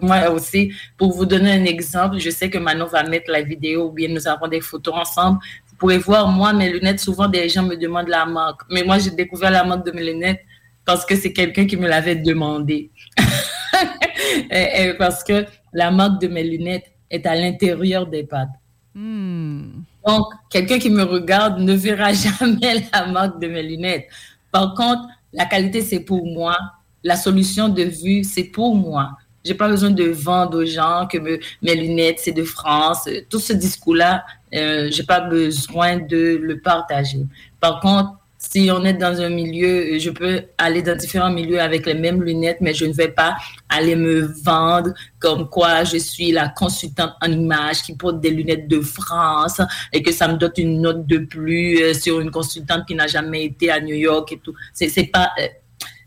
moi 0.01 0.30
aussi, 0.30 0.74
pour 0.97 1.13
vous 1.13 1.26
donner 1.26 1.53
un 1.53 1.63
exemple, 1.63 2.18
je 2.20 2.30
sais 2.30 2.49
que 2.49 2.57
Manon 2.57 2.88
va 2.88 3.03
mettre 3.03 3.32
la 3.32 3.41
vidéo 3.41 3.88
ou 3.88 3.91
bien 3.91 4.09
nous 4.09 4.28
avons 4.28 4.47
des 4.47 4.59
photos 4.59 4.93
ensemble. 4.95 5.39
Vous 5.70 5.78
pourrez 5.78 5.97
voir, 5.97 6.28
moi, 6.28 6.51
mes 6.51 6.70
lunettes, 6.70 6.99
souvent, 6.99 7.30
des 7.30 7.47
gens 7.47 7.63
me 7.63 7.76
demandent 7.78 8.09
la 8.09 8.26
marque. 8.26 8.61
Mais 8.70 8.84
moi, 8.84 8.99
j'ai 8.99 9.11
découvert 9.11 9.51
la 9.51 9.63
marque 9.63 9.86
de 9.86 9.91
mes 9.91 10.03
lunettes 10.03 10.41
parce 10.84 11.05
que 11.05 11.16
c'est 11.16 11.32
quelqu'un 11.32 11.66
qui 11.66 11.78
me 11.78 11.88
l'avait 11.88 12.16
demandé. 12.16 12.91
et 14.51 14.93
parce 14.97 15.24
que 15.24 15.45
la 15.72 15.91
marque 15.91 16.20
de 16.22 16.28
mes 16.28 16.43
lunettes, 16.43 16.91
est 17.16 17.26
à 17.26 17.36
l'intérieur 17.36 18.07
des 18.07 18.24
pattes. 18.24 18.49
Hmm. 18.93 19.84
Donc, 20.05 20.26
quelqu'un 20.49 20.80
qui 20.80 20.89
me 20.89 21.03
regarde 21.03 21.59
ne 21.59 21.74
verra 21.74 22.13
jamais 22.13 22.86
la 22.93 23.07
marque 23.07 23.41
de 23.41 23.47
mes 23.47 23.63
lunettes. 23.63 24.07
Par 24.51 24.74
contre, 24.74 25.03
la 25.34 25.45
qualité, 25.45 25.82
c'est 25.82 25.99
pour 25.99 26.26
moi. 26.26 26.57
La 27.03 27.16
solution 27.16 27.70
de 27.70 27.84
vue, 27.84 28.24
c'est 28.24 28.45
pour 28.45 28.76
moi. 28.76 29.18
J'ai 29.43 29.53
pas 29.53 29.68
besoin 29.68 29.91
de 29.91 30.05
vendre 30.05 30.63
aux 30.63 30.66
gens 30.66 31.07
que 31.11 31.18
mes 31.61 31.76
lunettes, 31.76 32.20
c'est 32.20 32.32
de 32.32 32.43
France. 32.43 33.07
Tout 33.30 33.39
ce 33.39 33.53
discours-là, 33.53 34.26
euh, 34.55 34.89
j'ai 34.91 35.03
pas 35.03 35.20
besoin 35.20 35.97
de 35.97 36.39
le 36.41 36.59
partager. 36.59 37.20
Par 37.59 37.80
contre, 37.80 38.13
si 38.51 38.69
on 38.71 38.83
est 38.85 38.93
dans 38.93 39.19
un 39.21 39.29
milieu, 39.29 39.97
je 39.97 40.09
peux 40.09 40.43
aller 40.57 40.81
dans 40.81 40.95
différents 40.95 41.31
milieux 41.31 41.59
avec 41.59 41.85
les 41.85 41.93
mêmes 41.93 42.21
lunettes, 42.21 42.59
mais 42.61 42.73
je 42.73 42.85
ne 42.85 42.93
vais 42.93 43.09
pas 43.09 43.35
aller 43.69 43.95
me 43.95 44.21
vendre 44.43 44.93
comme 45.19 45.49
quoi 45.49 45.83
je 45.83 45.97
suis 45.97 46.31
la 46.31 46.49
consultante 46.49 47.13
en 47.21 47.31
image 47.31 47.81
qui 47.81 47.95
porte 47.95 48.21
des 48.21 48.29
lunettes 48.29 48.67
de 48.67 48.81
France 48.81 49.61
et 49.91 50.01
que 50.01 50.11
ça 50.11 50.27
me 50.27 50.37
donne 50.37 50.51
une 50.57 50.81
note 50.81 51.07
de 51.07 51.19
plus 51.19 51.81
euh, 51.81 51.93
sur 51.93 52.19
une 52.19 52.31
consultante 52.31 52.85
qui 52.87 52.95
n'a 52.95 53.07
jamais 53.07 53.45
été 53.45 53.71
à 53.71 53.79
New 53.79 53.95
York 53.95 54.31
et 54.31 54.37
tout. 54.37 54.53
C'est, 54.73 55.11
pas, 55.11 55.31
euh, 55.39 55.47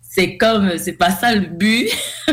c'est 0.01 0.37
comme, 0.37 0.79
c'est 0.79 0.93
pas 0.93 1.11
ça 1.11 1.35
le 1.35 1.47
but. 1.47 1.91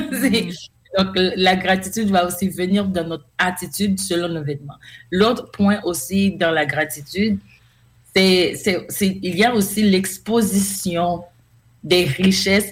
Donc, 0.97 1.09
la 1.15 1.57
gratitude 1.57 2.09
va 2.09 2.25
aussi 2.25 2.47
venir 2.47 2.85
dans 2.85 3.05
notre 3.05 3.25
attitude 3.37 3.99
selon 3.99 4.29
nos 4.29 4.43
vêtements. 4.43 4.77
L'autre 5.11 5.51
point 5.51 5.79
aussi 5.83 6.31
dans 6.31 6.51
la 6.51 6.65
gratitude, 6.65 7.37
il 8.15 9.35
y 9.35 9.43
a 9.43 9.53
aussi 9.53 9.83
l'exposition 9.83 11.23
des 11.83 12.05
richesses, 12.05 12.71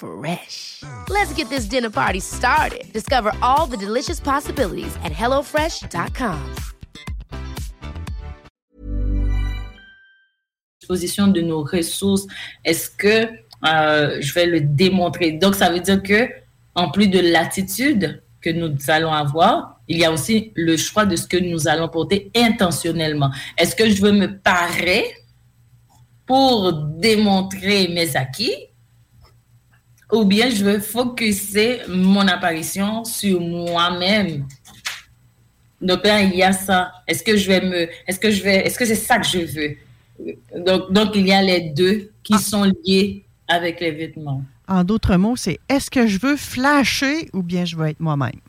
Fresh. 0.00 0.82
Let's 1.08 1.34
get 1.34 1.50
this 1.50 1.66
dinner 1.66 1.90
party 1.90 2.20
started. 2.20 2.90
Discover 2.92 3.32
all 3.42 3.66
the 3.66 3.76
delicious 3.76 4.18
possibilities 4.18 4.96
at 5.04 5.12
hellofresh.com. 5.12 6.54
exposition 10.90 11.28
de 11.28 11.40
nos 11.40 11.62
ressources. 11.62 12.26
Est-ce 12.64 12.90
que 12.90 13.28
euh, 13.66 14.20
je 14.20 14.34
vais 14.34 14.46
le 14.46 14.60
démontrer? 14.60 15.32
Donc, 15.32 15.54
ça 15.54 15.70
veut 15.70 15.80
dire 15.80 16.02
que, 16.02 16.28
en 16.74 16.90
plus 16.90 17.08
de 17.08 17.20
l'attitude 17.20 18.22
que 18.40 18.50
nous 18.50 18.74
allons 18.88 19.12
avoir, 19.12 19.80
il 19.86 19.98
y 19.98 20.04
a 20.04 20.10
aussi 20.10 20.52
le 20.56 20.76
choix 20.76 21.04
de 21.04 21.14
ce 21.14 21.26
que 21.26 21.36
nous 21.36 21.68
allons 21.68 21.88
porter 21.88 22.30
intentionnellement. 22.34 23.30
Est-ce 23.56 23.76
que 23.76 23.88
je 23.88 24.00
veux 24.00 24.12
me 24.12 24.38
parer 24.38 25.14
pour 26.26 26.72
démontrer 26.72 27.88
mes 27.88 28.16
acquis? 28.16 28.69
Ou 30.12 30.24
bien 30.24 30.50
je 30.50 30.64
veux 30.64 30.80
focuser 30.80 31.80
mon 31.88 32.26
apparition 32.26 33.04
sur 33.04 33.40
moi-même? 33.40 34.46
Donc 35.80 36.04
là, 36.04 36.20
il 36.22 36.34
y 36.34 36.42
a 36.42 36.52
ça. 36.52 36.92
Est-ce 37.06 37.22
que 37.22 37.36
je 37.36 37.46
vais 37.46 37.60
me, 37.60 37.88
est-ce 38.06 38.20
que 38.20 38.30
je 38.30 38.42
vais, 38.42 38.66
est-ce 38.66 38.78
que 38.78 38.84
c'est 38.84 38.94
ça 38.94 39.18
que 39.18 39.26
je 39.26 39.38
veux? 39.38 39.76
Donc, 40.64 40.92
donc, 40.92 41.16
il 41.16 41.26
y 41.26 41.32
a 41.32 41.42
les 41.42 41.70
deux 41.70 42.10
qui 42.22 42.38
sont 42.38 42.64
liés 42.84 43.24
avec 43.48 43.80
les 43.80 43.90
vêtements. 43.90 44.42
En 44.68 44.84
d'autres 44.84 45.16
mots, 45.16 45.36
c'est 45.36 45.58
est-ce 45.68 45.90
que 45.90 46.06
je 46.06 46.18
veux 46.20 46.36
flasher 46.36 47.30
ou 47.32 47.42
bien 47.42 47.64
je 47.64 47.76
veux 47.76 47.88
être 47.88 48.00
moi-même? 48.00 48.40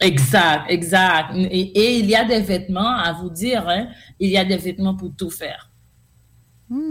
Exact, 0.00 0.64
exact. 0.68 1.34
Et, 1.36 1.60
et 1.60 1.98
il 1.98 2.06
y 2.06 2.14
a 2.14 2.24
des 2.24 2.40
vêtements, 2.40 2.96
à 2.96 3.12
vous 3.12 3.30
dire, 3.30 3.68
hein, 3.68 3.88
il 4.18 4.30
y 4.30 4.36
a 4.36 4.44
des 4.44 4.56
vêtements 4.56 4.94
pour 4.94 5.10
tout 5.16 5.30
faire. 5.30 5.68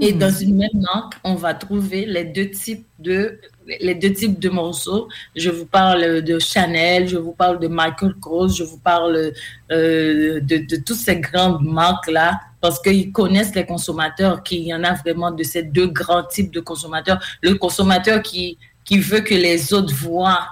Et 0.02 0.12
dans 0.12 0.30
une 0.30 0.58
même 0.58 0.82
marque, 0.94 1.14
on 1.24 1.36
va 1.36 1.54
trouver 1.54 2.06
les 2.06 2.26
deux 2.26 2.50
types 2.50 2.86
de 3.00 3.40
les 3.80 3.96
deux 3.96 4.14
types 4.14 4.40
de 4.40 4.50
morceaux. 4.50 5.08
Je 5.36 5.50
vous 5.50 5.66
parle 5.66 6.22
de 6.22 6.40
Chanel, 6.40 7.08
je 7.08 7.18
vous 7.18 7.34
parle 7.34 7.60
de 7.60 7.68
Michael 7.68 8.16
Kors, 8.16 8.50
je 8.50 8.64
vous 8.64 8.80
parle 8.80 9.32
euh, 9.72 10.40
de, 10.42 10.76
toutes 10.78 10.98
ces 10.98 11.18
grandes 11.18 11.64
marques-là 11.64 12.40
parce 12.62 12.82
qu'ils 12.82 13.12
connaissent 13.12 13.56
les 13.56 13.66
consommateurs, 13.66 14.44
qu'il 14.44 14.64
y 14.64 14.74
en 14.74 14.84
a 14.84 14.94
vraiment 14.94 15.32
de 15.32 15.44
ces 15.44 15.64
deux 15.64 15.88
grands 15.88 16.24
types 16.24 16.52
de 16.52 16.60
consommateurs. 16.60 17.20
Le 17.42 17.56
consommateur 17.56 18.22
qui, 18.22 18.58
qui 18.84 19.00
veut 19.00 19.22
que 19.22 19.36
les 19.36 19.74
autres 19.74 19.94
voient, 19.94 20.48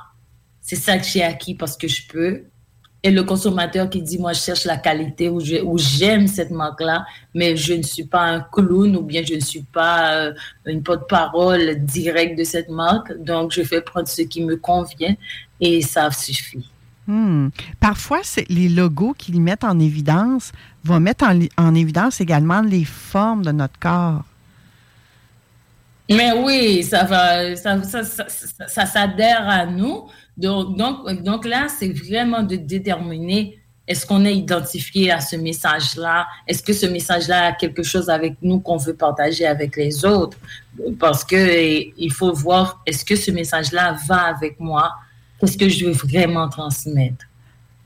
c'est 0.62 0.76
ça 0.76 0.98
que 0.98 1.06
j'ai 1.06 1.24
acquis 1.24 1.56
parce 1.56 1.76
que 1.76 1.88
je 1.88 2.08
peux. 2.08 2.44
Et 3.04 3.12
le 3.12 3.24
consommateur 3.24 3.90
qui 3.90 4.02
dit, 4.02 4.18
moi, 4.18 4.34
je 4.34 4.42
cherche 4.42 4.66
la 4.66 4.78
qualité 4.78 5.30
ou 5.30 5.78
j'aime 5.78 6.28
cette 6.28 6.52
marque-là, 6.52 7.06
mais 7.34 7.56
je 7.56 7.74
ne 7.74 7.84
suis 7.84 8.06
pas 8.06 8.24
un 8.24 8.40
clown 8.42 8.96
ou 8.96 9.02
bien 9.02 9.24
je 9.24 9.36
ne 9.36 9.40
suis 9.40 9.62
pas 9.62 10.14
euh, 10.16 10.34
une 10.66 10.82
porte-parole 10.82 11.86
directe 11.86 12.38
de 12.38 12.44
cette 12.44 12.70
marque. 12.70 13.14
Donc, 13.24 13.52
je 13.52 13.62
fais 13.62 13.82
prendre 13.82 14.08
ce 14.08 14.24
qui 14.24 14.44
me 14.44 14.58
convient 14.58 15.16
et 15.62 15.82
ça 15.82 16.10
suffit. 16.12 16.70
Hmm. 17.06 17.50
Parfois, 17.80 18.22
les 18.50 18.68
logos 18.68 19.14
qu'ils 19.18 19.40
mettent 19.40 19.64
en 19.64 19.80
évidence 19.80 20.52
vont 20.84 21.00
mettre 21.00 21.26
en 21.58 21.76
évidence 21.76 22.20
également 22.20 22.62
les 22.62 22.84
formes 22.84 23.46
de 23.46 23.52
notre 23.52 23.80
corps. 23.80 24.24
Mais 26.10 26.32
oui, 26.32 26.84
ça 26.84 27.04
va, 27.04 27.56
ça, 27.56 27.84
ça, 27.84 28.04
ça, 28.04 28.26
ça- 28.68 28.86
s'adhère 28.86 29.48
à 29.48 29.66
nous. 29.66 30.08
Donc, 30.38 30.78
donc, 30.78 31.22
donc 31.24 31.46
là, 31.46 31.68
c'est 31.68 31.90
vraiment 31.92 32.44
de 32.44 32.56
déterminer 32.56 33.60
est-ce 33.88 34.06
qu'on 34.06 34.26
est 34.26 34.36
identifié 34.36 35.12
à 35.12 35.22
ce 35.22 35.38
message-là? 35.38 36.28
Est-ce 36.46 36.62
que 36.62 36.74
ce 36.74 36.86
message-là 36.86 37.48
a 37.48 37.52
quelque 37.54 37.84
chose 37.84 38.10
avec 38.10 38.36
nous 38.42 38.60
qu'on 38.60 38.76
veut 38.78 38.94
partager 38.96 39.46
avec 39.46 39.78
les 39.78 40.04
autres? 40.06 40.38
Parce 41.00 41.24
que 41.24 41.36
eh, 41.38 41.94
il 41.98 42.12
faut 42.12 42.34
voir 42.34 42.82
est-ce 42.86 43.06
que 43.06 43.16
ce 43.16 43.32
message-là 43.32 43.96
va 44.08 44.24
avec 44.24 44.60
moi? 44.60 44.94
Qu'est-ce 45.40 45.58
que 45.58 45.70
je 45.70 45.86
veux 45.86 45.92
vraiment 45.94 46.50
transmettre? 46.50 47.26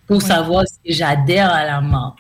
Pour 0.07 0.22
savoir 0.22 0.63
si 0.67 0.91
j'adhère 0.93 1.51
à 1.53 1.65
la 1.65 1.82
marque. 1.82 2.19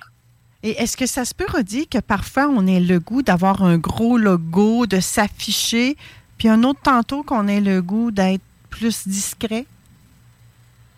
Et 0.63 0.71
est-ce 0.81 0.95
que 0.95 1.07
ça 1.07 1.25
se 1.25 1.33
peut 1.33 1.47
redire 1.51 1.85
que 1.89 1.97
parfois 1.97 2.47
on 2.47 2.67
ait 2.67 2.79
le 2.79 2.99
goût 2.99 3.23
d'avoir 3.23 3.63
un 3.63 3.77
gros 3.77 4.17
logo, 4.17 4.85
de 4.85 4.99
s'afficher, 4.99 5.97
puis 6.37 6.49
un 6.49 6.63
autre 6.63 6.81
tantôt 6.83 7.23
qu'on 7.23 7.47
ait 7.47 7.61
le 7.61 7.81
goût 7.81 8.11
d'être 8.11 8.43
plus 8.69 9.07
discret? 9.07 9.65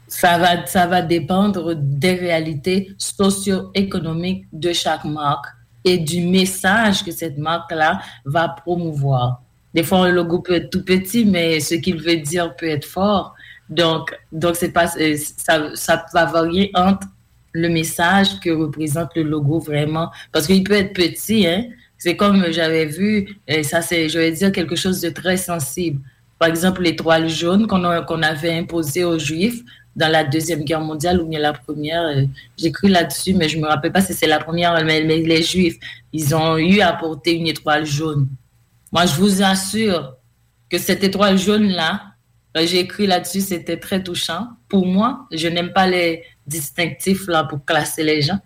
Ça 0.07 0.37
va, 0.37 0.65
ça 0.65 0.85
va 0.85 1.01
dépendre 1.01 1.75
des 1.75 2.13
réalités 2.13 2.93
socio-économiques 2.97 4.45
de 4.51 4.73
chaque 4.73 5.05
marque 5.05 5.47
et 5.85 5.97
du 5.97 6.21
message 6.21 7.03
que 7.03 7.11
cette 7.11 7.37
marque-là 7.37 8.01
va 8.25 8.49
promouvoir. 8.49 9.41
Des 9.73 9.83
fois, 9.83 10.05
un 10.05 10.11
logo 10.11 10.39
peut 10.39 10.53
être 10.53 10.69
tout 10.69 10.83
petit, 10.83 11.25
mais 11.25 11.59
ce 11.59 11.75
qu'il 11.75 12.01
veut 12.01 12.17
dire 12.17 12.55
peut 12.55 12.69
être 12.69 12.85
fort. 12.85 13.33
Donc, 13.69 14.15
donc 14.31 14.55
pas, 14.71 14.93
euh, 14.97 15.17
ça, 15.37 15.75
ça 15.75 16.05
va 16.13 16.25
varier 16.25 16.69
entre 16.75 17.07
le 17.53 17.69
message 17.69 18.39
que 18.39 18.49
représente 18.49 19.15
le 19.15 19.23
logo 19.23 19.59
vraiment. 19.59 20.11
Parce 20.31 20.45
qu'il 20.47 20.63
peut 20.63 20.73
être 20.73 20.93
petit, 20.93 21.47
hein. 21.47 21.65
C'est 21.97 22.17
comme 22.17 22.51
j'avais 22.51 22.85
vu, 22.85 23.37
et 23.47 23.63
ça 23.63 23.81
c'est, 23.81 24.09
je 24.09 24.19
vais 24.19 24.31
dire 24.31 24.51
quelque 24.51 24.75
chose 24.75 24.99
de 24.99 25.09
très 25.09 25.37
sensible. 25.37 26.01
Par 26.37 26.49
exemple, 26.49 26.81
l'étoile 26.81 27.29
jaune 27.29 27.65
qu'on 27.67 27.83
a- 27.85 28.01
qu'on 28.01 28.21
avait 28.21 28.53
imposée 28.57 29.05
aux 29.05 29.17
Juifs 29.17 29.61
dans 29.95 30.11
la 30.11 30.23
Deuxième 30.25 30.63
Guerre 30.65 30.81
mondiale 30.81 31.21
ou 31.21 31.27
bien 31.27 31.39
la 31.39 31.53
Première. 31.53 32.01
euh, 32.03 32.25
J'ai 32.57 32.71
cru 32.73 32.89
là-dessus, 32.89 33.33
mais 33.35 33.47
je 33.47 33.57
me 33.57 33.67
rappelle 33.67 33.93
pas 33.93 34.01
si 34.01 34.13
c'est 34.13 34.27
la 34.27 34.39
Première, 34.39 34.73
mais, 34.83 35.03
mais 35.05 35.19
les 35.19 35.43
Juifs, 35.43 35.77
ils 36.11 36.35
ont 36.35 36.57
eu 36.57 36.81
à 36.81 36.91
porter 36.93 37.35
une 37.35 37.47
étoile 37.47 37.85
jaune. 37.85 38.27
Moi, 38.91 39.05
je 39.05 39.15
vous 39.15 39.41
assure 39.41 40.17
que 40.69 40.77
cette 40.79 41.03
étoile 41.05 41.37
jaune-là, 41.37 42.01
euh, 42.01 42.12
j'ai 42.55 42.79
écrit 42.79 43.07
là-dessus, 43.07 43.41
c'était 43.41 43.77
très 43.77 44.03
touchant. 44.03 44.49
Pour 44.69 44.85
moi, 44.85 45.27
je 45.31 45.47
n'aime 45.47 45.73
pas 45.73 45.87
les 45.87 46.23
distinctifs 46.45 47.27
là 47.27 47.43
pour 47.43 47.65
classer 47.65 48.03
les 48.03 48.21
gens. 48.21 48.39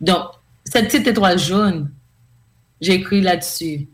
Donc, 0.00 0.24
cette 0.64 0.86
petite 0.86 1.06
étoile 1.06 1.38
jaune, 1.38 1.90
j'ai 2.80 2.94
écrit 2.94 3.20
là-dessus. 3.20 3.88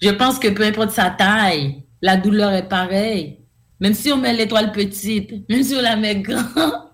Je 0.00 0.10
pense 0.10 0.38
que 0.38 0.48
peu 0.48 0.62
importe 0.62 0.90
sa 0.90 1.10
taille, 1.10 1.82
la 2.00 2.16
douleur 2.16 2.52
est 2.52 2.68
pareille. 2.68 3.38
Même 3.80 3.94
si 3.94 4.12
on 4.12 4.16
met 4.16 4.32
l'étoile 4.32 4.72
petite, 4.72 5.48
même 5.48 5.62
si 5.62 5.74
on 5.74 5.82
la 5.82 5.96
met 5.96 6.16
grand, 6.16 6.92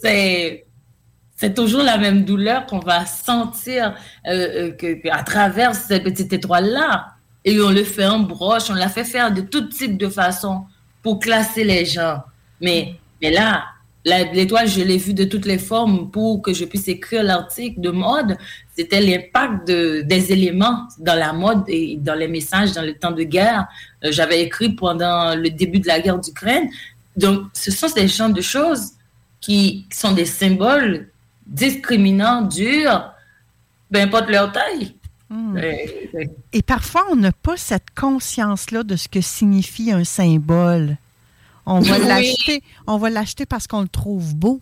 c'est 0.02 1.54
toujours 1.54 1.82
la 1.82 1.98
même 1.98 2.24
douleur 2.24 2.66
qu'on 2.66 2.78
va 2.78 3.06
sentir 3.06 3.94
euh, 4.26 4.72
euh, 4.82 5.10
à 5.10 5.22
travers 5.22 5.74
cette 5.74 6.04
petite 6.04 6.32
étoile-là. 6.32 7.08
Et 7.44 7.60
on 7.60 7.70
le 7.70 7.84
fait 7.84 8.06
en 8.06 8.20
broche, 8.20 8.70
on 8.70 8.74
la 8.74 8.88
fait 8.88 9.04
faire 9.04 9.32
de 9.32 9.42
tout 9.42 9.68
type 9.68 9.98
de 9.98 10.08
façon 10.08 10.64
pour 11.04 11.20
classer 11.20 11.62
les 11.62 11.84
gens. 11.84 12.22
Mais, 12.60 12.94
mais 13.20 13.30
là, 13.30 13.66
l'étoile, 14.04 14.66
je 14.66 14.80
l'ai 14.80 14.96
vue 14.96 15.12
de 15.12 15.24
toutes 15.24 15.44
les 15.44 15.58
formes 15.58 16.10
pour 16.10 16.40
que 16.40 16.54
je 16.54 16.64
puisse 16.64 16.88
écrire 16.88 17.22
l'article 17.22 17.80
de 17.80 17.90
mode. 17.90 18.36
C'était 18.74 19.00
l'impact 19.00 19.68
de, 19.68 20.00
des 20.00 20.32
éléments 20.32 20.88
dans 20.98 21.14
la 21.14 21.32
mode 21.32 21.64
et 21.68 21.96
dans 22.00 22.14
les 22.14 22.26
messages 22.26 22.72
dans 22.72 22.82
le 22.82 22.94
temps 22.94 23.12
de 23.12 23.22
guerre. 23.22 23.66
Euh, 24.02 24.10
J'avais 24.10 24.42
écrit 24.42 24.70
pendant 24.70 25.36
le 25.36 25.50
début 25.50 25.78
de 25.78 25.86
la 25.86 26.00
guerre 26.00 26.18
d'Ukraine. 26.18 26.70
Donc, 27.16 27.48
ce 27.52 27.70
sont 27.70 27.92
des 27.94 28.08
genres 28.08 28.30
de 28.30 28.40
choses 28.40 28.92
qui 29.40 29.86
sont 29.92 30.12
des 30.12 30.24
symboles 30.24 31.08
discriminants, 31.46 32.42
durs, 32.42 33.12
peu 33.92 34.00
importe 34.00 34.30
leur 34.30 34.50
taille. 34.50 34.94
Hmm. 35.30 35.56
Euh, 35.56 35.72
euh, 36.14 36.24
Et 36.52 36.62
parfois, 36.62 37.04
on 37.10 37.16
n'a 37.16 37.32
pas 37.32 37.56
cette 37.56 37.90
conscience-là 37.98 38.82
de 38.82 38.94
ce 38.96 39.08
que 39.08 39.20
signifie 39.20 39.90
un 39.92 40.04
symbole. 40.04 40.96
On 41.66 41.80
va 41.80 41.98
Oui. 41.98 42.06
l'acheter, 42.06 42.62
on 42.86 42.98
va 42.98 43.08
l'acheter 43.10 43.46
parce 43.46 43.66
qu'on 43.66 43.80
le 43.82 43.88
trouve 43.88 44.34
beau. 44.36 44.60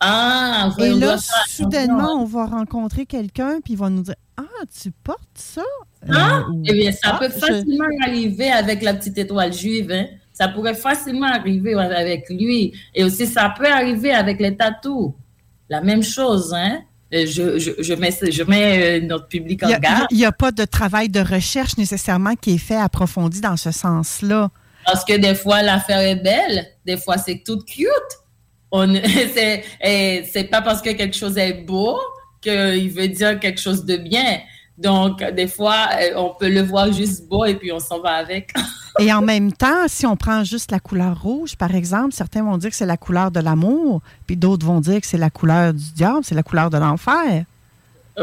Ah, 0.00 0.70
Et 0.78 0.92
là, 0.92 1.16
soudainement, 1.46 2.20
on 2.20 2.24
va 2.24 2.46
rencontrer 2.46 3.06
quelqu'un, 3.06 3.60
puis 3.62 3.74
il 3.74 3.78
va 3.78 3.88
nous 3.88 4.02
dire 4.02 4.16
Ah, 4.36 4.42
tu 4.82 4.90
portes 4.90 5.20
ça 5.34 5.62
Ah, 6.10 6.40
Euh, 6.48 6.52
ou- 6.52 6.62
eh 6.66 6.72
bien, 6.72 6.90
ça 6.92 6.98
Ah, 7.12 7.18
peut 7.20 7.30
je- 7.32 7.38
facilement 7.38 7.84
arriver 8.04 8.50
avec 8.50 8.82
la 8.82 8.94
petite 8.94 9.16
étoile 9.16 9.52
juive. 9.52 9.92
hein. 9.92 10.06
Ça 10.32 10.48
pourrait 10.48 10.74
facilement 10.74 11.28
arriver 11.28 11.74
avec 11.74 12.28
lui. 12.28 12.72
Et 12.94 13.04
aussi, 13.04 13.26
ça 13.26 13.54
peut 13.56 13.70
arriver 13.70 14.10
avec 14.12 14.40
les 14.40 14.56
tatous. 14.56 15.12
La 15.70 15.80
même 15.80 16.02
chose, 16.02 16.52
hein. 16.52 16.80
Euh, 17.12 17.26
Je, 17.26 17.58
je, 17.58 17.70
je 17.78 17.94
mets, 17.94 18.10
je 18.30 18.42
mets 18.44 19.00
euh, 19.00 19.06
notre 19.06 19.28
public 19.28 19.62
en 19.62 19.68
n'y 19.68 19.78
garde. 19.78 20.06
il 20.10 20.18
y 20.18 20.24
a 20.24 20.32
pas 20.32 20.52
de 20.52 20.64
travail 20.64 21.08
de 21.08 21.20
recherche 21.20 21.76
nécessairement 21.76 22.34
qui 22.34 22.54
est 22.54 22.58
fait 22.58 22.76
approfondi 22.76 23.40
dans 23.40 23.56
ce 23.56 23.70
sens-là. 23.70 24.50
Parce 24.86 25.04
que 25.04 25.14
des 25.16 25.34
fois, 25.34 25.62
l'affaire 25.62 26.00
est 26.00 26.16
belle. 26.16 26.66
Des 26.84 26.96
fois, 26.96 27.18
c'est 27.18 27.42
tout 27.44 27.58
cute. 27.58 27.88
On, 28.70 28.94
c'est, 29.34 29.64
et 29.82 30.24
c'est 30.32 30.44
pas 30.44 30.62
parce 30.62 30.82
que 30.82 30.90
quelque 30.90 31.16
chose 31.16 31.36
est 31.38 31.64
beau 31.64 31.98
qu'il 32.40 32.90
veut 32.90 33.08
dire 33.08 33.38
quelque 33.40 33.60
chose 33.60 33.84
de 33.84 33.96
bien. 33.96 34.40
Donc, 34.76 35.22
des 35.22 35.46
fois, 35.46 35.88
euh, 36.00 36.14
on 36.16 36.30
peut 36.38 36.48
le 36.48 36.62
voir 36.62 36.92
juste 36.92 37.28
beau 37.28 37.44
et 37.44 37.54
puis 37.54 37.70
on 37.70 37.78
s'en 37.78 38.00
va 38.00 38.14
avec. 38.14 38.52
Et 39.00 39.12
en 39.12 39.22
même 39.22 39.52
temps, 39.52 39.88
si 39.88 40.06
on 40.06 40.16
prend 40.16 40.44
juste 40.44 40.70
la 40.70 40.78
couleur 40.78 41.20
rouge, 41.20 41.56
par 41.56 41.74
exemple, 41.74 42.12
certains 42.12 42.44
vont 42.44 42.56
dire 42.58 42.70
que 42.70 42.76
c'est 42.76 42.86
la 42.86 42.96
couleur 42.96 43.32
de 43.32 43.40
l'amour, 43.40 44.02
puis 44.24 44.36
d'autres 44.36 44.64
vont 44.64 44.80
dire 44.80 45.00
que 45.00 45.06
c'est 45.06 45.18
la 45.18 45.30
couleur 45.30 45.74
du 45.74 45.92
diable, 45.96 46.20
c'est 46.22 46.36
la 46.36 46.44
couleur 46.44 46.70
de 46.70 46.78
l'enfer. 46.78 47.44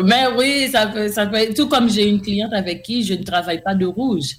Mais 0.02 0.28
oui, 0.38 0.70
ça 0.72 0.88
peut, 0.88 1.10
ça 1.10 1.26
peut 1.26 1.36
être- 1.36 1.56
tout 1.56 1.68
comme 1.68 1.90
j'ai 1.90 2.08
une 2.08 2.22
cliente 2.22 2.54
avec 2.54 2.84
qui 2.84 3.04
je 3.04 3.14
ne 3.16 3.24
travaille 3.24 3.62
pas 3.62 3.76
de 3.76 3.86
rouge. 3.86 4.38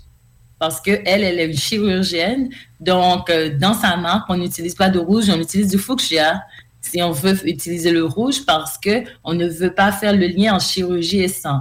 Parce 0.59 0.81
qu'elle, 0.81 1.03
elle 1.05 1.39
est 1.39 1.47
une 1.47 1.57
chirurgienne. 1.57 2.49
Donc, 2.81 3.29
euh, 3.29 3.51
dans 3.59 3.75
sa 3.75 3.97
marque, 3.97 4.31
on 4.31 4.37
n'utilise 4.37 4.75
pas 4.75 4.89
de 4.89 4.99
rouge, 4.99 5.29
on 5.29 5.39
utilise 5.39 5.69
du 5.69 5.79
fuchsia. 5.79 6.43
Si 6.81 7.03
on 7.03 7.11
veut 7.11 7.47
utiliser 7.47 7.91
le 7.91 8.05
rouge 8.07 8.47
parce 8.47 8.79
que 8.79 9.03
on 9.23 9.35
ne 9.35 9.47
veut 9.47 9.75
pas 9.75 9.93
faire 9.93 10.15
le 10.15 10.29
lien 10.29 10.55
en 10.55 10.59
chirurgie 10.59 11.21
et 11.21 11.29
sang. 11.29 11.61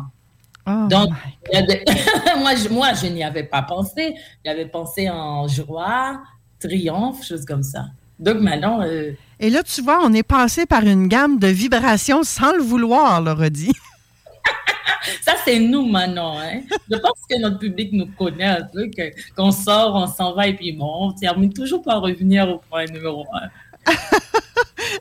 Oh 0.72 0.88
Donc, 0.88 1.10
moi, 2.40 2.56
je, 2.56 2.70
moi, 2.70 2.94
je 2.94 3.08
n'y 3.08 3.24
avais 3.24 3.44
pas 3.44 3.62
pensé. 3.62 4.16
J'avais 4.46 4.66
pensé 4.66 5.10
en 5.10 5.48
joie, 5.48 6.22
triomphe, 6.60 7.26
choses 7.26 7.46
comme 7.46 7.64
ça. 7.64 7.86
Donc 8.20 8.38
maintenant, 8.40 8.82
euh, 8.84 9.14
Et 9.40 9.50
là, 9.50 9.64
tu 9.64 9.82
vois, 9.82 10.00
on 10.04 10.14
est 10.14 10.24
passé 10.24 10.68
par 10.68 10.84
une 10.84 11.08
gamme 11.08 11.40
de 11.40 11.48
vibrations 11.48 12.24
sans 12.24 12.56
le 12.56 12.62
vouloir, 12.62 13.20
le 13.22 13.32
redit. 13.32 13.74
Ça, 15.24 15.34
c'est 15.44 15.60
nous 15.60 15.88
maintenant. 15.88 16.38
Hein? 16.40 16.62
Je 16.90 16.98
pense 16.98 17.18
que 17.28 17.40
notre 17.40 17.58
public 17.58 17.92
nous 17.94 18.06
connaît 18.06 18.46
un 18.46 18.62
peu, 18.62 18.90
qu'on 19.36 19.52
sort, 19.52 19.96
on 19.96 20.06
s'en 20.06 20.34
va 20.34 20.48
et 20.48 20.56
puis 20.56 20.72
bon, 20.72 21.10
on 21.10 21.12
termine 21.14 21.52
toujours 21.52 21.82
par 21.82 22.02
revenir 22.02 22.48
au 22.48 22.60
point 22.70 22.86
numéro 22.86 23.26
un. 23.34 23.50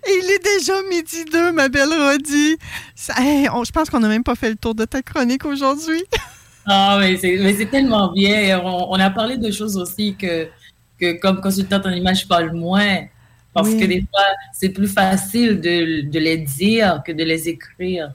Il 0.06 0.30
est 0.30 0.42
déjà 0.58 0.72
midi 0.88 1.24
2, 1.32 1.52
ma 1.52 1.68
belle 1.68 1.90
hey, 3.18 3.48
on- 3.52 3.64
je 3.64 3.70
pense 3.72 3.88
qu'on 3.90 4.00
n'a 4.00 4.08
même 4.08 4.24
pas 4.24 4.34
fait 4.34 4.50
le 4.50 4.56
tour 4.56 4.74
de 4.74 4.84
ta 4.84 5.02
chronique 5.02 5.44
aujourd'hui. 5.44 6.02
Ah, 6.66 6.98
mais 7.00 7.16
c'est 7.16 7.70
tellement 7.70 8.12
bien. 8.12 8.60
On, 8.62 8.88
on 8.90 9.00
a 9.00 9.10
parlé 9.10 9.38
de 9.38 9.50
choses 9.50 9.76
aussi 9.78 10.14
que, 10.14 10.46
que 11.00 11.18
comme 11.18 11.40
consultante 11.40 11.86
en 11.86 11.90
image, 11.90 12.20
je 12.22 12.26
parle 12.26 12.52
moins. 12.52 12.98
Parce 13.54 13.70
Oui. 13.70 13.80
que 13.80 13.86
des 13.86 14.00
fois, 14.02 14.22
c'est 14.52 14.68
plus 14.68 14.86
facile 14.86 15.58
de, 15.60 16.02
de 16.08 16.18
les 16.20 16.36
dire 16.36 17.02
que 17.04 17.12
de 17.12 17.24
les 17.24 17.48
écrire. 17.48 18.12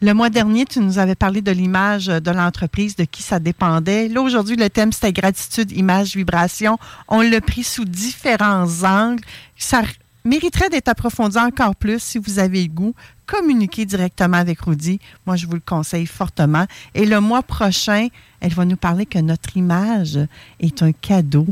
Le 0.00 0.14
mois 0.14 0.30
dernier, 0.30 0.64
tu 0.64 0.78
nous 0.78 0.98
avais 0.98 1.16
parlé 1.16 1.42
de 1.42 1.50
l'image 1.50 2.06
de 2.06 2.30
l'entreprise, 2.30 2.94
de 2.96 3.04
qui 3.04 3.22
ça 3.22 3.38
dépendait. 3.40 4.08
Là, 4.08 4.22
aujourd'hui, 4.22 4.56
le 4.56 4.70
thème, 4.70 4.92
c'était 4.92 5.12
gratitude, 5.12 5.70
image, 5.72 6.14
vibration. 6.16 6.78
On 7.08 7.20
l'a 7.20 7.40
pris 7.42 7.64
sous 7.64 7.84
différents 7.84 8.66
angles. 8.84 9.22
Ça 9.58 9.82
mériterait 10.24 10.68
d'être 10.68 10.88
approfondi 10.88 11.38
encore 11.38 11.76
plus 11.76 12.02
si 12.02 12.18
vous 12.18 12.38
avez 12.38 12.62
le 12.62 12.68
goût. 12.68 12.94
Communiquez 13.26 13.84
directement 13.84 14.36
avec 14.36 14.60
Rudy. 14.60 14.98
Moi, 15.26 15.36
je 15.36 15.46
vous 15.46 15.54
le 15.54 15.62
conseille 15.64 16.06
fortement. 16.06 16.66
Et 16.94 17.06
le 17.06 17.20
mois 17.20 17.42
prochain, 17.42 18.08
elle 18.40 18.52
va 18.52 18.64
nous 18.64 18.76
parler 18.76 19.06
que 19.06 19.18
notre 19.18 19.56
image 19.56 20.18
est 20.58 20.82
un 20.82 20.92
cadeau. 20.92 21.46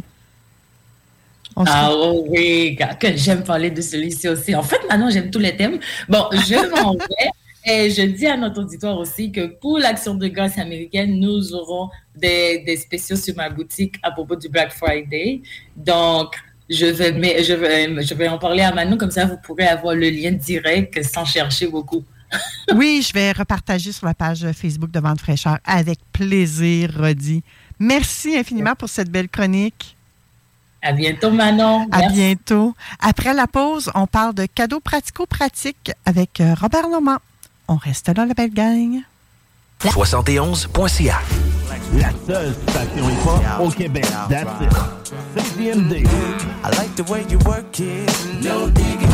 Ah 1.66 1.90
oh 1.92 2.24
oui, 2.28 2.76
que 2.76 3.08
que 3.08 3.16
j'aime 3.16 3.42
parler 3.42 3.70
de 3.70 3.80
celui-ci 3.80 4.28
aussi. 4.28 4.54
En 4.54 4.62
fait, 4.62 4.80
maintenant, 4.88 5.10
j'aime 5.10 5.30
tous 5.30 5.40
les 5.40 5.56
thèmes. 5.56 5.80
Bon, 6.08 6.26
je 6.32 6.54
m'en 6.82 6.92
vais. 6.92 7.30
Et 7.66 7.90
je 7.90 8.02
dis 8.02 8.26
à 8.26 8.36
notre 8.36 8.62
auditoire 8.62 8.96
aussi 8.98 9.32
que 9.32 9.46
pour 9.46 9.78
l'action 9.78 10.14
de 10.14 10.28
grâce 10.28 10.56
américaine, 10.58 11.18
nous 11.18 11.52
aurons 11.54 11.90
des, 12.16 12.60
des 12.60 12.76
spéciaux 12.76 13.16
sur 13.16 13.34
ma 13.34 13.50
boutique 13.50 13.96
à 14.02 14.10
propos 14.10 14.36
du 14.36 14.48
Black 14.48 14.72
Friday. 14.72 15.42
Donc, 15.76 16.36
je 16.68 16.86
vais, 16.86 17.12
mais 17.12 17.42
je 17.42 17.54
vais, 17.54 18.02
je 18.02 18.14
vais 18.14 18.28
en 18.28 18.38
parler 18.38 18.62
à 18.62 18.72
Manon, 18.72 18.96
comme 18.96 19.10
ça 19.10 19.24
vous 19.26 19.38
pourrez 19.38 19.66
avoir 19.66 19.94
le 19.94 20.10
lien 20.10 20.32
direct 20.32 21.02
sans 21.02 21.24
chercher 21.24 21.66
beaucoup. 21.66 22.04
Oui, 22.74 23.02
je 23.06 23.12
vais 23.14 23.32
repartager 23.32 23.90
sur 23.90 24.06
la 24.06 24.12
page 24.12 24.46
Facebook 24.52 24.90
de 24.90 25.00
Vente 25.00 25.20
Fraîcheur 25.20 25.58
avec 25.64 25.98
plaisir, 26.12 26.90
Rodi. 26.98 27.42
Merci 27.78 28.36
infiniment 28.36 28.74
pour 28.74 28.90
cette 28.90 29.10
belle 29.10 29.28
chronique. 29.28 29.96
À 30.82 30.92
bientôt, 30.92 31.30
Manon. 31.30 31.88
À 31.90 32.00
Merci. 32.00 32.14
bientôt. 32.14 32.74
Après 33.00 33.34
la 33.34 33.46
pause, 33.46 33.90
on 33.94 34.06
parle 34.06 34.34
de 34.34 34.46
cadeaux 34.46 34.80
pratico-pratiques 34.80 35.92
avec 36.04 36.40
euh, 36.40 36.54
Robert 36.54 36.88
Normand. 36.88 37.18
On 37.66 37.76
reste 37.76 38.08
là, 38.14 38.26
la 38.26 38.34
belle 38.34 38.52
gang. 38.52 39.00
71.ca. 39.80 41.20
La 41.94 42.10
seule 42.26 42.52
station 42.66 43.08
hip-hop 43.08 43.42
au 43.60 43.70
Québec. 43.70 44.06
That's 44.28 44.60
it. 44.60 44.72
CGMD. 45.36 46.04
I 46.64 46.70
like 46.76 46.94
the 46.96 47.08
way 47.08 47.24
you 47.30 47.38
work 47.46 47.78
it. 47.78 48.10
No 48.42 48.68
digging. 48.70 49.08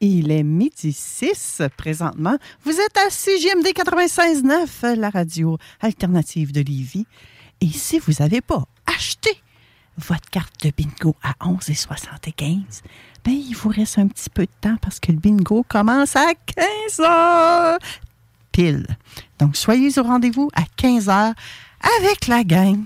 Il 0.00 0.30
est 0.30 0.44
midi 0.44 0.92
6 0.92 1.62
présentement. 1.76 2.36
Vous 2.64 2.72
êtes 2.72 2.96
à 2.96 3.10
CGMD 3.10 3.66
96.9, 3.66 4.94
la 4.94 5.10
radio 5.10 5.58
alternative 5.80 6.52
de 6.52 6.60
Lévis. 6.60 7.06
Et 7.60 7.68
si 7.68 7.98
vous 7.98 8.12
n'avez 8.20 8.40
pas 8.40 8.62
acheté 8.86 9.30
votre 9.98 10.30
carte 10.30 10.64
de 10.64 10.70
bingo 10.76 11.16
à 11.24 11.32
11,75, 11.44 12.82
ben, 13.24 13.32
il 13.32 13.54
vous 13.54 13.68
reste 13.68 13.98
un 13.98 14.06
petit 14.06 14.30
peu 14.30 14.42
de 14.42 14.52
temps 14.60 14.76
parce 14.80 15.00
que 15.00 15.10
le 15.10 15.18
bingo 15.18 15.64
commence 15.68 16.14
à 16.14 16.34
15 16.34 17.00
heures 17.00 17.78
Donc, 19.38 19.56
soyez 19.56 19.98
au 19.98 20.02
rendez-vous 20.02 20.50
à 20.54 20.62
15 20.76 21.08
heures 21.08 21.34
avec 22.00 22.26
la 22.28 22.44
gang. 22.44 22.84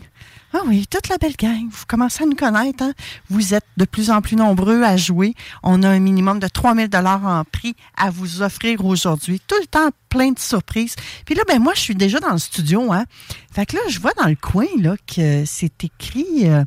Ah 0.52 0.62
oui, 0.66 0.86
toute 0.86 1.08
la 1.08 1.18
belle 1.18 1.36
gang. 1.36 1.68
Vous 1.70 1.84
commencez 1.86 2.22
à 2.22 2.26
nous 2.26 2.36
connaître. 2.36 2.82
hein? 2.82 2.92
Vous 3.28 3.52
êtes 3.52 3.66
de 3.76 3.84
plus 3.84 4.10
en 4.10 4.22
plus 4.22 4.36
nombreux 4.36 4.82
à 4.84 4.96
jouer. 4.96 5.34
On 5.62 5.82
a 5.82 5.88
un 5.88 5.98
minimum 5.98 6.38
de 6.38 6.48
3000 6.48 6.88
dollars 6.88 7.24
en 7.26 7.44
prix 7.44 7.74
à 7.96 8.08
vous 8.10 8.40
offrir 8.40 8.82
aujourd'hui. 8.84 9.40
Tout 9.46 9.56
le 9.60 9.66
temps 9.66 9.90
plein 10.08 10.30
de 10.30 10.38
surprises. 10.38 10.94
Puis 11.26 11.34
là, 11.34 11.42
ben 11.46 11.58
moi, 11.58 11.74
je 11.74 11.80
suis 11.80 11.94
déjà 11.94 12.20
dans 12.20 12.32
le 12.32 12.38
studio. 12.38 12.90
Hein? 12.92 13.04
Fait 13.52 13.66
que 13.66 13.76
là, 13.76 13.82
je 13.88 13.98
vois 14.00 14.12
dans 14.14 14.28
le 14.28 14.36
coin 14.36 14.66
là, 14.78 14.94
que 15.06 15.44
c'est 15.44 15.84
écrit 15.84 16.48
euh, 16.48 16.64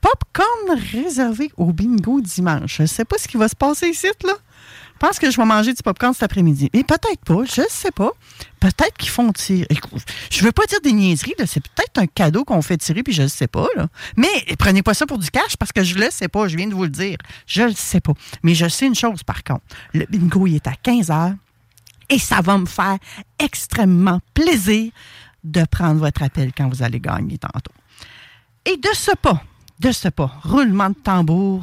Popcorn 0.00 0.78
réservé 0.92 1.52
au 1.56 1.72
bingo 1.72 2.20
dimanche. 2.20 2.78
Je 2.78 2.82
ne 2.82 2.86
sais 2.88 3.04
pas 3.04 3.18
ce 3.18 3.28
qui 3.28 3.36
va 3.36 3.48
se 3.48 3.56
passer 3.56 3.88
ici, 3.88 4.08
là. 4.24 4.32
Je 4.96 5.06
pense 5.06 5.18
que 5.18 5.30
je 5.30 5.36
vais 5.36 5.44
manger 5.44 5.74
du 5.74 5.82
popcorn 5.82 6.14
cet 6.14 6.22
après-midi. 6.22 6.70
Mais 6.72 6.82
peut-être 6.82 7.22
pas, 7.24 7.44
je 7.44 7.60
ne 7.60 7.66
sais 7.68 7.90
pas. 7.90 8.12
Peut-être 8.60 8.96
qu'ils 8.96 9.10
font 9.10 9.30
tirer. 9.30 9.68
Je 10.30 10.42
veux 10.42 10.52
pas 10.52 10.64
dire 10.64 10.80
des 10.82 10.92
niaiseries, 10.92 11.34
c'est 11.44 11.62
peut-être 11.62 11.98
un 11.98 12.06
cadeau 12.06 12.44
qu'on 12.44 12.62
fait 12.62 12.78
tirer, 12.78 13.02
puis 13.02 13.12
je 13.12 13.22
ne 13.22 13.28
sais 13.28 13.46
pas. 13.46 13.66
Là. 13.76 13.88
Mais 14.16 14.26
prenez 14.58 14.82
pas 14.82 14.94
ça 14.94 15.04
pour 15.04 15.18
du 15.18 15.30
cash 15.30 15.58
parce 15.58 15.70
que 15.70 15.84
je 15.84 15.96
le 15.96 16.10
sais 16.10 16.28
pas, 16.28 16.48
je 16.48 16.56
viens 16.56 16.66
de 16.66 16.74
vous 16.74 16.84
le 16.84 16.88
dire. 16.88 17.18
Je 17.46 17.64
le 17.64 17.74
sais 17.74 18.00
pas. 18.00 18.14
Mais 18.42 18.54
je 18.54 18.66
sais 18.68 18.86
une 18.86 18.94
chose 18.94 19.22
par 19.22 19.44
contre. 19.44 19.64
Le 19.92 20.06
bingo, 20.08 20.46
il 20.46 20.54
est 20.54 20.66
à 20.66 20.72
15 20.82 21.10
heures 21.10 21.34
et 22.08 22.18
ça 22.18 22.40
va 22.40 22.56
me 22.56 22.66
faire 22.66 22.96
extrêmement 23.38 24.20
plaisir 24.32 24.92
de 25.44 25.64
prendre 25.64 26.00
votre 26.00 26.22
appel 26.22 26.52
quand 26.56 26.70
vous 26.70 26.82
allez 26.82 27.00
gagner 27.00 27.36
tantôt. 27.36 27.72
Et 28.64 28.78
de 28.78 28.88
ce 28.94 29.14
pas, 29.14 29.42
de 29.78 29.92
ce 29.92 30.08
pas, 30.08 30.32
roulement 30.42 30.88
de 30.88 30.94
tambour, 30.94 31.62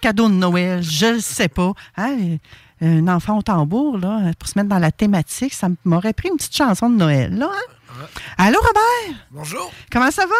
cadeau 0.00 0.28
de 0.28 0.34
Noël, 0.34 0.82
je 0.82 1.06
ne 1.06 1.18
sais 1.18 1.48
pas. 1.48 1.72
Hein, 1.96 2.36
un 2.80 3.08
enfant 3.08 3.38
au 3.38 3.42
tambour, 3.42 3.98
là, 3.98 4.32
pour 4.38 4.48
se 4.48 4.58
mettre 4.58 4.68
dans 4.68 4.78
la 4.78 4.92
thématique, 4.92 5.54
ça 5.54 5.68
m'aurait 5.84 6.12
pris 6.12 6.28
une 6.28 6.36
petite 6.36 6.56
chanson 6.56 6.90
de 6.90 6.96
Noël, 6.96 7.36
là. 7.36 7.50
hein? 7.52 8.04
Allô, 8.36 8.58
Robert? 8.58 9.16
Bonjour. 9.30 9.70
Comment 9.90 10.10
ça 10.10 10.26
va? 10.26 10.34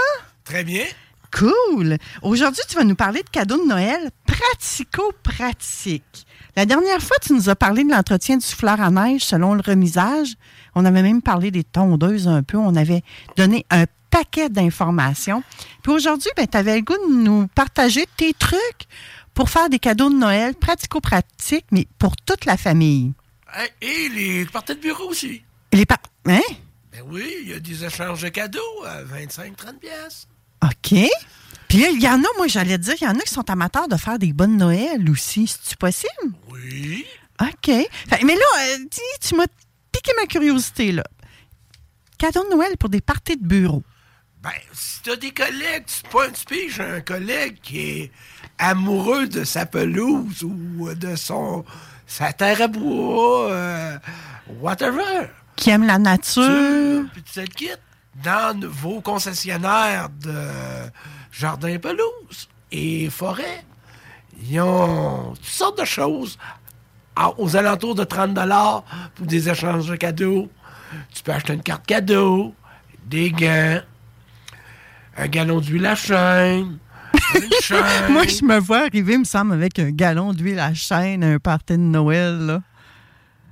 Très 0.45 0.62
bien. 0.64 0.84
Cool. 1.37 1.97
Aujourd'hui, 2.22 2.62
tu 2.68 2.76
vas 2.76 2.84
nous 2.84 2.95
parler 2.95 3.22
de 3.22 3.28
cadeaux 3.30 3.62
de 3.62 3.66
Noël 3.68 4.11
pratico-pratiques. 4.26 6.26
La 6.57 6.64
dernière 6.66 7.01
fois, 7.01 7.16
tu 7.20 7.32
nous 7.34 7.49
as 7.51 7.57
parlé 7.57 7.84
de 7.84 7.91
l'entretien 7.91 8.37
du 8.37 8.47
souffleur 8.47 8.80
à 8.80 8.91
neige 8.91 9.22
selon 9.22 9.55
le 9.55 9.61
remisage. 9.61 10.34
On 10.74 10.84
avait 10.84 11.03
même 11.03 11.22
parlé 11.22 11.51
des 11.51 11.64
tondeuses 11.64 12.28
un 12.28 12.43
peu. 12.43 12.57
On 12.57 12.74
avait 12.76 13.03
donné 13.37 13.66
un 13.70 13.84
paquet 14.11 14.49
d'informations. 14.49 15.43
Puis 15.82 15.93
aujourd'hui, 15.93 16.30
ben, 16.37 16.47
tu 16.47 16.57
avais 16.57 16.76
le 16.76 16.82
goût 16.82 16.97
de 17.09 17.12
nous 17.14 17.49
partager 17.49 18.07
tes 18.16 18.32
trucs 18.32 18.87
pour 19.37 19.51
faire 19.51 19.68
des 19.68 19.78
cadeaux 19.78 20.09
de 20.09 20.14
Noël 20.14 20.55
pratico-pratiques, 20.55 21.66
mais 21.70 21.87
pour 21.99 22.16
toute 22.16 22.47
la 22.47 22.57
famille. 22.57 23.12
Et 23.82 24.09
les 24.09 24.47
parties 24.47 24.74
de 24.74 24.80
bureau 24.80 25.11
aussi. 25.11 25.43
Les 25.72 25.84
par... 25.84 25.99
Hein? 26.24 26.41
Ben 26.91 27.03
oui, 27.07 27.32
il 27.43 27.51
y 27.51 27.53
a 27.53 27.61
des 27.61 27.84
échanges 27.84 28.22
de 28.22 28.30
cadeaux 28.30 28.84
à 28.84 29.03
25-30 29.05 29.78
pièces. 29.78 30.26
OK. 30.64 30.99
Puis 31.68 31.78
là, 31.78 31.89
il 31.91 32.03
y 32.03 32.09
en 32.09 32.18
a, 32.18 32.26
moi, 32.39 32.47
j'allais 32.47 32.78
dire, 32.78 32.95
il 32.99 33.05
y 33.05 33.07
en 33.07 33.14
a 33.14 33.20
qui 33.20 33.32
sont 33.32 33.49
amateurs 33.51 33.89
de 33.89 33.97
faire 33.97 34.18
des 34.18 34.32
bonnes 34.32 34.57
Noël 34.57 35.09
aussi. 35.11 35.47
C'est-tu 35.47 35.76
possible? 35.76 36.32
Oui. 36.49 37.05
OK. 37.43 37.68
Mais 37.68 38.34
là, 38.34 38.47
euh, 38.61 38.78
dis, 38.78 39.01
tu 39.20 39.37
m'as 39.37 39.47
piqué 39.93 40.12
ma 40.18 40.26
curiosité, 40.26 40.93
là. 40.93 41.05
Cadeaux 42.16 42.45
de 42.45 42.55
Noël 42.55 42.74
pour 42.78 42.89
des 42.89 43.03
parties 43.03 43.37
de 43.37 43.47
bureau. 43.47 43.82
Ben, 44.47 44.53
si 44.72 45.03
t'as 45.03 45.16
des 45.16 45.32
collègues, 45.32 45.86
tu 45.86 46.09
pas 46.09 46.28
tu 46.30 46.44
piges 46.44 46.78
un 46.80 47.01
collègue 47.01 47.57
qui 47.61 47.80
est 47.80 48.12
amoureux 48.59 49.26
de 49.26 49.42
sa 49.42 49.66
pelouse 49.66 50.44
ou 50.44 50.94
de 50.94 51.16
son 51.16 51.64
sa 52.07 52.32
terre 52.32 52.62
à 52.62 52.68
bois, 52.68 53.51
euh, 53.51 53.99
whatever. 54.61 55.26
Qui 55.57 55.70
aiment 55.70 55.86
la 55.86 55.99
nature. 55.99 57.05
Puis 57.12 57.22
tu 57.24 57.40
le 57.40 57.47
quittes 57.47 57.80
dans 58.22 58.61
vos 58.68 59.01
concessionnaires 59.01 60.11
de 60.11 60.32
jardins 61.32 61.78
pelouse 61.78 62.49
et 62.70 63.11
forêts. 63.11 63.64
Ils 64.49 64.61
ont 64.61 65.32
toutes 65.34 65.44
sortes 65.44 65.80
de 65.80 65.84
choses 65.84 66.38
à- 67.16 67.36
aux 67.40 67.57
alentours 67.57 67.97
de 67.97 68.05
30 68.05 68.38
pour 69.16 69.26
des 69.26 69.49
échanges 69.49 69.88
de 69.88 69.97
cadeaux. 69.97 70.49
Tu 71.12 71.24
peux 71.24 71.32
acheter 71.32 71.55
une 71.55 71.62
carte 71.64 71.84
cadeau, 71.84 72.55
des 73.07 73.32
gants, 73.32 73.80
un 75.17 75.29
gallon 75.29 75.61
d'huile 75.61 75.87
à 75.87 75.95
chaîne. 75.95 76.79
Moi, 78.11 78.27
je 78.27 78.45
me 78.45 78.59
vois 78.59 78.81
arriver, 78.81 79.14
il 79.14 79.21
me 79.21 79.25
semble, 79.25 79.55
avec 79.55 79.79
un 79.79 79.91
gallon 79.91 80.33
d'huile 80.33 80.61
à 80.61 80.75
chaîne 80.75 81.25
à 81.25 81.29
un 81.29 81.39
party 81.39 81.75
de 81.75 81.79
Noël, 81.79 82.39
là. 82.39 82.62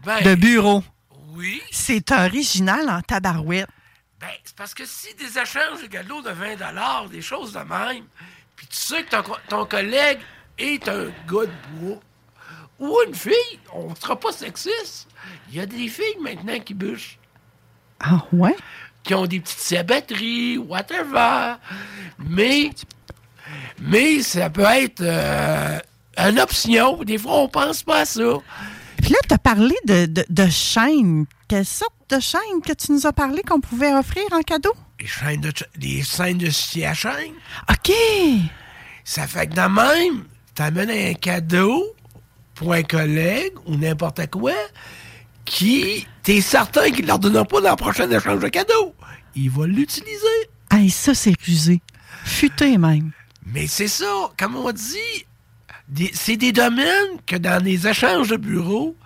Ben, 0.05 0.23
de 0.23 0.35
bureau. 0.35 0.85
Oui. 1.31 1.63
C'est 1.71 2.13
original 2.13 2.89
en 2.89 3.01
tabarouette. 3.01 3.69
Ben, 4.21 4.29
c'est 4.45 4.55
parce 4.55 4.75
que 4.75 4.85
si 4.85 5.15
des 5.15 5.39
échanges 5.39 5.83
de 5.83 5.87
cadeaux 5.87 6.23
de 6.23 6.31
20 6.31 7.09
des 7.11 7.23
choses 7.23 7.53
de 7.53 7.59
même, 7.59 8.05
puis 8.55 8.67
tu 8.67 8.77
sais 8.77 9.03
que 9.03 9.11
ton, 9.11 9.23
ton 9.49 9.67
collègue 9.67 10.21
est 10.59 10.87
un 10.89 11.07
gars 11.27 11.47
de 11.47 11.79
bois, 11.79 12.01
ou 12.79 12.99
une 13.07 13.15
fille, 13.15 13.61
on 13.73 13.91
ne 13.91 13.95
sera 13.95 14.19
pas 14.19 14.33
sexiste. 14.33 15.09
Il 15.49 15.57
y 15.57 15.61
a 15.61 15.67
des 15.67 15.89
filles 15.89 16.19
maintenant 16.21 16.59
qui 16.61 16.75
bûchent, 16.75 17.19
Ah 18.01 18.25
ouais? 18.33 18.57
Qui 19.05 19.15
ont 19.15 19.27
des 19.27 19.39
petites 19.41 19.61
sabatteries, 19.61 20.59
whatever. 20.59 21.57
Mais, 22.19 22.71
mais 23.81 24.23
ça 24.23 24.51
peut 24.51 24.63
être 24.63 25.03
euh, 25.03 25.79
une 26.17 26.41
option. 26.41 27.03
Des 27.05 27.19
fois, 27.19 27.43
on 27.43 27.49
pense 27.49 27.83
pas 27.83 28.01
à 28.01 28.05
ça. 28.07 28.39
Puis 29.03 29.13
là, 29.13 29.19
tu 29.29 29.35
as 29.35 29.39
parlé 29.39 29.75
de, 29.87 30.07
de, 30.07 30.25
de 30.29 30.49
chaînes. 30.49 31.27
Quelle 31.47 31.67
sorte 31.67 31.93
de 32.09 32.19
chaîne 32.19 32.63
que 32.67 32.73
tu 32.73 32.93
nous 32.93 33.07
as 33.07 33.13
parlé 33.13 33.43
qu'on 33.43 33.61
pouvait 33.61 33.93
offrir 33.93 34.25
en 34.33 34.41
cadeau? 34.41 34.73
Les 34.99 35.07
chaînes 35.07 35.41
de, 35.43 35.53
les 35.79 36.03
scènes 36.03 36.39
de 36.39 36.49
scie 36.49 36.87
à 36.87 36.95
chaîne. 36.95 37.35
OK. 37.71 37.93
Ça 39.05 39.27
fait 39.27 39.49
que 39.49 39.55
de 39.55 39.61
même, 39.61 40.25
t'amènes 40.55 40.91
un 40.91 41.13
cadeau 41.15 41.85
pour 42.55 42.73
un 42.73 42.83
collègue 42.83 43.53
ou 43.67 43.77
n'importe 43.77 44.31
quoi 44.31 44.55
qui, 45.45 46.07
t'es 46.23 46.41
certain 46.41 46.91
qu'il 46.91 47.03
ne 47.03 47.09
leur 47.09 47.19
donnera 47.19 47.45
pas 47.45 47.61
dans 47.61 47.71
le 47.71 47.77
prochain 47.77 48.11
échange 48.11 48.41
de 48.41 48.49
cadeaux. 48.49 48.95
Il 49.35 49.51
va 49.51 49.67
l'utiliser. 49.67 50.49
Hey, 50.71 50.91
ça, 50.91 51.15
c'est 51.15 51.35
rusé. 51.45 51.81
Futé 52.25 52.79
même. 52.79 53.11
Mais 53.47 53.67
c'est 53.67 53.89
ça, 53.89 54.31
comme 54.39 54.57
on 54.57 54.73
dit, 54.73 55.27
c'est 56.15 56.37
des 56.37 56.53
domaines 56.53 57.19
que 57.27 57.37
dans 57.37 57.63
les 57.63 57.87
échanges 57.87 58.29
de 58.29 58.37
bureau, 58.37 58.97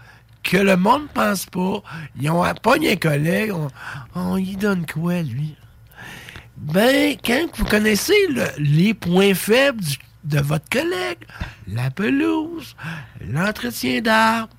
que 0.44 0.56
le 0.56 0.76
monde 0.76 1.02
ne 1.02 1.08
pense 1.08 1.46
pas. 1.46 1.82
Ils 2.20 2.30
ont 2.30 2.44
pogne 2.62 2.88
un 2.88 2.96
collègue, 2.96 3.52
on, 3.52 3.68
on 4.14 4.36
y 4.36 4.56
donne 4.56 4.86
quoi, 4.86 5.20
lui? 5.22 5.56
Ben, 6.56 7.16
quand 7.24 7.46
vous 7.56 7.64
connaissez 7.64 8.14
le- 8.30 8.46
les 8.58 8.94
points 8.94 9.34
faibles 9.34 9.80
du- 9.82 9.96
de 10.28 10.40
votre 10.40 10.68
collègue, 10.68 11.18
la 11.66 11.90
pelouse, 11.90 12.76
l'entretien 13.20 14.00
d'arbres, 14.00 14.54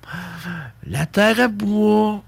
la 0.86 1.06
terre 1.06 1.40
à 1.40 1.48
bois, 1.48 2.22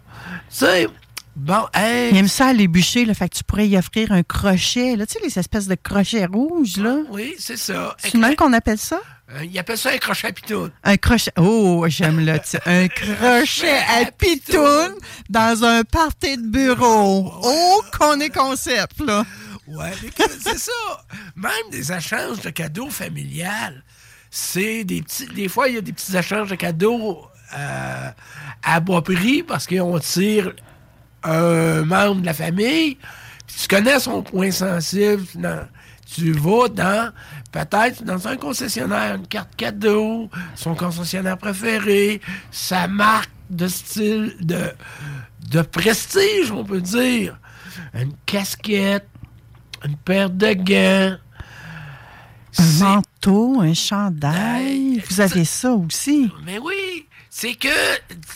tu 0.48 0.64
sais, 0.64 0.86
bon, 1.34 1.66
hey, 1.74 2.10
Il 2.12 2.16
aime 2.18 2.28
ça 2.28 2.46
aller 2.48 2.68
bûcher, 2.68 3.04
le 3.04 3.14
fait 3.14 3.28
que 3.28 3.36
tu 3.36 3.44
pourrais 3.44 3.68
y 3.68 3.76
offrir 3.76 4.12
un 4.12 4.22
crochet. 4.22 4.96
Là, 4.96 5.06
tu 5.06 5.14
sais, 5.14 5.20
les 5.24 5.38
espèces 5.38 5.66
de 5.66 5.74
crochets 5.74 6.26
rouges, 6.26 6.76
là. 6.76 6.98
oui, 7.10 7.34
c'est 7.38 7.56
ça. 7.56 7.96
C'est 7.98 8.14
même 8.14 8.36
qu'on 8.36 8.52
appelle 8.52 8.78
ça? 8.78 9.00
Euh, 9.34 9.44
il 9.44 9.58
appelle 9.58 9.78
ça 9.78 9.90
un 9.90 9.98
crochet 9.98 10.28
à 10.28 10.32
pitoune. 10.32 10.70
Un 10.84 10.96
crochet. 10.96 11.32
Oh, 11.38 11.84
j'aime 11.88 12.24
le. 12.24 12.38
Un 12.66 12.88
crochet 12.88 13.78
à 13.88 14.04
pitoune 14.10 14.94
dans 15.30 15.64
un 15.64 15.84
party 15.84 16.36
de 16.36 16.46
bureau. 16.48 17.32
Oh, 17.42 17.82
qu'on 17.98 18.20
est 18.20 18.30
concept, 18.30 19.00
là. 19.00 19.24
Ouais, 19.76 19.92
c'est 20.40 20.58
ça. 20.58 21.04
Même 21.36 21.70
des 21.70 21.92
échanges 21.92 22.40
de 22.40 22.50
cadeaux 22.50 22.90
familiales. 22.90 23.82
C'est 24.30 24.84
des 24.84 25.02
petits. 25.02 25.26
Des 25.26 25.48
fois, 25.48 25.68
il 25.68 25.74
y 25.74 25.78
a 25.78 25.80
des 25.80 25.92
petits 25.92 26.16
échanges 26.16 26.50
de 26.50 26.54
cadeaux 26.56 27.26
euh, 27.56 28.10
à 28.62 28.80
bas 28.80 29.02
prix 29.02 29.42
parce 29.42 29.66
qu'on 29.66 29.98
tire 29.98 30.52
un 31.22 31.82
membre 31.84 32.22
de 32.22 32.26
la 32.26 32.34
famille. 32.34 32.98
Tu 33.46 33.68
connais 33.68 34.00
son 34.00 34.22
point 34.22 34.50
sensible. 34.50 35.26
tu 36.14 36.32
vas 36.32 36.68
dans, 36.68 37.12
peut-être 37.50 38.02
dans 38.04 38.26
un 38.26 38.36
concessionnaire, 38.36 39.16
une 39.16 39.26
carte 39.26 39.54
cadeau, 39.56 40.30
son 40.54 40.74
concessionnaire 40.74 41.38
préféré, 41.38 42.20
sa 42.50 42.88
marque 42.88 43.30
de 43.50 43.68
style, 43.68 44.34
de, 44.40 44.72
de 45.50 45.62
prestige, 45.62 46.50
on 46.50 46.64
peut 46.64 46.80
dire. 46.80 47.38
Une 47.94 48.14
casquette, 48.26 49.08
une 49.84 49.96
paire 49.96 50.30
de 50.30 50.52
gants. 50.52 51.16
Un 52.58 52.78
manteau, 52.80 53.60
un 53.60 53.74
chandail. 53.74 55.02
Vous 55.08 55.20
avez 55.20 55.44
ça 55.44 55.72
aussi. 55.72 56.30
Mais 56.44 56.58
oui, 56.58 57.06
c'est 57.30 57.54
que 57.54 57.68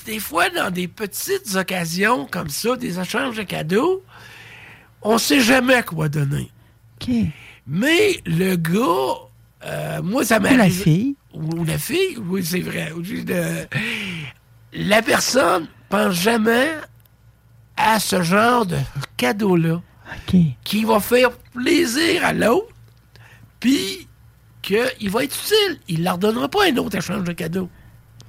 des 0.06 0.18
fois, 0.18 0.48
dans 0.48 0.70
des 0.70 0.88
petites 0.88 1.54
occasions 1.54 2.26
comme 2.30 2.48
ça, 2.48 2.76
des 2.76 2.98
échanges 2.98 3.36
de 3.36 3.42
cadeaux, 3.42 4.02
on 5.02 5.18
sait 5.18 5.40
jamais 5.40 5.82
quoi 5.82 6.08
donner. 6.08 6.50
OK. 7.00 7.14
Mais 7.66 8.20
le 8.24 8.56
gars, 8.56 9.28
euh, 9.66 10.02
moi, 10.02 10.24
ça 10.24 10.40
m'est 10.40 10.54
Ou 10.54 10.56
la 10.56 10.70
fille. 10.70 11.16
Ou 11.34 11.64
la 11.64 11.78
fille, 11.78 12.16
oui, 12.26 12.44
c'est 12.44 12.60
vrai. 12.60 12.92
La 14.72 15.02
personne 15.02 15.68
pense 15.88 16.14
jamais 16.14 16.70
à 17.76 18.00
ce 18.00 18.22
genre 18.22 18.64
de 18.64 18.78
cadeau-là. 19.16 19.82
Qui 20.64 20.84
va 20.84 21.00
faire 21.00 21.32
plaisir 21.54 22.24
à 22.24 22.32
l'autre, 22.32 22.68
puis 23.60 24.06
qu'il 24.62 25.10
va 25.10 25.24
être 25.24 25.36
utile. 25.36 25.80
Il 25.88 26.00
ne 26.00 26.04
leur 26.04 26.18
donnera 26.18 26.48
pas 26.48 26.66
un 26.68 26.76
autre 26.76 26.96
échange 26.96 27.24
de 27.24 27.32
cadeaux. 27.32 27.70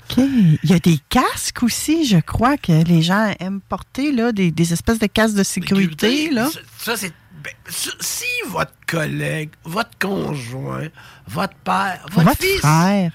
OK. 0.10 0.18
Il 0.18 0.70
y 0.70 0.74
a 0.74 0.80
des 0.80 1.00
casques 1.10 1.64
aussi, 1.64 2.06
je 2.06 2.18
crois, 2.18 2.58
que 2.58 2.84
les 2.84 3.02
gens 3.02 3.34
aiment 3.40 3.62
porter, 3.62 4.12
là, 4.12 4.32
des, 4.32 4.52
des 4.52 4.74
espèces 4.74 5.00
de 5.00 5.08
casques 5.08 5.36
de 5.36 5.44
sécurité, 5.44 6.30
là. 6.30 6.50
Ça, 6.50 6.60
ça, 6.78 6.98
c'est. 6.98 7.14
ben, 7.44 7.54
ça, 7.68 7.92
si 8.00 8.26
votre 8.48 8.74
collègue, 8.88 9.50
votre 9.64 9.98
conjoint, 10.00 10.88
votre 11.28 11.56
père, 11.56 12.06
votre, 12.12 12.30
Votre 12.30 12.42
fils 12.42 12.60
frère. 12.60 13.12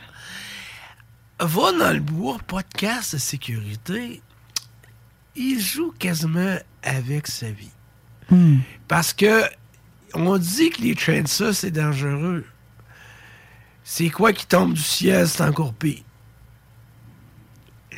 va 1.40 1.72
dans 1.72 1.92
le 1.92 2.00
bois, 2.00 2.38
pas 2.46 2.62
de 2.62 2.78
casque 2.78 3.14
de 3.14 3.18
sécurité, 3.18 4.20
il 5.34 5.58
joue 5.60 5.92
quasiment 5.98 6.56
avec 6.82 7.26
sa 7.26 7.50
vie. 7.50 7.70
Hmm. 8.30 8.58
Parce 8.88 9.12
que 9.12 9.42
on 10.14 10.36
dit 10.38 10.70
que 10.70 10.82
les 10.82 10.94
trains 10.94 11.22
de 11.22 11.28
ça, 11.28 11.52
c'est 11.52 11.70
dangereux. 11.70 12.44
C'est 13.84 14.10
quoi 14.10 14.32
qui 14.32 14.46
tombe 14.46 14.74
du 14.74 14.80
ciel, 14.82 15.26
c'est 15.28 15.42
encore 15.42 15.72
pire. 15.74 16.02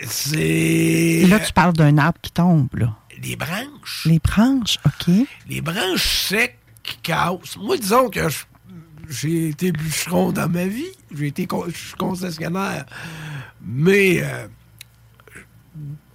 C'est. 0.07 1.25
Là, 1.29 1.39
tu 1.41 1.53
parles 1.53 1.73
d'un 1.73 1.99
arbre 1.99 2.19
qui 2.21 2.33
tombe, 2.33 2.69
là. 2.75 2.97
Les 3.23 3.37
branches. 3.37 4.07
Les 4.07 4.19
branches, 4.19 4.79
OK. 4.85 5.15
Les 5.49 5.61
branches 5.61 6.27
secs 6.29 6.59
qui 6.83 6.97
cassent. 6.99 7.57
Moi, 7.59 7.77
disons 7.77 8.11
que 8.11 8.29
j'ai 9.09 9.49
été 9.51 9.73
bûcheron 9.73 10.33
dans 10.33 10.49
ma 10.49 10.67
vie. 10.67 10.85
J'ai 11.15 11.29
été 11.29 11.47
con- 11.47 11.65
je 11.69 11.77
suis 11.77 11.95
concessionnaire. 11.95 12.85
Mais 13.65 14.21
euh, 14.23 14.49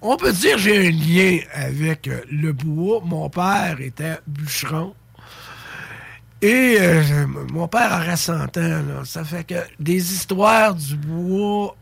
on 0.01 0.17
peut 0.17 0.31
dire 0.31 0.55
que 0.55 0.61
j'ai 0.61 0.88
un 0.88 0.91
lien 0.91 1.39
avec 1.53 2.07
euh, 2.07 2.21
le 2.31 2.53
bois. 2.53 3.01
Mon 3.03 3.30
père 3.30 3.77
était 3.80 4.17
bûcheron. 4.27 4.93
Et 6.41 6.77
euh, 6.80 7.03
mon 7.51 7.67
père 7.67 7.91
aurait 7.91 8.15
100 8.15 8.34
ans. 8.34 8.49
Là. 8.55 9.03
Ça 9.03 9.23
fait 9.23 9.43
que 9.43 9.55
des 9.80 10.13
histoires 10.13 10.73
du 10.73 10.95
bois, 10.95 11.76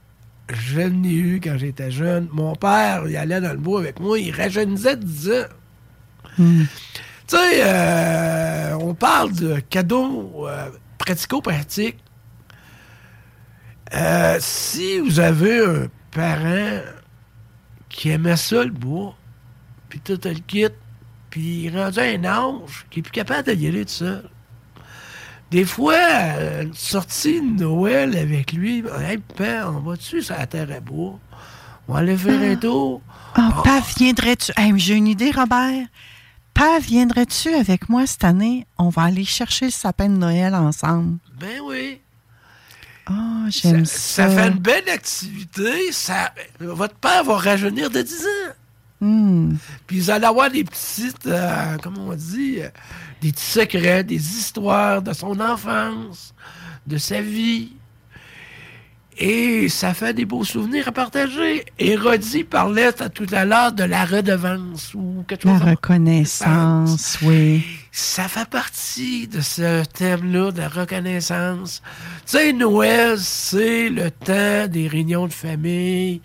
je 0.49 0.81
n'ai 0.81 1.13
eu 1.13 1.39
quand 1.43 1.57
j'étais 1.57 1.91
jeune. 1.91 2.27
Mon 2.31 2.55
père, 2.55 3.03
il 3.07 3.15
allait 3.17 3.41
dans 3.41 3.51
le 3.51 3.59
bois 3.59 3.79
avec 3.79 3.99
moi, 3.99 4.17
il 4.17 4.31
rajeunissait 4.31 4.95
de 4.95 5.03
10 5.03 5.31
ans. 5.31 5.45
Hmm. 6.37 6.63
Tu 7.27 7.35
sais, 7.35 7.61
euh, 7.61 8.77
on 8.79 8.93
parle 8.93 9.33
de 9.33 9.59
cadeaux 9.59 10.47
euh, 10.47 10.69
pratico-pratiques. 10.97 11.97
Euh, 13.93 14.37
si 14.39 14.99
vous 14.99 15.19
avez 15.19 15.59
un 15.59 15.87
parent 16.11 16.81
qui 17.97 18.11
aimait 18.11 18.37
ça, 18.37 18.63
le 18.63 18.69
bois, 18.69 19.15
puis 19.89 19.99
tout 19.99 20.19
le 20.23 20.35
kit, 20.35 20.67
puis 21.31 21.63
il 21.65 21.77
à 21.77 21.87
un 21.87 22.23
âge 22.25 22.85
qui 22.91 22.99
est 22.99 23.01
plus 23.01 23.11
capable 23.11 23.47
de 23.47 23.53
y 23.53 23.67
aller 23.67 23.85
tout 23.85 23.91
seul. 23.91 24.29
Des 25.49 25.65
fois, 25.65 25.95
euh, 25.95 26.63
une 26.63 26.73
sortie 26.75 27.41
de 27.41 27.63
Noël 27.63 28.15
avec 28.15 28.53
lui, 28.53 28.83
hey, 28.99 29.17
père, 29.17 29.73
on 29.75 29.79
va-tu 29.79 30.21
sur 30.21 30.35
la 30.37 30.45
terre 30.45 30.71
à 30.71 30.79
bois? 30.79 31.19
On 31.87 31.93
va 31.93 31.99
aller 31.99 32.17
faire 32.17 32.39
un 32.39 32.55
tour. 32.55 33.01
Ah, 33.33 33.61
pas 33.63 33.81
viendrais-tu... 33.97 34.51
Hey, 34.57 34.73
J'ai 34.77 34.93
une 34.93 35.07
idée, 35.07 35.31
Robert. 35.31 35.87
Pas 36.53 36.79
viendrais-tu 36.79 37.49
avec 37.55 37.89
moi 37.89 38.05
cette 38.05 38.25
année? 38.25 38.67
On 38.77 38.89
va 38.89 39.03
aller 39.03 39.25
chercher 39.25 39.65
le 39.65 39.71
sapin 39.71 40.09
de 40.09 40.17
Noël 40.17 40.53
ensemble. 40.53 41.17
Ben 41.39 41.61
oui. 41.63 42.01
Ah, 43.09 43.45
j'aime 43.49 43.85
ça. 43.85 44.27
Ça 44.27 44.29
fait 44.29 44.47
une 44.49 44.59
belle 44.59 44.89
activité. 44.89 45.91
Ça, 45.91 46.33
votre 46.59 46.95
père 46.95 47.23
va 47.23 47.37
rajeunir 47.37 47.89
de 47.89 48.01
10 48.01 48.25
ans. 48.25 48.53
Hmm. 48.99 49.53
Puis 49.85 49.99
vous 49.99 50.09
allez 50.09 50.25
avoir 50.25 50.49
des 50.49 50.63
petites, 50.63 51.27
euh, 51.27 51.77
comment 51.83 52.07
on 52.07 52.15
dit, 52.15 52.57
euh, 52.59 52.69
des 53.21 53.31
petits 53.31 53.45
secrets, 53.45 54.03
des 54.03 54.15
histoires 54.15 55.01
de 55.01 55.13
son 55.13 55.39
enfance, 55.39 56.33
de 56.87 56.97
sa 56.97 57.21
vie. 57.21 57.73
Et 59.19 59.69
ça 59.69 59.93
fait 59.93 60.13
des 60.13 60.25
beaux 60.25 60.43
souvenirs 60.43 60.87
à 60.87 60.91
partager. 60.91 61.65
Érodi 61.79 62.43
parlait 62.43 62.91
tout 63.13 63.25
à 63.31 63.45
l'heure 63.45 63.71
de 63.71 63.83
la 63.83 64.05
redevance 64.05 64.93
ou 64.93 65.23
quelque 65.27 65.43
chose. 65.43 65.59
La 65.59 65.71
reconnaissance, 65.71 67.17
oui. 67.23 67.63
Ça 67.99 68.27
fait 68.27 68.47
partie 68.47 69.27
de 69.27 69.41
ce 69.41 69.83
thème-là, 69.85 70.51
de 70.51 70.59
la 70.61 70.67
reconnaissance. 70.69 71.81
Tu 72.27 72.37
sais, 72.37 72.53
Noël, 72.53 73.17
c'est 73.17 73.89
le 73.89 74.11
temps 74.11 74.67
des 74.67 74.87
réunions 74.87 75.25
de 75.25 75.33
famille. 75.33 76.21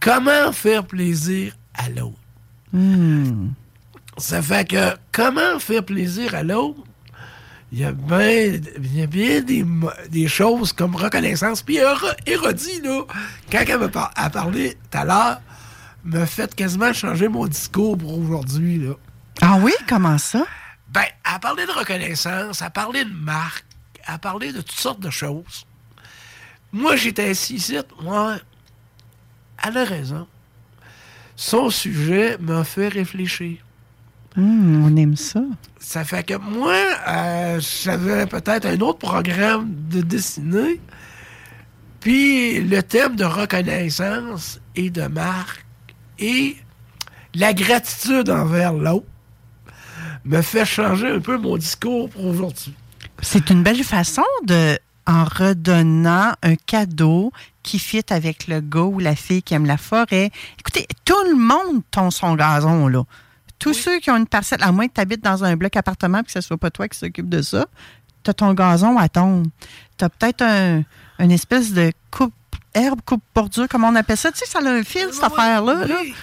Comment 0.00 0.50
faire 0.50 0.84
plaisir 0.84 1.52
à 1.74 1.88
l'autre? 1.90 2.18
Hmm. 2.72 3.50
Ça 4.18 4.42
fait 4.42 4.68
que 4.68 4.96
comment 5.12 5.60
faire 5.60 5.84
plaisir 5.84 6.34
à 6.34 6.42
l'autre? 6.42 6.80
Il 7.70 7.78
y 7.78 7.84
a 7.84 7.92
bien, 7.92 8.58
il 8.82 8.96
y 8.98 9.02
a 9.02 9.06
bien 9.06 9.42
des, 9.42 9.64
des 10.10 10.26
choses 10.26 10.72
comme 10.72 10.96
reconnaissance. 10.96 11.62
Puis 11.62 11.76
Héro- 11.76 12.16
Hérodie, 12.26 12.80
là, 12.82 13.02
quand 13.52 13.62
elle 13.64 13.78
m'a 13.78 13.88
par- 13.88 14.12
parlé 14.32 14.76
tout 14.90 14.98
à 14.98 15.04
l'heure, 15.04 15.40
m'a 16.02 16.26
fait 16.26 16.52
quasiment 16.52 16.92
changer 16.92 17.28
mon 17.28 17.46
discours 17.46 17.96
pour 17.96 18.18
aujourd'hui. 18.18 18.88
Ah 19.40 19.56
oui? 19.60 19.70
Comment 19.88 20.18
ça? 20.18 20.44
Ben, 20.88 21.02
elle 21.02 21.34
a 21.34 21.38
parlé 21.38 21.66
de 21.66 21.72
reconnaissance, 21.72 22.62
a 22.62 22.70
parlé 22.70 23.04
de 23.04 23.12
marque, 23.12 23.64
elle 24.06 24.14
a 24.14 24.18
parlé 24.18 24.52
de 24.52 24.60
toutes 24.60 24.70
sortes 24.72 25.00
de 25.00 25.10
choses. 25.10 25.66
Moi, 26.72 26.96
j'étais 26.96 27.30
assis 27.30 27.54
ici, 27.54 27.76
moi, 28.02 28.36
elle 29.64 29.76
a 29.76 29.84
raison. 29.84 30.26
Son 31.34 31.70
sujet 31.70 32.38
m'a 32.38 32.64
fait 32.64 32.88
réfléchir. 32.88 33.58
Hmm, 34.36 34.84
on 34.84 34.96
aime 34.96 35.16
ça. 35.16 35.40
Ça 35.78 36.04
fait 36.04 36.24
que 36.24 36.34
moi, 36.34 36.74
euh, 37.08 37.60
j'avais 37.60 38.26
peut-être 38.26 38.66
un 38.66 38.80
autre 38.80 38.98
programme 38.98 39.72
de 39.90 40.02
dessiner. 40.02 40.80
Puis 42.00 42.60
le 42.60 42.82
thème 42.82 43.16
de 43.16 43.24
reconnaissance 43.24 44.60
et 44.74 44.90
de 44.90 45.06
marque 45.06 45.64
et 46.18 46.56
la 47.34 47.52
gratitude 47.52 48.30
envers 48.30 48.72
l'autre 48.72 49.06
me 50.26 50.42
fait 50.42 50.64
changer 50.64 51.08
un 51.08 51.20
peu 51.20 51.38
mon 51.38 51.56
discours 51.56 52.10
pour 52.10 52.24
aujourd'hui. 52.26 52.74
C'est 53.22 53.50
une 53.50 53.62
belle 53.62 53.82
façon 53.84 54.24
de, 54.44 54.78
en 55.06 55.24
redonnant 55.24 56.32
un 56.42 56.56
cadeau 56.56 57.32
qui 57.62 57.78
fit 57.78 58.04
avec 58.10 58.46
le 58.48 58.60
gars 58.60 58.82
ou 58.82 58.98
la 58.98 59.16
fille 59.16 59.42
qui 59.42 59.54
aime 59.54 59.66
la 59.66 59.76
forêt. 59.76 60.30
Écoutez, 60.58 60.86
tout 61.04 61.14
le 61.28 61.36
monde 61.36 61.82
tombe 61.90 62.10
son 62.10 62.34
gazon, 62.34 62.88
là. 62.88 63.04
Tous 63.58 63.72
ceux 63.72 64.00
qui 64.00 64.10
ont 64.10 64.16
une 64.16 64.26
parcelle, 64.26 64.62
à 64.62 64.70
moins 64.70 64.86
que 64.86 64.92
tu 64.94 65.00
habites 65.00 65.24
dans 65.24 65.42
un 65.42 65.56
bloc 65.56 65.74
appartement 65.76 66.18
et 66.18 66.24
que 66.24 66.30
ce 66.30 66.42
soit 66.42 66.58
pas 66.58 66.70
toi 66.70 66.88
qui 66.88 66.98
s'occupe 66.98 67.28
de 67.30 67.40
ça, 67.40 67.64
tu 68.22 68.30
as 68.30 68.34
ton 68.34 68.52
gazon 68.52 68.98
à 68.98 69.08
tombe. 69.08 69.46
Tu 69.96 70.04
as 70.04 70.10
peut-être 70.10 70.42
un, 70.42 70.82
une 71.18 71.30
espèce 71.30 71.72
de 71.72 71.90
coupe 72.10 72.34
herbe, 72.74 73.00
coupe 73.06 73.22
bordure, 73.34 73.66
comme 73.68 73.84
on 73.84 73.94
appelle 73.94 74.18
ça. 74.18 74.30
Tu 74.30 74.38
sais, 74.40 74.46
ça 74.46 74.58
a 74.58 74.68
un 74.68 74.82
fil, 74.82 75.08
cette 75.10 75.24
affaire-là. 75.24 75.86
là. 75.86 75.96
Oui. 76.02 76.14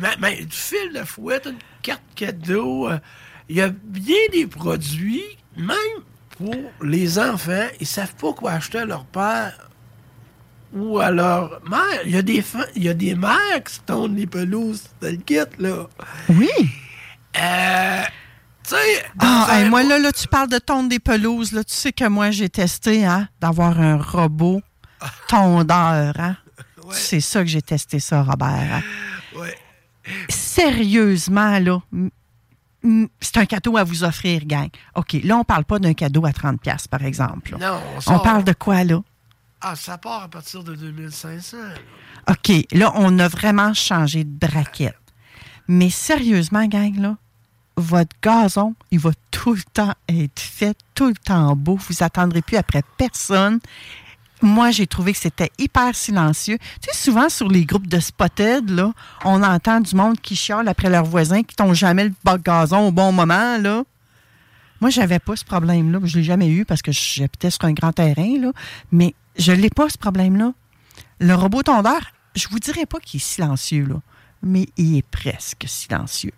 Mais, 0.00 0.16
mais 0.20 0.44
du 0.44 0.56
fil 0.56 0.92
de 0.94 1.04
fouette, 1.04 1.46
une 1.46 1.58
carte 1.82 2.02
cadeau, 2.14 2.88
euh, 2.88 2.98
il 3.48 3.56
y 3.56 3.60
a 3.60 3.68
bien 3.68 4.16
des 4.32 4.46
produits, 4.46 5.24
même 5.56 5.76
pour 6.36 6.54
les 6.82 7.18
enfants, 7.18 7.66
ils 7.80 7.86
savent 7.86 8.14
pas 8.16 8.32
quoi 8.32 8.52
acheter 8.52 8.78
à 8.78 8.84
leur 8.84 9.04
père 9.06 9.68
ou 10.74 10.98
à 10.98 11.10
leur 11.10 11.60
mère. 11.68 12.00
Il 12.04 12.10
y 12.10 12.16
a 12.16 12.22
des, 12.22 12.44
il 12.74 12.84
y 12.84 12.88
a 12.88 12.94
des 12.94 13.14
mères 13.14 13.62
qui 13.64 13.74
se 13.74 13.80
tondent 13.80 14.16
les 14.16 14.26
pelouses 14.26 14.84
dans 15.00 15.10
le 15.10 15.16
kit, 15.16 15.38
là. 15.58 15.86
Oui. 16.28 16.48
Euh, 17.38 18.02
tu 18.62 18.70
sais, 18.74 19.04
Ah, 19.18 19.46
hey, 19.52 19.68
moi, 19.70 19.82
là, 19.84 19.98
là, 19.98 20.10
tu 20.12 20.26
parles 20.28 20.48
de 20.48 20.58
tondre 20.58 20.88
des 20.88 20.98
pelouses. 20.98 21.52
Là. 21.52 21.62
Tu 21.64 21.72
sais 21.74 21.92
que 21.92 22.06
moi, 22.08 22.30
j'ai 22.30 22.48
testé 22.48 23.04
hein, 23.06 23.28
d'avoir 23.40 23.80
un 23.80 23.96
robot 23.96 24.60
tondeur. 25.28 26.14
Hein? 26.18 26.36
C'est 26.90 27.20
ça 27.20 27.40
que 27.42 27.46
j'ai 27.48 27.62
testé, 27.62 27.98
ça, 28.00 28.22
Robert. 28.22 28.48
hein. 28.48 28.82
Ouais. 29.38 29.56
Sérieusement, 30.28 31.58
là, 31.58 31.80
c'est 33.20 33.36
un 33.38 33.46
cadeau 33.46 33.76
à 33.76 33.84
vous 33.84 34.04
offrir, 34.04 34.44
gang. 34.44 34.68
OK, 34.94 35.14
là, 35.24 35.36
on 35.36 35.44
parle 35.44 35.64
pas 35.64 35.78
d'un 35.78 35.94
cadeau 35.94 36.24
à 36.26 36.30
30$, 36.30 36.58
piastres, 36.58 36.88
par 36.88 37.04
exemple. 37.04 37.52
là. 37.52 37.58
Non, 37.58 37.80
on 38.06 38.14
on 38.14 38.18
parle 38.20 38.44
de 38.44 38.52
quoi, 38.52 38.84
là? 38.84 39.00
Ah, 39.60 39.74
ça 39.74 39.98
part 39.98 40.22
à 40.24 40.28
partir 40.28 40.62
de 40.62 40.74
2500. 40.74 41.56
OK, 42.28 42.52
là, 42.72 42.92
on 42.94 43.18
a 43.18 43.28
vraiment 43.28 43.72
changé 43.74 44.24
de 44.24 44.46
braquette. 44.46 44.96
Mais 45.68 45.90
sérieusement, 45.90 46.66
gang, 46.66 46.96
là, 46.96 47.16
votre 47.76 48.16
gazon, 48.22 48.74
il 48.90 48.98
va 48.98 49.10
tout 49.30 49.54
le 49.54 49.62
temps 49.72 49.94
être 50.08 50.40
fait, 50.40 50.76
tout 50.94 51.08
le 51.08 51.14
temps 51.14 51.54
beau. 51.56 51.76
Vous 51.88 52.02
attendrez 52.02 52.42
plus 52.42 52.56
après 52.56 52.82
personne. 52.96 53.60
Moi, 54.42 54.70
j'ai 54.70 54.86
trouvé 54.86 55.12
que 55.12 55.18
c'était 55.18 55.50
hyper 55.58 55.94
silencieux. 55.94 56.58
Tu 56.82 56.90
sais, 56.90 56.96
souvent 56.96 57.28
sur 57.28 57.48
les 57.48 57.64
groupes 57.64 57.86
de 57.86 57.98
Spotted, 57.98 58.68
là, 58.70 58.92
on 59.24 59.42
entend 59.42 59.80
du 59.80 59.94
monde 59.94 60.20
qui 60.20 60.36
chiale 60.36 60.68
après 60.68 60.90
leurs 60.90 61.06
voisins, 61.06 61.42
qui 61.42 61.56
t'ont 61.56 61.72
jamais 61.72 62.04
le 62.04 62.12
bas 62.22 62.36
gazon 62.36 62.88
au 62.88 62.92
bon 62.92 63.12
moment, 63.12 63.56
là. 63.58 63.82
Moi, 64.80 64.90
j'avais 64.90 65.18
pas 65.18 65.36
ce 65.36 65.44
problème-là. 65.44 66.00
Je 66.04 66.18
l'ai 66.18 66.24
jamais 66.24 66.48
eu 66.48 66.66
parce 66.66 66.82
que 66.82 66.92
j'habitais 66.92 67.50
sur 67.50 67.64
un 67.64 67.72
grand 67.72 67.92
terrain, 67.92 68.38
là. 68.38 68.52
Mais 68.92 69.14
je 69.38 69.52
l'ai 69.52 69.70
pas, 69.70 69.88
ce 69.88 69.96
problème-là. 69.96 70.52
Le 71.18 71.34
robot 71.34 71.62
tondeur, 71.62 72.00
je 72.34 72.46
vous 72.48 72.58
dirais 72.58 72.84
pas 72.84 73.00
qu'il 73.00 73.18
est 73.18 73.24
silencieux, 73.24 73.86
là, 73.86 74.02
mais 74.42 74.68
il 74.76 74.98
est 74.98 75.06
presque 75.10 75.64
silencieux. 75.66 76.32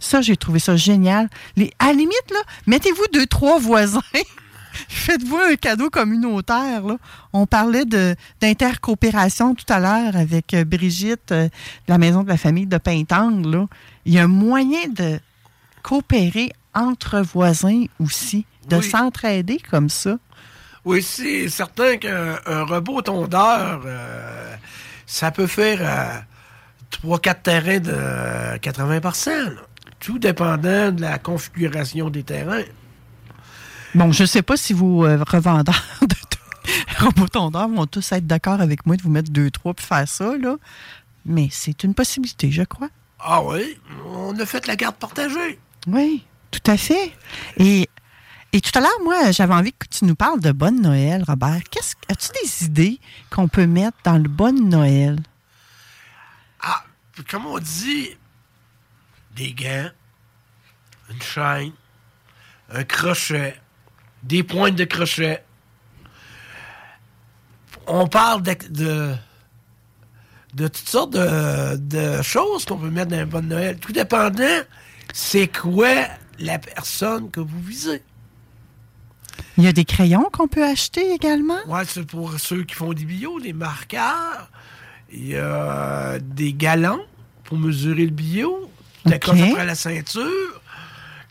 Ça, 0.00 0.20
j'ai 0.20 0.36
trouvé 0.36 0.58
ça 0.58 0.76
génial. 0.76 1.28
Les, 1.56 1.72
à 1.78 1.86
la 1.86 1.92
limite, 1.92 2.30
là, 2.32 2.40
mettez-vous 2.66 3.04
deux, 3.12 3.26
trois 3.26 3.60
voisins. 3.60 4.00
Faites-vous 4.88 5.36
un 5.36 5.56
cadeau 5.56 5.90
communautaire. 5.90 6.82
Là. 6.86 6.96
On 7.32 7.46
parlait 7.46 7.84
d'intercoopération 7.84 9.54
tout 9.54 9.64
à 9.68 9.78
l'heure 9.80 10.16
avec 10.16 10.54
euh, 10.54 10.64
Brigitte 10.64 11.32
euh, 11.32 11.44
de 11.44 11.50
la 11.88 11.98
Maison 11.98 12.22
de 12.22 12.28
la 12.28 12.36
famille 12.36 12.66
de 12.66 12.78
Pintangle. 12.78 13.50
Là. 13.50 13.66
Il 14.04 14.12
y 14.14 14.18
a 14.18 14.24
un 14.24 14.28
moyen 14.28 14.88
de 14.88 15.18
coopérer 15.82 16.50
entre 16.74 17.20
voisins 17.20 17.84
aussi, 17.98 18.46
de 18.68 18.76
Oui. 18.76 18.88
s'entraider 18.88 19.58
comme 19.70 19.88
ça? 19.88 20.18
Oui, 20.84 21.02
c'est 21.02 21.48
certain 21.48 21.96
qu'un 21.96 22.38
un 22.46 22.62
robot 22.64 23.02
tondeur, 23.02 23.82
euh, 23.84 24.54
ça 25.06 25.30
peut 25.30 25.46
faire 25.46 26.24
3-4 26.90 27.42
terrains 27.42 27.80
de 27.80 28.56
80 28.58 29.00
là. 29.26 29.50
Tout 29.98 30.18
dépendant 30.18 30.90
de 30.92 31.00
la 31.02 31.18
configuration 31.18 32.08
des 32.08 32.22
terrains. 32.22 32.62
Bon, 33.94 34.12
je 34.12 34.22
ne 34.22 34.26
sais 34.26 34.42
pas 34.42 34.56
si 34.56 34.72
vos 34.72 35.04
euh, 35.04 35.22
revendeurs 35.26 35.82
de 36.02 36.14
vont 37.74 37.86
tous 37.86 38.12
être 38.12 38.26
d'accord 38.26 38.60
avec 38.60 38.86
moi 38.86 38.96
de 38.96 39.02
vous 39.02 39.10
mettre 39.10 39.30
deux, 39.30 39.50
trois 39.50 39.74
puis 39.74 39.86
faire 39.86 40.08
ça, 40.08 40.36
là. 40.36 40.56
Mais 41.24 41.48
c'est 41.50 41.84
une 41.84 41.94
possibilité, 41.94 42.50
je 42.50 42.62
crois. 42.62 42.88
Ah 43.18 43.42
oui, 43.42 43.78
on 44.06 44.38
a 44.38 44.46
fait 44.46 44.66
la 44.66 44.76
garde 44.76 44.96
partagée. 44.96 45.58
Oui, 45.86 46.24
tout 46.50 46.70
à 46.70 46.76
fait. 46.76 47.12
Et, 47.58 47.88
et 48.52 48.60
tout 48.60 48.70
à 48.74 48.80
l'heure, 48.80 49.00
moi, 49.04 49.30
j'avais 49.30 49.54
envie 49.54 49.72
que 49.72 49.86
tu 49.86 50.04
nous 50.06 50.14
parles 50.14 50.40
de 50.40 50.52
Bonne 50.52 50.80
Noël, 50.80 51.22
Robert. 51.26 51.60
Qu'est-ce, 51.70 51.94
as-tu 52.08 52.28
des 52.42 52.64
idées 52.64 53.00
qu'on 53.30 53.48
peut 53.48 53.66
mettre 53.66 53.98
dans 54.04 54.16
le 54.16 54.28
Bonne 54.28 54.68
Noël? 54.68 55.18
Ah, 56.62 56.84
comme 57.28 57.46
on 57.46 57.58
dit, 57.58 58.16
des 59.36 59.52
gants, 59.52 59.90
une 61.10 61.20
chaîne, 61.20 61.72
un 62.72 62.84
crochet, 62.84 63.60
des 64.22 64.42
pointes 64.42 64.76
de 64.76 64.84
crochet. 64.84 65.42
On 67.86 68.06
parle 68.06 68.42
de, 68.42 68.56
de, 68.70 69.14
de 70.54 70.68
toutes 70.68 70.88
sortes 70.88 71.12
de, 71.12 71.76
de 71.76 72.22
choses 72.22 72.64
qu'on 72.64 72.78
peut 72.78 72.90
mettre 72.90 73.10
dans 73.10 73.18
un 73.18 73.26
bon 73.26 73.46
Noël. 73.46 73.78
Tout 73.78 73.92
dépendant, 73.92 74.60
c'est 75.12 75.48
quoi 75.48 76.06
la 76.38 76.58
personne 76.58 77.30
que 77.30 77.40
vous 77.40 77.60
visez. 77.60 78.02
Il 79.56 79.64
y 79.64 79.68
a 79.68 79.72
des 79.72 79.84
crayons 79.84 80.28
qu'on 80.32 80.48
peut 80.48 80.64
acheter 80.64 81.12
également? 81.12 81.58
Ouais, 81.66 81.84
c'est 81.86 82.04
pour 82.04 82.38
ceux 82.38 82.62
qui 82.64 82.74
font 82.74 82.92
des 82.92 83.04
bio, 83.04 83.40
des 83.40 83.52
marqueurs. 83.52 84.50
Il 85.12 85.28
y 85.28 85.36
a 85.36 86.18
des 86.20 86.52
galons 86.52 87.04
pour 87.44 87.58
mesurer 87.58 88.04
le 88.04 88.10
bio. 88.12 88.70
Tu 89.06 89.14
Ok. 89.14 89.28
après 89.28 89.64
la 89.64 89.74
ceinture. 89.74 90.59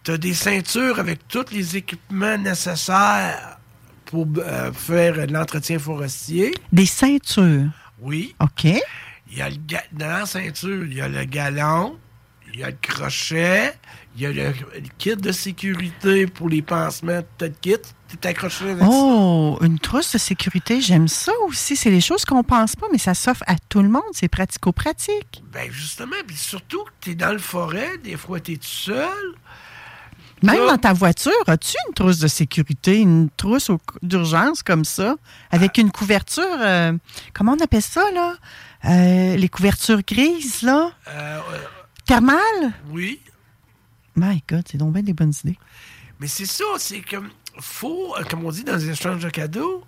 Tu 0.10 0.14
as 0.14 0.18
des 0.18 0.34
ceintures 0.34 0.98
avec 0.98 1.28
tous 1.28 1.52
les 1.52 1.78
équipements 1.78 2.36
nécessaires 2.36 3.60
pour 4.06 4.26
euh, 4.40 4.74
faire 4.74 5.28
l'entretien 5.28 5.78
forestier. 5.78 6.52
Des 6.74 6.88
ceintures? 6.88 7.70
Oui. 8.00 8.34
OK. 8.40 8.64
Il 8.64 9.38
y 9.38 9.42
a 9.44 9.52
le 9.52 9.58
dans 9.92 10.08
la 10.08 10.26
ceinture, 10.26 10.84
il 10.84 10.96
y 10.96 11.02
a 11.02 11.08
le 11.08 11.26
galon, 11.26 12.00
il 12.52 12.60
y 12.60 12.64
a 12.64 12.72
le 12.72 12.78
crochet, 12.82 13.76
il 14.16 14.24
y 14.24 14.26
a 14.26 14.32
le, 14.32 14.46
le 14.48 14.90
kit 14.98 15.16
de 15.16 15.32
sécurité 15.32 16.26
pour 16.26 16.50
les 16.50 16.64
pansements. 16.64 17.22
As 17.42 17.46
le 17.46 17.50
kit, 17.62 17.76
tu 18.08 18.18
t'accroches 18.18 18.64
avec 18.64 18.80
ça? 18.80 18.88
Oh, 18.90 19.60
une 19.62 19.78
trousse 19.78 20.14
de 20.14 20.18
sécurité, 20.18 20.82
j'aime 20.82 21.08
ça 21.08 21.34
aussi. 21.46 21.76
C'est 21.76 21.92
les 21.92 22.02
choses 22.02 22.26
qu'on 22.26 22.44
pense 22.44 22.76
pas, 22.76 22.88
mais 22.92 22.98
ça 22.98 23.14
s'offre 23.14 23.44
à 23.46 23.58
tout 23.70 23.84
le 23.84 23.90
monde. 23.90 24.02
C'est 24.14 24.28
pratico-pratique. 24.28 25.44
Ben 25.54 25.72
justement, 25.72 26.16
puis 26.26 26.36
surtout 26.36 26.84
que 26.86 26.92
tu 27.00 27.12
es 27.12 27.16
dans 27.16 27.32
le 27.32 27.38
forêt, 27.38 28.00
des 28.00 28.18
fois 28.18 28.40
tu 28.40 28.54
es 28.54 28.58
tout 28.58 28.66
seul. 28.66 29.36
Même 30.42 30.56
Ça- 30.58 30.68
dans 30.68 30.78
ta 30.78 30.94
voiture, 30.94 31.32
as-tu 31.48 31.76
une 31.88 31.94
trousse 31.94 32.20
de 32.20 32.28
sécurité, 32.28 32.98
une 33.00 33.30
trousse 33.36 33.70
d'urgence 34.02 34.64
comme 34.64 34.86
ça, 34.86 35.16
avec 35.52 35.78
une 35.78 35.92
couverture, 35.92 36.44
euh, 36.60 36.94
comment 37.34 37.54
on 37.60 37.64
appelle 37.64 37.82
ça, 37.82 38.10
là? 38.12 38.36
Euh, 38.86 39.36
les 39.36 39.50
couvertures 39.50 40.02
grises, 40.08 40.62
là? 40.62 40.92
Euh, 41.10 41.40
Thermales? 42.06 42.72
oui, 42.92 43.20
My 44.16 44.44
God, 44.50 44.64
c'est 44.70 44.78
donc 44.78 44.94
bien 44.94 45.04
des 45.04 45.14
bonnes 45.14 45.34
idées. 45.44 45.58
mais 46.20 46.28
c'est 46.28 46.46
ça, 46.46 46.64
c'est 46.78 47.02
comme, 47.02 47.30
faut, 47.60 48.16
euh, 48.18 48.24
comme 48.24 48.44
on 48.46 48.52
dit 48.52 48.64
dans 48.64 48.76
les 48.76 48.90
échanges 48.90 49.22
de 49.24 49.30
cadeaux, 49.30 49.84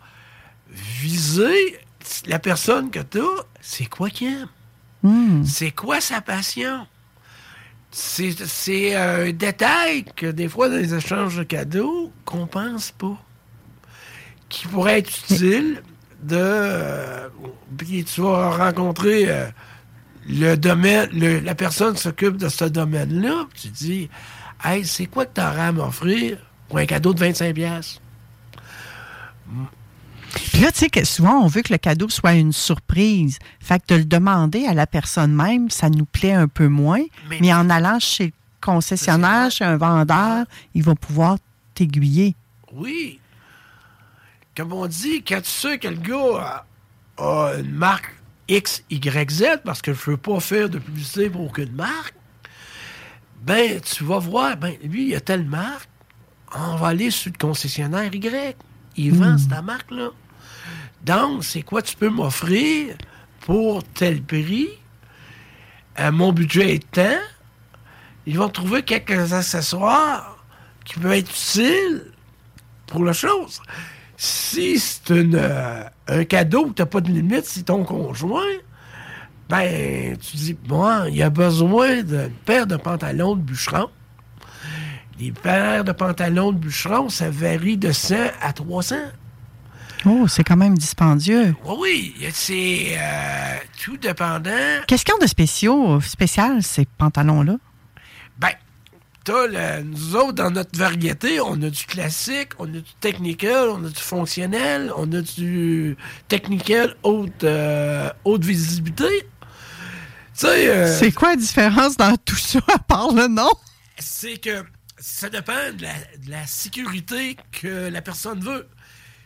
viser 0.69 1.80
la 2.26 2.40
personne 2.40 2.90
que 2.91 2.99
tu 2.99 3.19
as, 3.19 3.44
c'est 3.61 3.86
quoi 3.86 4.10
qu'il 4.10 4.28
aime? 4.34 4.48
Hmm. 5.03 5.44
C'est 5.45 5.72
quoi 5.72 5.99
sa 6.02 6.22
passion? 6.22 6.86
C'est 7.94 8.32
c'est 8.48 8.96
un 8.96 9.32
détail 9.32 10.06
que 10.16 10.28
des 10.28 10.48
fois 10.48 10.70
dans 10.70 10.78
les 10.78 10.94
échanges 10.96 11.36
de 11.38 11.44
cadeaux 11.44 12.12
qu'on 12.26 12.48
pense 12.48 12.92
pas. 12.92 13.18
Qui 14.50 14.68
pourrait 14.68 15.00
être 15.00 15.10
utile 15.30 15.82
de. 16.24 16.36
euh, 16.40 17.28
puis 17.78 18.04
tu 18.06 18.22
vas 18.22 18.52
rencontrer 18.58 19.26
euh, 19.30 19.46
le 20.28 20.56
domaine, 20.56 21.10
le- 21.12 21.40
la 21.40 21.56
personne 21.56 21.96
qui 21.96 22.02
s'occupe 22.02 22.38
de 22.38 22.48
ce 22.50 22.66
domaine-là. 22.66 23.48
puis 23.52 23.62
Tu 23.64 23.68
dis, 23.70 24.10
hey, 24.64 24.86
c'est 24.86 25.06
quoi 25.08 25.26
que 25.26 25.34
tu 25.36 25.42
auras 25.42 25.68
à 25.68 25.72
m'offrir 25.72 26.38
pour 26.70 26.78
un 26.80 26.86
cadeau 26.86 27.14
de 27.14 27.24
25$? 27.26 28.00
Puis 30.52 30.61
là, 30.61 30.72
tu 30.72 30.80
sais 30.80 30.90
que 30.90 31.06
souvent, 31.06 31.40
on 31.44 31.48
veut 31.48 31.61
que 31.61 31.72
le 31.72 31.78
cadeau 31.78 32.10
soit 32.10 32.34
une 32.34 32.52
surprise. 32.52 33.40
Fait 33.60 33.80
que 33.80 33.94
de 33.94 33.99
le 33.99 34.06
demander 34.06 34.65
à 34.65 34.73
la 34.73 34.86
personne 34.86 35.34
même, 35.34 35.69
ça 35.69 35.90
nous 35.90 36.06
plaît 36.06 36.34
un 36.34 36.48
peu 36.49 36.68
moins. 36.68 37.03
Mais, 37.30 37.40
Mais- 37.40 37.53
en 37.53 37.69
allant 37.69 37.99
chez 37.99 38.26
le 38.28 38.32
concessionnaire, 38.60 39.49
chez 39.49 39.64
un 39.64 39.78
vendeur, 39.78 40.45
il 40.73 40.84
va 40.84 40.95
pouvoir 40.95 41.38
t'aiguiller. 41.73 42.36
Oui. 42.73 43.19
Comme 44.56 44.73
on 44.73 44.88
dit, 44.88 45.23
quand 45.23 45.41
tu 45.41 45.49
sais 45.49 45.78
que 45.80 45.88
le 45.88 45.95
gars 45.95 46.65
a, 47.18 47.23
a 47.23 47.53
une 47.60 47.72
marque 47.72 48.14
X, 48.49 48.84
Y, 48.90 49.32
Z, 49.32 49.44
parce 49.64 49.82
que 49.82 49.94
je 49.94 49.99
ne 49.99 50.06
veux 50.11 50.18
pas 50.18 50.40
faire 50.41 50.69
de 50.69 50.80
publicité 50.80 51.30
pour 51.30 51.45
aucune 51.45 51.72
marque, 51.72 52.14
ben, 53.41 53.80
tu 53.80 54.03
vas 54.03 54.19
voir, 54.19 54.57
ben, 54.57 54.76
lui, 54.84 55.10
il 55.10 55.15
a 55.15 55.22
telle 55.22 55.45
marque, 55.45 55.90
on 56.53 56.76
va 56.76 56.88
aller 56.88 57.10
sur 57.10 57.32
le 57.32 57.38
concessionnaire 57.38 58.14
Y. 58.14 58.56
Il 58.98 59.14
vend 59.14 59.38
cette 59.38 59.64
marque-là. 59.64 60.10
Donc, 61.03 61.44
c'est 61.44 61.64
quoi 61.64 61.82
tu 61.82 61.95
peux 61.95 62.10
m'offrir 62.10 62.95
pour 63.41 63.84
tel 63.84 64.22
prix? 64.22 64.69
Euh, 65.99 66.11
mon 66.11 66.32
budget 66.32 66.76
est. 66.76 66.99
Ils 68.26 68.38
vont 68.38 68.49
trouver 68.49 68.84
quelques 68.84 69.34
accessoires 69.34 70.38
qui 70.86 70.99
peuvent 70.99 71.11
être 71.14 71.30
utiles 71.30 72.11
pour 72.88 73.03
la 73.03 73.14
chose. 73.14 73.61
Si 74.15 74.78
c'est 74.78 75.11
euh, 75.11 75.84
un 76.07 76.23
cadeau 76.26 76.68
que 76.68 76.73
tu 76.73 76.82
n'as 76.84 76.86
pas 76.86 77.02
de 77.02 77.11
limite, 77.11 77.45
si 77.45 77.64
ton 77.64 77.84
conjoint, 77.84 78.44
ben, 79.49 80.15
tu 80.18 80.38
dis, 80.38 80.53
bon, 80.53 81.06
il 81.06 81.22
a 81.23 81.30
besoin 81.30 82.03
d'une 82.03 82.30
paire 82.45 82.68
de 82.68 82.76
pantalons 82.76 83.36
de 83.36 83.41
bûcheron. 83.41 83.90
Les 85.19 85.32
paires 85.32 85.84
de 85.84 85.91
pantalons 85.91 86.52
de 86.52 86.60
bûcheron, 86.60 87.10
ça 87.10 87.30
varie 87.30 87.78
de 87.78 87.91
100 87.91 88.15
à 88.41 88.53
300. 88.53 88.95
Oh, 90.06 90.28
c'est 90.28 90.44
quand 90.44 90.57
même 90.57 90.78
dispendieux. 90.78 91.56
Oui, 91.65 92.15
oui, 92.19 92.28
c'est 92.34 92.98
euh, 92.98 93.57
tout 93.84 93.98
dépendant. 93.98 94.82
Qu'est-ce 94.88 95.06
qu'il 95.06 95.14
y 95.14 95.18
a 95.18 95.22
de 95.22 95.28
spéciaux, 95.30 96.02
spécial, 96.02 96.64
ces 96.64 96.86
pantalons-là? 96.98 97.57
Ben, 98.40 98.49
t'as 99.23 99.45
le- 99.48 99.84
nous 99.84 100.15
autres, 100.15 100.34
dans 100.34 100.49
notre 100.49 100.78
variété, 100.78 101.40
on 101.40 101.53
a 101.61 101.69
du 101.69 101.86
classique, 101.86 102.49
on 102.57 102.65
a 102.65 102.78
du 102.80 102.94
technical, 102.99 103.69
on 103.69 103.86
a 103.86 103.90
du 103.90 104.02
fonctionnel, 104.02 104.91
on 104.98 105.11
a 105.14 105.22
du 105.22 105.95
technical 106.28 106.95
haute, 107.03 107.44
euh, 107.44 108.10
haute 108.26 108.44
visibilité. 108.44 109.28
Euh, 110.44 110.98
C'est 110.99 111.11
quoi 111.11 111.30
la 111.32 111.36
différence 111.36 111.95
dans 111.98 112.15
tout 112.26 112.36
ça, 112.36 112.60
à 112.73 112.80
part 112.80 113.14
le 113.14 113.28
nom? 113.28 113.52
c'est 113.99 114.38
que 114.41 114.64
ça 114.98 115.30
dépend 115.30 115.53
de 115.78 115.84
la, 115.84 115.94
de 116.26 116.32
la 116.32 116.48
sécurité 116.48 117.38
que 117.52 117.90
la 117.90 118.02
personne 118.02 118.40
veut. 118.40 118.68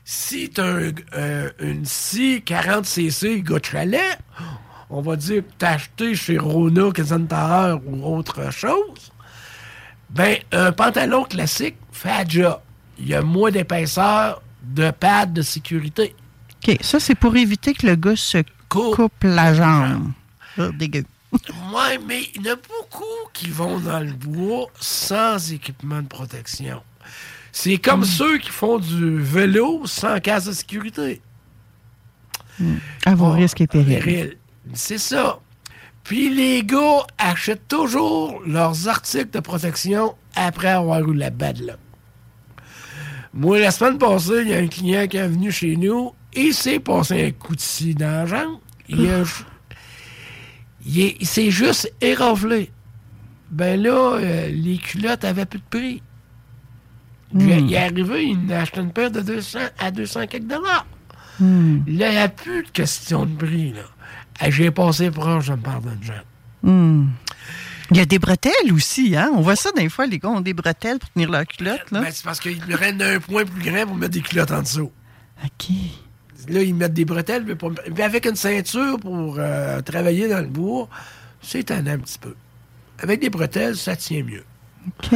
Si 0.07 0.51
tu 0.51 0.61
as 0.61 0.91
une 1.59 1.83
scie 1.83 2.43
40cc 2.45 3.41
gars 3.41 3.57
de 3.57 3.65
chalet, 3.65 4.19
on 4.91 5.01
va 5.01 5.15
dire 5.15 5.41
que 5.41 5.51
tu 5.57 5.65
as 5.65 5.71
acheté 5.71 6.13
chez 6.13 6.37
Rona, 6.37 6.91
Kazan 6.91 7.25
ou 7.87 8.05
autre 8.15 8.51
chose, 8.51 9.11
ben, 10.11 10.37
un 10.51 10.71
pantalon 10.71 11.23
classique 11.23 11.77
fait 11.91 12.09
la 12.09 12.27
job. 12.27 12.59
Il 12.99 13.07
y 13.07 13.15
a 13.15 13.23
moins 13.23 13.49
d'épaisseur 13.49 14.43
de 14.61 14.91
pad 14.91 15.33
de 15.33 15.41
sécurité. 15.41 16.15
OK, 16.67 16.77
ça, 16.81 16.99
c'est 16.99 17.15
pour 17.15 17.35
éviter 17.35 17.73
que 17.73 17.87
le 17.87 17.95
gars 17.95 18.15
se 18.15 18.43
coupe 18.69 19.23
la 19.23 19.55
jambe. 19.55 20.11
Ah, 20.59 20.69
dégueu. 20.71 21.03
Ouais, 21.73 21.99
mais 22.07 22.21
il 22.35 22.45
y 22.45 22.49
en 22.49 22.53
a 22.53 22.55
beaucoup 22.55 23.03
qui 23.33 23.49
vont 23.49 23.79
dans 23.79 23.99
le 23.99 24.13
bois 24.13 24.67
sans 24.79 25.51
équipement 25.51 26.01
de 26.01 26.07
protection. 26.07 26.81
C'est 27.57 27.77
comme 27.77 28.03
ceux 28.03 28.37
qui 28.37 28.49
font 28.49 28.79
du 28.79 29.17
vélo 29.21 29.83
sans 29.85 30.19
casque 30.19 30.47
de 30.49 30.51
sécurité. 30.51 31.21
À 33.05 33.15
vos 33.15 33.31
risques 33.31 33.61
et 33.61 33.67
périls. 33.67 33.99
Péril. 33.99 34.37
C'est 34.73 34.97
ça. 34.97 35.39
Puis 36.03 36.29
les 36.35 36.63
gars 36.65 37.07
achètent 37.17 37.69
toujours 37.69 38.41
leurs 38.45 38.89
articles 38.89 39.29
de 39.31 39.39
protection 39.39 40.15
après 40.35 40.67
avoir 40.67 40.99
eu 41.09 41.13
la 41.13 41.29
bad 41.29 41.59
luck. 41.59 41.77
Moi, 43.33 43.59
la 43.59 43.71
semaine 43.71 43.97
passée, 43.99 44.41
il 44.41 44.49
y 44.49 44.53
a 44.53 44.57
un 44.57 44.67
client 44.67 45.07
qui 45.07 45.15
est 45.15 45.27
venu 45.27 45.49
chez 45.49 45.77
nous 45.77 46.11
et 46.33 46.47
il 46.47 46.53
s'est 46.53 46.79
passé 46.81 47.25
un 47.27 47.31
coup 47.31 47.55
de 47.55 47.61
scie 47.61 47.95
dans 47.95 48.11
la 48.11 48.25
jambe. 48.25 48.59
Il, 48.89 49.09
a- 49.09 49.23
il 50.85 51.01
est- 51.03 51.15
il 51.21 51.25
s'est 51.25 51.51
juste 51.51 51.89
éraflé. 52.01 52.69
Ben 53.49 53.81
là, 53.81 54.15
euh, 54.17 54.49
les 54.49 54.77
culottes 54.77 55.23
avaient 55.23 55.45
plus 55.45 55.59
de 55.59 55.63
prix. 55.69 56.01
Puis, 57.37 57.47
Hmm. 57.47 57.67
Il 57.67 57.73
est 57.73 57.77
arrivé, 57.77 58.35
il 58.45 58.53
a 58.53 58.61
acheté 58.61 58.79
une 58.79 58.91
paire 58.91 59.11
de 59.11 59.21
200 59.21 59.59
à 59.79 59.91
200 59.91 60.27
quelques 60.27 60.47
dollars. 60.47 60.85
Hmm. 61.39 61.79
Là, 61.87 62.09
il 62.09 62.11
n'y 62.11 62.17
a 62.17 62.29
plus 62.29 62.63
de 62.63 62.69
question 62.69 63.25
de 63.25 63.35
prix. 63.35 63.73
Là. 63.73 64.49
J'ai 64.49 64.71
passé 64.71 65.11
proche, 65.11 65.45
je 65.45 65.51
me 65.51 65.57
pardonne, 65.57 65.99
Jean. 66.01 66.13
Hmm. 66.63 67.07
Il 67.91 67.97
y 67.97 67.99
a 67.99 68.05
des 68.05 68.19
bretelles 68.19 68.73
aussi, 68.73 69.15
hein? 69.15 69.29
On 69.35 69.41
voit 69.41 69.55
ça 69.55 69.71
des 69.73 69.89
fois, 69.89 70.07
les 70.07 70.17
gars 70.17 70.29
ont 70.29 70.41
des 70.41 70.53
bretelles 70.53 70.97
pour 70.97 71.09
tenir 71.11 71.29
leur 71.29 71.45
culotte, 71.45 71.91
là. 71.91 72.01
Ben, 72.01 72.07
c'est 72.11 72.23
parce 72.23 72.39
qu'ils 72.39 72.59
me 72.65 72.75
rendent 72.75 73.01
un 73.01 73.19
point 73.19 73.45
plus 73.45 73.61
grand 73.61 73.85
pour 73.85 73.95
mettre 73.95 74.13
des 74.13 74.21
culottes 74.21 74.51
en 74.51 74.61
dessous. 74.61 74.91
OK. 75.43 75.69
Là, 76.47 76.61
ils 76.61 76.73
mettent 76.73 76.93
des 76.93 77.05
bretelles, 77.05 77.45
mais, 77.45 78.01
avec 78.01 78.25
une 78.25 78.35
ceinture 78.35 78.99
pour 78.99 79.35
euh, 79.37 79.81
travailler 79.81 80.27
dans 80.27 80.39
le 80.39 80.47
bois, 80.47 80.87
c'est 81.41 81.69
un 81.71 81.85
un 81.85 81.97
petit 81.97 82.17
peu. 82.17 82.35
Avec 82.99 83.19
des 83.19 83.29
bretelles, 83.29 83.75
ça 83.75 83.95
tient 83.95 84.23
mieux. 84.23 84.45
OK. 84.87 85.15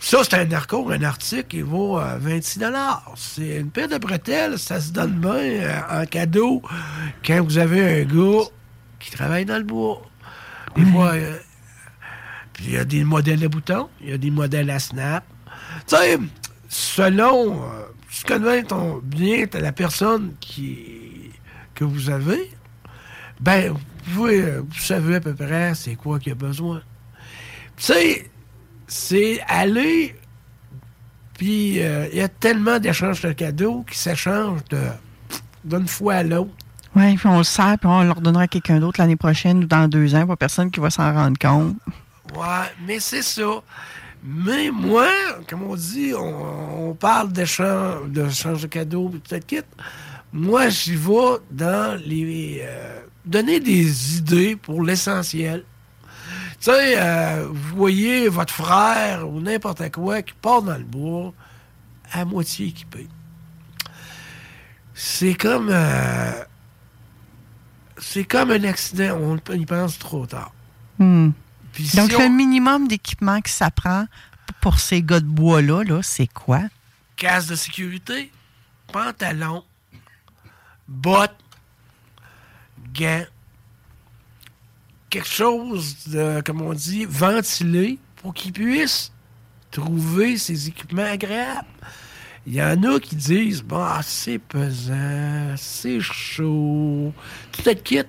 Ça, 0.00 0.24
c'est 0.24 0.34
un 0.34 0.50
arco, 0.52 0.90
un 0.90 1.02
article 1.02 1.46
qui 1.46 1.60
vaut 1.60 2.00
euh, 2.00 2.16
26 2.18 2.60
C'est 3.16 3.56
une 3.56 3.70
paire 3.70 3.88
de 3.88 3.98
bretelles, 3.98 4.58
ça 4.58 4.80
se 4.80 4.90
donne 4.92 5.12
bien 5.12 5.30
euh, 5.30 6.02
en 6.02 6.06
cadeau 6.06 6.62
quand 7.24 7.44
vous 7.44 7.58
avez 7.58 8.02
un 8.02 8.04
gars 8.04 8.48
qui 8.98 9.10
travaille 9.10 9.44
dans 9.44 9.58
le 9.58 9.64
bois. 9.64 10.02
Des 10.76 10.84
fois, 10.84 11.12
euh, 11.14 11.36
puis 12.52 12.64
il 12.66 12.72
y 12.72 12.78
a 12.78 12.84
des 12.84 13.04
modèles 13.04 13.44
à 13.44 13.48
boutons, 13.48 13.88
il 14.00 14.10
y 14.10 14.12
a 14.12 14.18
des 14.18 14.30
modèles 14.30 14.70
à 14.70 14.78
snap. 14.78 15.24
Tu 15.86 15.96
sais, 15.96 16.18
selon, 16.68 17.62
euh, 17.62 17.86
tu 18.08 18.24
connais 18.24 18.62
ton, 18.62 18.98
bien 19.02 19.46
la 19.52 19.72
personne 19.72 20.34
qui, 20.40 21.30
que 21.74 21.84
vous 21.84 22.10
avez, 22.10 22.50
ben, 23.40 23.72
vous, 23.72 24.14
pouvez, 24.14 24.42
euh, 24.42 24.60
vous 24.60 24.78
savez 24.78 25.16
à 25.16 25.20
peu 25.20 25.34
près 25.34 25.74
c'est 25.74 25.96
quoi 25.96 26.18
qu'il 26.18 26.28
y 26.28 26.32
a 26.32 26.36
besoin. 26.36 26.82
Tu 27.76 27.84
sais, 27.84 28.29
c'est 28.90 29.40
aller, 29.46 30.16
puis 31.38 31.80
euh, 31.80 32.08
il 32.12 32.18
y 32.18 32.22
a 32.22 32.28
tellement 32.28 32.78
d'échanges 32.80 33.20
de 33.22 33.32
cadeaux 33.32 33.84
qui 33.88 33.96
s'échangent 33.96 34.60
d'une 35.64 35.86
fois 35.86 36.14
à 36.16 36.22
l'autre. 36.24 36.50
Oui, 36.96 37.16
puis 37.16 37.28
on 37.28 37.38
le 37.38 37.44
sert, 37.44 37.76
puis 37.78 37.88
on 37.88 38.02
leur 38.02 38.20
donnera 38.20 38.42
à 38.42 38.48
quelqu'un 38.48 38.80
d'autre 38.80 39.00
l'année 39.00 39.14
prochaine 39.16 39.62
ou 39.62 39.66
dans 39.66 39.86
deux 39.86 40.14
ans, 40.16 40.26
pas 40.26 40.34
personne 40.34 40.72
qui 40.72 40.80
va 40.80 40.90
s'en 40.90 41.12
rendre 41.14 41.38
compte. 41.38 41.76
Ouais, 42.36 42.66
mais 42.84 42.98
c'est 42.98 43.22
ça. 43.22 43.62
Mais 44.24 44.70
moi, 44.72 45.08
comme 45.48 45.62
on 45.62 45.76
dit, 45.76 46.12
on, 46.14 46.90
on 46.90 46.94
parle 46.94 47.32
d'échange 47.32 48.08
de, 48.08 48.60
de 48.60 48.66
cadeaux, 48.66 49.08
puis 49.08 49.20
tout 49.20 49.46
kit. 49.46 49.62
Moi, 50.32 50.68
j'y 50.68 50.96
vais 50.96 51.38
dans 51.50 51.98
les. 52.04 52.60
euh, 52.62 53.00
donner 53.24 53.60
des 53.60 54.18
idées 54.18 54.56
pour 54.56 54.82
l'essentiel. 54.82 55.64
Tu 56.60 56.66
sais, 56.66 56.94
euh, 56.98 57.48
vous 57.50 57.76
voyez 57.76 58.28
votre 58.28 58.52
frère 58.52 59.26
ou 59.26 59.40
n'importe 59.40 59.90
quoi 59.92 60.20
qui 60.20 60.34
part 60.34 60.60
dans 60.62 60.76
le 60.76 60.84
bois 60.84 61.32
à 62.12 62.24
moitié 62.24 62.66
équipé. 62.66 63.08
C'est 64.94 65.34
comme. 65.34 65.70
euh, 65.70 66.44
c'est 67.96 68.24
comme 68.24 68.50
un 68.50 68.64
accident, 68.64 69.16
on 69.20 69.54
y 69.54 69.66
pense 69.66 69.98
trop 69.98 70.26
tard. 70.26 70.52
Hmm. 70.98 71.30
Donc, 71.94 72.12
le 72.12 72.28
minimum 72.28 72.88
d'équipement 72.88 73.40
que 73.40 73.50
ça 73.50 73.70
prend 73.70 74.06
pour 74.60 74.80
ces 74.80 75.02
gars 75.02 75.20
de 75.20 75.26
bois-là, 75.26 75.84
là, 75.84 76.02
c'est 76.02 76.26
quoi? 76.26 76.62
Casse 77.16 77.46
de 77.46 77.54
sécurité, 77.54 78.32
pantalon, 78.92 79.64
bottes, 80.88 81.38
gants, 82.94 83.24
quelque 85.10 85.28
chose 85.28 85.96
de, 86.06 86.40
comme 86.40 86.62
on 86.62 86.72
dit, 86.72 87.04
ventilé 87.04 87.98
pour 88.16 88.32
qu'ils 88.32 88.52
puissent 88.52 89.12
trouver 89.70 90.38
ces 90.38 90.68
équipements 90.68 91.04
agréables. 91.04 91.66
Il 92.46 92.54
y 92.54 92.62
en 92.62 92.82
a 92.84 92.98
qui 92.98 93.16
disent, 93.16 93.62
bah, 93.62 94.00
c'est 94.02 94.38
pesant, 94.38 95.54
c'est 95.56 96.00
chaud, 96.00 97.12
tout 97.52 97.68
est 97.68 97.82
kit. 97.82 98.02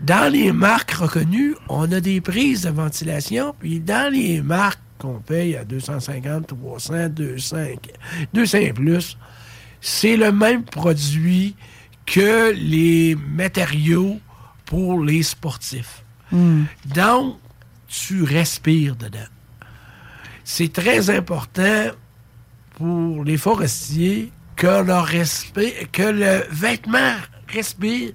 Dans 0.00 0.32
les 0.32 0.50
marques 0.52 0.90
reconnues, 0.90 1.54
on 1.68 1.90
a 1.92 2.00
des 2.00 2.20
prises 2.20 2.62
de 2.62 2.70
ventilation, 2.70 3.54
puis 3.58 3.78
dans 3.78 4.12
les 4.12 4.42
marques 4.42 4.80
qu'on 4.98 5.20
paye 5.20 5.54
à 5.54 5.64
250, 5.64 6.48
300, 6.48 7.08
200, 7.10 7.56
200 8.34 8.58
et 8.58 8.72
plus, 8.72 9.16
c'est 9.80 10.16
le 10.16 10.32
même 10.32 10.64
produit 10.64 11.54
que 12.04 12.52
les 12.52 13.14
matériaux 13.14 14.18
pour 14.64 15.00
les 15.02 15.22
sportifs. 15.22 16.04
Hmm. 16.30 16.64
Donc, 16.86 17.38
tu 17.88 18.22
respires 18.22 18.96
dedans. 18.96 19.18
C'est 20.44 20.72
très 20.72 21.10
important 21.10 21.86
pour 22.76 23.24
les 23.24 23.36
forestiers 23.36 24.32
que, 24.56 24.82
leur 24.82 25.06
le 25.06 26.46
vêtement 26.50 27.14
respire, 27.48 28.12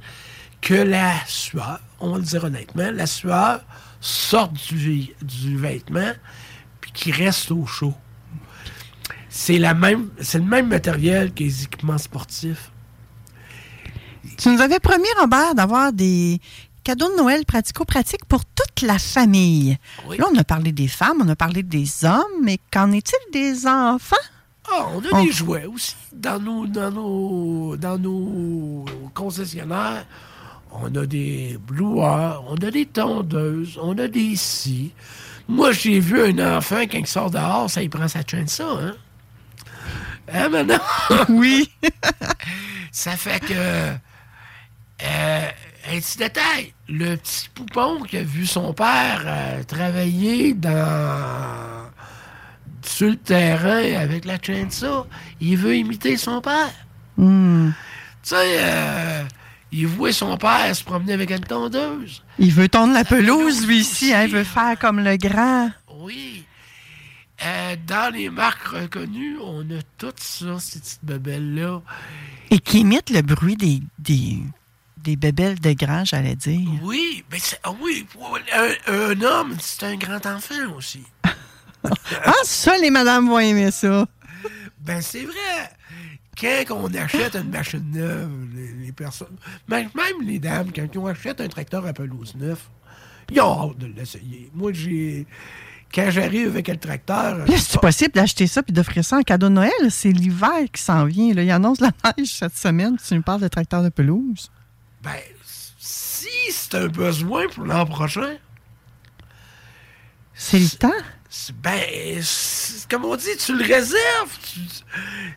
que 0.62 0.74
la 0.74 1.14
sueur, 1.26 1.80
on 2.00 2.12
va 2.12 2.18
le 2.18 2.24
dire 2.24 2.44
honnêtement, 2.44 2.92
la 2.92 3.06
sueur 3.06 3.62
sorte 4.00 4.54
du, 4.74 5.14
vêtement 5.58 6.12
puis 6.82 6.92
qu'il 6.92 7.16
reste 7.16 7.52
au 7.52 7.66
chaud. 7.66 7.94
C'est 9.30 9.60
c'est 10.20 10.38
le 10.38 10.46
même 10.46 10.68
matériel 10.68 11.34
que 11.34 11.44
les 11.44 11.64
équipements 11.64 11.98
sportifs. 11.98 12.72
Tu 14.38 14.50
nous 14.50 14.62
avais 14.62 14.80
promis, 14.80 15.08
Robert, 15.20 15.56
d'avoir 15.56 15.92
des 15.92 16.40
cadeaux 16.84 17.10
de 17.12 17.18
Noël 17.18 17.46
pratico-pratiques 17.46 18.26
pour 18.26 18.44
toute 18.46 18.82
la 18.82 19.00
famille. 19.00 19.78
Là, 20.18 20.26
on 20.34 20.38
a 20.38 20.44
parlé 20.44 20.72
des 20.72 20.88
femmes, 20.88 21.18
on 21.24 21.30
a 21.30 21.36
parlé 21.36 21.64
des 21.64 22.06
hommes, 22.06 22.42
mais 22.44 22.60
qu'en 22.72 22.92
est-il 22.92 23.32
des 23.32 23.66
enfants? 23.68 24.16
Ah, 24.72 24.88
on 24.94 25.00
a 25.00 25.08
On- 25.20 25.24
des 25.26 25.32
jouets 25.32 25.66
aussi 25.66 25.96
dans 26.14 26.40
nos, 26.40 26.66
dans 26.68 26.92
nos, 26.92 27.76
dans 27.78 27.98
nos 27.98 28.86
concessionnaires. 29.14 30.06
On 30.72 30.94
a 30.96 31.06
des 31.06 31.58
bloueurs, 31.68 32.44
on 32.50 32.56
a 32.56 32.72
des 32.72 32.86
tondeuses, 32.86 33.78
on 33.82 33.98
a 33.98 34.08
des 34.08 34.36
scies. 34.36 34.92
Moi, 35.48 35.72
j'ai 35.74 36.00
vu 36.00 36.22
un 36.24 36.58
enfant, 36.58 36.82
quand 36.90 36.98
il 36.98 37.06
sort 37.08 37.30
dehors, 37.30 37.70
ça, 37.70 37.84
il 37.84 37.90
prend 37.90 38.08
sa 38.08 38.26
chaîne 38.26 38.48
ça, 38.48 38.68
hein? 38.72 38.94
Hein, 40.34 40.50
maintenant? 40.50 40.80
oui. 41.30 41.70
ça 42.92 43.12
fait 43.18 43.40
que... 43.42 43.54
euh, 45.04 45.48
un 45.90 46.00
petit 46.00 46.18
détail, 46.18 46.74
le 46.88 47.16
petit 47.18 47.50
poupon 47.54 48.02
qui 48.04 48.18
a 48.18 48.24
vu 48.24 48.46
son 48.46 48.74
père 48.74 49.24
euh, 49.26 49.64
travailler 49.64 50.54
dans 50.54 51.90
sur 52.86 53.10
le 53.10 53.16
terrain 53.16 53.96
avec 54.00 54.26
la 54.26 54.42
chaîne 54.42 54.70
ça, 54.72 55.06
il 55.40 55.58
veut 55.58 55.76
imiter 55.78 56.18
son 56.18 56.42
père. 56.42 56.74
Hmm. 57.18 57.70
Tu 58.24 58.30
sais, 58.30 58.36
euh, 58.60 59.24
il 59.72 59.88
voit 59.88 60.12
son 60.14 60.38
père 60.38 60.76
se 60.76 60.84
promener 60.84 61.14
avec 61.14 61.32
une 61.32 61.40
tondeuse. 61.40 62.24
Il 62.40 62.52
veut 62.52 62.70
tondre 62.70 62.94
la 62.94 63.04
pelouse, 63.04 63.66
lui, 63.68 63.80
ici. 63.80 64.14
hein, 64.14 64.24
il 64.24 64.32
veut 64.32 64.44
faire 64.44 64.78
comme 64.80 65.00
le 65.00 65.18
grand. 65.18 65.70
Oui. 66.00 66.46
Euh, 67.44 67.76
dans 67.88 68.14
les 68.14 68.30
marques 68.30 68.68
reconnues, 68.68 69.38
on 69.42 69.62
a 69.62 69.82
tout 69.98 70.14
ça, 70.18 70.60
ces 70.60 70.80
petites 70.80 71.04
bebelles-là. 71.04 71.82
Et 72.52 72.60
qui 72.60 72.82
imite 72.82 73.10
le 73.10 73.22
bruit 73.22 73.58
des, 73.58 73.82
des, 74.00 74.40
des 75.04 75.16
bébelles 75.16 75.60
de 75.60 75.74
grand, 75.74 76.06
j'allais 76.06 76.36
dire. 76.36 76.68
Oui, 76.82 77.24
mais 77.32 77.40
c'est- 77.40 77.60
ah 77.64 77.74
oui, 77.82 78.06
un, 78.54 78.94
un 78.94 79.22
homme, 79.22 79.56
c'est 79.60 79.84
un 79.86 79.96
grand 79.96 80.26
enfant 80.26 80.72
aussi. 80.78 81.04
Ah, 82.26 82.32
ça, 82.46 82.78
les 82.78 82.90
madames 82.90 83.28
vont 83.28 83.40
aimer 83.40 83.70
ça. 83.70 84.08
Ben, 84.80 85.02
c'est 85.02 85.26
vrai. 85.26 85.70
Quand 86.40 86.78
on 86.78 86.94
achète 86.94 87.36
une 87.36 87.50
machine 87.50 87.84
neuve, 87.92 88.30
les, 88.56 88.86
les 88.86 88.92
personnes, 88.94 89.36
même, 89.68 89.90
même 89.94 90.26
les 90.26 90.40
dames, 90.40 90.70
quand 90.74 90.88
on 90.98 91.08
achète 91.08 91.42
un 91.42 91.48
tracteur 91.50 91.86
à 91.86 91.92
pelouse 91.92 92.36
neuf, 92.36 92.70
ils 93.30 93.42
ont 93.42 93.72
hâte 93.72 93.78
de 93.80 93.88
l'essayer. 93.88 94.50
Moi, 94.54 94.72
j'ai. 94.74 95.28
Quand 95.94 96.10
j'arrive 96.10 96.48
avec 96.48 96.70
le 96.70 96.78
tracteur. 96.78 97.46
C'est 97.56 97.80
possible 97.82 98.14
d'acheter 98.14 98.48
ça 98.48 98.64
puis 98.64 98.72
d'offrir 98.74 99.04
ça 99.04 99.18
en 99.18 99.22
cadeau 99.22 99.50
de 99.50 99.54
Noël? 99.54 99.72
C'est 99.90 100.12
l'hiver 100.12 100.64
qui 100.74 100.82
s'en 100.82 101.04
vient. 101.06 101.34
Là. 101.34 101.44
Il 101.44 101.52
annonce 101.52 101.82
la 101.82 101.92
neige 102.18 102.30
cette 102.34 102.58
semaine. 102.58 102.96
Tu 103.06 103.14
nous 103.14 103.22
parles 103.22 103.42
de 103.42 103.48
tracteur 103.50 103.84
de 103.84 103.90
pelouse. 103.90 104.50
Ben, 105.04 105.20
si 105.80 106.28
c'est 106.52 106.76
un 106.76 106.88
besoin 106.88 107.48
pour 107.50 107.66
l'an 107.66 107.86
prochain, 107.86 108.38
C'est 110.34 110.60
le 110.60 110.70
temps. 110.70 110.92
ben, 111.62 112.22
comme 112.90 113.06
on 113.06 113.16
dit, 113.16 113.36
tu 113.38 113.56
le 113.58 113.64
réserves. 113.64 114.38
Tu- 114.44 114.60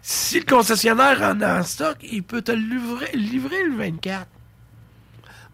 si 0.02 0.38
le 0.40 0.44
concessionnaire 0.46 1.20
en 1.22 1.40
a 1.40 1.60
en 1.60 1.62
stock, 1.62 1.96
il 2.02 2.22
peut 2.22 2.42
te 2.42 2.52
livrer, 2.52 3.10
livrer 3.14 3.62
le 3.64 3.76
24. 3.76 4.26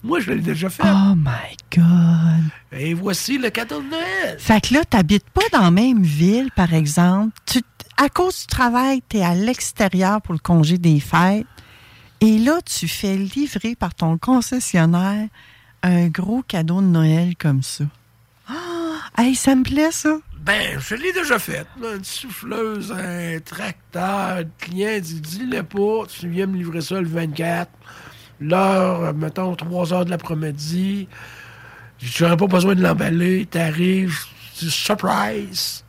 Moi, 0.04 0.18
je 0.20 0.32
l'ai 0.32 0.40
déjà 0.40 0.68
fait. 0.68 0.82
Oh 0.84 1.14
my 1.16 1.56
God. 1.76 2.50
Et 2.72 2.92
voici 2.92 3.38
le 3.38 3.50
cadeau 3.50 3.80
de 3.80 3.88
Noël. 3.88 4.36
Fait 4.38 4.60
que 4.60 4.74
là, 4.74 4.84
t'habites 4.84 5.30
pas 5.30 5.42
dans 5.52 5.60
la 5.62 5.70
même 5.70 6.02
ville, 6.02 6.50
par 6.56 6.74
exemple. 6.74 7.36
Tu, 7.46 7.60
à 7.96 8.08
cause 8.08 8.40
du 8.40 8.46
travail, 8.46 9.00
tu 9.08 9.18
es 9.18 9.22
à 9.24 9.34
l'extérieur 9.36 10.20
pour 10.20 10.32
le 10.34 10.40
congé 10.40 10.76
des 10.78 10.98
fêtes. 10.98 11.46
Et 12.24 12.38
là, 12.38 12.60
tu 12.64 12.86
fais 12.86 13.16
livrer 13.16 13.74
par 13.74 13.96
ton 13.96 14.16
concessionnaire 14.16 15.26
un 15.82 16.06
gros 16.06 16.42
cadeau 16.46 16.80
de 16.80 16.86
Noël 16.86 17.34
comme 17.36 17.64
ça. 17.64 17.82
Ah! 18.48 18.52
Hey, 19.18 19.34
ça 19.34 19.56
me 19.56 19.64
plaît, 19.64 19.90
ça. 19.90 20.18
Ben, 20.38 20.78
je 20.78 20.94
l'ai 20.94 21.12
déjà 21.12 21.40
fait. 21.40 21.66
là, 21.80 21.96
Une 21.96 22.04
souffleuse, 22.04 22.92
un 22.92 23.40
tracteur. 23.40 24.38
Le 24.38 24.46
client 24.60 25.00
dit 25.00 25.20
Dis-le 25.20 25.64
pas, 25.64 26.06
tu 26.06 26.28
viens 26.28 26.46
me 26.46 26.56
livrer 26.56 26.80
ça 26.80 27.00
le 27.00 27.08
24. 27.08 27.68
L'heure, 28.40 29.12
mettons, 29.14 29.56
3 29.56 29.92
heures 29.92 30.04
de 30.04 30.10
l'après-midi. 30.10 31.08
J'aurais 31.98 32.36
pas 32.36 32.46
besoin 32.46 32.76
de 32.76 32.82
l'emballer. 32.82 33.46
T'arrives, 33.46 34.16
tu 34.56 34.70
surprise. 34.70 35.84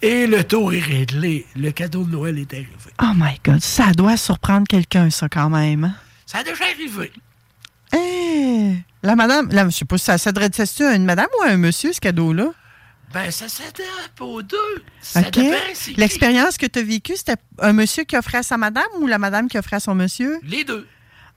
Et 0.00 0.26
le 0.26 0.44
taux 0.44 0.70
est 0.70 0.78
réglé. 0.80 1.46
Le 1.56 1.70
cadeau 1.72 2.04
de 2.04 2.10
Noël 2.10 2.38
est 2.38 2.52
arrivé. 2.52 2.68
Oh 3.02 3.12
my 3.16 3.38
God, 3.44 3.60
ça 3.62 3.90
doit 3.92 4.16
surprendre 4.16 4.66
quelqu'un, 4.68 5.10
ça, 5.10 5.28
quand 5.28 5.50
même. 5.50 5.84
hein? 5.84 5.94
Ça 6.26 6.38
a 6.38 6.44
déjà 6.44 6.64
arrivé. 6.64 7.10
Eh, 7.94 8.74
la 9.02 9.16
madame, 9.16 9.48
là, 9.50 9.64
je 9.68 9.70
sais 9.76 9.84
pas 9.84 9.98
si 9.98 10.04
ça 10.04 10.18
s'adresse 10.18 10.80
à 10.80 10.94
une 10.94 11.04
madame 11.04 11.26
ou 11.40 11.42
à 11.42 11.48
un 11.48 11.56
monsieur, 11.56 11.92
ce 11.92 12.00
cadeau-là? 12.00 12.52
Ben, 13.12 13.30
ça 13.30 13.48
s'adapte 13.48 14.20
aux 14.20 14.42
deux. 14.42 14.56
Ça 15.00 15.20
OK. 15.20 15.30
dépend, 15.30 15.56
c'est 15.72 15.92
qui. 15.94 16.00
L'expérience 16.00 16.58
que 16.58 16.66
tu 16.66 16.78
as 16.78 16.82
vécue, 16.82 17.16
c'était 17.16 17.36
un 17.58 17.72
monsieur 17.72 18.04
qui 18.04 18.16
offrait 18.16 18.38
à 18.38 18.42
sa 18.42 18.58
madame 18.58 18.84
ou 19.00 19.06
la 19.06 19.18
madame 19.18 19.48
qui 19.48 19.56
offrait 19.58 19.76
à 19.76 19.80
son 19.80 19.94
monsieur? 19.94 20.38
Les 20.42 20.62
deux. 20.64 20.86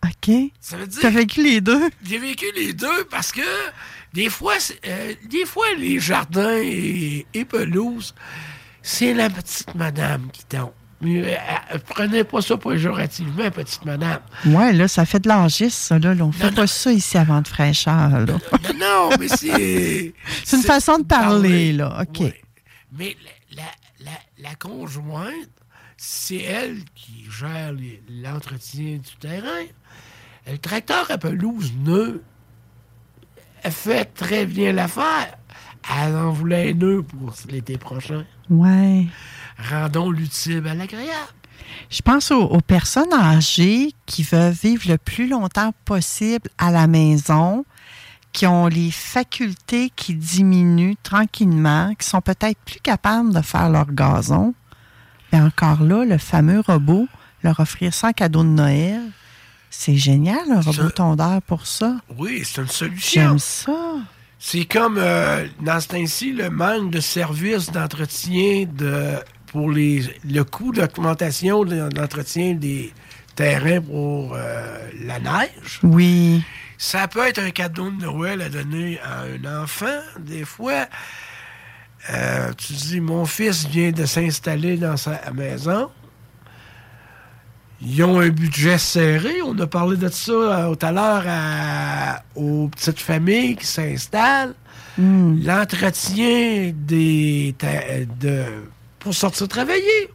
OK. 0.03 0.33
Ça 0.59 0.75
veut 0.75 0.87
dire. 0.87 0.99
Tu 0.99 1.05
as 1.05 1.11
vécu 1.11 1.41
les 1.41 1.61
deux? 1.61 1.89
J'ai 2.03 2.17
vécu 2.17 2.45
les 2.57 2.73
deux 2.73 3.05
parce 3.09 3.31
que 3.31 3.41
des 4.13 4.29
fois, 4.29 4.55
euh, 4.85 5.13
des 5.29 5.45
fois 5.45 5.67
les 5.77 5.99
jardins 5.99 6.57
et, 6.57 7.25
et 7.33 7.45
pelouses, 7.45 8.13
c'est 8.81 9.13
la 9.13 9.29
petite 9.29 9.73
madame 9.75 10.29
qui 10.31 10.45
tombe. 10.45 10.71
Euh, 11.03 11.35
euh, 11.73 11.77
prenez 11.87 12.23
pas 12.23 12.41
ça 12.41 12.57
péjorativement, 12.57 13.49
petite 13.49 13.83
madame. 13.85 14.19
Ouais, 14.45 14.71
là, 14.71 14.87
ça 14.87 15.03
fait 15.05 15.19
de 15.19 15.27
l'argiste, 15.27 15.77
ça, 15.77 15.97
là. 15.97 16.13
On 16.19 16.31
fait 16.31 16.51
pas 16.53 16.67
ça 16.67 16.91
ici 16.91 17.17
avant 17.17 17.41
de 17.41 17.47
fraîcheur, 17.47 18.09
là. 18.09 18.25
Non, 18.25 18.39
non, 18.79 19.09
mais 19.19 19.27
c'est. 19.27 20.13
C'est 20.43 20.57
une 20.57 20.63
façon 20.63 20.99
de 20.99 21.03
parler, 21.03 21.73
là. 21.73 22.03
OK. 22.03 22.31
Mais 22.91 23.17
la, 23.51 23.63
la, 23.63 24.11
la, 24.11 24.49
la 24.49 24.55
conjointe, 24.55 25.49
c'est 25.97 26.41
elle 26.41 26.83
qui 26.95 27.25
gère 27.31 27.73
l'entretien 28.09 28.97
du 28.97 29.15
terrain. 29.19 29.65
Le 30.47 30.57
tracteur 30.57 31.09
à 31.09 31.17
pelouse 31.17 31.71
nœud, 31.83 32.23
elle 33.63 33.71
fait 33.71 34.05
très 34.05 34.45
bien 34.45 34.71
l'affaire. 34.71 35.37
Elle 35.89 36.15
en 36.15 36.31
voulait 36.31 36.73
nœud 36.73 37.03
pour 37.03 37.33
l'été 37.49 37.77
prochain. 37.77 38.25
Ouais. 38.49 39.07
Rendons 39.69 40.11
l'utile 40.11 40.65
à 40.67 40.73
l'agréable. 40.73 41.33
Je 41.89 42.01
pense 42.01 42.31
aux, 42.31 42.43
aux 42.43 42.61
personnes 42.61 43.13
âgées 43.13 43.93
qui 44.05 44.23
veulent 44.23 44.53
vivre 44.53 44.83
le 44.87 44.97
plus 44.97 45.27
longtemps 45.27 45.73
possible 45.85 46.49
à 46.57 46.71
la 46.71 46.87
maison, 46.87 47.65
qui 48.33 48.47
ont 48.47 48.67
les 48.67 48.91
facultés 48.91 49.91
qui 49.95 50.15
diminuent 50.15 50.95
tranquillement, 51.03 51.93
qui 51.95 52.07
sont 52.07 52.21
peut-être 52.21 52.59
plus 52.65 52.79
capables 52.79 53.33
de 53.33 53.41
faire 53.41 53.69
leur 53.69 53.91
gazon. 53.91 54.53
Mais 55.31 55.41
encore 55.41 55.81
là, 55.81 56.05
le 56.05 56.17
fameux 56.17 56.61
robot, 56.61 57.07
leur 57.43 57.59
offrir 57.59 57.93
ça 57.93 58.09
en 58.09 58.13
cadeau 58.13 58.43
de 58.43 58.49
Noël, 58.49 59.01
c'est 59.69 59.95
génial, 59.95 60.51
un 60.51 60.61
robot 60.61 60.89
tondeur 60.89 61.41
pour 61.43 61.65
ça. 61.65 61.97
Oui, 62.17 62.43
c'est 62.43 62.61
une 62.61 62.67
solution. 62.67 63.21
J'aime 63.21 63.39
ça. 63.39 63.95
C'est 64.43 64.65
comme, 64.65 64.97
euh, 64.97 65.45
dans 65.61 65.79
ce 65.79 65.89
temps-ci, 65.89 66.33
le 66.33 66.49
manque 66.49 66.89
de 66.89 66.99
services 66.99 67.71
d'entretien 67.71 68.65
de, 68.65 69.13
pour 69.51 69.69
les, 69.69 70.01
le 70.27 70.43
coût 70.43 70.71
d'augmentation 70.71 71.63
de 71.63 71.87
l'entretien 71.95 72.55
des 72.55 72.91
terrains 73.35 73.81
pour 73.81 74.33
euh, 74.33 74.89
la 75.05 75.19
neige. 75.19 75.79
Oui. 75.83 76.43
Ça 76.79 77.07
peut 77.07 77.27
être 77.27 77.37
un 77.37 77.51
cadeau 77.51 77.91
de 77.91 78.01
Noël 78.01 78.41
à 78.41 78.49
donner 78.49 78.99
à 79.01 79.21
un 79.21 79.61
enfant. 79.61 79.99
Des 80.19 80.43
fois, 80.43 80.87
euh, 82.09 82.51
tu 82.57 82.73
dis, 82.73 82.99
mon 82.99 83.25
fils 83.25 83.67
vient 83.67 83.91
de 83.91 84.05
s'installer 84.05 84.75
dans 84.75 84.97
sa 84.97 85.21
maison. 85.35 85.91
Ils 87.83 88.03
ont 88.03 88.19
un 88.19 88.29
budget 88.29 88.77
serré. 88.77 89.41
On 89.43 89.57
a 89.59 89.67
parlé 89.67 89.97
de 89.97 90.07
ça 90.09 90.31
euh, 90.31 90.75
tout 90.75 90.85
à 90.85 90.91
l'heure 90.91 92.21
aux 92.35 92.67
petites 92.67 92.99
familles 92.99 93.55
qui 93.55 93.65
s'installent. 93.65 94.53
L'entretien 94.97 96.73
des 96.75 97.55
de, 98.19 98.43
pour 98.99 99.13
sortir 99.13 99.47
travailler. 99.47 100.09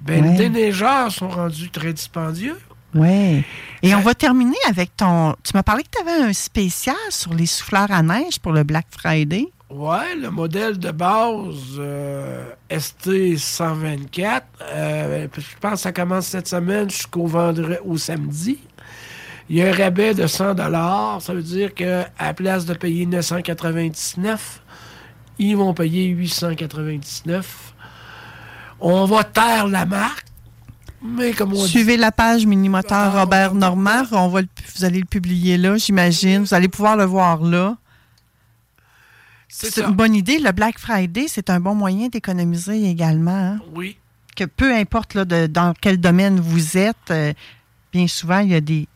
Ben, 0.00 0.24
Ouais. 0.24 0.30
Les 0.30 0.36
déneigeurs 0.36 1.10
sont 1.12 1.28
rendus 1.28 1.70
très 1.70 1.92
dispendieux. 1.92 2.56
Oui. 2.94 3.44
Et 3.82 3.94
on 3.94 4.00
va 4.00 4.14
terminer 4.14 4.56
avec 4.68 4.96
ton. 4.96 5.34
Tu 5.42 5.50
m'as 5.54 5.62
parlé 5.62 5.82
que 5.82 5.90
tu 5.90 6.00
avais 6.00 6.22
un 6.22 6.32
spécial 6.32 6.96
sur 7.10 7.34
les 7.34 7.46
souffleurs 7.46 7.90
à 7.90 8.02
neige 8.02 8.38
pour 8.40 8.52
le 8.52 8.62
Black 8.62 8.86
Friday. 8.90 9.48
Ouais, 9.70 10.14
le 10.16 10.30
modèle 10.30 10.78
de 10.78 10.90
base 10.90 11.76
euh, 11.78 12.50
ST124, 12.70 14.42
euh, 14.62 15.28
je 15.36 15.42
pense 15.60 15.72
que 15.72 15.78
ça 15.80 15.92
commence 15.92 16.26
cette 16.28 16.48
semaine 16.48 16.88
jusqu'au 16.88 17.26
vendredi, 17.26 17.76
au 17.84 17.98
samedi. 17.98 18.58
Il 19.50 19.56
y 19.56 19.62
a 19.62 19.68
un 19.68 19.72
rabais 19.72 20.14
de 20.14 20.26
100 20.26 20.56
Ça 21.20 21.34
veut 21.34 21.42
dire 21.42 21.74
qu'à 21.74 22.08
la 22.18 22.32
place 22.34 22.64
de 22.64 22.72
payer 22.74 23.04
999, 23.06 24.62
ils 25.38 25.54
vont 25.56 25.74
payer 25.74 26.06
899. 26.06 27.74
On 28.80 29.04
va 29.04 29.24
taire 29.24 29.66
la 29.66 29.84
marque, 29.84 30.26
mais 31.02 31.32
comme 31.32 31.52
on 31.52 31.62
dit, 31.62 31.68
Suivez 31.68 31.96
la 31.98 32.12
page 32.12 32.46
Minimoteur 32.46 33.12
Robert 33.20 33.54
Normand. 33.54 34.02
On 34.12 34.28
va 34.28 34.40
le- 34.42 34.48
vous 34.76 34.84
allez 34.84 35.00
le 35.00 35.04
publier 35.06 35.58
là, 35.58 35.76
j'imagine. 35.76 36.40
Vous 36.44 36.54
allez 36.54 36.68
pouvoir 36.68 36.96
le 36.96 37.04
voir 37.04 37.42
là. 37.42 37.76
C'est 39.48 39.78
une 39.82 39.92
bonne 39.94 40.14
idée. 40.14 40.38
Le 40.38 40.52
Black 40.52 40.78
Friday, 40.78 41.26
c'est 41.28 41.50
un 41.50 41.58
bon 41.60 41.74
moyen 41.74 42.08
d'économiser 42.08 42.88
également. 42.88 43.30
hein. 43.54 43.60
oui. 43.74 43.96
Que 44.36 44.44
peu 44.44 44.72
importe 44.72 45.14
là, 45.14 45.24
de- 45.24 45.48
dans 45.48 45.74
quel 45.80 45.98
domaine 45.98 46.38
vous 46.38 46.76
êtes, 46.76 47.10
euh, 47.10 47.32
bien 47.92 48.06
souvent, 48.06 48.38
il 48.38 48.50
y 48.50 48.54
a 48.54 48.60
des 48.60 48.86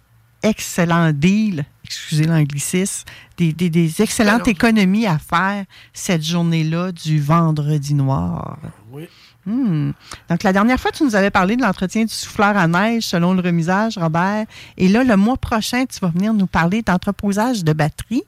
excellents 0.45 1.11
deals, 1.13 1.65
excusez 1.85 2.25
l'anglicisme, 2.27 3.05
des, 3.37 3.53
des- 3.53 3.71
des 3.71 4.03
excellentes 4.03 4.35
Alors- 4.43 4.49
économies 4.49 5.07
à 5.07 5.19
faire 5.19 5.65
cette 5.93 6.23
journée-là 6.23 6.93
du 6.93 7.21
vendredi 7.21 7.95
noir. 7.95 8.59
Oui. 8.93 9.09
Hmm. 9.45 9.91
Donc, 10.31 10.45
la 10.45 10.53
dernière 10.53 10.79
fois, 10.79 10.93
tu 10.93 11.03
nous 11.03 11.17
avais 11.17 11.31
parlé 11.31 11.57
de 11.57 11.63
l'entretien 11.63 12.05
du 12.05 12.15
souffleur 12.15 12.57
à 12.57 12.69
neige 12.69 13.03
selon 13.03 13.35
le 13.35 13.41
remisage, 13.41 13.99
Robert. 13.99 14.47
Et 14.77 14.87
là, 14.87 15.03
le 15.03 15.17
mois 15.17 15.37
prochain, 15.37 15.85
tu 15.87 15.99
vas 15.99 16.09
venir 16.11 16.33
nous 16.35 16.47
parler 16.47 16.83
d'entreposage 16.83 17.65
de 17.65 17.73
batteries. 17.73 18.23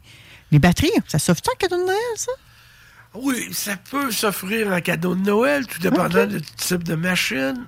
Les 0.53 0.59
batteries, 0.59 0.91
ça 1.09 1.19
s'offre-tu 1.19 1.51
en 1.51 1.57
cadeau 1.59 1.77
de 1.81 1.87
Noël, 1.87 1.97
ça? 2.17 2.33
Oui, 3.15 3.49
ça 3.53 3.77
peut 3.77 4.11
s'offrir 4.11 4.73
en 4.73 4.81
cadeau 4.81 5.15
de 5.15 5.21
Noël, 5.21 5.67
tout 5.67 5.79
dépendant 5.81 6.27
du 6.27 6.41
type 6.43 6.83
de 6.85 6.95
machine. 6.95 7.65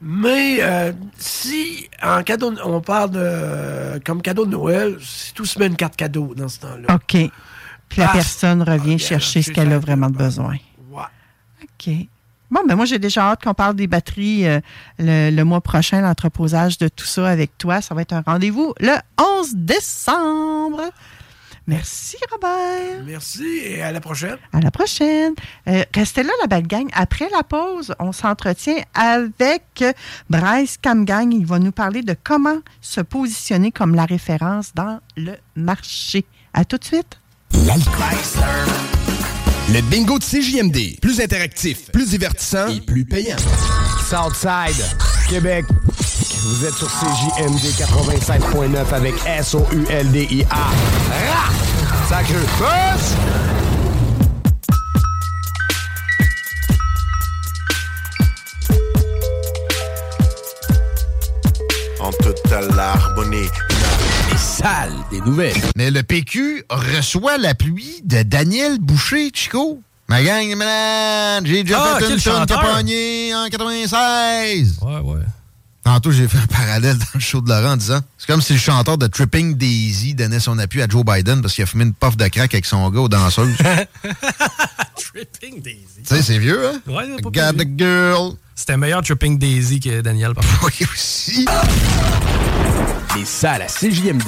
Mais 0.00 0.58
euh, 0.60 0.92
si 1.18 1.88
en 2.02 2.22
cadeau, 2.22 2.50
de- 2.50 2.60
on 2.64 2.80
parle 2.80 3.10
de 3.12 4.00
comme 4.04 4.20
cadeau 4.22 4.44
de 4.44 4.50
Noël, 4.50 4.98
c'est 5.02 5.32
tout 5.34 5.44
se 5.46 5.58
met 5.58 5.66
une 5.66 5.76
carte 5.76 5.96
cadeau 5.96 6.34
dans 6.34 6.48
ce 6.48 6.60
temps-là. 6.60 6.94
OK. 6.94 7.30
Puis 7.88 8.00
la 8.00 8.08
Ah, 8.10 8.12
personne 8.12 8.62
revient 8.62 8.98
chercher 8.98 9.40
ce 9.42 9.50
qu'elle 9.50 9.72
a 9.72 9.78
vraiment 9.78 10.10
de 10.10 10.16
besoin. 10.16 10.56
Ouais. 10.90 11.02
OK. 11.62 11.94
Bon, 12.50 12.60
ben 12.68 12.76
moi, 12.76 12.84
j'ai 12.84 12.98
déjà 12.98 13.30
hâte 13.30 13.42
qu'on 13.42 13.54
parle 13.54 13.76
des 13.76 13.86
batteries 13.86 14.46
euh, 14.46 14.60
le, 14.98 15.30
le 15.30 15.44
mois 15.44 15.60
prochain, 15.60 16.00
l'entreposage 16.02 16.76
de 16.78 16.88
tout 16.88 17.06
ça 17.06 17.28
avec 17.28 17.56
toi. 17.58 17.80
Ça 17.80 17.94
va 17.94 18.02
être 18.02 18.12
un 18.12 18.22
rendez-vous 18.26 18.74
le 18.80 18.94
11 19.18 19.54
décembre. 19.54 20.82
Merci, 21.66 22.16
Robert. 22.30 23.02
Merci 23.06 23.44
et 23.64 23.82
à 23.82 23.90
la 23.90 24.00
prochaine. 24.00 24.36
À 24.52 24.60
la 24.60 24.70
prochaine. 24.70 25.34
Euh, 25.66 25.82
restez 25.94 26.22
là, 26.22 26.32
la 26.42 26.46
belle 26.46 26.66
gang. 26.66 26.88
Après 26.92 27.28
la 27.30 27.42
pause, 27.42 27.94
on 27.98 28.12
s'entretient 28.12 28.82
avec 28.94 29.82
Bryce 30.28 30.76
Camgang. 30.82 31.32
Il 31.32 31.46
va 31.46 31.58
nous 31.58 31.72
parler 31.72 32.02
de 32.02 32.14
comment 32.22 32.58
se 32.82 33.00
positionner 33.00 33.72
comme 33.72 33.94
la 33.94 34.04
référence 34.04 34.72
dans 34.74 35.00
le 35.16 35.32
marché. 35.56 36.26
À 36.52 36.64
tout 36.64 36.76
de 36.76 36.84
suite. 36.84 37.18
Le 39.72 39.80
bingo 39.90 40.18
de 40.18 40.24
CJMD. 40.24 41.00
Plus 41.00 41.20
interactif, 41.20 41.90
plus 41.90 42.10
divertissant 42.10 42.68
et 42.68 42.80
plus 42.80 43.06
payant. 43.06 43.38
Southside, 44.08 44.84
Québec. 45.30 45.64
Vous 46.46 46.66
êtes 46.66 46.74
sur 46.74 46.88
CJMD 46.88 47.58
87.9 47.58 48.92
avec 48.92 49.14
S-O-U-L-D-I-A. 49.26 50.66
Puss! 52.58 53.14
En 62.00 62.10
toute 62.12 62.50
l'harmonie. 62.76 63.48
Les 64.30 64.36
salles 64.36 64.92
des 65.10 65.20
nouvelles. 65.20 65.56
Mais 65.76 65.90
le 65.90 66.02
PQ 66.02 66.64
reçoit 66.68 67.38
l'appui 67.38 68.02
de 68.04 68.22
Daniel 68.22 68.78
Boucher, 68.80 69.30
Chico. 69.32 69.80
Ma 70.08 70.22
gang, 70.22 70.54
man, 70.56 71.46
j'ai 71.46 71.62
déjà 71.62 71.94
Ah, 71.96 71.98
fait 71.98 72.10
une 72.10 72.20
tonne 72.20 72.42
en 72.42 73.48
96. 73.48 74.78
Ouais, 74.82 74.98
ouais. 74.98 75.20
Tantôt, 75.84 76.10
j'ai 76.12 76.26
fait 76.26 76.38
un 76.38 76.46
parallèle 76.46 76.96
dans 76.96 77.04
le 77.14 77.20
show 77.20 77.42
de 77.42 77.48
Laurent 77.50 77.72
en 77.72 77.76
disant 77.76 78.00
c'est 78.16 78.26
comme 78.26 78.40
si 78.40 78.54
le 78.54 78.58
chanteur 78.58 78.96
de 78.96 79.06
Tripping 79.06 79.54
Daisy 79.54 80.14
donnait 80.14 80.40
son 80.40 80.58
appui 80.58 80.80
à 80.80 80.88
Joe 80.88 81.04
Biden 81.04 81.42
parce 81.42 81.54
qu'il 81.54 81.62
a 81.62 81.66
fumé 81.66 81.84
une 81.84 81.92
puff 81.92 82.16
de 82.16 82.26
crack 82.28 82.54
avec 82.54 82.64
son 82.64 82.88
gars 82.90 83.00
aux 83.00 83.08
danseuses. 83.08 83.54
tu 83.56 83.64
Tripping 85.12 85.60
Daisy. 85.62 85.86
sais, 86.04 86.22
c'est 86.22 86.38
vieux, 86.38 86.66
hein? 86.68 86.80
Ouais, 86.86 87.04
pas 87.22 87.30
Got 87.30 87.58
the 87.62 87.68
girl. 87.78 88.32
C'était 88.54 88.76
meilleur 88.78 89.02
Tripping 89.02 89.38
Daisy 89.38 89.78
que 89.78 90.00
Daniel, 90.00 90.32
par 90.34 90.44
contre. 90.58 90.72
Oui, 90.80 90.86
aussi. 90.92 91.46
Les 93.16 93.24
salles 93.26 93.62
à 93.62 93.66
CJMD. 93.66 94.24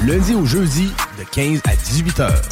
Du 0.00 0.06
lundi 0.06 0.34
au 0.34 0.44
jeudi, 0.44 0.90
de 1.18 1.24
15 1.24 1.60
à 1.64 1.74
18 1.76 2.20
heures. 2.20 2.42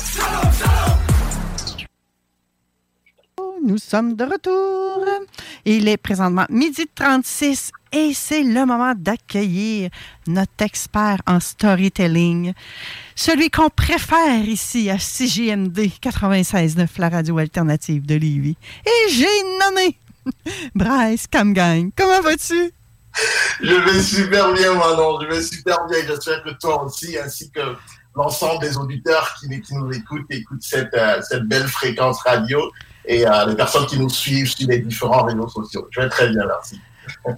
Nous 3.64 3.78
sommes 3.78 4.14
de 4.14 4.24
retour. 4.24 5.04
Il 5.64 5.88
est 5.88 5.96
présentement 5.96 6.46
midi 6.48 6.86
36 6.94 7.72
et 7.92 8.12
c'est 8.14 8.42
le 8.42 8.66
moment 8.66 8.94
d'accueillir 8.96 9.90
notre 10.26 10.52
expert 10.60 11.18
en 11.26 11.40
storytelling, 11.40 12.52
celui 13.14 13.50
qu'on 13.50 13.70
préfère 13.70 14.44
ici 14.44 14.90
à 14.90 14.96
CJMD 14.96 15.78
96.9, 16.02 16.86
la 16.98 17.08
radio 17.08 17.38
alternative 17.38 18.04
de 18.06 18.14
Lévis. 18.14 18.56
Et 18.84 19.10
j'ai 19.10 19.26
nommé 19.60 19.98
Bryce 20.74 21.26
Camgang. 21.26 21.90
Comment 21.96 22.20
vas-tu? 22.20 22.72
Je 23.62 23.74
vais 23.74 24.02
super 24.02 24.52
bien, 24.52 24.74
Manon. 24.74 25.20
Je 25.22 25.26
vais 25.26 25.42
super 25.42 25.86
bien. 25.86 25.98
J'espère 26.06 26.44
que 26.44 26.50
toi 26.60 26.84
aussi, 26.84 27.18
ainsi 27.18 27.50
que 27.50 27.60
l'ensemble 28.14 28.60
des 28.60 28.76
auditeurs 28.76 29.34
qui, 29.40 29.48
nous 29.74 29.90
écoutent, 29.92 30.26
écoutent 30.30 30.62
euh, 30.74 31.20
cette 31.22 31.44
belle 31.44 31.66
fréquence 31.66 32.20
radio. 32.22 32.60
Et 33.08 33.26
euh, 33.26 33.46
les 33.46 33.56
personnes 33.56 33.86
qui 33.86 33.98
nous 33.98 34.10
suivent 34.10 34.54
sur 34.54 34.68
les 34.68 34.78
différents 34.80 35.24
réseaux 35.24 35.48
sociaux. 35.48 35.88
Je 35.90 36.00
vais 36.00 36.08
très 36.10 36.28
bien, 36.28 36.44
merci. 36.46 36.78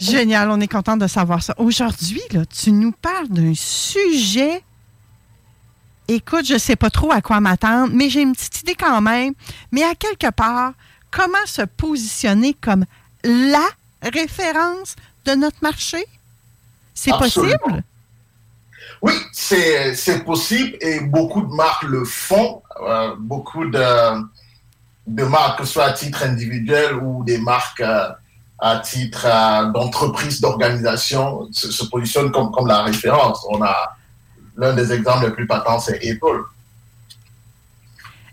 Génial, 0.00 0.50
on 0.50 0.60
est 0.60 0.68
content 0.68 0.96
de 0.96 1.06
savoir 1.06 1.42
ça. 1.42 1.54
Aujourd'hui, 1.56 2.20
là, 2.32 2.44
tu 2.44 2.72
nous 2.72 2.90
parles 2.90 3.28
d'un 3.28 3.54
sujet. 3.54 4.64
Écoute, 6.08 6.44
je 6.44 6.54
ne 6.54 6.58
sais 6.58 6.74
pas 6.74 6.90
trop 6.90 7.12
à 7.12 7.22
quoi 7.22 7.38
m'attendre, 7.38 7.92
mais 7.94 8.10
j'ai 8.10 8.22
une 8.22 8.34
petite 8.34 8.62
idée 8.62 8.74
quand 8.74 9.00
même. 9.00 9.32
Mais 9.70 9.84
à 9.84 9.94
quelque 9.94 10.32
part, 10.32 10.72
comment 11.12 11.46
se 11.46 11.62
positionner 11.62 12.54
comme 12.60 12.84
la 13.22 13.66
référence 14.02 14.96
de 15.24 15.34
notre 15.36 15.58
marché? 15.62 16.04
C'est 16.94 17.16
possible? 17.16 17.84
Oui, 19.02 19.12
c'est 19.32 19.94
c'est 19.94 20.24
possible 20.24 20.76
et 20.80 21.00
beaucoup 21.00 21.42
de 21.42 21.54
marques 21.54 21.84
le 21.84 22.04
font. 22.04 22.60
Euh, 22.82 23.14
beaucoup 23.18 23.64
de, 23.64 24.20
de 25.10 25.24
marques, 25.24 25.58
que 25.58 25.64
ce 25.64 25.72
soit 25.72 25.84
à 25.86 25.92
titre 25.92 26.22
individuel 26.22 26.94
ou 26.94 27.24
des 27.24 27.38
marques 27.38 27.80
euh, 27.80 28.08
à 28.58 28.78
titre 28.78 29.26
euh, 29.26 29.70
d'entreprise, 29.72 30.40
d'organisation, 30.40 31.48
se, 31.52 31.70
se 31.70 31.84
positionnent 31.86 32.30
comme, 32.30 32.50
comme 32.50 32.66
la 32.66 32.82
référence. 32.82 33.44
On 33.48 33.62
a 33.62 33.96
l'un 34.56 34.74
des 34.74 34.92
exemples 34.92 35.26
les 35.26 35.32
plus 35.32 35.46
patents, 35.46 35.80
c'est 35.80 35.96
Apple. 36.08 36.44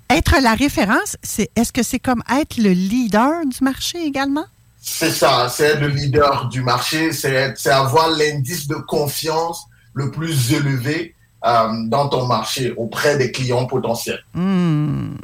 Être 0.09 0.35
la 0.41 0.53
référence, 0.53 1.17
c'est 1.23 1.49
est-ce 1.55 1.73
que 1.73 1.83
c'est 1.83 1.99
comme 1.99 2.23
être 2.29 2.57
le 2.57 2.69
leader 2.69 3.45
du 3.45 3.57
marché 3.61 4.05
également? 4.05 4.45
C'est 4.79 5.11
ça, 5.11 5.49
c'est 5.49 5.65
être 5.65 5.81
le 5.81 5.89
leader 5.89 6.47
du 6.47 6.61
marché, 6.61 7.11
c'est 7.11 7.69
avoir 7.69 8.09
l'indice 8.09 8.67
de 8.67 8.75
confiance 8.75 9.65
le 9.93 10.11
plus 10.11 10.53
élevé 10.53 11.15
euh, 11.45 11.67
dans 11.87 12.07
ton 12.07 12.25
marché 12.25 12.73
auprès 12.77 13.17
des 13.17 13.31
clients 13.31 13.65
potentiels. 13.65 14.23
Hmm. 14.33 15.15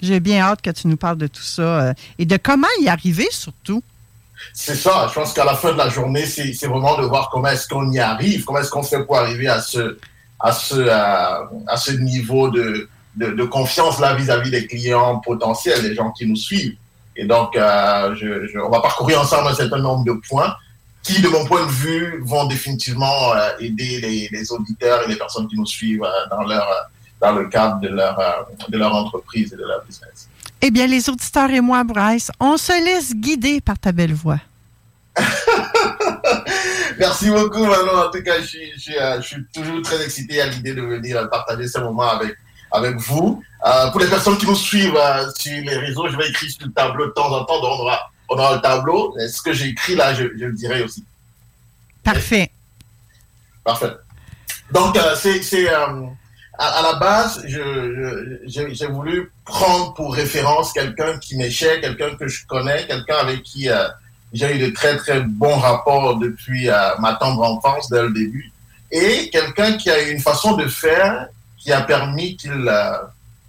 J'ai 0.00 0.20
bien 0.20 0.40
hâte 0.40 0.62
que 0.62 0.70
tu 0.70 0.86
nous 0.86 0.96
parles 0.96 1.18
de 1.18 1.26
tout 1.26 1.42
ça 1.42 1.62
euh, 1.62 1.92
et 2.18 2.26
de 2.26 2.36
comment 2.36 2.68
y 2.80 2.88
arriver 2.88 3.28
surtout. 3.30 3.82
C'est 4.54 4.76
ça, 4.76 5.06
je 5.08 5.14
pense 5.14 5.32
qu'à 5.32 5.44
la 5.44 5.54
fin 5.54 5.72
de 5.72 5.78
la 5.78 5.88
journée, 5.88 6.24
c'est 6.24 6.66
vraiment 6.66 6.96
de 6.96 7.04
voir 7.04 7.28
comment 7.30 7.48
est-ce 7.48 7.66
qu'on 7.66 7.90
y 7.90 7.98
arrive, 7.98 8.44
comment 8.44 8.60
est-ce 8.60 8.70
qu'on 8.70 8.84
fait 8.84 9.04
pour 9.04 9.16
arriver 9.16 9.48
à 9.48 9.60
ce, 9.60 9.98
à 10.38 10.52
ce, 10.52 10.88
à 10.88 11.76
ce 11.76 11.90
niveau 11.92 12.48
de, 12.48 12.88
de, 13.18 13.44
confiance 13.44 13.98
là 13.98 14.14
vis-à-vis 14.14 14.50
des 14.50 14.66
clients 14.66 15.18
potentiels, 15.18 15.82
des 15.82 15.94
gens 15.94 16.10
qui 16.12 16.26
nous 16.26 16.36
suivent. 16.36 16.76
Et 17.16 17.24
donc, 17.24 17.56
euh, 17.56 18.14
on 18.64 18.68
va 18.68 18.80
parcourir 18.80 19.20
ensemble 19.20 19.48
un 19.48 19.54
certain 19.54 19.78
nombre 19.78 20.04
de 20.04 20.12
points 20.28 20.54
qui, 21.02 21.20
de 21.20 21.28
mon 21.28 21.44
point 21.44 21.66
de 21.66 21.70
vue, 21.70 22.22
vont 22.24 22.46
définitivement 22.46 23.32
euh, 23.34 23.50
aider 23.58 24.28
les, 24.30 24.52
auditeurs 24.52 25.04
et 25.04 25.08
les 25.08 25.16
personnes 25.16 25.48
qui 25.48 25.56
nous 25.56 25.66
suivent 25.66 26.06
dans, 26.30 26.42
leur, 26.42 26.68
dans 27.20 27.32
le 27.32 27.48
cadre 27.48 27.80
de 27.80 27.88
leur, 27.88 28.18
euh, 28.18 28.42
de 28.68 28.78
leur 28.78 28.94
entreprise 28.94 29.52
et 29.52 29.56
de 29.56 29.64
leur 29.64 29.84
business. 29.84 30.28
Eh 30.60 30.70
bien, 30.70 30.86
les 30.86 31.08
auditeurs 31.08 31.50
et 31.50 31.60
moi, 31.60 31.84
Bryce, 31.84 32.30
on 32.40 32.56
se 32.56 32.72
laisse 32.84 33.14
guider 33.14 33.60
par 33.60 33.78
ta 33.78 33.92
belle 33.92 34.14
voix. 34.14 34.40
Merci 36.98 37.30
beaucoup, 37.30 37.64
Manon. 37.64 38.06
En 38.06 38.10
tout 38.10 38.22
cas, 38.22 38.40
je 38.40 38.46
suis, 38.46 38.72
je 38.74 38.80
suis, 38.80 38.96
euh, 38.96 39.20
je 39.20 39.26
suis 39.26 39.44
toujours 39.52 39.82
très 39.82 40.04
excité 40.04 40.40
à 40.40 40.46
l'idée 40.46 40.74
de 40.74 40.82
venir 40.82 41.28
partager 41.30 41.66
ce 41.66 41.78
moment 41.78 42.10
avec, 42.10 42.36
avec 42.72 42.96
vous. 42.96 43.42
Euh, 43.66 43.90
pour 43.90 44.00
les 44.00 44.06
personnes 44.06 44.38
qui 44.38 44.46
nous 44.46 44.54
suivent 44.54 44.96
euh, 44.96 45.28
sur 45.36 45.62
les 45.62 45.76
réseaux, 45.76 46.08
je 46.08 46.16
vais 46.16 46.28
écrire 46.28 46.50
sur 46.50 46.66
le 46.66 46.72
tableau 46.72 47.06
de 47.06 47.12
temps 47.12 47.32
en 47.32 47.44
temps. 47.44 47.60
Donc, 47.60 47.78
on 47.78 47.82
aura, 47.82 48.10
on 48.28 48.38
aura 48.38 48.54
le 48.56 48.60
tableau. 48.60 49.16
Et 49.18 49.28
ce 49.28 49.42
que 49.42 49.52
j'ai 49.52 49.68
écrit 49.68 49.96
là, 49.96 50.14
je, 50.14 50.24
je 50.36 50.44
le 50.44 50.52
dirai 50.52 50.82
aussi. 50.82 51.04
Parfait. 52.04 52.50
Parfait. 53.64 53.92
Donc, 54.70 54.96
euh, 54.96 55.14
c'est, 55.16 55.68
à, 56.58 56.82
la 56.82 56.94
base, 56.94 57.44
j'ai, 57.46 58.86
voulu 58.86 59.32
prendre 59.44 59.94
pour 59.94 60.12
référence 60.12 60.72
quelqu'un 60.72 61.18
qui 61.18 61.50
cher, 61.50 61.80
quelqu'un 61.80 62.16
que 62.16 62.26
je 62.26 62.44
connais, 62.46 62.84
quelqu'un 62.86 63.16
avec 63.16 63.44
qui 63.44 63.70
euh, 63.70 63.88
j'ai 64.32 64.56
eu 64.56 64.58
de 64.58 64.74
très, 64.74 64.96
très 64.96 65.20
bons 65.20 65.56
rapports 65.56 66.16
depuis 66.18 66.68
euh, 66.68 66.96
ma 66.98 67.14
tendre 67.14 67.42
enfance, 67.42 67.88
dès 67.90 68.02
le 68.02 68.10
début, 68.10 68.52
et 68.90 69.30
quelqu'un 69.30 69.76
qui 69.76 69.90
a 69.90 70.00
une 70.08 70.20
façon 70.20 70.56
de 70.56 70.66
faire 70.66 71.28
qui 71.58 71.72
a 71.72 71.80
permis 71.82 72.36
qu'il, 72.36 72.68
euh, 72.68 72.92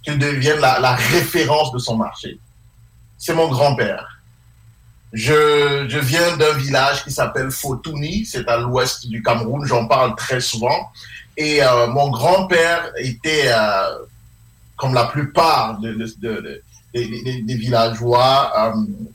devienne 0.06 0.60
la, 0.60 0.94
référence 0.94 1.72
de 1.72 1.78
son 1.78 1.96
marché. 1.96 2.38
C'est 3.18 3.34
mon 3.34 3.48
grand-père. 3.48 4.20
Je, 5.12 5.98
viens 5.98 6.36
d'un 6.36 6.52
village 6.54 7.04
qui 7.04 7.10
s'appelle 7.10 7.50
Fotuni, 7.50 8.24
c'est 8.24 8.48
à 8.48 8.58
l'ouest 8.58 9.06
du 9.08 9.22
Cameroun, 9.22 9.66
j'en 9.66 9.86
parle 9.86 10.14
très 10.16 10.40
souvent. 10.40 10.90
Et 11.36 11.62
euh, 11.62 11.86
mon 11.88 12.10
grand-père 12.10 12.90
était, 12.98 13.44
euh, 13.46 13.98
comme 14.76 14.94
la 14.94 15.04
plupart 15.06 15.78
de, 15.78 15.92
de- 15.92 16.14
de- 16.18 16.40
de- 16.40 16.62
des, 16.92 17.54
villageois, 17.54 18.52
euh, 18.58 18.72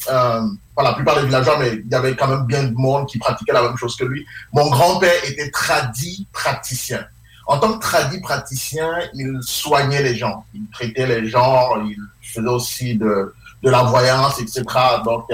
euh, 0.10 0.42
pas 0.76 0.84
la 0.84 0.94
plupart 0.94 1.20
des 1.20 1.26
villageois, 1.26 1.58
mais 1.60 1.74
il 1.74 1.92
y 1.92 1.96
avait 1.96 2.16
quand 2.16 2.28
même 2.28 2.46
bien 2.46 2.64
de 2.64 2.74
monde 2.74 3.08
qui 3.08 3.18
pratiquait 3.20 3.54
la 3.54 3.62
même 3.64 3.78
chose 3.78 3.96
que 3.96 4.06
lui. 4.06 4.26
Mon 4.54 4.70
grand-père 4.70 5.14
était 5.28 5.52
tradit 5.52 6.26
praticien. 6.32 7.06
En 7.48 7.60
tant 7.60 7.74
que 7.74 7.80
tradit 7.80 8.22
praticien, 8.22 8.90
il 9.14 9.38
soignait 9.42 10.02
les 10.02 10.16
gens, 10.16 10.46
il 10.54 10.64
traitait 10.74 11.06
les 11.06 11.30
gens, 11.30 11.70
il 11.84 11.98
faisait 12.22 12.48
aussi 12.48 12.96
de, 12.96 13.34
la 13.62 13.84
voyance, 13.84 14.40
etc. 14.40 14.64
Donc, 15.04 15.26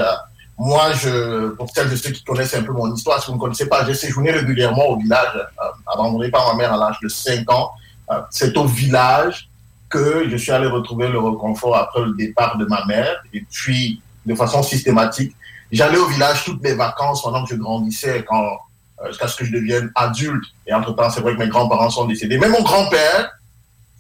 moi, 0.64 0.92
je, 0.94 1.50
pour 1.56 1.68
celles 1.72 1.90
de 1.90 1.96
ceux 1.96 2.12
qui 2.12 2.24
connaissent 2.24 2.54
un 2.54 2.62
peu 2.62 2.72
mon 2.72 2.94
histoire, 2.94 3.20
si 3.20 3.32
vous 3.32 3.38
ne 3.38 3.42
connaissez 3.42 3.66
pas, 3.66 3.84
j'ai 3.84 3.96
séjourné 3.96 4.30
régulièrement 4.30 4.90
au 4.90 4.98
village, 4.98 5.36
euh, 5.36 5.64
abandonné 5.92 6.30
par 6.30 6.46
ma 6.50 6.54
mère 6.54 6.72
à 6.72 6.78
l'âge 6.78 7.00
de 7.02 7.08
5 7.08 7.52
ans. 7.52 7.72
Euh, 8.12 8.22
c'est 8.30 8.56
au 8.56 8.66
village 8.66 9.50
que 9.90 10.30
je 10.30 10.38
suis 10.38 10.52
allé 10.52 10.68
retrouver 10.68 11.08
le 11.08 11.18
réconfort 11.18 11.76
après 11.76 12.02
le 12.02 12.14
départ 12.14 12.60
de 12.60 12.66
ma 12.66 12.86
mère. 12.86 13.24
Et 13.34 13.44
puis, 13.50 14.04
de 14.24 14.36
façon 14.36 14.62
systématique, 14.62 15.36
j'allais 15.72 15.98
au 15.98 16.06
village 16.06 16.46
toutes 16.46 16.64
les 16.64 16.76
vacances 16.76 17.24
pendant 17.24 17.44
que 17.44 17.50
je 17.50 17.56
grandissais, 17.56 18.24
euh, 18.32 19.08
jusqu'à 19.08 19.28
ce 19.30 19.38
que 19.38 19.46
je 19.46 19.52
devienne 19.52 19.92
adulte. 19.96 20.46
Et 20.68 20.74
entre-temps, 20.76 21.10
c'est 21.10 21.22
vrai 21.22 21.34
que 21.34 21.40
mes 21.40 21.50
grands-parents 21.50 21.90
sont 21.90 22.06
décédés. 22.06 22.38
Mais 22.38 22.50
mon 22.50 22.62
grand-père, 22.62 23.32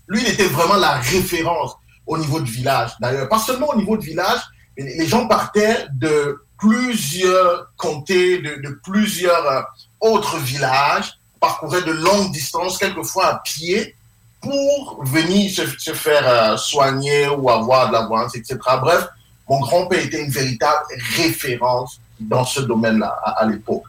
lui, 0.07 0.21
il 0.21 0.29
était 0.29 0.45
vraiment 0.45 0.75
la 0.75 0.91
référence 0.91 1.75
au 2.05 2.19
niveau 2.19 2.39
de 2.39 2.47
village. 2.47 2.91
D'ailleurs, 2.99 3.27
pas 3.29 3.39
seulement 3.39 3.69
au 3.69 3.75
niveau 3.75 3.97
de 3.97 4.03
village, 4.03 4.41
mais 4.77 4.83
les 4.83 5.07
gens 5.07 5.27
partaient 5.27 5.87
de 5.93 6.37
plusieurs 6.61 7.73
comtés, 7.75 8.37
de, 8.37 8.79
plusieurs 8.83 9.45
euh, 9.47 9.61
autres 9.99 10.37
villages, 10.37 11.17
parcouraient 11.39 11.81
de 11.81 11.91
longues 11.91 12.31
distances, 12.31 12.77
quelquefois 12.77 13.25
à 13.25 13.39
pied, 13.39 13.95
pour 14.39 15.03
venir 15.03 15.51
se, 15.51 15.93
faire 15.93 16.27
euh, 16.27 16.57
soigner 16.57 17.27
ou 17.27 17.49
avoir 17.49 17.87
de 17.87 17.93
la 17.93 18.05
voyance, 18.05 18.35
etc. 18.35 18.59
Bref, 18.79 19.07
mon 19.49 19.59
grand-père 19.59 20.05
était 20.05 20.23
une 20.23 20.31
véritable 20.31 20.85
référence 21.17 21.99
dans 22.19 22.45
ce 22.45 22.61
domaine-là 22.61 23.19
à 23.25 23.45
l'époque. 23.45 23.83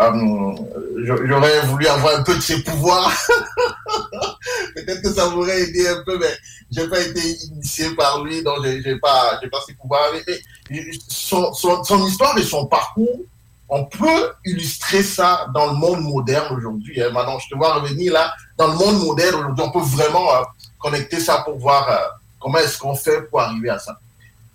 Euh, 0.00 0.54
J'aurais 1.04 1.60
voulu 1.66 1.86
avoir 1.86 2.18
un 2.18 2.22
peu 2.22 2.34
de 2.34 2.40
ses 2.40 2.62
pouvoirs. 2.62 3.12
Peut-être 4.74 5.02
que 5.02 5.12
ça 5.12 5.28
m'aurait 5.30 5.62
aidé 5.62 5.86
un 5.88 6.02
peu, 6.04 6.18
mais 6.18 6.30
j'ai 6.70 6.88
pas 6.88 7.00
été 7.00 7.20
initié 7.46 7.90
par 7.94 8.22
lui, 8.24 8.42
donc 8.42 8.58
j'ai 8.64 8.96
pas, 8.98 9.38
j'ai 9.42 9.48
pas 9.50 9.58
ses 9.66 9.74
pouvoirs. 9.74 10.00
Mais- 10.26 10.90
son, 11.08 11.52
son, 11.52 11.82
son 11.84 12.06
histoire 12.06 12.36
et 12.38 12.42
son 12.42 12.66
parcours, 12.66 13.20
on 13.68 13.84
peut 13.84 14.32
illustrer 14.44 15.02
ça 15.02 15.46
dans 15.54 15.66
le 15.72 15.74
monde 15.74 16.00
moderne 16.02 16.54
aujourd'hui. 16.56 17.02
hein. 17.02 17.10
Maintenant, 17.12 17.38
je 17.38 17.48
te 17.48 17.54
vois 17.56 17.74
revenir 17.74 18.12
là, 18.12 18.32
dans 18.56 18.68
le 18.68 18.74
monde 18.74 19.04
moderne 19.04 19.34
aujourd'hui, 19.36 19.64
on 19.66 19.70
peut 19.72 19.84
vraiment 19.84 20.34
euh, 20.34 20.42
connecter 20.78 21.20
ça 21.20 21.38
pour 21.44 21.58
voir 21.58 21.88
euh, 21.88 21.96
comment 22.40 22.58
est-ce 22.58 22.78
qu'on 22.78 22.94
fait 22.94 23.22
pour 23.22 23.40
arriver 23.40 23.70
à 23.70 23.78
ça. 23.78 23.98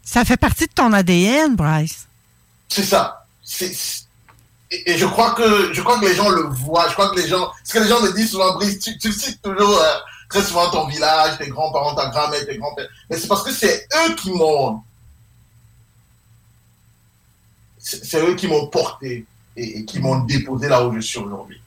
Ça 0.03 0.23
fait 0.23 0.37
partie 0.37 0.65
de 0.67 0.73
ton 0.73 0.93
ADN, 0.93 1.55
Bryce. 1.55 2.07
C'est 2.69 2.83
ça. 2.83 3.25
C'est- 3.43 4.06
et, 4.71 4.91
et 4.91 4.97
je 4.97 5.05
crois 5.05 5.31
que 5.31 5.73
je 5.73 5.81
crois 5.81 5.99
que 5.99 6.05
les 6.05 6.15
gens 6.15 6.29
le 6.29 6.43
voient. 6.43 6.87
Je 6.87 6.93
crois 6.93 7.09
que 7.09 7.19
les 7.19 7.27
gens, 7.27 7.51
ce 7.63 7.73
que 7.73 7.79
les 7.79 7.87
gens 7.87 8.01
me 8.01 8.11
disent 8.13 8.31
souvent, 8.31 8.53
Brice, 8.55 8.79
tu, 8.79 8.97
tu 8.97 9.11
cites 9.11 9.41
toujours 9.41 9.77
euh, 9.77 9.93
très 10.29 10.43
souvent 10.43 10.69
ton 10.69 10.87
village, 10.87 11.37
tes 11.37 11.47
grands-parents, 11.47 11.95
ta 11.95 12.09
grand-mère, 12.09 12.45
tes 12.45 12.57
grands-pères. 12.57 12.89
Mais 13.09 13.17
c'est 13.17 13.27
parce 13.27 13.43
que 13.43 13.51
c'est 13.51 13.87
eux 14.05 14.15
qui 14.15 14.31
m'ont, 14.31 14.81
c'est 17.79 18.21
eux 18.21 18.35
qui 18.35 18.47
m'ont 18.47 18.67
porté 18.67 19.25
et, 19.55 19.79
et 19.79 19.85
qui 19.85 19.99
m'ont 19.99 20.19
déposé 20.19 20.67
là 20.67 20.85
où 20.85 20.93
je 20.93 20.99
suis 20.99 21.19
aujourd'hui. 21.19 21.61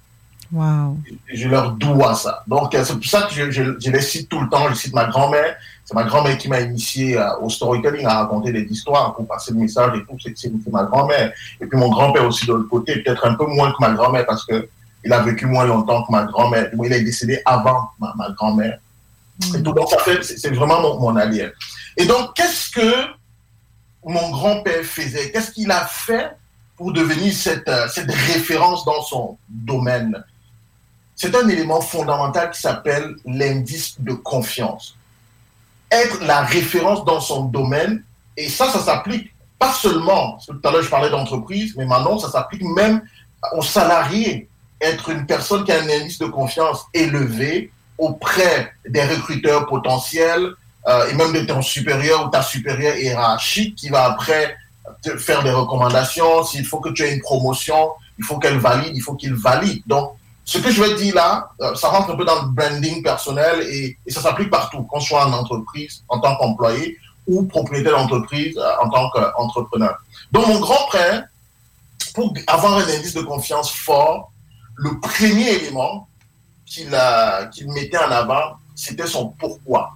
Wow. 0.53 0.99
Je 1.33 1.49
leur 1.49 1.73
dois 1.73 2.17
ça. 2.17 2.43
Donc, 2.49 2.71
c'est 2.73 2.95
pour 2.95 3.05
ça 3.05 3.23
que 3.23 3.33
je, 3.33 3.51
je, 3.53 3.63
je 3.79 3.91
les 3.91 4.01
cite 4.01 4.29
tout 4.29 4.41
le 4.41 4.49
temps. 4.49 4.69
Je 4.69 4.75
cite 4.75 4.93
ma 4.93 5.05
grand-mère. 5.05 5.57
C'est 5.91 5.97
ma 5.97 6.05
grand-mère 6.05 6.39
qui 6.39 6.49
m'a 6.49 6.61
initié 6.61 7.21
au 7.43 7.49
storytelling, 7.51 8.07
à 8.07 8.19
raconter 8.21 8.53
des 8.53 8.63
histoires, 8.63 9.13
pour 9.17 9.27
passer 9.27 9.51
le 9.53 9.59
message 9.59 9.91
et 9.99 10.05
tout. 10.07 10.17
C'est 10.23 10.39
c'est- 10.39 10.53
c'est 10.65 10.73
ma 10.73 10.85
grand-mère. 10.85 11.33
Et 11.61 11.67
puis 11.67 11.77
mon 11.77 11.89
grand-père 11.91 12.25
aussi 12.25 12.47
de 12.47 12.53
l'autre 12.53 12.69
côté, 12.69 13.03
peut-être 13.03 13.27
un 13.27 13.35
peu 13.35 13.47
moins 13.47 13.73
que 13.73 13.77
ma 13.81 13.91
grand-mère 13.91 14.25
parce 14.25 14.45
que 14.45 14.69
il 15.05 15.13
a 15.13 15.19
vécu 15.21 15.47
moins 15.47 15.65
longtemps 15.67 16.05
que 16.05 16.13
ma 16.13 16.23
grand-mère. 16.27 16.71
Il 16.81 16.93
est 16.93 17.03
décédé 17.03 17.43
avant 17.45 17.89
ma, 17.99 18.15
ma 18.17 18.31
grand-mère. 18.31 18.79
Et 19.57 19.61
tout, 19.65 19.73
donc, 19.73 19.89
ça 19.89 19.99
fait, 19.99 20.23
c'est 20.23 20.39
c'est 20.39 20.51
vraiment 20.55 20.81
mon, 20.81 21.01
mon 21.01 21.17
allié. 21.17 21.51
Et 21.97 22.07
donc, 22.07 22.35
qu'est-ce 22.37 22.71
que 22.71 22.93
mon 24.05 24.31
grand-père 24.31 24.85
faisait? 24.85 25.33
Qu'est-ce 25.33 25.51
qu'il 25.51 25.73
a 25.73 25.87
fait 25.87 26.31
pour 26.77 26.93
devenir 26.93 27.35
cette, 27.35 27.69
euh, 27.69 27.89
cette 27.89 28.13
référence 28.13 28.85
dans 28.85 29.03
son 29.03 29.37
domaine? 29.49 30.23
C'est 31.17 31.35
un 31.35 31.49
élément 31.49 31.81
fondamental 31.81 32.51
qui 32.53 32.61
s'appelle 32.61 33.17
l'indice 33.27 33.97
de 34.01 34.13
confiance. 34.13 34.95
Être 35.91 36.23
la 36.25 36.43
référence 36.43 37.05
dans 37.05 37.21
son 37.21 37.45
domaine 37.45 38.03
Et 38.37 38.49
ça, 38.49 38.71
ça 38.71 38.81
s'applique 38.81 39.33
pas 39.59 39.73
seulement, 39.75 40.39
tout 40.47 40.59
à 40.65 40.71
l'heure 40.71 40.83
je 40.83 40.89
parlais 40.89 41.11
d'entreprise, 41.11 41.75
mais 41.77 41.85
maintenant 41.85 42.19
ça 42.19 42.31
s'applique 42.31 42.63
même 42.63 43.03
aux 43.53 43.63
salariés. 43.63 44.49
Être 44.81 45.11
une 45.11 45.27
personne 45.27 45.65
qui 45.65 45.73
a 45.73 45.83
un 45.83 45.89
indice 45.89 46.19
de 46.19 46.27
confiance 46.27 46.87
élevé 46.95 47.71
auprès 47.99 48.73
des 48.89 49.05
recruteurs 49.05 49.67
potentiels 49.67 50.55
euh, 50.89 51.09
et 51.11 51.15
même 51.15 51.35
de 51.35 51.41
ton 51.41 51.61
supérieur 51.61 52.27
ou 52.27 52.31
ta 52.31 52.41
supérieure 52.41 52.97
hiérarchique 52.97 53.75
qui 53.75 53.91
va 53.91 54.05
après 54.07 54.57
te 55.03 55.19
faire 55.19 55.43
des 55.43 55.51
recommandations. 55.51 56.43
S'il 56.45 56.65
faut 56.65 56.81
que 56.81 56.89
tu 56.89 57.03
aies 57.03 57.13
une 57.13 57.21
promotion, 57.21 57.91
il 58.19 58.25
faut 58.25 58.39
qu'elle 58.39 58.59
valide, 58.59 58.93
il 58.95 59.03
faut 59.03 59.15
qu'il 59.15 59.35
valide. 59.35 59.83
Donc, 59.87 60.13
ce 60.45 60.59
que 60.59 60.71
je 60.71 60.83
vais 60.83 60.95
dire 60.95 61.15
là, 61.15 61.51
euh, 61.61 61.75
ça 61.75 61.89
rentre 61.89 62.11
un 62.11 62.17
peu 62.17 62.25
dans 62.25 62.43
le 62.43 62.49
branding 62.49 63.03
personnel 63.03 63.63
et, 63.69 63.97
ça 64.09 64.21
s'applique 64.21 64.51
partout, 64.51 64.83
qu'on 64.83 65.01
soit 65.01 65.25
en 65.27 65.33
entreprise, 65.33 66.03
en 66.09 66.19
tant 66.19 66.37
qu'employé 66.37 66.99
ou 67.27 67.45
propriétaire 67.45 67.93
d'entreprise 67.93 68.57
euh, 68.59 68.85
en 68.85 68.89
tant 68.91 69.11
qu'entrepreneur. 69.11 69.99
Donc, 70.33 70.47
mon 70.49 70.59
grand-père, 70.59 71.25
pour 72.15 72.35
avoir 72.47 72.79
un 72.79 72.89
indice 72.89 73.15
de 73.15 73.23
confiance 73.23 73.71
fort, 73.71 74.33
le 74.77 74.99
premier 74.99 75.51
élément 75.51 76.09
qu'il 76.67 76.89
mettait 77.73 77.99
en 77.99 78.11
avant, 78.11 78.55
c'était 78.75 79.07
son 79.07 79.29
pourquoi. 79.29 79.91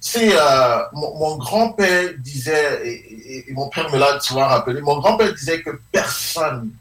C'est 0.00 0.30
euh, 0.32 0.78
mon, 0.94 1.36
grand-père 1.36 2.10
disait, 2.18 2.80
et, 2.84 2.90
et- 2.90 3.50
et 3.50 3.52
mon 3.54 3.68
père 3.68 3.90
me 3.92 3.98
l'a 3.98 4.18
souvent 4.20 4.48
rappelé, 4.48 4.80
mon 4.80 4.98
grand-père 4.98 5.32
disait 5.32 5.62
que 5.62 5.80
personne, 5.92 6.72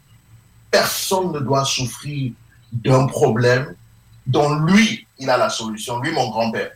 personne 0.71 1.31
ne 1.33 1.39
doit 1.39 1.65
souffrir 1.65 2.31
d'un 2.71 3.05
problème 3.05 3.75
dont 4.25 4.49
lui, 4.59 5.05
il 5.19 5.29
a 5.29 5.37
la 5.37 5.49
solution, 5.49 5.99
lui, 5.99 6.11
mon 6.11 6.29
grand-père. 6.29 6.71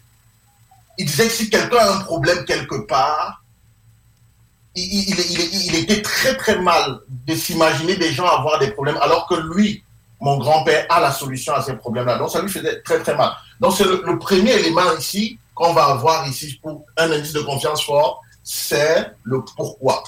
Il 0.97 1.05
disait 1.05 1.27
que 1.27 1.33
si 1.33 1.49
quelqu'un 1.49 1.77
a 1.77 1.95
un 1.95 1.99
problème 2.01 2.45
quelque 2.45 2.85
part, 2.85 3.41
il, 4.75 5.75
était 5.75 6.01
très 6.01 6.35
très 6.35 6.59
mal 6.59 6.99
de 7.09 7.33
s'imaginer 7.33 7.95
des 7.95 8.11
gens 8.11 8.25
avoir 8.25 8.59
des 8.59 8.71
problèmes 8.71 8.97
alors 9.01 9.25
que 9.27 9.35
lui, 9.35 9.83
mon 10.19 10.37
grand-père, 10.37 10.85
a 10.89 10.99
la 10.99 11.11
solution 11.11 11.53
à 11.53 11.61
ces 11.61 11.75
problèmes-là. 11.75 12.17
Donc 12.17 12.29
ça 12.29 12.41
lui 12.41 12.49
faisait 12.49 12.81
très 12.81 12.99
très 12.99 13.15
mal. 13.15 13.31
Donc 13.61 13.73
c'est 13.77 13.85
le 13.85 14.19
premier 14.19 14.51
élément 14.51 14.95
ici 14.97 15.39
qu'on 15.53 15.73
va 15.73 15.85
avoir 15.85 16.27
ici 16.27 16.59
pour 16.61 16.85
un 16.97 17.09
indice 17.11 17.31
de 17.31 17.41
confiance 17.41 17.83
fort, 17.83 18.21
c'est 18.43 19.13
le 19.23 19.43
pourquoi. 19.55 20.03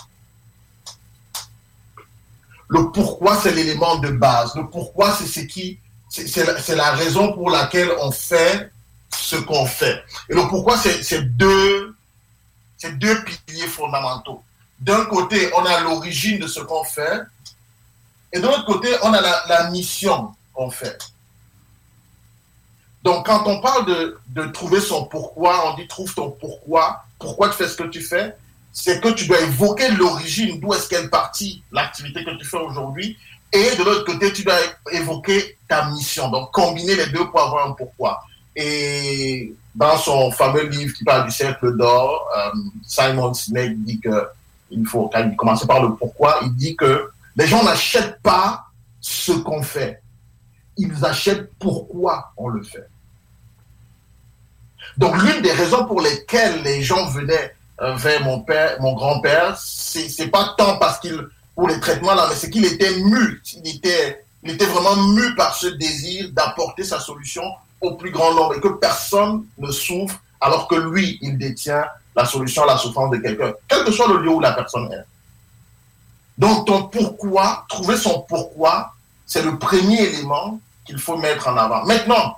Le 2.68 2.92
pourquoi, 2.92 3.40
c'est 3.42 3.54
l'élément 3.54 3.98
de 3.98 4.10
base. 4.10 4.56
Le 4.56 4.70
pourquoi, 4.70 5.14
c'est 5.14 5.26
ce 5.26 5.40
qui, 5.42 5.80
c'est 6.10 6.76
la, 6.76 6.92
raison 6.92 7.34
pour 7.34 7.50
laquelle 7.50 7.90
on 8.02 8.12
fait 8.12 8.72
ce 9.16 9.38
qu'on 9.38 9.66
fait. 9.66 10.04
Et 10.30 10.36
le 10.36 10.48
pourquoi, 10.50 10.78
c'est 10.78 11.22
deux, 11.38 11.96
c'est 12.78 12.98
deux 12.98 13.24
piliers 13.24 13.68
fondamentaux. 13.68 14.44
D'un 14.80 15.06
côté, 15.06 15.50
on 15.56 15.66
a 15.66 15.80
l'origine 15.82 16.40
de 16.40 16.48
ce 16.48 16.60
qu'on 16.60 16.84
fait, 16.84 17.22
et 18.34 18.40
de 18.40 18.46
l'autre 18.46 18.66
côté, 18.66 18.90
on 19.02 19.14
a 19.14 19.22
la, 19.22 19.44
la 19.48 19.70
mission 19.70 20.34
qu'on 20.54 20.70
fait. 20.70 20.98
Donc, 23.04 23.26
quand 23.26 23.48
on 23.48 23.62
parle 23.62 23.86
de, 23.86 24.20
de 24.28 24.44
trouver 24.48 24.82
son 24.82 25.06
pourquoi, 25.06 25.72
on 25.72 25.76
dit 25.78 25.88
trouve 25.88 26.14
ton 26.14 26.30
pourquoi, 26.30 27.06
pourquoi 27.20 27.50
tu 27.50 27.56
fais 27.56 27.70
ce 27.70 27.78
que 27.78 27.84
tu 27.84 28.02
fais, 28.02 28.36
c'est 28.80 29.02
que 29.02 29.10
tu 29.10 29.26
dois 29.26 29.42
évoquer 29.42 29.90
l'origine, 29.90 30.60
d'où 30.60 30.72
est-ce 30.72 30.88
qu'elle 30.88 31.10
partit, 31.10 31.64
l'activité 31.72 32.24
que 32.24 32.38
tu 32.38 32.46
fais 32.46 32.60
aujourd'hui, 32.60 33.18
et 33.52 33.76
de 33.76 33.84
l'autre 33.84 34.06
côté, 34.06 34.32
tu 34.32 34.44
dois 34.44 34.60
évoquer 34.92 35.58
ta 35.68 35.90
mission. 35.90 36.30
Donc, 36.30 36.52
combiner 36.52 36.96
les 36.96 37.08
deux 37.08 37.28
pour 37.28 37.42
avoir 37.42 37.68
un 37.68 37.72
pourquoi. 37.72 38.22
Et 38.56 39.52
dans 39.74 39.98
son 39.98 40.30
fameux 40.30 40.68
livre 40.68 40.94
qui 40.94 41.04
parle 41.04 41.26
du 41.26 41.32
cercle 41.32 41.76
d'or, 41.76 42.30
euh, 42.38 42.52
Simon 42.86 43.34
Sinek 43.34 43.84
dit 43.84 44.00
que 44.00 44.28
il 44.70 44.86
faut 44.86 45.10
quand 45.12 45.28
il 45.28 45.36
commence 45.36 45.66
par 45.66 45.82
le 45.82 45.96
pourquoi, 45.96 46.40
il 46.44 46.54
dit 46.54 46.76
que 46.76 47.10
les 47.36 47.48
gens 47.48 47.64
n'achètent 47.64 48.22
pas 48.22 48.68
ce 49.02 49.32
qu'on 49.32 49.64
fait. 49.64 50.04
Ils 50.78 51.04
achètent 51.04 51.52
pourquoi 51.58 52.32
on 52.38 52.50
le 52.50 52.62
fait. 52.62 52.88
Donc 54.98 55.20
l'une 55.24 55.42
des 55.42 55.52
raisons 55.52 55.86
pour 55.86 56.00
lesquelles 56.00 56.62
les 56.62 56.84
gens 56.84 57.08
venaient 57.10 57.56
vers 57.80 58.24
mon 58.24 58.40
père, 58.40 58.82
mon 58.82 58.94
grand-père, 58.94 59.58
c'est 59.58 60.28
pas 60.28 60.56
tant 60.58 60.78
parce 60.78 61.00
qu'il 61.00 61.28
pour 61.58 61.68
les 61.68 61.80
traitements 61.80 62.14
là, 62.14 62.28
mais 62.30 62.36
c'est 62.36 62.52
qu'il 62.52 62.66
était 62.66 63.00
mu, 63.00 63.42
il 63.56 63.76
était, 63.76 64.24
il 64.44 64.52
était 64.52 64.68
vraiment 64.68 64.96
mu 64.96 65.34
par 65.34 65.56
ce 65.56 65.66
désir 65.66 66.30
d'apporter 66.32 66.84
sa 66.84 67.00
solution 67.00 67.42
au 67.82 67.96
plus 67.96 68.12
grand 68.12 68.32
nombre 68.36 68.56
et 68.56 68.62
que 68.62 68.68
personne 68.68 69.44
ne 69.58 69.72
souffre 69.72 70.20
alors 70.40 70.68
que 70.68 70.76
lui, 70.76 71.18
il 71.24 71.36
détient 71.40 71.84
la 72.16 72.26
solution 72.26 72.62
à 72.62 72.68
la 72.68 72.78
souffrance 72.78 73.10
de 73.10 73.18
quelqu'un, 73.18 73.54
quel 73.68 73.84
que 73.84 73.92
soit 73.92 74.08
le 74.08 74.20
lieu 74.20 74.30
où 74.30 74.40
la 74.40 74.52
personne 74.52 74.92
est. 74.94 75.06
Donc 76.38 76.68
ton 76.68 76.84
pourquoi, 76.84 77.66
trouver 77.68 77.98
son 77.98 78.22
pourquoi, 78.22 78.94
c'est 79.26 79.42
le 79.42 79.58
premier 79.58 80.00
élément 80.00 80.60
qu'il 80.86 81.00
faut 81.00 81.18
mettre 81.18 81.48
en 81.48 81.58
avant. 81.58 81.84
Maintenant, 81.86 82.38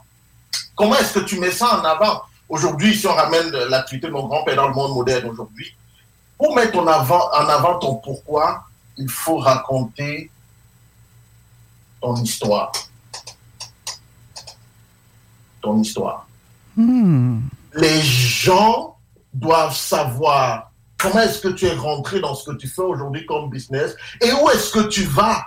comment 0.75 0.95
est-ce 0.95 1.19
que 1.19 1.25
tu 1.25 1.39
mets 1.39 1.51
ça 1.51 1.77
en 1.79 1.83
avant? 1.83 2.21
Aujourd'hui, 2.49 2.95
si 2.95 3.05
on 3.05 3.13
ramène 3.13 3.49
l'activité 3.69 4.07
de 4.07 4.11
mon 4.11 4.27
grand-père 4.27 4.55
dans 4.55 4.67
le 4.67 4.73
monde 4.73 4.95
moderne 4.95 5.29
aujourd'hui, 5.29 5.75
pour 6.37 6.55
mettre 6.55 6.79
en 6.79 6.87
avant, 6.87 7.29
en 7.31 7.47
avant 7.47 7.77
ton 7.77 7.95
pourquoi, 7.95 8.65
il 8.97 9.07
faut 9.07 9.37
raconter 9.37 10.31
ton 12.01 12.15
histoire. 12.15 12.71
Ton 15.61 15.79
histoire. 15.81 16.27
Hmm. 16.75 17.41
Les 17.75 18.01
gens 18.01 18.95
doivent 19.33 19.75
savoir 19.75 20.71
comment 20.97 21.19
est-ce 21.19 21.39
que 21.39 21.49
tu 21.49 21.65
es 21.65 21.75
rentré 21.75 22.19
dans 22.19 22.33
ce 22.33 22.49
que 22.49 22.55
tu 22.55 22.67
fais 22.67 22.81
aujourd'hui 22.81 23.25
comme 23.25 23.49
business 23.49 23.95
et 24.21 24.31
où 24.33 24.49
est-ce 24.49 24.71
que 24.71 24.87
tu 24.87 25.03
vas. 25.03 25.45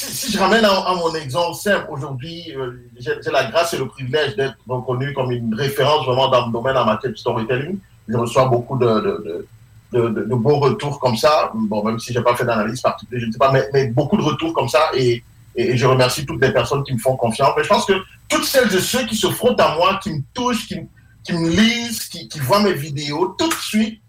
Si, 0.00 0.30
je 0.30 0.38
ramène 0.38 0.64
à, 0.64 0.94
mon 0.94 1.12
exemple 1.16 1.56
simple, 1.56 1.86
aujourd'hui, 1.90 2.54
euh, 2.56 2.88
j'ai 3.00 3.30
la 3.32 3.50
grâce 3.50 3.74
et 3.74 3.78
le 3.78 3.88
privilège 3.88 4.36
d'être 4.36 4.56
reconnu 4.68 5.12
comme 5.12 5.32
une 5.32 5.52
référence 5.54 6.06
vraiment 6.06 6.28
dans 6.28 6.46
le 6.46 6.52
domaine 6.52 6.76
en 6.76 6.84
matière 6.84 7.10
de 7.10 7.16
storytelling. 7.16 7.78
Je 8.06 8.16
reçois 8.16 8.44
beaucoup 8.46 8.78
de, 8.78 8.86
de, 8.86 9.48
de, 9.92 10.08
de, 10.08 10.34
beaux 10.36 10.60
retours 10.60 11.00
comme 11.00 11.16
ça. 11.16 11.50
Bon, 11.52 11.82
même 11.82 11.98
si 11.98 12.12
j'ai 12.12 12.22
pas 12.22 12.36
fait 12.36 12.44
d'analyse 12.44 12.80
particulière, 12.80 13.22
je 13.22 13.26
ne 13.26 13.32
sais 13.32 13.38
pas, 13.38 13.50
mais, 13.50 13.68
mais 13.72 13.88
beaucoup 13.88 14.16
de 14.16 14.22
retours 14.22 14.52
comme 14.54 14.68
ça 14.68 14.90
et, 14.94 15.24
et, 15.56 15.76
je 15.76 15.84
remercie 15.86 16.24
toutes 16.24 16.40
les 16.40 16.52
personnes 16.52 16.84
qui 16.84 16.92
me 16.92 16.98
font 16.98 17.16
confiance. 17.16 17.50
Mais 17.56 17.64
je 17.64 17.68
pense 17.68 17.84
que 17.84 17.94
toutes 18.28 18.44
celles 18.44 18.72
et 18.72 18.80
ceux 18.80 19.04
qui 19.04 19.16
se 19.16 19.28
frottent 19.28 19.60
à 19.60 19.74
moi, 19.74 19.98
qui 20.00 20.10
me 20.12 20.20
touchent, 20.32 20.68
qui, 20.68 20.76
me- 20.76 20.86
qui 21.24 21.32
me 21.32 21.48
lisent, 21.48 22.04
qui 22.08 22.38
voient 22.38 22.62
mes 22.62 22.72
vidéos, 22.72 23.34
tout 23.36 23.48
de 23.48 23.54
suite 23.54 24.00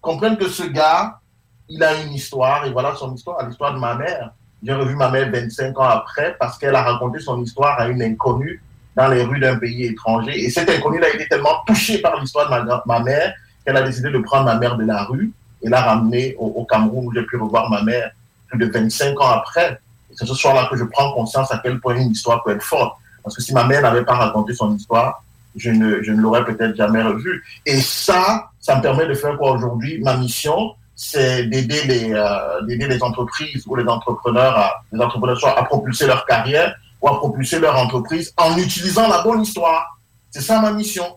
comprennent 0.00 0.36
que 0.36 0.48
ce 0.48 0.64
gars, 0.64 1.20
il 1.68 1.80
a 1.84 1.94
une 2.02 2.12
histoire 2.12 2.66
et 2.66 2.72
voilà 2.72 2.96
son 2.96 3.14
histoire, 3.14 3.46
l'histoire 3.46 3.72
de 3.72 3.78
ma 3.78 3.94
mère. 3.94 4.32
J'ai 4.62 4.72
revu 4.72 4.96
ma 4.96 5.10
mère 5.10 5.30
25 5.30 5.78
ans 5.78 5.84
après 5.84 6.36
parce 6.38 6.58
qu'elle 6.58 6.74
a 6.74 6.82
raconté 6.82 7.20
son 7.20 7.42
histoire 7.42 7.78
à 7.78 7.88
une 7.88 8.02
inconnue 8.02 8.60
dans 8.96 9.08
les 9.08 9.22
rues 9.22 9.38
d'un 9.38 9.56
pays 9.56 9.84
étranger. 9.84 10.32
Et 10.44 10.50
cette 10.50 10.68
inconnue 10.68 11.02
a 11.02 11.08
été 11.08 11.28
tellement 11.28 11.62
touchée 11.66 11.98
par 11.98 12.20
l'histoire 12.20 12.48
de 12.50 12.68
ma, 12.86 13.00
mère 13.00 13.32
qu'elle 13.64 13.76
a 13.76 13.82
décidé 13.82 14.10
de 14.10 14.18
prendre 14.18 14.46
ma 14.46 14.56
mère 14.56 14.76
de 14.76 14.84
la 14.84 15.04
rue 15.04 15.32
et 15.62 15.68
la 15.68 15.80
ramener 15.82 16.34
au, 16.38 16.46
au 16.46 16.64
Cameroun 16.64 17.06
où 17.06 17.14
j'ai 17.14 17.22
pu 17.22 17.36
revoir 17.36 17.70
ma 17.70 17.82
mère 17.82 18.10
plus 18.48 18.58
de 18.58 18.66
25 18.66 19.20
ans 19.20 19.30
après. 19.30 19.80
Et 20.10 20.14
c'est 20.16 20.26
ce 20.26 20.34
soir-là 20.34 20.68
que 20.70 20.76
je 20.76 20.84
prends 20.84 21.12
conscience 21.12 21.52
à 21.52 21.60
quel 21.62 21.78
point 21.78 21.96
une 21.96 22.10
histoire 22.10 22.42
peut 22.42 22.50
être 22.50 22.62
forte. 22.62 22.96
Parce 23.22 23.36
que 23.36 23.42
si 23.42 23.52
ma 23.54 23.64
mère 23.64 23.82
n'avait 23.82 24.04
pas 24.04 24.14
raconté 24.14 24.54
son 24.54 24.74
histoire, 24.74 25.22
je 25.54 25.70
ne, 25.70 26.02
je 26.02 26.12
ne 26.12 26.20
l'aurais 26.20 26.44
peut-être 26.44 26.74
jamais 26.76 27.02
revue. 27.02 27.44
Et 27.66 27.80
ça, 27.80 28.50
ça 28.60 28.76
me 28.76 28.82
permet 28.82 29.06
de 29.06 29.14
faire 29.14 29.36
quoi 29.36 29.52
aujourd'hui? 29.52 30.00
Ma 30.00 30.16
mission, 30.16 30.74
c'est 31.00 31.44
d'aider 31.44 31.84
les, 31.84 32.12
euh, 32.12 32.60
d'aider 32.62 32.88
les 32.88 33.00
entreprises 33.04 33.62
ou 33.68 33.76
les 33.76 33.86
entrepreneurs, 33.86 34.58
à, 34.58 34.82
les 34.92 35.00
entrepreneurs 35.00 35.38
soit 35.38 35.56
à 35.56 35.62
propulser 35.62 36.08
leur 36.08 36.26
carrière 36.26 36.74
ou 37.00 37.08
à 37.08 37.18
propulser 37.18 37.60
leur 37.60 37.76
entreprise 37.78 38.34
en 38.36 38.58
utilisant 38.58 39.06
la 39.06 39.22
bonne 39.22 39.42
histoire. 39.42 39.96
C'est 40.32 40.40
ça 40.40 40.60
ma 40.60 40.72
mission. 40.72 41.16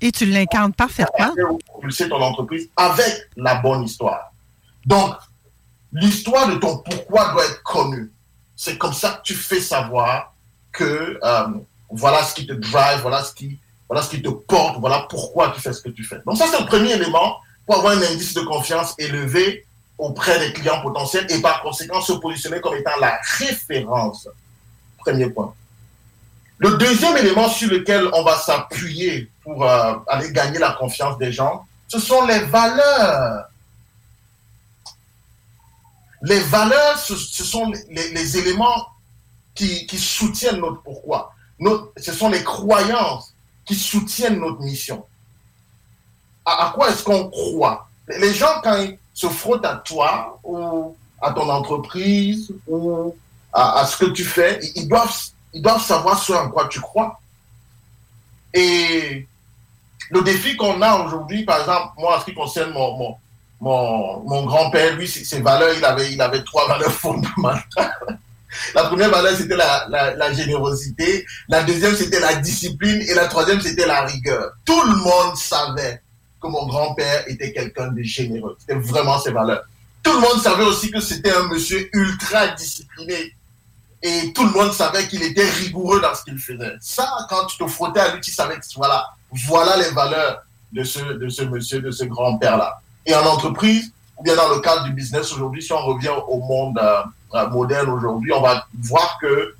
Et 0.00 0.10
tu 0.10 0.24
l'incarnes 0.24 0.72
parfaitement. 0.72 1.34
Propulser 1.66 2.08
ton 2.08 2.16
entreprise 2.22 2.70
avec 2.74 3.28
la 3.36 3.56
bonne 3.56 3.82
histoire. 3.82 4.32
Donc, 4.86 5.16
l'histoire 5.92 6.48
de 6.48 6.54
ton 6.54 6.78
pourquoi 6.78 7.32
doit 7.32 7.44
être 7.44 7.62
connue. 7.62 8.10
C'est 8.56 8.78
comme 8.78 8.94
ça 8.94 9.10
que 9.10 9.22
tu 9.22 9.34
fais 9.34 9.60
savoir 9.60 10.32
que 10.72 11.18
euh, 11.22 11.46
voilà 11.90 12.22
ce 12.22 12.34
qui 12.34 12.46
te 12.46 12.54
drive, 12.54 13.00
voilà 13.02 13.22
ce 13.22 13.34
qui, 13.34 13.58
voilà 13.86 14.02
ce 14.02 14.08
qui 14.08 14.22
te 14.22 14.30
porte, 14.30 14.80
voilà 14.80 15.06
pourquoi 15.10 15.50
tu 15.50 15.60
fais 15.60 15.74
ce 15.74 15.82
que 15.82 15.90
tu 15.90 16.04
fais. 16.04 16.20
Donc 16.24 16.38
ça, 16.38 16.46
c'est 16.50 16.58
le 16.58 16.66
premier 16.66 16.92
élément 16.92 17.36
pour 17.66 17.76
avoir 17.76 17.94
un 17.94 18.02
indice 18.02 18.34
de 18.34 18.42
confiance 18.42 18.94
élevé 18.98 19.66
auprès 19.98 20.38
des 20.38 20.52
clients 20.52 20.80
potentiels 20.82 21.26
et 21.30 21.40
par 21.40 21.62
conséquent 21.62 22.00
se 22.00 22.12
positionner 22.12 22.60
comme 22.60 22.76
étant 22.76 22.96
la 23.00 23.18
référence. 23.38 24.28
Premier 24.98 25.30
point. 25.30 25.54
Le 26.58 26.76
deuxième 26.78 27.16
élément 27.16 27.48
sur 27.48 27.70
lequel 27.70 28.08
on 28.12 28.22
va 28.22 28.38
s'appuyer 28.38 29.30
pour 29.42 29.64
euh, 29.64 29.94
aller 30.06 30.32
gagner 30.32 30.58
la 30.58 30.72
confiance 30.72 31.18
des 31.18 31.32
gens, 31.32 31.66
ce 31.88 31.98
sont 31.98 32.24
les 32.24 32.40
valeurs. 32.40 33.46
Les 36.22 36.40
valeurs, 36.40 36.98
ce, 36.98 37.14
sont 37.14 37.70
les, 37.90 38.38
éléments 38.38 38.88
qui, 39.54 39.86
soutiennent 39.98 40.60
notre 40.60 40.82
pourquoi. 40.82 41.34
Ce 41.98 42.12
sont 42.12 42.30
les 42.30 42.42
croyances 42.42 43.34
qui 43.64 43.74
soutiennent 43.74 44.40
notre 44.40 44.60
mission. 44.60 45.04
À, 46.46 46.72
quoi 46.74 46.90
est-ce 46.90 47.02
qu'on 47.02 47.28
croit? 47.28 47.88
Les 48.20 48.32
gens, 48.32 48.60
quand 48.62 48.76
ils 48.76 48.98
se 49.12 49.26
frottent 49.26 49.64
à 49.64 49.76
toi 49.76 50.38
ou 50.44 50.96
à 51.20 51.32
ton 51.32 51.48
entreprise 51.50 52.52
ou 52.68 53.14
à, 53.52 53.84
ce 53.86 53.96
que 53.96 54.06
tu 54.06 54.24
fais, 54.24 54.60
ils, 54.76 54.88
doivent, 54.88 55.12
ils 55.52 55.62
doivent 55.62 55.82
savoir 55.82 56.22
ce 56.22 56.32
en 56.32 56.50
quoi 56.50 56.68
tu 56.68 56.80
crois. 56.80 57.18
Et 58.54 59.26
le 60.10 60.22
défi 60.22 60.56
qu'on 60.56 60.80
a 60.82 61.04
aujourd'hui, 61.04 61.44
par 61.44 61.60
exemple, 61.60 61.94
moi, 61.98 62.16
en 62.16 62.20
ce 62.20 62.26
qui 62.26 62.34
concerne 62.34 62.72
mon, 62.72 63.16
mon, 63.60 64.20
mon, 64.24 64.46
grand-père, 64.46 64.94
lui, 64.94 65.08
ses 65.08 65.40
valeurs, 65.40 65.74
il 65.76 65.84
avait, 65.84 66.12
il 66.12 66.20
avait 66.22 66.44
trois 66.44 66.68
valeurs 66.68 66.92
fondamentales. 66.92 67.64
La 68.74 68.84
première 68.84 69.10
valeur, 69.10 69.36
c'était 69.36 69.56
la 69.56 70.32
générosité. 70.32 71.26
La 71.48 71.62
deuxième, 71.64 71.94
c'était 71.94 72.20
la 72.20 72.36
discipline. 72.36 73.02
Et 73.02 73.12
la 73.12 73.26
troisième, 73.26 73.60
c'était 73.60 73.86
la 73.86 74.02
rigueur. 74.02 74.52
Tout 74.64 74.80
le 74.82 74.96
monde 74.96 75.36
savait 75.36 76.00
que 76.40 76.46
mon 76.48 76.66
grand-père 76.66 77.24
était 77.28 77.52
quelqu'un 77.52 77.88
de 77.88 78.02
généreux. 78.02 78.56
C'était 78.60 78.78
vraiment 78.78 79.18
ses 79.18 79.32
valeurs. 79.32 79.64
Tout 80.02 80.12
le 80.12 80.20
monde 80.20 80.40
savait 80.40 80.64
aussi 80.64 80.90
que 80.90 81.00
c'était 81.00 81.32
un 81.32 81.48
monsieur 81.48 81.88
ultra 81.92 82.48
discipliné. 82.48 83.34
Et 84.02 84.32
tout 84.32 84.44
le 84.44 84.50
monde 84.50 84.72
savait 84.72 85.08
qu'il 85.08 85.22
était 85.22 85.48
rigoureux 85.48 86.00
dans 86.00 86.14
ce 86.14 86.22
qu'il 86.22 86.38
faisait. 86.38 86.76
Ça, 86.80 87.08
quand 87.28 87.46
tu 87.46 87.58
te 87.58 87.66
frottais 87.66 88.00
à 88.00 88.14
lui, 88.14 88.20
tu 88.20 88.30
savais 88.30 88.56
que 88.56 88.64
voilà, 88.76 89.04
voilà 89.46 89.76
les 89.78 89.90
valeurs 89.90 90.42
de 90.72 90.84
ce, 90.84 91.00
de 91.00 91.28
ce 91.28 91.42
monsieur, 91.42 91.80
de 91.80 91.90
ce 91.90 92.04
grand-père-là. 92.04 92.80
Et 93.04 93.14
en 93.14 93.24
entreprise, 93.24 93.90
ou 94.16 94.22
bien 94.22 94.36
dans 94.36 94.48
le 94.48 94.60
cadre 94.60 94.84
du 94.84 94.92
business 94.92 95.32
aujourd'hui, 95.32 95.62
si 95.62 95.72
on 95.72 95.84
revient 95.84 96.14
au 96.28 96.38
monde 96.40 96.78
euh, 96.78 97.02
euh, 97.34 97.48
moderne 97.48 97.90
aujourd'hui, 97.90 98.32
on 98.32 98.40
va 98.40 98.66
voir 98.82 99.18
que 99.20 99.26
euh, 99.26 99.54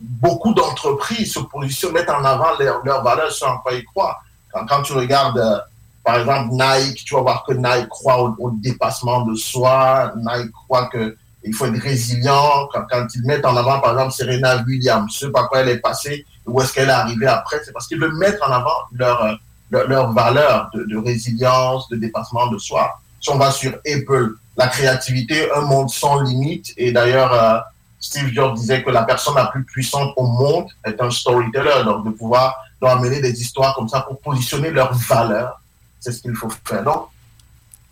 beaucoup 0.00 0.54
d'entreprises 0.54 1.32
se 1.32 1.40
positionnent, 1.40 1.92
mettent 1.92 2.10
en 2.10 2.24
avant 2.24 2.58
leurs 2.58 2.84
leurs 2.84 3.02
valeurs, 3.02 3.32
en 3.42 3.58
quoi 3.58 3.74
ils 3.74 3.84
croient. 3.84 4.18
Quand, 4.52 4.66
quand 4.66 4.82
tu 4.82 4.92
regardes, 4.94 5.64
par 6.06 6.20
exemple, 6.20 6.50
Nike, 6.52 7.04
tu 7.04 7.14
vas 7.16 7.22
voir 7.22 7.44
que 7.44 7.52
Nike 7.52 7.88
croit 7.88 8.22
au, 8.22 8.50
dépassement 8.52 9.22
de 9.22 9.34
soi, 9.34 10.12
Nike 10.16 10.52
croit 10.52 10.86
que 10.86 11.16
il 11.42 11.52
faut 11.52 11.66
être 11.66 11.82
résilient. 11.82 12.68
Quand, 12.72 13.06
ils 13.14 13.26
mettent 13.26 13.44
en 13.44 13.56
avant, 13.56 13.80
par 13.80 13.92
exemple, 13.92 14.12
Serena 14.12 14.62
Williams, 14.64 15.12
ce 15.12 15.26
par 15.26 15.48
quoi 15.48 15.60
elle 15.60 15.68
est 15.68 15.78
passée, 15.78 16.24
où 16.46 16.60
est-ce 16.60 16.72
qu'elle 16.72 16.88
est 16.88 16.92
arrivée 16.92 17.26
après, 17.26 17.60
c'est 17.64 17.72
parce 17.72 17.88
qu'ils 17.88 18.00
veulent 18.00 18.16
mettre 18.16 18.48
en 18.48 18.52
avant 18.52 18.76
leur, 18.92 19.36
leur 19.70 20.12
valeurs 20.12 20.70
de, 20.74 20.84
de 20.84 20.96
résilience, 20.96 21.88
de 21.88 21.96
dépassement 21.96 22.46
de 22.46 22.58
soi. 22.58 23.00
Si 23.20 23.30
on 23.30 23.38
va 23.38 23.50
sur 23.50 23.72
Apple, 23.72 24.36
la 24.56 24.68
créativité, 24.68 25.52
un 25.52 25.62
monde 25.62 25.90
sans 25.90 26.20
limite. 26.20 26.72
Et 26.76 26.92
d'ailleurs, 26.92 27.32
euh, 27.32 27.58
Steve 27.98 28.32
Jobs 28.32 28.54
disait 28.54 28.84
que 28.84 28.90
la 28.90 29.02
personne 29.02 29.34
la 29.34 29.46
plus 29.46 29.64
puissante 29.64 30.12
au 30.16 30.26
monde 30.26 30.68
est 30.84 31.00
un 31.00 31.10
storyteller, 31.10 31.84
donc 31.84 32.04
de 32.04 32.10
pouvoir 32.10 32.56
leur 32.80 32.92
amener 32.92 33.20
des 33.20 33.40
histoires 33.40 33.74
comme 33.74 33.88
ça 33.88 34.02
pour 34.02 34.20
positionner 34.20 34.70
leurs 34.70 34.94
valeurs. 34.94 35.60
C'est 36.06 36.12
ce 36.12 36.22
qu'il 36.22 36.36
faut 36.36 36.48
faire. 36.64 36.84
Donc, 36.84 37.08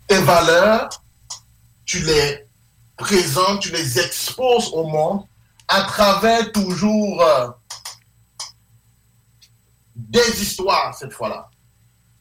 tes 0.07 0.19
valeurs, 0.19 0.87
tu 1.83 1.99
les 1.99 2.45
présentes, 2.95 3.59
tu 3.59 3.73
les 3.73 3.99
exposes 3.99 4.69
au 4.71 4.87
monde 4.87 5.25
à 5.67 5.81
travers 5.81 6.49
toujours 6.53 7.21
euh, 7.21 7.49
des 9.93 10.41
histoires 10.41 10.95
cette 10.97 11.11
fois-là. 11.11 11.49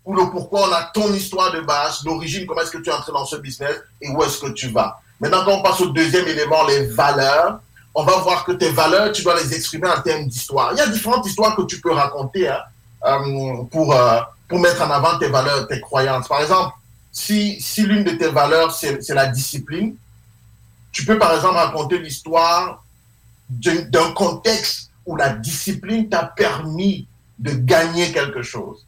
Ou 0.04 0.16
le 0.16 0.28
pourquoi 0.32 0.68
on 0.68 0.72
a 0.72 0.82
ton 0.92 1.14
histoire 1.14 1.52
de 1.52 1.60
base, 1.60 2.02
l'origine, 2.04 2.44
comment 2.44 2.62
est-ce 2.62 2.72
que 2.72 2.78
tu 2.78 2.90
es 2.90 2.92
entré 2.92 3.12
dans 3.12 3.24
ce 3.24 3.36
business 3.36 3.76
et 4.00 4.10
où 4.10 4.20
est-ce 4.24 4.40
que 4.40 4.50
tu 4.50 4.70
vas. 4.70 5.00
Maintenant, 5.20 5.44
quand 5.44 5.52
on 5.52 5.62
passe 5.62 5.80
au 5.80 5.90
deuxième 5.90 6.26
élément, 6.26 6.66
les 6.66 6.86
valeurs, 6.86 7.60
on 7.94 8.02
va 8.02 8.16
voir 8.16 8.44
que 8.44 8.50
tes 8.50 8.70
valeurs, 8.70 9.12
tu 9.12 9.22
dois 9.22 9.40
les 9.40 9.54
exprimer 9.54 9.86
en 9.86 10.02
termes 10.02 10.26
d'histoire. 10.26 10.72
Il 10.72 10.78
y 10.78 10.80
a 10.80 10.88
différentes 10.88 11.24
histoires 11.24 11.54
que 11.54 11.62
tu 11.62 11.80
peux 11.80 11.92
raconter 11.92 12.48
hein, 12.48 12.62
euh, 13.06 13.62
pour, 13.70 13.94
euh, 13.94 14.18
pour 14.48 14.58
mettre 14.60 14.82
en 14.82 14.90
avant 14.90 15.18
tes 15.18 15.28
valeurs, 15.28 15.66
tes 15.66 15.80
croyances. 15.80 16.28
Par 16.28 16.40
exemple, 16.40 16.74
si, 17.12 17.60
si 17.60 17.82
l'une 17.82 18.04
de 18.04 18.12
tes 18.12 18.28
valeurs, 18.28 18.72
c'est 18.72 19.08
la 19.10 19.26
discipline, 19.26 19.96
tu 20.92 21.04
peux 21.04 21.18
par 21.18 21.34
exemple 21.34 21.56
raconter 21.56 21.98
l'histoire 21.98 22.84
d'un 23.48 24.12
contexte 24.12 24.90
où 25.06 25.16
la 25.16 25.30
discipline 25.30 26.08
t'a 26.08 26.24
permis 26.24 27.06
de 27.38 27.52
gagner 27.52 28.12
quelque 28.12 28.42
chose, 28.42 28.86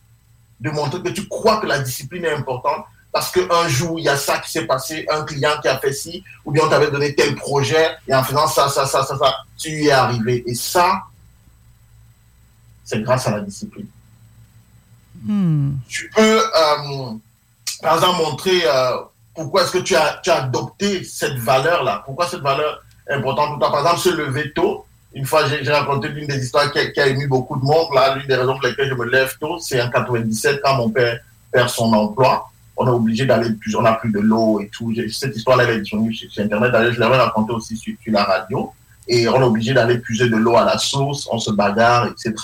de 0.60 0.70
montrer 0.70 1.02
que 1.02 1.08
tu 1.08 1.28
crois 1.28 1.58
que 1.58 1.66
la 1.66 1.80
discipline 1.80 2.24
est 2.24 2.32
importante 2.32 2.84
parce 3.16 3.32
qu'un 3.32 3.66
jour, 3.66 3.98
il 3.98 4.02
y 4.02 4.10
a 4.10 4.16
ça 4.16 4.38
qui 4.40 4.50
s'est 4.50 4.66
passé, 4.66 5.06
un 5.10 5.24
client 5.24 5.52
qui 5.62 5.68
a 5.68 5.78
fait 5.78 5.94
ci, 5.94 6.22
ou 6.44 6.52
bien 6.52 6.64
on 6.66 6.68
t'avait 6.68 6.90
donné 6.90 7.14
tel 7.14 7.34
projet, 7.34 7.96
et 8.06 8.14
en 8.14 8.22
faisant 8.22 8.46
ça, 8.46 8.68
ça, 8.68 8.84
ça, 8.84 9.04
ça, 9.04 9.16
ça, 9.16 9.36
tu 9.56 9.70
y 9.70 9.86
es 9.86 9.90
arrivé. 9.90 10.44
Et 10.46 10.54
ça, 10.54 11.04
c'est 12.84 13.00
grâce 13.00 13.26
à 13.26 13.30
la 13.30 13.40
discipline. 13.40 13.86
Hmm. 15.26 15.72
Tu 15.88 16.08
peux, 16.14 16.38
euh, 16.38 17.12
par 17.82 17.94
exemple, 17.94 18.22
montrer 18.22 18.62
euh, 18.64 18.96
pourquoi 19.34 19.62
est-ce 19.62 19.72
que 19.72 19.78
tu 19.78 19.96
as, 19.96 20.20
adopté 20.26 21.02
cette 21.04 21.38
valeur-là, 21.38 22.02
pourquoi 22.06 22.26
cette 22.26 22.40
valeur 22.40 22.82
est 23.08 23.14
importante 23.14 23.50
pour 23.50 23.58
toi? 23.58 23.70
Par 23.70 23.80
exemple, 23.80 24.00
se 24.00 24.08
lever 24.10 24.52
tôt. 24.52 24.84
Une 25.14 25.24
fois, 25.24 25.46
j'ai 25.46 25.70
raconté 25.70 26.08
l'une 26.08 26.26
des 26.26 26.44
histoires 26.44 26.70
qui 26.70 26.78
a, 26.78 27.06
ému 27.06 27.26
beaucoup 27.26 27.58
de 27.58 27.64
monde. 27.64 27.88
Là, 27.94 28.16
l'une 28.16 28.26
des 28.26 28.34
raisons 28.34 28.54
pour 28.58 28.68
lesquelles 28.68 28.88
je 28.88 28.94
me 28.94 29.06
lève 29.06 29.36
tôt, 29.40 29.58
c'est 29.58 29.80
en 29.80 29.90
97, 29.90 30.60
quand 30.62 30.76
mon 30.76 30.90
père 30.90 31.20
perd 31.50 31.68
son 31.68 31.92
emploi. 31.92 32.48
On 32.76 32.86
est 32.86 32.90
obligé 32.90 33.24
d'aller 33.24 33.50
plus, 33.50 33.74
on 33.74 33.82
n'a 33.82 33.94
plus 33.94 34.12
de 34.12 34.20
l'eau 34.20 34.60
et 34.60 34.68
tout. 34.68 34.94
Cette 35.10 35.34
histoire-là, 35.34 35.64
elle 35.64 35.78
est 35.78 35.80
disponible 35.80 36.14
sur, 36.14 36.28
Internet. 36.44 36.70
D'ailleurs, 36.70 36.92
je 36.92 37.00
l'avais 37.00 37.16
raconté 37.16 37.52
aussi 37.52 37.76
sur, 37.76 37.94
sur 38.02 38.12
la 38.12 38.24
radio. 38.24 38.72
Et 39.08 39.26
on 39.28 39.40
est 39.40 39.44
obligé 39.44 39.72
d'aller 39.72 39.98
puiser 39.98 40.28
de 40.28 40.36
l'eau 40.36 40.56
à 40.56 40.64
la 40.64 40.76
source. 40.76 41.26
On 41.30 41.38
se 41.38 41.50
bagarre, 41.50 42.08
etc. 42.08 42.34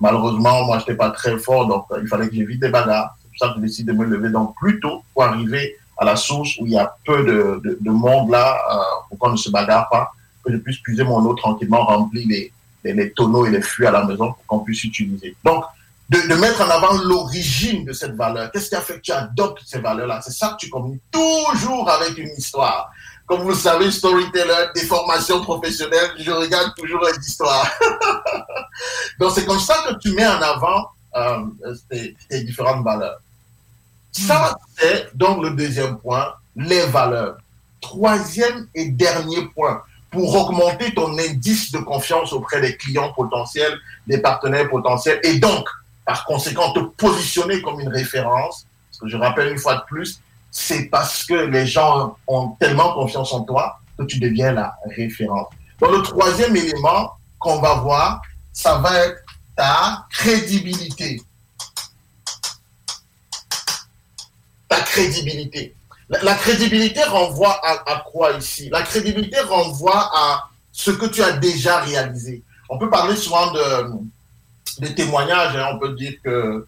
Malheureusement, 0.00 0.64
moi, 0.64 0.78
je 0.78 0.82
n'étais 0.82 0.96
pas 0.96 1.10
très 1.10 1.38
fort, 1.38 1.66
donc 1.66 1.86
euh, 1.90 2.00
il 2.02 2.08
fallait 2.08 2.28
que 2.28 2.34
j'évite 2.34 2.60
des 2.60 2.68
bagarres. 2.68 3.16
C'est 3.22 3.28
pour 3.28 3.38
ça 3.38 3.48
que 3.48 3.60
je 3.60 3.66
décide 3.66 3.86
de 3.86 3.92
me 3.92 4.04
lever 4.04 4.30
donc 4.30 4.54
plus 4.56 4.78
tôt 4.80 5.02
pour 5.12 5.24
arriver 5.24 5.76
à 5.96 6.04
la 6.04 6.16
source 6.16 6.56
où 6.58 6.66
il 6.66 6.72
y 6.72 6.78
a 6.78 6.94
peu 7.06 7.24
de, 7.24 7.60
de, 7.64 7.78
de 7.80 7.90
monde 7.90 8.30
là, 8.30 8.58
euh, 8.70 8.76
pour 9.08 9.18
qu'on 9.18 9.30
ne 9.30 9.36
se 9.36 9.50
bagarre 9.50 9.88
pas, 9.88 10.12
que 10.44 10.52
je 10.52 10.58
puisse 10.58 10.78
puiser 10.78 11.04
mon 11.04 11.24
eau 11.24 11.34
tranquillement, 11.34 11.84
remplir 11.84 12.26
les, 12.28 12.52
les, 12.84 12.92
les 12.92 13.10
tonneaux 13.12 13.46
et 13.46 13.50
les 13.50 13.62
fûts 13.62 13.86
à 13.86 13.90
la 13.90 14.04
maison 14.04 14.32
pour 14.32 14.46
qu'on 14.46 14.58
puisse 14.60 14.84
utiliser. 14.84 15.34
Donc, 15.44 15.64
de, 16.08 16.18
de 16.28 16.34
mettre 16.34 16.60
en 16.60 16.70
avant 16.70 16.92
l'origine 17.02 17.84
de 17.84 17.92
cette 17.92 18.14
valeur. 18.14 18.52
Qu'est-ce 18.52 18.68
qui 18.68 18.76
a 18.76 18.80
fait 18.80 18.94
que 18.94 19.00
tu 19.00 19.12
adoptes 19.12 19.62
ces 19.64 19.80
valeurs-là? 19.80 20.20
C'est 20.22 20.30
ça 20.30 20.50
que 20.50 20.56
tu 20.56 20.70
communiques 20.70 21.02
toujours 21.10 21.90
avec 21.90 22.16
une 22.16 22.30
histoire. 22.36 22.92
Comme 23.26 23.42
vous 23.42 23.50
le 23.50 23.54
savez, 23.56 23.90
storyteller, 23.90 24.66
des 24.74 24.84
formations 24.84 25.42
professionnelles, 25.42 26.12
je 26.18 26.30
regarde 26.30 26.72
toujours 26.76 27.04
les 27.04 27.18
histoires. 27.26 27.68
Donc, 29.18 29.32
c'est 29.32 29.44
comme 29.44 29.58
ça 29.58 29.74
que 29.88 29.98
tu 29.98 30.12
mets 30.12 30.26
en 30.26 30.40
avant 30.40 30.90
euh, 31.16 31.74
tes, 31.90 32.16
tes 32.28 32.44
différentes 32.44 32.84
valeurs. 32.84 33.18
Ça, 34.12 34.56
c'est 34.78 35.14
donc 35.14 35.42
le 35.42 35.50
deuxième 35.50 35.98
point, 35.98 36.34
les 36.54 36.86
valeurs. 36.86 37.36
Troisième 37.80 38.66
et 38.74 38.88
dernier 38.88 39.46
point, 39.54 39.82
pour 40.10 40.34
augmenter 40.34 40.94
ton 40.94 41.18
indice 41.18 41.70
de 41.70 41.78
confiance 41.78 42.32
auprès 42.32 42.60
des 42.60 42.76
clients 42.76 43.12
potentiels, 43.12 43.78
des 44.06 44.18
partenaires 44.18 44.68
potentiels, 44.70 45.20
et 45.22 45.38
donc, 45.38 45.68
par 46.06 46.24
conséquent, 46.24 46.72
te 46.72 46.80
positionner 46.80 47.60
comme 47.60 47.80
une 47.80 47.88
référence. 47.88 48.66
Parce 48.90 49.00
que 49.00 49.08
je 49.08 49.16
rappelle 49.16 49.52
une 49.52 49.58
fois 49.58 49.76
de 49.76 49.82
plus, 49.86 50.20
c'est 50.58 50.84
parce 50.84 51.22
que 51.22 51.34
les 51.34 51.66
gens 51.66 52.16
ont 52.26 52.48
tellement 52.58 52.94
confiance 52.94 53.30
en 53.34 53.42
toi 53.42 53.78
que 53.98 54.04
tu 54.04 54.18
deviens 54.18 54.52
la 54.52 54.74
référence. 54.96 55.48
Donc, 55.78 55.90
le 55.90 56.00
troisième 56.00 56.56
élément 56.56 57.12
qu'on 57.38 57.60
va 57.60 57.74
voir, 57.74 58.22
ça 58.54 58.78
va 58.78 58.96
être 59.04 59.20
ta 59.54 60.06
crédibilité. 60.10 61.20
Ta 64.66 64.80
crédibilité. 64.80 65.74
La, 66.08 66.34
crédibilité 66.34 67.02
renvoie 67.04 67.60
à, 67.62 67.92
à 67.92 68.00
quoi 68.00 68.32
ici? 68.32 68.70
La 68.70 68.80
crédibilité 68.82 69.38
renvoie 69.40 70.10
à 70.14 70.48
ce 70.72 70.90
que 70.90 71.04
tu 71.04 71.22
as 71.22 71.32
déjà 71.32 71.80
réalisé. 71.80 72.42
On 72.70 72.78
peut 72.78 72.88
parler 72.88 73.14
souvent 73.14 73.50
de, 73.52 73.90
de 74.78 74.88
témoignages. 74.88 75.54
hein. 75.54 75.68
On 75.74 75.78
peut 75.78 75.94
dire 75.94 76.14
que 76.24 76.66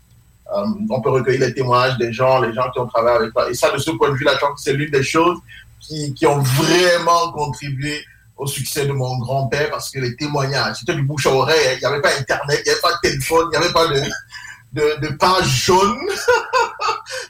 euh, 0.56 0.64
on 0.88 1.00
peut 1.00 1.10
recueillir 1.10 1.46
les 1.46 1.54
témoignages 1.54 1.98
des 1.98 2.12
gens, 2.12 2.40
les 2.40 2.52
gens 2.54 2.70
qui 2.70 2.78
ont 2.78 2.86
travaillé 2.86 3.16
avec 3.16 3.32
toi. 3.32 3.50
Et 3.50 3.54
ça, 3.54 3.70
de 3.70 3.78
ce 3.78 3.90
point 3.90 4.10
de 4.10 4.14
vue-là, 4.14 4.32
je 4.34 4.40
pense 4.40 4.54
que 4.54 4.60
c'est 4.62 4.72
l'une 4.72 4.90
des 4.90 5.02
choses 5.02 5.38
qui, 5.80 6.14
qui 6.14 6.26
ont 6.26 6.38
vraiment 6.38 7.32
contribué 7.32 8.02
au 8.36 8.46
succès 8.46 8.86
de 8.86 8.92
mon 8.92 9.18
grand-père 9.18 9.70
parce 9.70 9.90
que 9.90 9.98
les 9.98 10.16
témoignages, 10.16 10.76
c'était 10.80 10.94
du 10.94 11.02
bouche 11.02 11.26
à 11.26 11.32
oreille. 11.32 11.66
hein. 11.66 11.72
Il 11.74 11.78
n'y 11.80 11.84
avait 11.84 12.00
pas 12.00 12.16
Internet, 12.16 12.62
il 12.64 12.68
n'y 12.68 12.70
avait 12.70 12.80
pas 12.80 12.92
de 12.92 13.08
téléphone, 13.08 13.48
il 13.52 13.58
n'y 13.58 13.64
avait 13.64 13.72
pas 13.72 13.88
de, 13.88 15.00
de, 15.00 15.08
page 15.16 15.46
jaune 15.46 15.98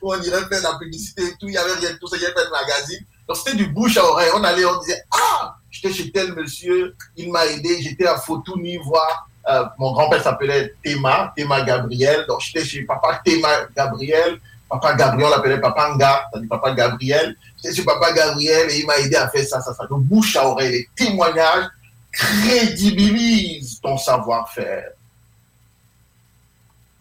où 0.02 0.12
on 0.12 0.22
irait 0.22 0.44
faire 0.48 0.62
la 0.62 0.78
publicité 0.78 1.22
et 1.22 1.30
tout. 1.32 1.46
Il 1.46 1.50
n'y 1.50 1.56
avait 1.56 1.74
rien 1.74 1.92
de 1.92 1.96
tout 1.98 2.08
ça, 2.08 2.16
il 2.16 2.20
n'y 2.20 2.26
avait 2.26 2.34
pas 2.34 2.44
de 2.44 2.50
magazine. 2.50 3.00
Donc 3.26 3.36
c'était 3.36 3.56
du 3.56 3.66
bouche 3.68 3.96
à 3.96 4.04
oreille. 4.04 4.30
On 4.34 4.44
allait, 4.44 4.64
on 4.64 4.78
disait, 4.80 5.02
ah, 5.10 5.56
j'étais 5.70 5.92
chez 5.92 6.12
tel 6.12 6.34
monsieur, 6.34 6.94
il 7.16 7.32
m'a 7.32 7.46
aidé, 7.46 7.80
j'étais 7.80 8.06
à 8.06 8.18
Fotouni 8.18 8.76
voir. 8.78 9.27
Euh, 9.48 9.64
mon 9.78 9.92
grand-père 9.92 10.22
s'appelait 10.22 10.74
Théma, 10.82 11.32
Théma 11.34 11.62
Gabriel. 11.62 12.24
Donc 12.28 12.40
j'étais 12.40 12.64
chez 12.64 12.82
papa 12.82 13.20
Théma 13.24 13.48
Gabriel. 13.76 14.38
Papa 14.68 14.94
Gabriel, 14.94 15.28
on 15.28 15.30
l'appelait 15.34 15.60
Papa 15.60 15.94
Nga, 15.96 16.28
c'est-à-dire 16.30 16.48
Papa 16.50 16.72
Gabriel. 16.72 17.34
J'étais 17.56 17.76
chez 17.76 17.84
Papa 17.84 18.12
Gabriel 18.12 18.70
et 18.70 18.80
il 18.80 18.86
m'a 18.86 18.98
aidé 18.98 19.16
à 19.16 19.26
faire 19.28 19.44
ça, 19.46 19.62
ça, 19.62 19.72
ça. 19.72 19.86
Donc 19.86 20.02
bouche 20.02 20.36
à 20.36 20.46
oreille, 20.46 20.72
les 20.72 20.88
témoignages 20.94 21.64
crédibilisent 22.12 23.80
ton 23.80 23.96
savoir-faire. 23.96 24.90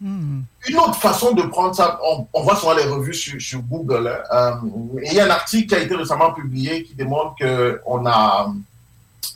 Hmm. 0.00 0.42
Une 0.66 0.78
autre 0.78 0.94
façon 0.94 1.32
de 1.32 1.42
prendre 1.42 1.74
ça, 1.74 1.98
on, 2.02 2.26
on 2.32 2.42
voit 2.42 2.56
souvent 2.56 2.72
les 2.74 2.84
revues 2.84 3.12
sur, 3.14 3.38
sur 3.40 3.60
Google. 3.60 4.06
hein. 4.30 4.60
Euh, 4.64 5.00
et 5.02 5.08
il 5.08 5.14
y 5.14 5.20
a 5.20 5.26
un 5.26 5.30
article 5.30 5.66
qui 5.68 5.74
a 5.74 5.80
été 5.80 5.94
récemment 5.94 6.32
publié 6.32 6.84
qui 6.84 6.94
démontre 6.94 7.34
que 7.38 7.82
on 7.84 8.06
a 8.06 8.50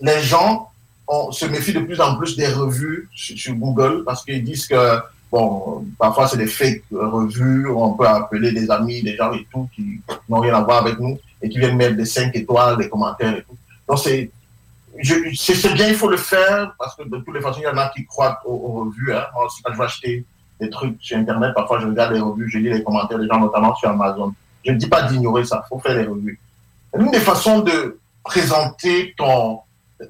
les 0.01 0.23
gens 0.23 0.72
on 1.13 1.31
se 1.31 1.45
méfient 1.45 1.75
de 1.75 1.81
plus 1.81 2.01
en 2.01 2.17
plus 2.17 2.37
des 2.37 2.49
revues 2.49 3.09
sur, 3.15 3.55
Google 3.55 4.03
parce 4.05 4.25
qu'ils 4.25 4.43
disent 4.43 4.67
que 4.67 4.99
bon, 5.31 5.85
parfois 5.99 6.27
c'est 6.27 6.39
des 6.39 6.47
fake 6.47 6.85
revues, 6.91 7.69
on 7.69 7.93
peut 7.93 8.07
appeler 8.07 8.53
des 8.53 8.71
amis, 8.71 9.03
des 9.03 9.15
gens 9.17 9.31
et 9.33 9.47
tout 9.53 9.69
qui 9.75 10.01
n'ont 10.29 10.41
rien 10.41 10.55
à 10.55 10.63
voir 10.63 10.79
avec 10.79 10.99
nous 10.99 11.19
et 11.43 11.51
qui 11.51 11.59
viennent 11.59 11.77
mettre 11.77 11.97
des 11.97 12.07
5 12.07 12.35
étoiles, 12.35 12.79
des 12.79 12.89
commentaires 12.89 13.37
et 13.37 13.43
tout. 13.43 13.57
Donc 13.87 13.99
c'est 13.99 14.31
c'est 15.35 15.75
bien, 15.75 15.89
il 15.89 15.95
faut 15.95 16.09
le 16.09 16.17
faire 16.17 16.75
parce 16.79 16.95
que 16.97 17.03
de 17.03 17.17
toutes 17.19 17.35
les 17.35 17.41
façons, 17.41 17.61
il 17.61 17.65
y 17.65 17.67
en 17.67 17.77
a 17.77 17.89
qui 17.89 18.05
croient 18.05 18.39
aux, 18.45 18.85
revues. 18.85 19.15
Hein. 19.15 19.25
Moi, 19.35 19.49
quand 19.63 19.73
je 19.73 19.79
vais 19.79 19.85
acheter 19.85 20.25
des 20.61 20.71
trucs 20.71 20.97
sur 21.01 21.17
Internet, 21.17 21.53
parfois 21.55 21.81
je 21.81 21.87
regarde 21.87 22.13
les 22.13 22.21
revues, 22.21 22.49
je 22.51 22.59
lis 22.59 22.71
les 22.71 22.83
commentaires 22.83 23.19
des 23.19 23.27
gens, 23.27 23.41
notamment 23.41 23.75
sur 23.75 23.89
Amazon. 23.89 24.33
Je 24.65 24.73
ne 24.73 24.77
dis 24.77 24.89
pas 24.89 25.03
d'ignorer 25.03 25.45
ça, 25.45 25.63
il 25.65 25.69
faut 25.69 25.79
faire 25.79 25.97
les 25.97 26.07
revues. 26.07 26.39
L'une 26.95 27.11
des 27.11 27.21
façons 27.21 27.61
de 27.61 27.99
présenter 28.23 29.15
ton, 29.17 29.61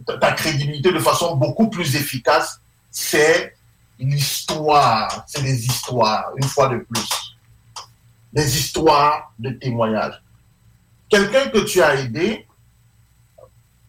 ta, 0.07 0.33
crédibilité 0.33 0.93
de 0.93 0.99
façon 0.99 1.37
beaucoup 1.37 1.69
plus 1.69 1.97
efficace, 1.97 2.61
c'est 2.91 3.55
l'histoire. 3.99 5.25
C'est 5.27 5.43
des 5.43 5.67
histoires, 5.67 6.33
une 6.37 6.49
fois 6.49 6.69
de 6.69 6.79
plus. 6.79 7.37
Des 8.33 8.57
histoires 8.57 9.33
de 9.39 9.51
témoignages. 9.51 10.21
Quelqu'un 11.09 11.49
que 11.49 11.59
tu 11.59 11.83
as 11.83 11.97
aidé, 11.97 12.47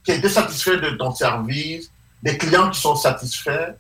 qui 0.04 0.12
a 0.12 0.16
été 0.16 0.30
satisfait 0.30 0.78
de 0.78 0.92
ton 0.92 1.14
service, 1.14 1.90
des 2.22 2.38
clients 2.38 2.70
qui 2.70 2.80
sont 2.82 2.96
satisfaits, 2.96 3.76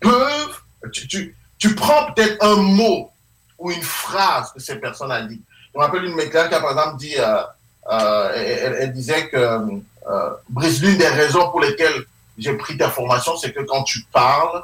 peuvent, 0.00 0.60
tu, 0.92 1.74
prends 1.74 2.12
peut-être 2.12 2.44
un 2.44 2.56
mot 2.56 3.10
ou 3.58 3.72
une 3.72 3.82
phrase 3.82 4.52
que 4.52 4.60
cette 4.60 4.80
personne 4.80 5.10
a 5.10 5.22
dit. 5.22 5.42
Je 5.74 5.78
me 5.78 5.84
rappelle 5.84 6.04
une 6.04 6.12
de 6.12 6.16
mes 6.16 6.28
clients 6.28 6.48
qui 6.48 6.54
a 6.54 6.60
par 6.60 6.70
exemple 6.70 6.96
dit, 6.98 7.14
euh, 7.18 7.42
euh, 7.90 8.32
elle, 8.34 8.76
elle 8.80 8.92
disait 8.92 9.28
que, 9.28 9.80
euh, 10.08 10.30
Brice, 10.48 10.80
l'une 10.80 10.96
des 10.96 11.08
raisons 11.08 11.50
pour 11.50 11.60
lesquelles 11.60 12.04
j'ai 12.36 12.56
pris 12.56 12.76
ta 12.76 12.90
formation, 12.90 13.36
c'est 13.36 13.52
que 13.52 13.60
quand 13.60 13.82
tu 13.82 14.04
parles, 14.12 14.62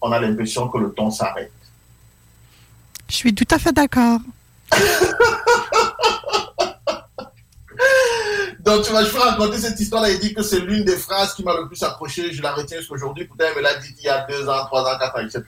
on 0.00 0.12
a 0.12 0.20
l'impression 0.20 0.68
que 0.68 0.78
le 0.78 0.92
ton 0.92 1.10
s'arrête. 1.10 1.52
Je 3.08 3.14
suis 3.16 3.34
tout 3.34 3.46
à 3.50 3.58
fait 3.58 3.72
d'accord. 3.72 4.20
Donc, 8.60 8.82
tu 8.82 8.92
vois, 8.92 9.04
je 9.04 9.14
raconter 9.14 9.58
cette 9.58 9.78
histoire-là. 9.78 10.10
Il 10.10 10.20
dit 10.20 10.32
que 10.32 10.42
c'est 10.42 10.60
l'une 10.60 10.84
des 10.84 10.96
phrases 10.96 11.34
qui 11.34 11.44
m'a 11.44 11.54
le 11.54 11.68
plus 11.68 11.82
accroché. 11.82 12.32
Je 12.32 12.40
la 12.40 12.52
retiens 12.52 12.78
jusqu'aujourd'hui. 12.78 13.26
Pourtant, 13.26 13.44
elle 13.50 13.56
me 13.56 13.60
l'a 13.60 13.74
dit 13.74 13.94
il 13.98 14.04
y 14.04 14.08
a 14.08 14.26
deux 14.26 14.48
ans, 14.48 14.64
trois 14.66 14.82
ans, 14.82 14.98
quatre 14.98 15.16
ans, 15.16 15.22
etc. 15.22 15.42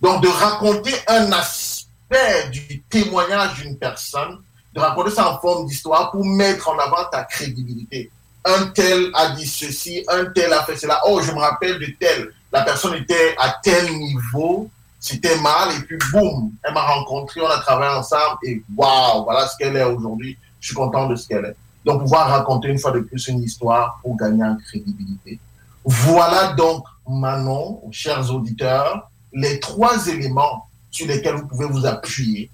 Donc, 0.00 0.20
de 0.20 0.28
raconter 0.28 0.92
un 1.06 1.30
aspect 1.30 2.50
du 2.50 2.82
témoignage 2.82 3.62
d'une 3.62 3.78
personne, 3.78 4.42
de 4.76 4.80
raconter 4.80 5.10
ça 5.10 5.32
en 5.32 5.38
forme 5.38 5.66
d'histoire 5.66 6.10
pour 6.10 6.24
mettre 6.24 6.68
en 6.68 6.78
avant 6.78 7.08
ta 7.10 7.24
crédibilité. 7.24 8.10
Un 8.44 8.66
tel 8.66 9.10
a 9.14 9.30
dit 9.30 9.46
ceci, 9.46 10.04
un 10.06 10.26
tel 10.26 10.52
a 10.52 10.62
fait 10.64 10.76
cela. 10.76 11.00
Oh, 11.06 11.20
je 11.22 11.32
me 11.32 11.38
rappelle 11.38 11.78
de 11.78 11.86
tel. 11.98 12.30
La 12.52 12.62
personne 12.62 12.94
était 12.94 13.34
à 13.38 13.56
tel 13.62 13.90
niveau, 13.96 14.68
c'était 15.00 15.36
mal, 15.40 15.74
et 15.76 15.80
puis 15.80 15.96
boum, 16.12 16.52
elle 16.62 16.74
m'a 16.74 16.82
rencontré, 16.82 17.40
on 17.40 17.48
a 17.48 17.58
travaillé 17.58 17.90
ensemble, 17.90 18.38
et 18.44 18.62
waouh, 18.76 19.24
voilà 19.24 19.48
ce 19.48 19.56
qu'elle 19.56 19.76
est 19.76 19.82
aujourd'hui. 19.82 20.36
Je 20.60 20.68
suis 20.68 20.76
content 20.76 21.06
de 21.06 21.16
ce 21.16 21.26
qu'elle 21.26 21.44
est. 21.46 21.56
Donc, 21.84 22.02
pouvoir 22.02 22.28
raconter 22.28 22.68
une 22.68 22.78
fois 22.78 22.90
de 22.90 23.00
plus 23.00 23.28
une 23.28 23.42
histoire 23.42 23.98
pour 24.02 24.16
gagner 24.16 24.44
en 24.44 24.56
crédibilité. 24.56 25.38
Voilà 25.84 26.52
donc, 26.52 26.84
Manon, 27.08 27.80
chers 27.92 28.30
auditeurs, 28.34 29.08
les 29.32 29.58
trois 29.58 30.06
éléments 30.08 30.68
sur 30.90 31.06
lesquels 31.06 31.36
vous 31.36 31.46
pouvez 31.46 31.66
vous 31.66 31.86
appuyer 31.86 32.50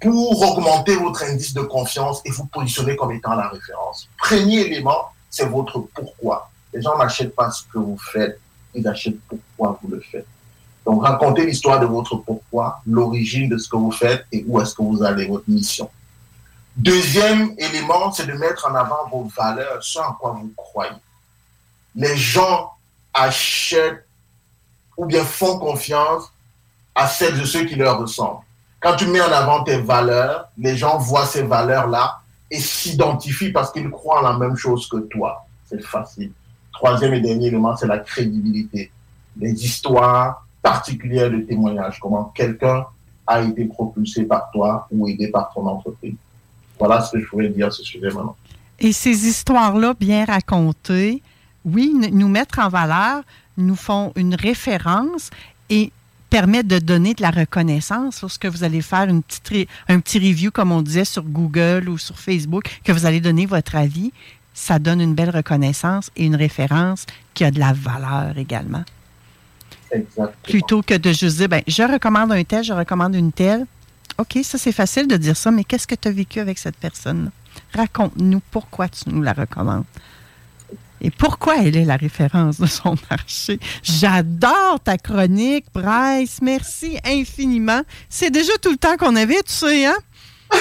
pour 0.00 0.42
augmenter 0.42 0.96
votre 0.96 1.24
indice 1.24 1.54
de 1.54 1.62
confiance 1.62 2.20
et 2.24 2.30
vous 2.30 2.46
positionner 2.46 2.96
comme 2.96 3.12
étant 3.12 3.34
la 3.34 3.48
référence. 3.48 4.08
Premier 4.18 4.60
élément, 4.60 5.10
c'est 5.30 5.46
votre 5.46 5.80
pourquoi. 5.94 6.50
Les 6.72 6.82
gens 6.82 6.96
n'achètent 6.98 7.34
pas 7.34 7.50
ce 7.50 7.62
que 7.72 7.78
vous 7.78 7.98
faites, 7.98 8.38
ils 8.74 8.86
achètent 8.86 9.20
pourquoi 9.28 9.78
vous 9.82 9.88
le 9.88 10.00
faites. 10.00 10.26
Donc, 10.84 11.02
racontez 11.02 11.46
l'histoire 11.46 11.80
de 11.80 11.86
votre 11.86 12.16
pourquoi, 12.16 12.80
l'origine 12.86 13.48
de 13.48 13.56
ce 13.56 13.68
que 13.68 13.76
vous 13.76 13.90
faites 13.90 14.26
et 14.32 14.44
où 14.46 14.60
est-ce 14.60 14.74
que 14.74 14.82
vous 14.82 15.02
allez, 15.02 15.26
votre 15.26 15.48
mission. 15.48 15.88
Deuxième 16.76 17.54
élément, 17.56 18.12
c'est 18.12 18.26
de 18.26 18.32
mettre 18.32 18.68
en 18.70 18.74
avant 18.74 19.08
vos 19.10 19.30
valeurs, 19.36 19.82
ce 19.82 19.98
en 19.98 20.12
quoi 20.14 20.32
vous 20.32 20.52
croyez. 20.56 20.90
Les 21.94 22.16
gens 22.16 22.72
achètent 23.14 24.04
ou 24.96 25.06
bien 25.06 25.24
font 25.24 25.58
confiance 25.58 26.24
à 26.94 27.08
celles 27.08 27.38
de 27.38 27.44
ceux 27.44 27.64
qui 27.64 27.76
leur 27.76 27.98
ressemblent. 27.98 28.42
Quand 28.84 28.96
tu 28.96 29.06
mets 29.06 29.22
en 29.22 29.32
avant 29.32 29.64
tes 29.64 29.78
valeurs, 29.78 30.50
les 30.58 30.76
gens 30.76 30.98
voient 30.98 31.24
ces 31.24 31.42
valeurs-là 31.42 32.20
et 32.50 32.58
s'identifient 32.58 33.50
parce 33.50 33.72
qu'ils 33.72 33.88
croient 33.88 34.20
en 34.20 34.22
la 34.22 34.36
même 34.36 34.56
chose 34.56 34.86
que 34.90 34.98
toi. 34.98 35.46
C'est 35.64 35.82
facile. 35.82 36.32
Troisième 36.70 37.14
et 37.14 37.20
dernier 37.22 37.46
élément, 37.46 37.74
c'est 37.78 37.86
la 37.86 38.00
crédibilité. 38.00 38.92
Les 39.38 39.64
histoires 39.64 40.46
particulières 40.62 41.30
de 41.30 41.38
témoignages, 41.38 41.98
comment 41.98 42.24
quelqu'un 42.34 42.84
a 43.26 43.40
été 43.40 43.64
propulsé 43.64 44.24
par 44.24 44.50
toi 44.50 44.86
ou 44.90 45.08
aidé 45.08 45.28
par 45.28 45.50
ton 45.54 45.66
entreprise. 45.66 46.16
Voilà 46.78 47.00
ce 47.00 47.12
que 47.12 47.20
je 47.20 47.26
pouvais 47.26 47.48
dire 47.48 47.68
à 47.68 47.70
ce 47.70 47.82
sujet 47.82 48.08
maintenant. 48.08 48.36
Et 48.80 48.92
ces 48.92 49.26
histoires-là, 49.26 49.94
bien 49.98 50.26
racontées, 50.26 51.22
oui, 51.64 51.94
nous 52.12 52.28
mettre 52.28 52.58
en 52.58 52.68
valeur, 52.68 53.22
nous 53.56 53.76
font 53.76 54.12
une 54.14 54.34
référence 54.34 55.30
et 55.70 55.90
permettent 56.34 56.66
de 56.66 56.80
donner 56.80 57.14
de 57.14 57.22
la 57.22 57.30
reconnaissance 57.30 58.20
lorsque 58.20 58.46
vous 58.46 58.64
allez 58.64 58.82
faire 58.82 59.04
une 59.08 59.22
petite 59.22 59.46
ré- 59.46 59.68
un 59.88 60.00
petit 60.00 60.18
review, 60.18 60.50
comme 60.50 60.72
on 60.72 60.82
disait, 60.82 61.04
sur 61.04 61.22
Google 61.22 61.88
ou 61.88 61.96
sur 61.96 62.18
Facebook, 62.18 62.64
que 62.82 62.90
vous 62.90 63.06
allez 63.06 63.20
donner 63.20 63.46
votre 63.46 63.76
avis. 63.76 64.12
Ça 64.52 64.80
donne 64.80 65.00
une 65.00 65.14
belle 65.14 65.30
reconnaissance 65.30 66.10
et 66.16 66.26
une 66.26 66.34
référence 66.34 67.06
qui 67.34 67.44
a 67.44 67.52
de 67.52 67.60
la 67.60 67.72
valeur 67.72 68.36
également. 68.36 68.82
Exactement. 69.92 70.32
Plutôt 70.42 70.82
que 70.82 70.94
de 70.94 71.12
juste 71.12 71.36
dire, 71.36 71.48
ben, 71.48 71.62
je 71.68 71.84
recommande 71.84 72.32
un 72.32 72.42
tel, 72.42 72.64
je 72.64 72.72
recommande 72.72 73.14
une 73.14 73.30
telle. 73.30 73.64
OK, 74.18 74.36
ça 74.42 74.58
c'est 74.58 74.72
facile 74.72 75.06
de 75.06 75.16
dire 75.16 75.36
ça, 75.36 75.52
mais 75.52 75.62
qu'est-ce 75.62 75.86
que 75.86 75.94
tu 75.94 76.08
as 76.08 76.10
vécu 76.10 76.40
avec 76.40 76.58
cette 76.58 76.76
personne? 76.76 77.30
Raconte-nous 77.74 78.42
pourquoi 78.50 78.88
tu 78.88 79.08
nous 79.08 79.22
la 79.22 79.34
recommandes. 79.34 79.84
Et 81.00 81.10
pourquoi 81.10 81.56
elle 81.58 81.76
est 81.76 81.84
la 81.84 81.96
référence 81.96 82.58
de 82.60 82.66
son 82.66 82.94
marché? 83.10 83.58
J'adore 83.82 84.80
ta 84.82 84.96
chronique, 84.96 85.66
Bryce. 85.74 86.38
Merci 86.42 86.98
infiniment. 87.04 87.82
C'est 88.08 88.30
déjà 88.30 88.52
tout 88.62 88.70
le 88.70 88.76
temps 88.78 88.96
qu'on 88.96 89.14
avait, 89.16 89.42
tu 89.42 89.52
sais, 89.52 89.86
hein? 89.86 89.96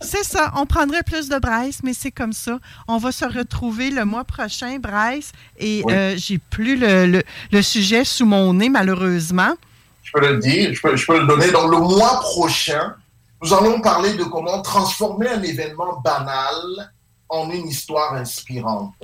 C'est 0.00 0.24
ça. 0.24 0.52
On 0.56 0.66
prendrait 0.66 1.02
plus 1.02 1.28
de 1.28 1.38
Bryce, 1.38 1.80
mais 1.82 1.94
c'est 1.94 2.10
comme 2.10 2.32
ça. 2.34 2.58
On 2.86 2.98
va 2.98 3.12
se 3.12 3.24
retrouver 3.24 3.90
le 3.90 4.04
mois 4.04 4.24
prochain, 4.24 4.78
Bryce. 4.78 5.32
Et 5.58 5.82
Oui. 5.84 5.92
euh, 5.92 6.14
j'ai 6.16 6.38
plus 6.38 6.76
le, 6.76 7.06
le- 7.06 7.22
le 7.50 7.62
sujet 7.62 8.04
sous 8.04 8.26
mon 8.26 8.52
nez, 8.54 8.68
malheureusement. 8.68 9.54
je 10.02 10.12
peux 10.12 10.20
le 10.20 10.38
dire, 10.38 10.72
je 10.74 10.80
peux, 10.82 10.94
je 10.96 11.06
peux 11.06 11.18
le 11.18 11.26
donner. 11.26 11.50
Donc, 11.50 11.70
le 11.70 11.78
mois 11.78 12.20
prochain, 12.20 12.94
nous 13.42 13.52
allons 13.54 13.80
parler 13.80 14.12
de 14.14 14.24
comment 14.24 14.60
transformer 14.62 15.28
un 15.28 15.42
événement 15.42 15.98
banal 16.04 16.92
en 17.28 17.50
une 17.50 17.68
histoire 17.68 18.14
inspirante. 18.14 18.94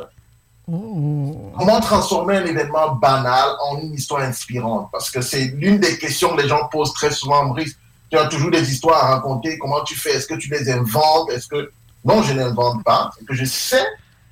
Comment 0.66 1.80
transformer 1.80 2.36
un 2.36 2.46
événement 2.46 2.94
banal 2.94 3.50
en 3.68 3.78
une 3.78 3.94
histoire 3.94 4.22
inspirante? 4.22 4.88
Parce 4.92 5.10
que 5.10 5.20
c'est 5.20 5.46
l'une 5.56 5.78
des 5.78 5.98
questions 5.98 6.34
que 6.34 6.42
les 6.42 6.48
gens 6.48 6.68
posent 6.70 6.94
très 6.94 7.10
souvent, 7.10 7.46
Brice. 7.46 7.76
Tu 8.10 8.18
as 8.18 8.26
toujours 8.26 8.50
des 8.50 8.70
histoires 8.70 9.04
à 9.04 9.14
raconter. 9.14 9.58
Comment 9.58 9.82
tu 9.82 9.96
fais? 9.96 10.12
Est-ce 10.16 10.26
que 10.26 10.34
tu 10.34 10.48
les 10.50 10.70
inventes? 10.70 11.30
Est-ce 11.30 11.48
que 11.48 11.72
non, 12.04 12.22
je 12.22 12.32
n'invente 12.32 12.82
pas. 12.84 13.10
C'est 13.18 13.24
que 13.26 13.34
je 13.34 13.44
sais 13.44 13.84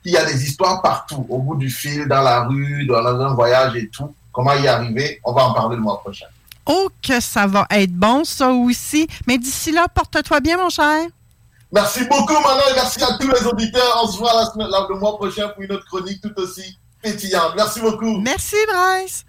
qu'il 0.03 0.13
y 0.13 0.17
a 0.17 0.25
des 0.25 0.45
histoires 0.45 0.83
partout, 0.83 1.27
au 1.29 1.39
bout 1.39 1.57
du 1.57 1.71
fil, 1.71 2.07
dans 2.07 2.23
la 2.23 2.45
rue, 2.45 2.87
dans 2.87 3.05
un 3.05 3.35
voyage 3.35 3.77
et 3.77 3.89
tout. 3.89 4.15
Comment 4.33 4.55
y 4.55 4.67
arriver? 4.69 5.21
On 5.25 5.33
va 5.33 5.45
en 5.47 5.55
parler 5.55 5.77
le 5.77 5.83
mois 5.83 6.01
prochain. 6.01 6.27
Oh, 6.67 6.89
que 7.03 7.21
ça 7.21 7.47
va 7.47 7.67
être 7.71 7.93
bon, 7.93 8.25
ça 8.25 8.51
aussi. 8.51 9.09
Mais 9.27 9.39
d'ici 9.39 9.73
là, 9.73 9.89
porte-toi 9.89 10.41
bien, 10.41 10.57
mon 10.57 10.69
cher. 10.69 11.07
Merci 11.73 12.05
beaucoup, 12.07 12.33
Manon, 12.33 12.63
merci 12.75 13.03
à 13.03 13.17
tous 13.19 13.29
les 13.29 13.47
auditeurs. 13.47 14.01
On 14.03 14.09
se 14.09 14.19
voit 14.19 14.35
la 14.35 14.47
semaine, 14.47 14.69
le 14.89 14.99
mois 14.99 15.17
prochain 15.17 15.49
pour 15.49 15.63
une 15.63 15.71
autre 15.73 15.87
chronique 15.87 16.21
tout 16.21 16.33
aussi 16.37 16.77
pétillante. 17.01 17.53
Merci 17.55 17.81
beaucoup. 17.81 18.19
Merci, 18.19 18.57
Bryce. 18.69 19.25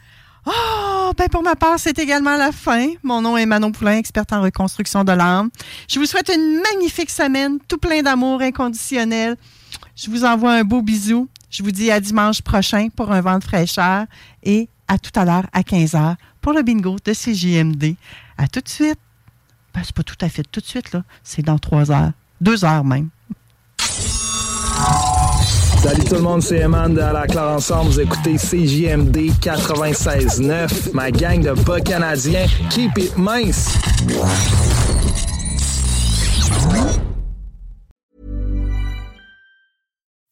Oh, 0.48 1.12
ben 1.16 1.30
pour 1.30 1.44
ma 1.44 1.56
part, 1.56 1.78
c'est 1.78 2.00
également 2.00 2.36
la 2.36 2.52
fin. 2.52 2.88
Mon 3.04 3.22
nom 3.22 3.38
est 3.38 3.46
Manon 3.46 3.72
Poulain, 3.72 3.98
experte 3.98 4.34
en 4.34 4.42
reconstruction 4.42 5.04
de 5.04 5.12
l'âme. 5.12 5.52
Je 5.88 6.00
vous 6.00 6.08
souhaite 6.08 6.32
une 6.34 6.62
magnifique 6.62 7.12
semaine, 7.12 7.60
tout 7.68 7.78
plein 7.78 8.02
d'amour 8.02 8.42
inconditionnel. 8.42 9.38
Je 9.96 10.10
vous 10.10 10.26
envoie 10.26 10.54
un 10.54 10.64
beau 10.64 10.82
bisou. 10.82 11.30
Je 11.52 11.62
vous 11.62 11.70
dis 11.70 11.92
à 11.92 12.00
dimanche 12.00 12.42
prochain 12.42 12.88
pour 12.96 13.12
un 13.12 13.22
vent 13.22 13.38
de 13.38 13.44
fraîcheur 13.44 14.06
et 14.42 14.68
à 14.88 14.98
tout 14.98 15.12
à 15.16 15.26
l'heure 15.26 15.46
à 15.54 15.62
15h 15.62 16.16
pour 16.42 16.54
le 16.54 16.64
bingo 16.64 16.96
de 17.06 17.14
CJMD. 17.14 17.96
À 18.40 18.48
tout 18.48 18.62
de 18.62 18.70
suite. 18.70 19.00
Ben, 19.76 19.82
c'est 19.86 19.96
pas 19.96 20.04
tout 20.04 20.18
à 20.22 20.28
fait 20.28 20.44
tout 20.44 20.60
de 20.60 20.66
suite, 20.66 20.92
là. 20.92 21.04
C'est 21.24 21.44
dans 21.44 21.60
trois 21.60 21.92
heures. 21.92 22.12
Deux 22.42 22.66
heures 22.66 22.84
même. 22.84 23.10
Salut 25.78 26.04
tout 26.04 26.16
le 26.16 26.22
monde, 26.22 26.42
c'est 26.42 26.60
Eman 26.60 26.94
de 26.94 27.00
À 27.00 27.14
la 27.14 27.28
Claire 27.28 27.50
Ensemble. 27.50 27.92
Vous 27.92 28.00
écoutez 28.00 28.36
CJMD 28.38 29.32
96.9, 29.40 30.94
ma 30.94 31.12
gang 31.12 31.42
de 31.42 31.54
bas 31.54 31.80
canadiens. 31.80 32.48
Keep 32.72 32.98
it 32.98 33.18
mince! 33.18 33.78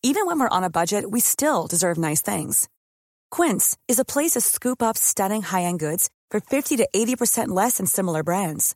Even 0.02 0.26
when 0.26 0.40
we're 0.40 0.50
on 0.50 0.64
a 0.64 0.70
budget, 0.70 1.12
we 1.12 1.20
still 1.20 1.68
deserve 1.68 1.98
nice 1.98 2.22
things. 2.22 2.68
Quince 3.30 3.78
is 3.88 4.00
a 4.00 4.06
place 4.06 4.32
to 4.32 4.42
scoop 4.42 4.82
up 4.82 4.98
stunning 4.98 5.44
high-end 5.44 5.80
goods 5.80 6.10
for 6.32 6.40
50 6.40 6.78
to 6.78 6.88
80% 6.96 7.50
less 7.50 7.78
than 7.78 7.86
similar 7.86 8.24
brands. 8.24 8.76